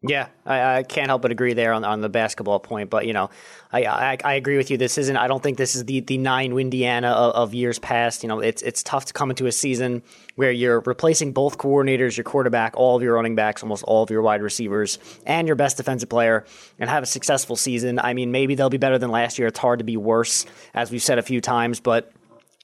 Yeah, 0.01 0.29
I, 0.47 0.77
I, 0.77 0.83
can't 0.85 1.09
help 1.09 1.23
but 1.23 1.33
agree 1.33 1.55
there 1.55 1.73
on, 1.73 1.85
on 1.85 2.01
the 2.01 2.09
basketball 2.09 2.61
point. 2.61 2.89
But 2.89 3.07
you 3.07 3.13
know, 3.13 3.31
I, 3.73 3.85
I, 3.85 4.19
I 4.25 4.35
agree 4.35 4.57
with 4.57 4.71
you. 4.71 4.77
This 4.77 4.97
isn't. 4.97 5.17
I 5.17 5.27
don't 5.27 5.43
think 5.43 5.59
this 5.59 5.75
is 5.75 5.87
the, 5.87 5.99
the 5.99 6.19
nine 6.19 6.57
Indiana 6.57 7.09
of, 7.09 7.35
of, 7.35 7.55
years 7.55 7.81
past. 7.81 8.23
You 8.23 8.29
know, 8.29 8.39
it's 8.39 8.63
it's 8.63 8.85
tough 8.85 9.07
to 9.07 9.13
come 9.13 9.31
into 9.31 9.47
a 9.47 9.53
season 9.53 10.05
where 10.37 10.53
you're 10.53 10.81
replacing 10.87 11.33
both 11.33 11.59
coordinators, 11.59 12.17
your 12.17 12.23
quarterback, 12.23 12.77
all 12.77 12.95
of 12.95 13.03
your 13.03 13.15
running 13.15 13.35
backs, 13.35 13.65
almost 13.65 13.83
all 13.83 14.05
of 14.05 14.11
your 14.11 14.23
wide 14.23 14.41
receivers, 14.41 15.01
and 15.27 15.49
your 15.49 15.57
best 15.57 15.79
defensive 15.79 16.09
player, 16.09 16.45
and 16.79 16.89
have 16.89 17.03
a 17.03 17.07
successful 17.07 17.57
season. 17.57 17.99
I 17.99 18.15
mean, 18.15 18.31
maybe 18.31 18.55
they'll 18.55 18.71
be 18.71 18.79
better 18.79 18.99
than 18.99 19.11
last 19.11 19.37
year. 19.37 19.49
It's 19.49 19.59
hard 19.59 19.81
to 19.81 19.85
be 19.85 19.97
worse, 19.97 20.47
as 20.75 20.93
we've 20.93 21.03
said 21.03 21.19
a 21.19 21.23
few 21.23 21.41
times, 21.41 21.81
but 21.81 22.13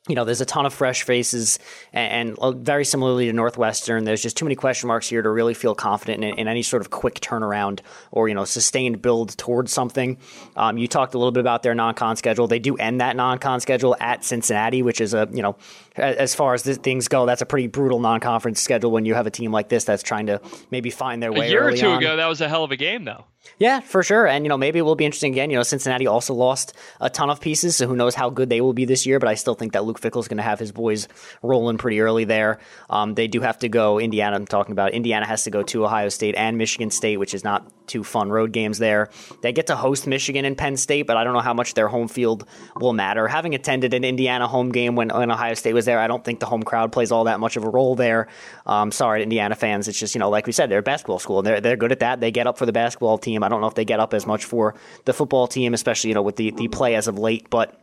you 0.07 0.15
know, 0.15 0.25
there's 0.25 0.43
a 0.43 0.47
ton 0.47 0.67
of 0.67 0.75
fresh 0.75 1.03
faces, 1.03 1.59
and, 1.95 2.37
and, 2.39 2.65
very 2.65 2.85
similarly 2.85 3.27
to 3.27 3.33
Northwestern, 3.33 4.05
there's 4.05 4.23
just 4.23 4.37
too 4.37 4.45
many 4.45 4.55
question 4.55 4.87
marks 4.87 5.09
here 5.09 5.23
to 5.23 5.31
really 5.31 5.55
feel 5.55 5.75
confident 5.75 6.23
in, 6.23 6.39
in 6.39 6.47
any 6.47 6.63
sort 6.63 6.83
of 6.83 6.91
quick 6.91 7.21
turnaround 7.21 7.81
or 8.11 8.29
you 8.29 8.35
know 8.35 8.45
sustained 8.45 9.01
build 9.01 9.37
towards 9.39 9.73
something. 9.73 10.19
Um, 10.57 10.77
you 10.77 10.89
talked 10.89 11.15
a 11.15 11.19
little 11.19 11.33
bit 11.33 11.41
about 11.41 11.63
their 11.63 11.75
non-con 11.75 12.17
schedule. 12.17 12.47
They 12.47 12.59
do 12.59 12.77
end 12.77 13.01
that 13.01 13.17
non-con 13.17 13.61
schedule 13.61 13.97
at 13.99 14.25
Cincinnati, 14.25 14.83
which 14.83 15.01
is 15.01 15.15
a 15.15 15.27
you 15.33 15.41
know, 15.41 15.57
as 15.97 16.35
far 16.35 16.55
as 16.55 16.63
things 16.63 17.09
go, 17.09 17.27
that's 17.27 17.43
a 17.43 17.47
pretty 17.47 17.69
brutal 17.69 18.01
non-conference 18.01 18.61
schedule 18.61 18.91
when 18.91 19.05
you 19.05 19.15
have 19.15 19.27
a 19.27 19.31
team 19.31 19.53
like 19.53 19.69
this 19.69 19.85
that's 19.85 20.03
trying 20.03 20.27
to 20.27 20.41
maybe 20.71 20.91
find 20.91 21.23
their 21.23 21.33
way. 21.33 21.47
A 21.47 21.51
year 21.51 21.69
or 21.69 21.73
two 21.73 21.87
on. 21.87 21.99
ago, 21.99 22.17
that 22.17 22.27
was 22.27 22.41
a 22.41 22.49
hell 22.49 22.65
of 22.65 22.71
a 22.71 22.77
game, 22.77 23.05
though. 23.05 23.25
Yeah, 23.59 23.81
for 23.81 24.03
sure. 24.03 24.27
And, 24.27 24.45
you 24.45 24.49
know, 24.49 24.57
maybe 24.57 24.79
it 24.79 24.83
will 24.83 24.97
be 24.97 25.05
interesting 25.05 25.33
again. 25.33 25.51
You 25.51 25.57
know, 25.57 25.63
Cincinnati 25.63 26.07
also 26.07 26.35
lost 26.35 26.75
a 27.01 27.11
ton 27.11 27.31
of 27.31 27.41
pieces, 27.41 27.77
so 27.77 27.87
who 27.87 27.95
knows 27.95 28.15
how 28.15 28.31
good 28.31 28.49
they 28.49 28.61
will 28.61 28.73
be 28.73 28.87
this 28.87 29.07
year, 29.07 29.19
but 29.19 29.29
I 29.29 29.35
still 29.35 29.55
think 29.55 29.75
that 29.75 29.85
Luke 29.85 30.01
Fickell 30.01 30.21
is 30.21 30.29
going 30.29 30.39
to 30.39 30.43
have 30.43 30.59
his 30.59 30.73
boys 30.73 31.09
rolling 31.43 31.77
pretty 31.77 32.01
early 32.01 32.25
there. 32.25 32.59
Um, 32.89 33.15
they 33.15 33.29
do 33.29 33.41
have 33.41 33.59
to 33.59 33.69
go, 33.69 34.01
Indiana, 34.01 34.37
I'm 34.37 34.47
talking 34.47 34.73
about. 34.73 34.93
Indiana 34.93 35.27
has 35.27 35.45
to 35.45 35.51
go 35.51 35.63
to 35.65 35.85
Ohio 35.85 36.09
State 36.09 36.35
and 36.37 36.57
Michigan 36.57 36.91
State, 36.91 37.19
which 37.19 37.35
is 37.35 37.45
not 37.45 37.71
two 37.87 38.05
fun 38.05 38.31
road 38.31 38.53
games 38.53 38.79
there. 38.79 39.11
They 39.43 39.53
get 39.53 39.67
to 39.69 39.77
host 39.77 40.07
Michigan 40.07 40.45
and 40.45 40.57
Penn 40.57 40.77
State, 40.77 41.03
but 41.07 41.17
I 41.17 41.25
don't 41.25 41.33
know 41.33 41.41
how 41.41 41.55
much 41.55 41.75
their 41.75 41.89
home 41.89 42.09
field 42.09 42.47
will 42.77 42.93
matter. 42.93 43.29
Having 43.29 43.55
attended 43.55 43.95
an 43.95 44.05
Indiana 44.05 44.47
home 44.47 44.71
game 44.71 44.97
when, 44.97 45.09
when 45.09 45.31
Ohio 45.31 45.55
State 45.55 45.75
was 45.75 45.85
there, 45.85 45.99
I 45.99 46.07
don't 46.07 46.25
think 46.25 46.41
the 46.41 46.47
home 46.47 46.63
crowd 46.63 46.93
plays 46.93 47.13
all 47.13 47.25
that 47.25 47.41
much 47.41 47.57
of 47.57 47.65
a 47.65 47.69
role 47.69 47.95
there. 47.95 48.29
Um, 48.67 48.91
sorry, 48.91 49.23
Indiana 49.23 49.55
fans. 49.55 49.89
It's 49.89 49.99
just, 49.99 50.15
you 50.15 50.19
know, 50.19 50.31
like 50.31 50.47
we 50.47 50.53
said, 50.53 50.71
they're 50.71 50.79
a 50.79 50.83
basketball 50.83 51.19
school, 51.19 51.39
and 51.39 51.47
they're, 51.47 51.61
they're 51.61 51.77
good 51.77 51.93
at 51.93 52.01
that. 52.01 52.21
They 52.21 52.31
get 52.31 52.47
up 52.47 52.59
for 52.59 52.67
the 52.67 52.73
basketball 52.73 53.19
team. 53.19 53.43
I 53.43 53.49
don't 53.49 53.61
know 53.61 53.69
if 53.69 53.75
they 53.75 53.85
get 53.85 54.01
up 54.01 54.15
as 54.15 54.27
much 54.27 54.45
for 54.45 54.75
the 55.05 55.13
football 55.13 55.47
team, 55.47 55.75
especially, 55.75 56.09
you 56.09 56.15
know, 56.15 56.23
with 56.23 56.37
the, 56.37 56.51
the 56.53 56.69
play 56.69 56.95
as 56.95 57.09
of 57.09 57.19
late, 57.19 57.51
but 57.51 57.81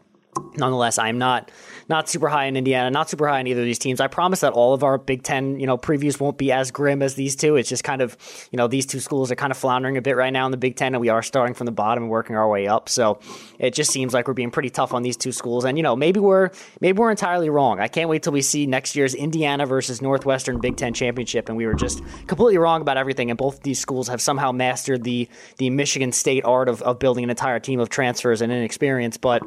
nonetheless, 0.55 0.97
I'm 0.97 1.17
not 1.17 1.51
not 1.89 2.09
super 2.09 2.29
high 2.29 2.45
in 2.45 2.55
Indiana, 2.55 2.89
not 2.89 3.09
super 3.09 3.27
high 3.27 3.39
in 3.41 3.47
either 3.47 3.59
of 3.59 3.65
these 3.65 3.79
teams. 3.79 3.99
I 3.99 4.07
promise 4.07 4.39
that 4.41 4.53
all 4.53 4.73
of 4.73 4.83
our 4.83 4.97
Big 4.97 5.23
Ten, 5.23 5.59
you 5.59 5.67
know, 5.67 5.77
previews 5.77 6.19
won't 6.19 6.37
be 6.37 6.51
as 6.51 6.71
grim 6.71 7.01
as 7.01 7.15
these 7.15 7.35
two. 7.35 7.57
It's 7.57 7.69
just 7.69 7.83
kind 7.83 8.01
of, 8.01 8.17
you 8.51 8.57
know, 8.57 8.67
these 8.67 8.85
two 8.85 8.99
schools 8.99 9.31
are 9.31 9.35
kind 9.35 9.51
of 9.51 9.57
floundering 9.57 9.97
a 9.97 10.01
bit 10.01 10.15
right 10.15 10.31
now 10.31 10.45
in 10.45 10.51
the 10.51 10.57
Big 10.57 10.75
Ten, 10.77 10.95
and 10.95 11.01
we 11.01 11.09
are 11.09 11.21
starting 11.21 11.53
from 11.53 11.65
the 11.65 11.71
bottom 11.71 12.03
and 12.03 12.11
working 12.11 12.35
our 12.35 12.49
way 12.49 12.67
up. 12.67 12.87
So 12.87 13.19
it 13.59 13.73
just 13.73 13.91
seems 13.91 14.13
like 14.13 14.27
we're 14.27 14.33
being 14.33 14.51
pretty 14.51 14.69
tough 14.69 14.93
on 14.93 15.03
these 15.03 15.17
two 15.17 15.31
schools. 15.31 15.65
And 15.65 15.77
you 15.77 15.83
know, 15.83 15.95
maybe 15.95 16.19
we're 16.19 16.51
maybe 16.79 16.97
we're 16.97 17.11
entirely 17.11 17.49
wrong. 17.49 17.79
I 17.79 17.87
can't 17.87 18.09
wait 18.09 18.23
till 18.23 18.33
we 18.33 18.41
see 18.41 18.65
next 18.65 18.95
year's 18.95 19.13
Indiana 19.13 19.65
versus 19.65 20.01
Northwestern 20.01 20.59
Big 20.59 20.77
Ten 20.77 20.93
championship, 20.93 21.49
and 21.49 21.57
we 21.57 21.65
were 21.65 21.73
just 21.75 22.01
completely 22.27 22.57
wrong 22.57 22.81
about 22.81 22.97
everything. 22.97 23.29
And 23.29 23.37
both 23.37 23.63
these 23.63 23.79
schools 23.79 24.07
have 24.07 24.21
somehow 24.21 24.51
mastered 24.51 25.03
the 25.03 25.27
the 25.57 25.69
Michigan 25.69 26.11
State 26.11 26.45
art 26.45 26.69
of, 26.69 26.81
of 26.83 26.99
building 26.99 27.23
an 27.23 27.29
entire 27.29 27.59
team 27.59 27.79
of 27.79 27.89
transfers 27.89 28.41
and 28.41 28.51
inexperience. 28.51 29.17
But 29.17 29.43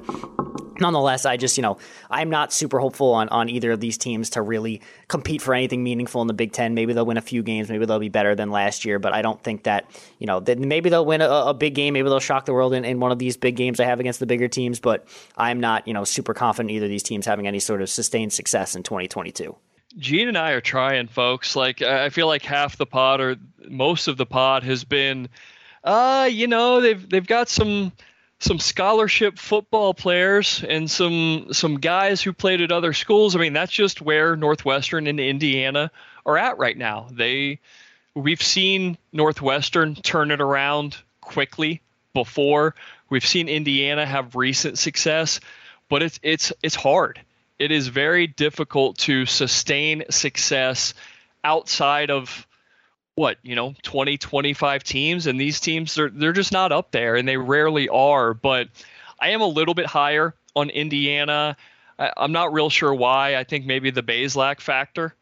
nonetheless, 0.80 0.93
I 0.96 1.36
just, 1.36 1.56
you 1.56 1.62
know, 1.62 1.78
I'm 2.10 2.30
not 2.30 2.52
super 2.52 2.78
hopeful 2.78 3.12
on, 3.12 3.28
on 3.28 3.48
either 3.48 3.72
of 3.72 3.80
these 3.80 3.98
teams 3.98 4.30
to 4.30 4.42
really 4.42 4.80
compete 5.08 5.42
for 5.42 5.54
anything 5.54 5.82
meaningful 5.82 6.20
in 6.22 6.28
the 6.28 6.34
Big 6.34 6.52
Ten. 6.52 6.74
Maybe 6.74 6.92
they'll 6.92 7.06
win 7.06 7.16
a 7.16 7.22
few 7.22 7.42
games. 7.42 7.68
Maybe 7.68 7.86
they'll 7.86 7.98
be 7.98 8.08
better 8.08 8.34
than 8.34 8.50
last 8.50 8.84
year, 8.84 8.98
but 8.98 9.12
I 9.12 9.22
don't 9.22 9.42
think 9.42 9.64
that, 9.64 9.90
you 10.18 10.26
know, 10.26 10.40
that 10.40 10.58
maybe 10.58 10.90
they'll 10.90 11.04
win 11.04 11.20
a, 11.20 11.28
a, 11.28 11.54
big 11.54 11.74
game. 11.74 11.94
Maybe 11.94 12.08
they'll 12.08 12.20
shock 12.20 12.46
the 12.46 12.52
world 12.52 12.74
in, 12.74 12.84
in 12.84 13.00
one 13.00 13.12
of 13.12 13.18
these 13.18 13.36
big 13.36 13.56
games 13.56 13.80
I 13.80 13.84
have 13.84 14.00
against 14.00 14.20
the 14.20 14.26
bigger 14.26 14.48
teams, 14.48 14.80
but 14.80 15.06
I'm 15.36 15.60
not, 15.60 15.86
you 15.86 15.94
know, 15.94 16.04
super 16.04 16.34
confident 16.34 16.70
either 16.70 16.86
of 16.86 16.90
these 16.90 17.02
teams 17.02 17.26
having 17.26 17.46
any 17.46 17.60
sort 17.60 17.82
of 17.82 17.90
sustained 17.90 18.32
success 18.32 18.76
in 18.76 18.82
2022. 18.82 19.56
Gene 19.96 20.28
and 20.28 20.36
I 20.36 20.52
are 20.52 20.60
trying, 20.60 21.06
folks. 21.06 21.54
Like, 21.54 21.82
I 21.82 22.10
feel 22.10 22.26
like 22.26 22.42
half 22.42 22.76
the 22.76 22.86
pod 22.86 23.20
or 23.20 23.36
most 23.68 24.08
of 24.08 24.16
the 24.16 24.26
pod 24.26 24.64
has 24.64 24.84
been, 24.84 25.28
uh, 25.84 26.28
you 26.30 26.48
know, 26.48 26.80
they've, 26.80 27.08
they've 27.08 27.26
got 27.26 27.48
some, 27.48 27.92
some 28.44 28.58
scholarship 28.58 29.38
football 29.38 29.94
players 29.94 30.62
and 30.68 30.90
some 30.90 31.48
some 31.52 31.80
guys 31.80 32.20
who 32.20 32.32
played 32.32 32.60
at 32.60 32.70
other 32.70 32.92
schools. 32.92 33.34
I 33.34 33.38
mean, 33.38 33.54
that's 33.54 33.72
just 33.72 34.02
where 34.02 34.36
Northwestern 34.36 35.06
and 35.06 35.18
Indiana 35.18 35.90
are 36.26 36.36
at 36.36 36.58
right 36.58 36.76
now. 36.76 37.08
They 37.10 37.60
we've 38.14 38.42
seen 38.42 38.98
Northwestern 39.14 39.94
turn 39.94 40.30
it 40.30 40.42
around 40.42 40.98
quickly 41.22 41.80
before. 42.12 42.74
We've 43.08 43.26
seen 43.26 43.48
Indiana 43.48 44.04
have 44.04 44.36
recent 44.36 44.78
success, 44.78 45.40
but 45.88 46.02
it's 46.02 46.20
it's 46.22 46.52
it's 46.62 46.74
hard. 46.74 47.20
It 47.58 47.72
is 47.72 47.88
very 47.88 48.26
difficult 48.26 48.98
to 48.98 49.24
sustain 49.24 50.04
success 50.10 50.92
outside 51.42 52.10
of 52.10 52.46
what 53.16 53.38
you 53.42 53.54
know 53.54 53.74
20 53.82 54.18
25 54.18 54.82
teams 54.82 55.26
and 55.26 55.40
these 55.40 55.60
teams 55.60 55.94
they're, 55.94 56.10
they're 56.10 56.32
just 56.32 56.52
not 56.52 56.72
up 56.72 56.90
there 56.90 57.14
and 57.14 57.28
they 57.28 57.36
rarely 57.36 57.88
are 57.88 58.34
but 58.34 58.68
i 59.20 59.30
am 59.30 59.40
a 59.40 59.46
little 59.46 59.74
bit 59.74 59.86
higher 59.86 60.34
on 60.56 60.70
indiana. 60.70 61.56
I, 61.98 62.12
i'm 62.16 62.32
not 62.32 62.52
real 62.52 62.70
sure 62.70 62.94
why. 62.94 63.36
I 63.36 63.44
think 63.44 63.66
maybe 63.66 63.90
the 63.90 64.02
Bazelak 64.02 64.60
factor 64.60 65.14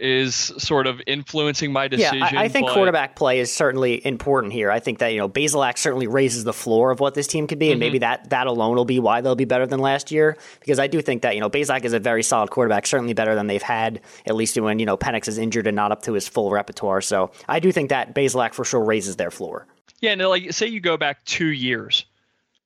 is 0.00 0.34
sort 0.34 0.86
of 0.86 1.00
influencing 1.06 1.72
my 1.72 1.86
decision. 1.86 2.18
Yeah, 2.18 2.40
I, 2.40 2.44
I 2.44 2.48
think 2.48 2.66
but... 2.66 2.74
quarterback 2.74 3.16
play 3.16 3.38
is 3.38 3.52
certainly 3.52 4.04
important 4.04 4.52
here. 4.52 4.70
I 4.70 4.80
think 4.80 4.98
that 4.98 5.08
you 5.08 5.18
know 5.18 5.28
Bazelak 5.28 5.78
certainly 5.78 6.06
raises 6.06 6.44
the 6.44 6.52
floor 6.52 6.90
of 6.90 7.00
what 7.00 7.14
this 7.14 7.26
team 7.26 7.46
could 7.46 7.58
be, 7.58 7.70
and 7.70 7.74
mm-hmm. 7.74 7.80
maybe 7.80 7.98
that 7.98 8.30
that 8.30 8.46
alone 8.46 8.76
will 8.76 8.84
be 8.84 8.98
why 8.98 9.20
they'll 9.20 9.34
be 9.34 9.44
better 9.44 9.66
than 9.66 9.80
last 9.80 10.10
year. 10.10 10.36
Because 10.60 10.78
I 10.78 10.86
do 10.86 11.02
think 11.02 11.22
that 11.22 11.34
you 11.34 11.40
know 11.40 11.50
Bazelak 11.50 11.84
is 11.84 11.92
a 11.92 12.00
very 12.00 12.22
solid 12.22 12.50
quarterback, 12.50 12.86
certainly 12.86 13.12
better 13.12 13.34
than 13.34 13.46
they've 13.46 13.62
had 13.62 14.00
at 14.26 14.34
least 14.34 14.58
when 14.58 14.78
you 14.78 14.86
know 14.86 14.96
Penix 14.96 15.28
is 15.28 15.38
injured 15.38 15.66
and 15.66 15.76
not 15.76 15.92
up 15.92 16.02
to 16.02 16.12
his 16.14 16.28
full 16.28 16.50
repertoire. 16.50 17.00
So 17.00 17.30
I 17.48 17.60
do 17.60 17.72
think 17.72 17.90
that 17.90 18.14
Bazelak 18.14 18.54
for 18.54 18.64
sure 18.64 18.82
raises 18.82 19.16
their 19.16 19.30
floor. 19.30 19.66
Yeah, 20.00 20.12
and 20.12 20.22
like 20.22 20.52
say 20.52 20.66
you 20.66 20.80
go 20.80 20.96
back 20.96 21.24
two 21.24 21.48
years, 21.48 22.06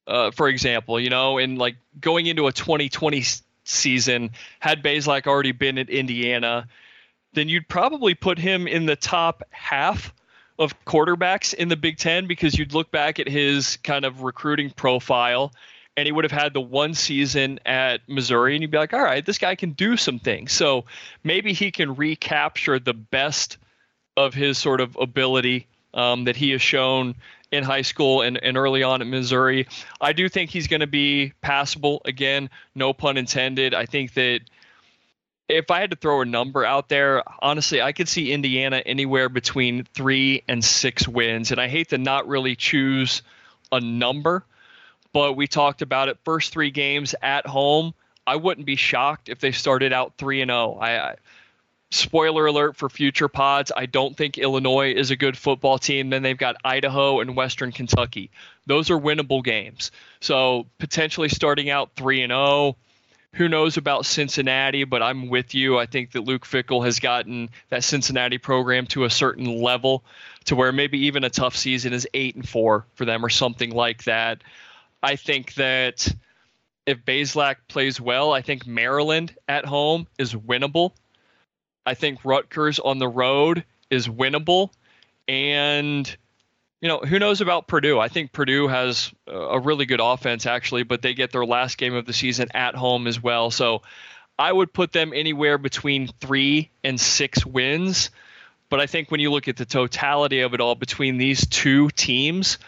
uh, 0.07 0.31
for 0.31 0.49
example, 0.49 1.01
you 1.01 1.11
know, 1.11 1.39
and 1.39 1.59
like 1.59 1.77
going 2.01 2.27
into 2.27 2.47
a 2.47 2.53
2020 2.53 3.25
season, 3.65 4.31
had 4.61 4.83
Bazelak 4.83 5.27
already 5.27 5.53
been 5.53 5.79
at 5.79 5.91
Indiana 5.91 6.69
then 7.35 7.49
you'd 7.49 7.69
probably 7.69 8.15
put 8.15 8.39
him 8.39 8.67
in 8.67 8.87
the 8.87 8.97
top 8.97 9.43
half 9.51 10.13
of 10.59 10.85
quarterbacks 10.85 11.53
in 11.53 11.69
the 11.69 11.77
Big 11.77 11.99
Ten 11.99 12.27
because 12.27 12.57
you'd 12.57 12.73
look 12.73 12.91
back 12.91 13.19
at 13.19 13.29
his 13.29 13.77
kind 13.79 14.05
of 14.05 14.23
recruiting 14.23 14.71
profile 14.71 15.53
and 15.97 16.07
he 16.07 16.13
would 16.13 16.25
have 16.25 16.33
had 16.33 16.53
the 16.53 16.61
one 16.61 16.95
season 16.95 17.59
at 17.67 18.01
Missouri 18.09 18.55
and 18.55 18.63
you'd 18.63 18.71
be 18.71 18.79
like, 18.79 18.93
all 18.93 19.03
right, 19.03 19.25
this 19.25 19.39
guy 19.39 19.55
can 19.55 19.73
do 19.73 19.97
some 19.97 20.19
things. 20.19 20.53
So 20.53 20.85
maybe 21.23 21.53
he 21.53 21.71
can 21.71 21.95
recapture 21.95 22.79
the 22.79 22.95
best 22.95 23.59
of 24.17 24.35
his 24.35 24.59
sort 24.59 24.81
of 24.81 24.97
ability 24.97 25.67
um, 25.93 26.25
that 26.25 26.37
he 26.37 26.51
has 26.51 26.63
shown 26.63 27.15
in 27.51 27.63
high 27.63 27.83
school 27.83 28.23
and, 28.23 28.37
and 28.43 28.57
early 28.57 28.83
on 28.83 29.01
at 29.01 29.07
Missouri. 29.07 29.67
I 30.01 30.13
do 30.13 30.29
think 30.29 30.51
he's 30.51 30.67
going 30.67 30.81
to 30.81 30.89
be 30.89 31.33
passable 31.41 32.03
again, 32.05 32.51
no 32.75 32.93
pun 32.93 33.17
intended. 33.17 33.75
I 33.75 33.87
think 33.87 34.15
that 34.15 34.41
if 35.49 35.71
I 35.71 35.81
had 35.81 35.91
to 35.91 35.97
throw 35.97 36.23
a 36.23 36.27
number 36.27 36.65
out 36.65 36.89
there, 36.89 37.23
honestly, 37.41 37.83
I 37.83 37.93
could 37.93 38.09
see 38.09 38.33
Indiana 38.33 38.83
anywhere 38.85 39.29
between 39.29 39.85
three 39.85 40.43
and 40.49 40.65
six 40.65 41.07
wins. 41.07 41.51
And 41.51 41.61
I 41.61 41.69
hate 41.69 41.91
to 41.91 41.99
not 41.99 42.27
really 42.27 42.57
choose 42.57 43.23
a 43.71 43.81
number, 43.81 44.45
but 45.13 45.35
we 45.35 45.47
talked 45.47 45.83
about 45.83 46.09
it. 46.09 46.19
First 46.25 46.53
three 46.53 46.71
games 46.71 47.15
at 47.23 47.47
home, 47.47 47.95
I 48.27 48.37
wouldn't 48.37 48.67
be 48.67 48.77
shocked 48.77 49.29
if 49.29 49.39
they 49.41 49.53
started 49.53 49.93
out 49.93 50.15
three 50.17 50.41
and 50.41 50.49
zero. 50.49 50.79
Oh. 50.79 50.81
I 50.81 51.17
spoiler 51.91 52.47
alert 52.47 52.77
for 52.77 52.89
future 52.89 53.29
pods 53.29 53.71
i 53.77 53.87
don't 53.87 54.17
think 54.17 54.37
illinois 54.37 54.93
is 54.93 55.13
a 55.13 55.17
good 55.17 55.39
football 55.39 55.79
team 55.79 56.11
then 56.11 56.23
they've 56.23 56.39
got 56.39 56.57
idaho 56.65 57.21
and 57.21 57.37
western 57.37 57.71
kentucky 57.71 58.31
those 58.67 58.91
are 58.91 58.99
winnable 58.99 59.45
games 59.45 59.93
so 60.19 60.67
potentially 60.79 61.29
starting 61.29 61.71
out 61.71 61.91
3 61.95 62.23
and 62.23 62.33
0 62.33 62.77
who 63.35 63.49
knows 63.49 63.77
about 63.77 64.07
cincinnati 64.07 64.85
but 64.85 65.03
i'm 65.03 65.29
with 65.29 65.55
you 65.55 65.79
i 65.79 65.87
think 65.87 66.13
that 66.13 66.25
luke 66.25 66.47
Fickell 66.47 66.85
has 66.85 67.01
gotten 67.01 67.51
that 67.69 67.85
cincinnati 67.85 68.39
program 68.39 68.87
to 68.89 69.05
a 69.05 69.11
certain 69.11 69.63
level 69.63 70.05
to 70.45 70.57
where 70.57 70.73
maybe 70.73 71.07
even 71.07 71.25
a 71.25 71.31
tough 71.31 71.57
season 71.57 71.93
is 71.93 72.07
8 72.15 72.37
and 72.37 72.49
4 72.49 72.87
for 72.95 73.05
them 73.05 73.25
or 73.25 73.29
something 73.29 73.71
like 73.71 74.05
that 74.05 74.43
i 75.03 75.17
think 75.17 75.55
that 75.55 76.15
if 76.87 77.05
Bazelak 77.05 77.57
plays 77.69 78.01
well, 78.01 78.33
I 78.33 78.43
think 78.43 78.67
Maryland 78.67 79.35
at 79.49 79.65
home 79.65 80.07
is 80.19 80.35
winnable. 80.35 80.93
I 81.87 81.95
think 81.95 82.25
Rutgers 82.25 82.79
on 82.79 82.99
the 82.99 83.09
road 83.09 83.65
is 83.91 84.07
winnable. 84.07 84.71
And, 85.29 86.15
you 86.85 86.89
know, 86.89 86.99
who 86.99 87.19
knows 87.19 87.41
about 87.41 87.67
Purdue? 87.67 87.99
I 87.99 88.09
think 88.09 88.31
Purdue 88.33 88.69
has 88.69 89.11
a 89.27 89.59
really 89.59 89.87
good 89.87 90.03
offense, 90.03 90.45
actually, 90.45 90.83
but 90.83 91.01
they 91.01 91.15
get 91.15 91.33
their 91.33 91.47
last 91.47 91.79
game 91.79 91.95
of 91.95 92.05
the 92.05 92.13
season 92.13 92.49
at 92.53 92.75
home 92.75 93.07
as 93.07 93.23
well. 93.23 93.51
So 93.51 93.81
I 94.39 94.53
would 94.53 94.71
put 94.71 94.93
them 94.93 95.15
anywhere 95.15 95.57
between 95.57 96.09
three 96.09 96.69
and 96.85 97.01
six 97.01 97.47
wins. 97.47 98.11
But 98.69 98.81
I 98.81 98.87
think 98.87 99.11
when 99.11 99.19
you 99.19 99.33
look 99.33 99.49
at 99.49 99.57
the 99.57 99.65
totality 99.65 100.41
of 100.41 100.53
it 100.53 100.61
all 100.61 100.75
between 100.75 101.17
these 101.17 101.47
two 101.47 101.89
teams, 101.89 102.59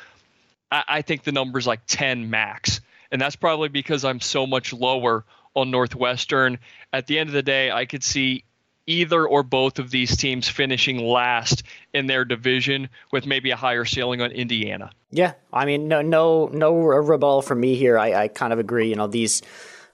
I, 0.72 0.84
I 0.88 1.02
think 1.02 1.24
the 1.24 1.32
number's 1.32 1.66
like 1.66 1.80
10 1.86 2.30
max. 2.30 2.80
And 3.12 3.20
that's 3.20 3.36
probably 3.36 3.68
because 3.68 4.02
I'm 4.02 4.20
so 4.20 4.46
much 4.46 4.72
lower 4.72 5.26
on 5.54 5.70
Northwestern. 5.70 6.58
At 6.90 7.06
the 7.06 7.18
end 7.18 7.28
of 7.28 7.34
the 7.34 7.42
day, 7.42 7.70
I 7.70 7.84
could 7.84 8.02
see 8.02 8.44
either 8.86 9.26
or 9.26 9.42
both 9.42 9.78
of 9.78 9.90
these 9.90 10.16
teams 10.16 10.48
finishing 10.48 10.98
last 10.98 11.62
in 11.92 12.06
their 12.06 12.24
division 12.24 12.88
with 13.12 13.26
maybe 13.26 13.50
a 13.50 13.56
higher 13.56 13.84
ceiling 13.84 14.20
on 14.22 14.30
Indiana. 14.30 14.90
Yeah, 15.10 15.34
I 15.52 15.64
mean, 15.64 15.88
no, 15.88 16.02
no, 16.02 16.46
no 16.52 16.74
rebuttal 16.76 17.42
from 17.42 17.60
me 17.60 17.74
here. 17.74 17.98
I, 17.98 18.14
I 18.14 18.28
kind 18.28 18.52
of 18.52 18.58
agree. 18.58 18.88
You 18.88 18.96
know, 18.96 19.06
these 19.06 19.42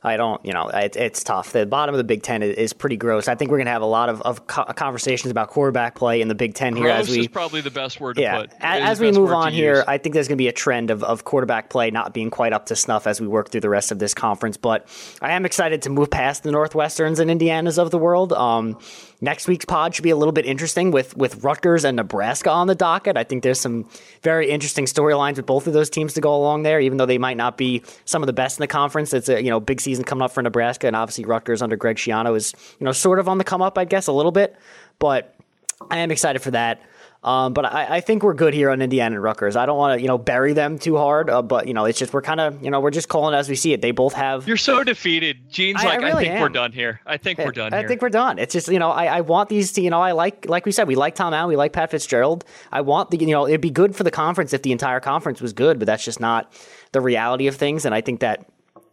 I 0.04 0.16
don't, 0.16 0.44
you 0.44 0.52
know, 0.52 0.68
it, 0.68 0.96
it's 0.96 1.22
tough. 1.22 1.52
The 1.52 1.64
bottom 1.64 1.94
of 1.94 1.98
the 1.98 2.04
Big 2.04 2.22
Ten 2.22 2.42
is, 2.42 2.56
is 2.56 2.72
pretty 2.72 2.96
gross. 2.96 3.28
I 3.28 3.36
think 3.36 3.50
we're 3.50 3.58
going 3.58 3.66
to 3.66 3.72
have 3.72 3.82
a 3.82 3.86
lot 3.86 4.08
of, 4.08 4.20
of 4.22 4.46
co- 4.48 4.64
conversations 4.64 5.30
about 5.30 5.50
quarterback 5.50 5.94
play 5.94 6.20
in 6.20 6.28
the 6.28 6.34
Big 6.34 6.54
Ten 6.54 6.74
here 6.74 6.86
gross 6.86 7.08
as 7.08 7.10
we. 7.10 7.20
is 7.20 7.28
probably 7.28 7.60
the 7.60 7.70
best 7.70 8.00
word 8.00 8.16
to 8.16 8.22
yeah, 8.22 8.40
put. 8.40 8.50
As, 8.60 8.82
as 8.82 9.00
we 9.00 9.12
move 9.12 9.30
on 9.30 9.52
here, 9.52 9.76
use. 9.76 9.84
I 9.86 9.98
think 9.98 10.14
there's 10.14 10.26
going 10.26 10.36
to 10.36 10.42
be 10.42 10.48
a 10.48 10.52
trend 10.52 10.90
of, 10.90 11.04
of 11.04 11.24
quarterback 11.24 11.70
play 11.70 11.90
not 11.90 12.12
being 12.12 12.30
quite 12.30 12.52
up 12.52 12.66
to 12.66 12.76
snuff 12.76 13.06
as 13.06 13.20
we 13.20 13.28
work 13.28 13.50
through 13.50 13.60
the 13.60 13.70
rest 13.70 13.92
of 13.92 14.00
this 14.00 14.12
conference. 14.12 14.56
But 14.56 14.88
I 15.20 15.32
am 15.32 15.46
excited 15.46 15.82
to 15.82 15.90
move 15.90 16.10
past 16.10 16.42
the 16.42 16.50
Northwesterns 16.50 17.20
and 17.20 17.30
Indianas 17.30 17.78
of 17.78 17.90
the 17.92 17.98
world. 17.98 18.32
Um, 18.32 18.78
next 19.22 19.48
week's 19.48 19.64
pod 19.64 19.94
should 19.94 20.02
be 20.02 20.10
a 20.10 20.16
little 20.16 20.32
bit 20.32 20.44
interesting 20.44 20.90
with 20.90 21.16
with 21.16 21.42
Rutgers 21.42 21.84
and 21.84 21.96
Nebraska 21.96 22.50
on 22.50 22.66
the 22.66 22.74
docket. 22.74 23.16
I 23.16 23.24
think 23.24 23.42
there's 23.42 23.60
some 23.60 23.88
very 24.20 24.50
interesting 24.50 24.84
storylines 24.84 25.36
with 25.36 25.46
both 25.46 25.66
of 25.66 25.72
those 25.72 25.88
teams 25.88 26.12
to 26.14 26.20
go 26.20 26.34
along 26.34 26.64
there, 26.64 26.80
even 26.80 26.98
though 26.98 27.06
they 27.06 27.18
might 27.18 27.38
not 27.38 27.56
be 27.56 27.82
some 28.04 28.22
of 28.22 28.26
the 28.26 28.32
best 28.34 28.58
in 28.58 28.62
the 28.62 28.66
conference. 28.66 29.14
It's 29.14 29.30
a 29.30 29.42
you 29.42 29.48
know 29.48 29.60
big 29.60 29.80
season 29.80 30.04
coming 30.04 30.22
up 30.22 30.32
for 30.32 30.42
Nebraska. 30.42 30.86
And 30.86 30.96
obviously 30.96 31.24
Rutgers 31.24 31.62
under 31.62 31.76
Greg 31.76 31.96
Schiano 31.96 32.36
is 32.36 32.52
you 32.78 32.84
know 32.84 32.92
sort 32.92 33.18
of 33.18 33.28
on 33.28 33.38
the 33.38 33.44
come 33.44 33.62
up, 33.62 33.78
I 33.78 33.86
guess, 33.86 34.08
a 34.08 34.12
little 34.12 34.32
bit. 34.32 34.54
But 34.98 35.34
I 35.90 35.98
am 35.98 36.10
excited 36.10 36.42
for 36.42 36.50
that. 36.50 36.82
Um, 37.24 37.52
but 37.52 37.64
I, 37.64 37.96
I, 37.96 38.00
think 38.00 38.24
we're 38.24 38.34
good 38.34 38.52
here 38.52 38.68
on 38.68 38.82
Indiana 38.82 39.14
and 39.14 39.22
Rutgers. 39.22 39.54
I 39.54 39.64
don't 39.64 39.78
want 39.78 39.96
to, 39.96 40.02
you 40.02 40.08
know, 40.08 40.18
bury 40.18 40.54
them 40.54 40.76
too 40.76 40.96
hard. 40.96 41.30
Uh, 41.30 41.40
but 41.40 41.68
you 41.68 41.74
know, 41.74 41.84
it's 41.84 41.96
just 41.96 42.12
we're 42.12 42.20
kind 42.20 42.40
of, 42.40 42.60
you 42.64 42.70
know, 42.70 42.80
we're 42.80 42.90
just 42.90 43.08
calling 43.08 43.32
as 43.32 43.48
we 43.48 43.54
see 43.54 43.72
it. 43.72 43.80
They 43.80 43.92
both 43.92 44.14
have. 44.14 44.48
You're 44.48 44.56
so 44.56 44.82
defeated. 44.82 45.48
Gene's 45.48 45.82
I, 45.82 45.84
like, 45.84 46.00
I, 46.00 46.02
really 46.02 46.12
I 46.12 46.20
think 46.22 46.34
am. 46.34 46.42
we're 46.42 46.48
done 46.48 46.72
here. 46.72 47.00
I 47.06 47.18
think 47.18 47.38
we're 47.38 47.52
done. 47.52 47.72
I 47.72 47.78
here. 47.78 47.88
think 47.88 48.02
we're 48.02 48.08
done. 48.08 48.40
It's 48.40 48.52
just, 48.52 48.66
you 48.66 48.80
know, 48.80 48.90
I, 48.90 49.04
I 49.04 49.20
want 49.20 49.50
these. 49.50 49.70
To, 49.72 49.82
you 49.82 49.90
know, 49.90 50.00
I 50.00 50.12
like, 50.12 50.48
like 50.48 50.66
we 50.66 50.72
said, 50.72 50.88
we 50.88 50.96
like 50.96 51.14
Tom 51.14 51.32
Allen, 51.32 51.48
we 51.48 51.56
like 51.56 51.72
Pat 51.72 51.92
Fitzgerald. 51.92 52.44
I 52.72 52.80
want 52.80 53.12
the, 53.12 53.18
you 53.18 53.28
know, 53.28 53.46
it'd 53.46 53.60
be 53.60 53.70
good 53.70 53.94
for 53.94 54.02
the 54.02 54.10
conference 54.10 54.52
if 54.52 54.62
the 54.62 54.72
entire 54.72 54.98
conference 54.98 55.40
was 55.40 55.52
good, 55.52 55.78
but 55.78 55.86
that's 55.86 56.04
just 56.04 56.18
not 56.18 56.52
the 56.90 57.00
reality 57.00 57.46
of 57.46 57.54
things. 57.54 57.84
And 57.84 57.94
I 57.94 58.00
think 58.00 58.18
that 58.18 58.46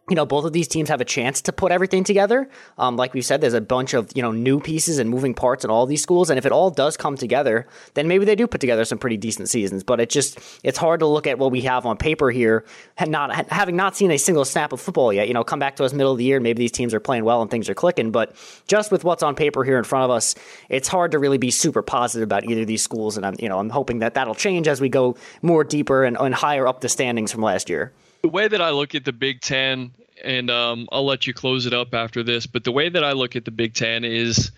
you 0.09 0.15
know, 0.15 0.25
both 0.25 0.45
of 0.45 0.53
these 0.53 0.67
teams 0.67 0.89
have 0.89 1.01
a 1.01 1.05
chance 1.05 1.41
to 1.41 1.53
put 1.53 1.71
everything 1.71 2.03
together. 2.03 2.49
Um, 2.77 2.97
like 2.97 3.13
we 3.13 3.21
said, 3.21 3.41
there's 3.41 3.53
a 3.53 3.61
bunch 3.61 3.93
of 3.93 4.09
you 4.15 4.21
know 4.21 4.31
new 4.31 4.59
pieces 4.59 4.97
and 4.97 5.09
moving 5.09 5.33
parts 5.33 5.63
in 5.63 5.69
all 5.69 5.85
these 5.85 6.01
schools, 6.01 6.29
and 6.29 6.37
if 6.37 6.45
it 6.45 6.51
all 6.51 6.71
does 6.71 6.97
come 6.97 7.15
together, 7.15 7.67
then 7.93 8.07
maybe 8.07 8.25
they 8.25 8.35
do 8.35 8.47
put 8.47 8.59
together 8.59 8.85
some 8.85 8.97
pretty 8.97 9.17
decent 9.17 9.49
seasons. 9.49 9.83
But 9.83 9.99
it 9.99 10.09
just 10.09 10.39
it's 10.63 10.77
hard 10.77 11.01
to 11.01 11.05
look 11.05 11.27
at 11.27 11.37
what 11.37 11.51
we 11.51 11.61
have 11.61 11.85
on 11.85 11.97
paper 11.97 12.31
here, 12.31 12.65
and 12.97 13.11
not 13.11 13.51
having 13.51 13.75
not 13.75 13.95
seen 13.95 14.11
a 14.11 14.17
single 14.17 14.45
snap 14.45 14.73
of 14.73 14.81
football 14.81 15.13
yet. 15.13 15.27
You 15.27 15.33
know, 15.33 15.43
come 15.43 15.59
back 15.59 15.75
to 15.77 15.83
us 15.83 15.93
middle 15.93 16.11
of 16.11 16.17
the 16.17 16.23
year, 16.23 16.37
and 16.37 16.43
maybe 16.43 16.59
these 16.59 16.71
teams 16.71 16.93
are 16.93 16.99
playing 16.99 17.23
well 17.23 17.41
and 17.41 17.51
things 17.51 17.69
are 17.69 17.75
clicking. 17.75 18.11
But 18.11 18.35
just 18.67 18.91
with 18.91 19.03
what's 19.03 19.21
on 19.21 19.35
paper 19.35 19.63
here 19.63 19.77
in 19.77 19.83
front 19.83 20.05
of 20.05 20.11
us, 20.11 20.33
it's 20.69 20.87
hard 20.87 21.11
to 21.11 21.19
really 21.19 21.37
be 21.37 21.51
super 21.51 21.83
positive 21.83 22.23
about 22.23 22.45
either 22.49 22.61
of 22.61 22.67
these 22.67 22.81
schools. 22.81 23.15
And 23.15 23.25
I'm 23.25 23.35
you 23.39 23.47
know 23.47 23.59
I'm 23.59 23.69
hoping 23.69 23.99
that 23.99 24.15
that'll 24.15 24.35
change 24.35 24.67
as 24.67 24.81
we 24.81 24.89
go 24.89 25.17
more 25.43 25.63
deeper 25.63 26.03
and, 26.03 26.17
and 26.19 26.33
higher 26.33 26.67
up 26.67 26.81
the 26.81 26.89
standings 26.89 27.31
from 27.31 27.41
last 27.41 27.69
year. 27.69 27.93
The 28.21 28.29
way 28.29 28.47
that 28.47 28.61
I 28.61 28.71
look 28.71 28.95
at 28.95 29.05
the 29.05 29.13
Big 29.13 29.41
Ten 29.41 29.91
and 30.23 30.49
um, 30.49 30.87
I'll 30.91 31.05
let 31.05 31.27
you 31.27 31.33
close 31.33 31.65
it 31.65 31.73
up 31.73 31.93
after 31.93 32.23
this. 32.23 32.45
But 32.45 32.63
the 32.63 32.71
way 32.71 32.89
that 32.89 33.03
I 33.03 33.13
look 33.13 33.35
at 33.35 33.45
the 33.45 33.51
Big 33.51 33.73
Ten 33.73 34.03
is 34.03 34.51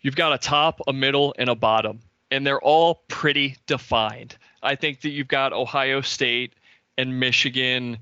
you've 0.00 0.16
got 0.16 0.32
a 0.32 0.38
top, 0.38 0.80
a 0.86 0.92
middle, 0.92 1.34
and 1.38 1.48
a 1.48 1.54
bottom, 1.54 2.00
and 2.30 2.46
they're 2.46 2.60
all 2.60 3.02
pretty 3.08 3.56
defined. 3.66 4.36
I 4.62 4.76
think 4.76 5.02
that 5.02 5.10
you've 5.10 5.28
got 5.28 5.52
Ohio 5.52 6.00
State 6.00 6.54
and 6.96 7.20
Michigan 7.20 7.98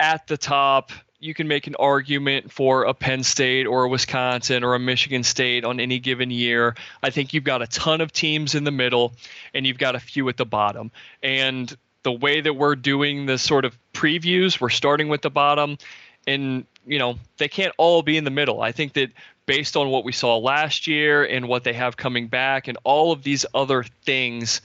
at 0.00 0.26
the 0.26 0.36
top. 0.36 0.90
You 1.18 1.32
can 1.32 1.48
make 1.48 1.66
an 1.66 1.76
argument 1.76 2.52
for 2.52 2.84
a 2.84 2.92
Penn 2.92 3.22
State 3.22 3.66
or 3.66 3.84
a 3.84 3.88
Wisconsin 3.88 4.62
or 4.62 4.74
a 4.74 4.78
Michigan 4.78 5.22
State 5.22 5.64
on 5.64 5.80
any 5.80 5.98
given 5.98 6.30
year. 6.30 6.74
I 7.02 7.10
think 7.10 7.32
you've 7.32 7.44
got 7.44 7.62
a 7.62 7.66
ton 7.66 8.00
of 8.00 8.12
teams 8.12 8.54
in 8.54 8.64
the 8.64 8.70
middle 8.70 9.14
and 9.54 9.66
you've 9.66 9.78
got 9.78 9.94
a 9.94 10.00
few 10.00 10.28
at 10.28 10.36
the 10.36 10.44
bottom. 10.44 10.90
And 11.22 11.74
the 12.06 12.12
way 12.12 12.40
that 12.40 12.54
we're 12.54 12.76
doing 12.76 13.26
the 13.26 13.36
sort 13.36 13.64
of 13.64 13.76
previews, 13.92 14.60
we're 14.60 14.68
starting 14.68 15.08
with 15.08 15.22
the 15.22 15.30
bottom 15.30 15.76
and 16.24 16.64
you 16.86 17.00
know 17.00 17.18
they 17.38 17.48
can't 17.48 17.74
all 17.78 18.00
be 18.00 18.16
in 18.16 18.22
the 18.22 18.30
middle. 18.30 18.62
I 18.62 18.70
think 18.70 18.92
that 18.92 19.10
based 19.44 19.76
on 19.76 19.90
what 19.90 20.04
we 20.04 20.12
saw 20.12 20.38
last 20.38 20.86
year 20.86 21.24
and 21.24 21.48
what 21.48 21.64
they 21.64 21.72
have 21.72 21.96
coming 21.96 22.28
back 22.28 22.68
and 22.68 22.78
all 22.84 23.10
of 23.10 23.24
these 23.24 23.44
other 23.52 23.82
things, 24.04 24.60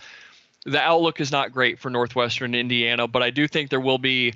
the 0.67 0.79
outlook 0.79 1.19
is 1.19 1.31
not 1.31 1.51
great 1.51 1.79
for 1.79 1.89
Northwestern 1.89 2.53
Indiana. 2.53 3.07
But 3.07 3.23
I 3.23 3.31
do 3.31 3.47
think 3.47 3.71
there 3.71 3.79
will 3.79 3.97
be 3.97 4.35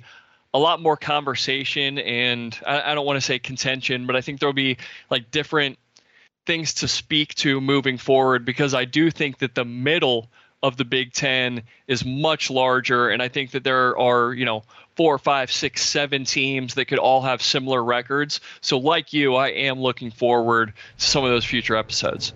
a 0.52 0.58
lot 0.58 0.82
more 0.82 0.96
conversation 0.96 2.00
and 2.00 2.58
I, 2.66 2.90
I 2.90 2.94
don't 2.96 3.06
want 3.06 3.18
to 3.18 3.20
say 3.20 3.38
contention, 3.38 4.08
but 4.08 4.16
I 4.16 4.20
think 4.20 4.40
there'll 4.40 4.52
be 4.52 4.78
like 5.10 5.30
different 5.30 5.78
things 6.44 6.74
to 6.74 6.88
speak 6.88 7.36
to 7.36 7.60
moving 7.60 7.98
forward 7.98 8.44
because 8.44 8.74
I 8.74 8.84
do 8.84 9.12
think 9.12 9.38
that 9.38 9.54
the 9.54 9.64
middle 9.64 10.28
of 10.66 10.76
the 10.76 10.84
Big 10.84 11.12
Ten 11.12 11.62
is 11.86 12.04
much 12.04 12.50
larger, 12.50 13.08
and 13.08 13.22
I 13.22 13.28
think 13.28 13.52
that 13.52 13.64
there 13.64 13.96
are 13.98 14.34
you 14.34 14.44
know 14.44 14.64
four, 14.96 15.18
five, 15.18 15.52
six, 15.52 15.86
seven 15.86 16.24
teams 16.24 16.74
that 16.74 16.86
could 16.86 16.98
all 16.98 17.22
have 17.22 17.42
similar 17.42 17.82
records. 17.82 18.40
So, 18.60 18.78
like 18.78 19.12
you, 19.12 19.34
I 19.34 19.48
am 19.48 19.80
looking 19.80 20.10
forward 20.10 20.72
to 20.98 21.04
some 21.04 21.24
of 21.24 21.30
those 21.30 21.44
future 21.44 21.76
episodes. 21.76 22.32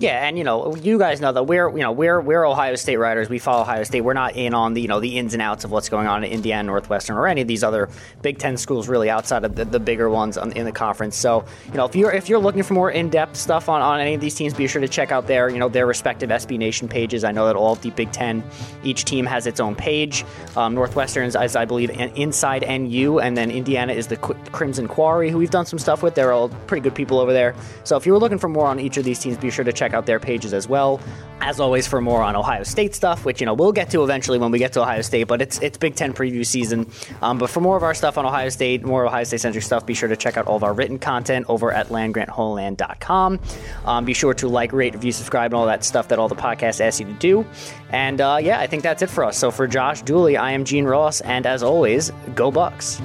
Yeah, 0.00 0.26
and 0.26 0.38
you 0.38 0.44
know, 0.44 0.74
you 0.76 0.98
guys 0.98 1.20
know 1.20 1.30
that 1.30 1.42
we're 1.42 1.68
you 1.68 1.82
know 1.82 1.92
we're 1.92 2.22
we're 2.22 2.46
Ohio 2.46 2.74
State 2.74 2.96
writers. 2.96 3.28
We 3.28 3.38
follow 3.38 3.60
Ohio 3.60 3.84
State. 3.84 4.00
We're 4.00 4.14
not 4.14 4.34
in 4.34 4.54
on 4.54 4.72
the 4.72 4.80
you 4.80 4.88
know 4.88 4.98
the 4.98 5.18
ins 5.18 5.34
and 5.34 5.42
outs 5.42 5.64
of 5.64 5.70
what's 5.70 5.90
going 5.90 6.06
on 6.06 6.24
in 6.24 6.32
Indiana, 6.32 6.68
Northwestern, 6.68 7.18
or 7.18 7.26
any 7.26 7.42
of 7.42 7.48
these 7.48 7.62
other 7.62 7.90
Big 8.22 8.38
Ten 8.38 8.56
schools, 8.56 8.88
really 8.88 9.10
outside 9.10 9.44
of 9.44 9.56
the, 9.56 9.66
the 9.66 9.78
bigger 9.78 10.08
ones 10.08 10.38
in 10.38 10.64
the 10.64 10.72
conference. 10.72 11.16
So 11.16 11.44
you 11.66 11.74
know, 11.74 11.84
if 11.84 11.94
you're 11.94 12.10
if 12.12 12.30
you're 12.30 12.38
looking 12.38 12.62
for 12.62 12.72
more 12.72 12.90
in 12.90 13.10
depth 13.10 13.36
stuff 13.36 13.68
on, 13.68 13.82
on 13.82 14.00
any 14.00 14.14
of 14.14 14.22
these 14.22 14.34
teams, 14.34 14.54
be 14.54 14.66
sure 14.66 14.80
to 14.80 14.88
check 14.88 15.12
out 15.12 15.26
their 15.26 15.50
you 15.50 15.58
know 15.58 15.68
their 15.68 15.86
respective 15.86 16.30
SB 16.30 16.56
Nation 16.56 16.88
pages. 16.88 17.22
I 17.22 17.32
know 17.32 17.46
that 17.46 17.56
all 17.56 17.74
of 17.74 17.82
the 17.82 17.90
Big 17.90 18.10
Ten, 18.10 18.42
each 18.82 19.04
team 19.04 19.26
has 19.26 19.46
its 19.46 19.60
own 19.60 19.74
page. 19.74 20.24
Um, 20.56 20.74
Northwestern's, 20.74 21.36
as 21.36 21.56
I 21.56 21.66
believe, 21.66 21.90
inside 21.90 22.62
NU, 22.66 23.18
and 23.18 23.36
then 23.36 23.50
Indiana 23.50 23.92
is 23.92 24.06
the 24.06 24.16
Crimson 24.16 24.88
Quarry, 24.88 25.28
who 25.28 25.36
we've 25.36 25.50
done 25.50 25.66
some 25.66 25.78
stuff 25.78 26.02
with. 26.02 26.14
They're 26.14 26.32
all 26.32 26.48
pretty 26.66 26.80
good 26.80 26.94
people 26.94 27.18
over 27.18 27.34
there. 27.34 27.54
So 27.84 27.98
if 27.98 28.06
you 28.06 28.12
were 28.12 28.18
looking 28.18 28.38
for 28.38 28.48
more 28.48 28.66
on 28.66 28.80
each 28.80 28.96
of 28.96 29.04
these 29.04 29.18
teams, 29.18 29.36
be 29.36 29.50
sure 29.50 29.64
to 29.64 29.74
check 29.90 29.96
out 29.96 30.06
their 30.06 30.20
pages 30.20 30.54
as 30.54 30.68
well. 30.68 31.00
As 31.42 31.58
always, 31.58 31.86
for 31.86 32.02
more 32.02 32.22
on 32.22 32.36
Ohio 32.36 32.64
State 32.64 32.94
stuff, 32.94 33.24
which 33.24 33.40
you 33.40 33.46
know 33.46 33.54
we'll 33.54 33.72
get 33.72 33.90
to 33.90 34.04
eventually 34.04 34.38
when 34.38 34.50
we 34.50 34.58
get 34.58 34.74
to 34.74 34.82
Ohio 34.82 35.00
State, 35.00 35.24
but 35.24 35.40
it's 35.40 35.58
it's 35.60 35.78
Big 35.78 35.94
Ten 35.94 36.12
preview 36.12 36.44
season. 36.44 36.90
Um, 37.22 37.38
but 37.38 37.48
for 37.48 37.60
more 37.62 37.78
of 37.78 37.82
our 37.82 37.94
stuff 37.94 38.18
on 38.18 38.26
Ohio 38.26 38.50
State, 38.50 38.84
more 38.84 39.06
Ohio 39.06 39.24
State 39.24 39.40
centric 39.40 39.64
stuff, 39.64 39.86
be 39.86 39.94
sure 39.94 40.08
to 40.08 40.16
check 40.16 40.36
out 40.36 40.46
all 40.46 40.56
of 40.56 40.64
our 40.64 40.74
written 40.74 40.98
content 40.98 41.46
over 41.48 41.72
at 41.72 41.88
landgrantholyland.com. 41.88 43.40
Um, 43.86 44.04
be 44.04 44.12
sure 44.12 44.34
to 44.34 44.48
like, 44.48 44.72
rate, 44.74 44.92
review, 44.92 45.12
subscribe, 45.12 45.52
and 45.52 45.54
all 45.54 45.66
that 45.66 45.82
stuff 45.82 46.08
that 46.08 46.18
all 46.18 46.28
the 46.28 46.36
podcasts 46.36 46.80
ask 46.80 47.00
you 47.00 47.06
to 47.06 47.14
do. 47.14 47.46
And 47.88 48.20
uh, 48.20 48.38
yeah, 48.40 48.60
I 48.60 48.66
think 48.66 48.82
that's 48.82 49.00
it 49.00 49.08
for 49.08 49.24
us. 49.24 49.38
So 49.38 49.50
for 49.50 49.66
Josh 49.66 50.02
Dooley, 50.02 50.36
I 50.36 50.52
am 50.52 50.66
Gene 50.66 50.84
Ross, 50.84 51.22
and 51.22 51.46
as 51.46 51.62
always, 51.62 52.10
go 52.34 52.50
Bucks. 52.50 53.00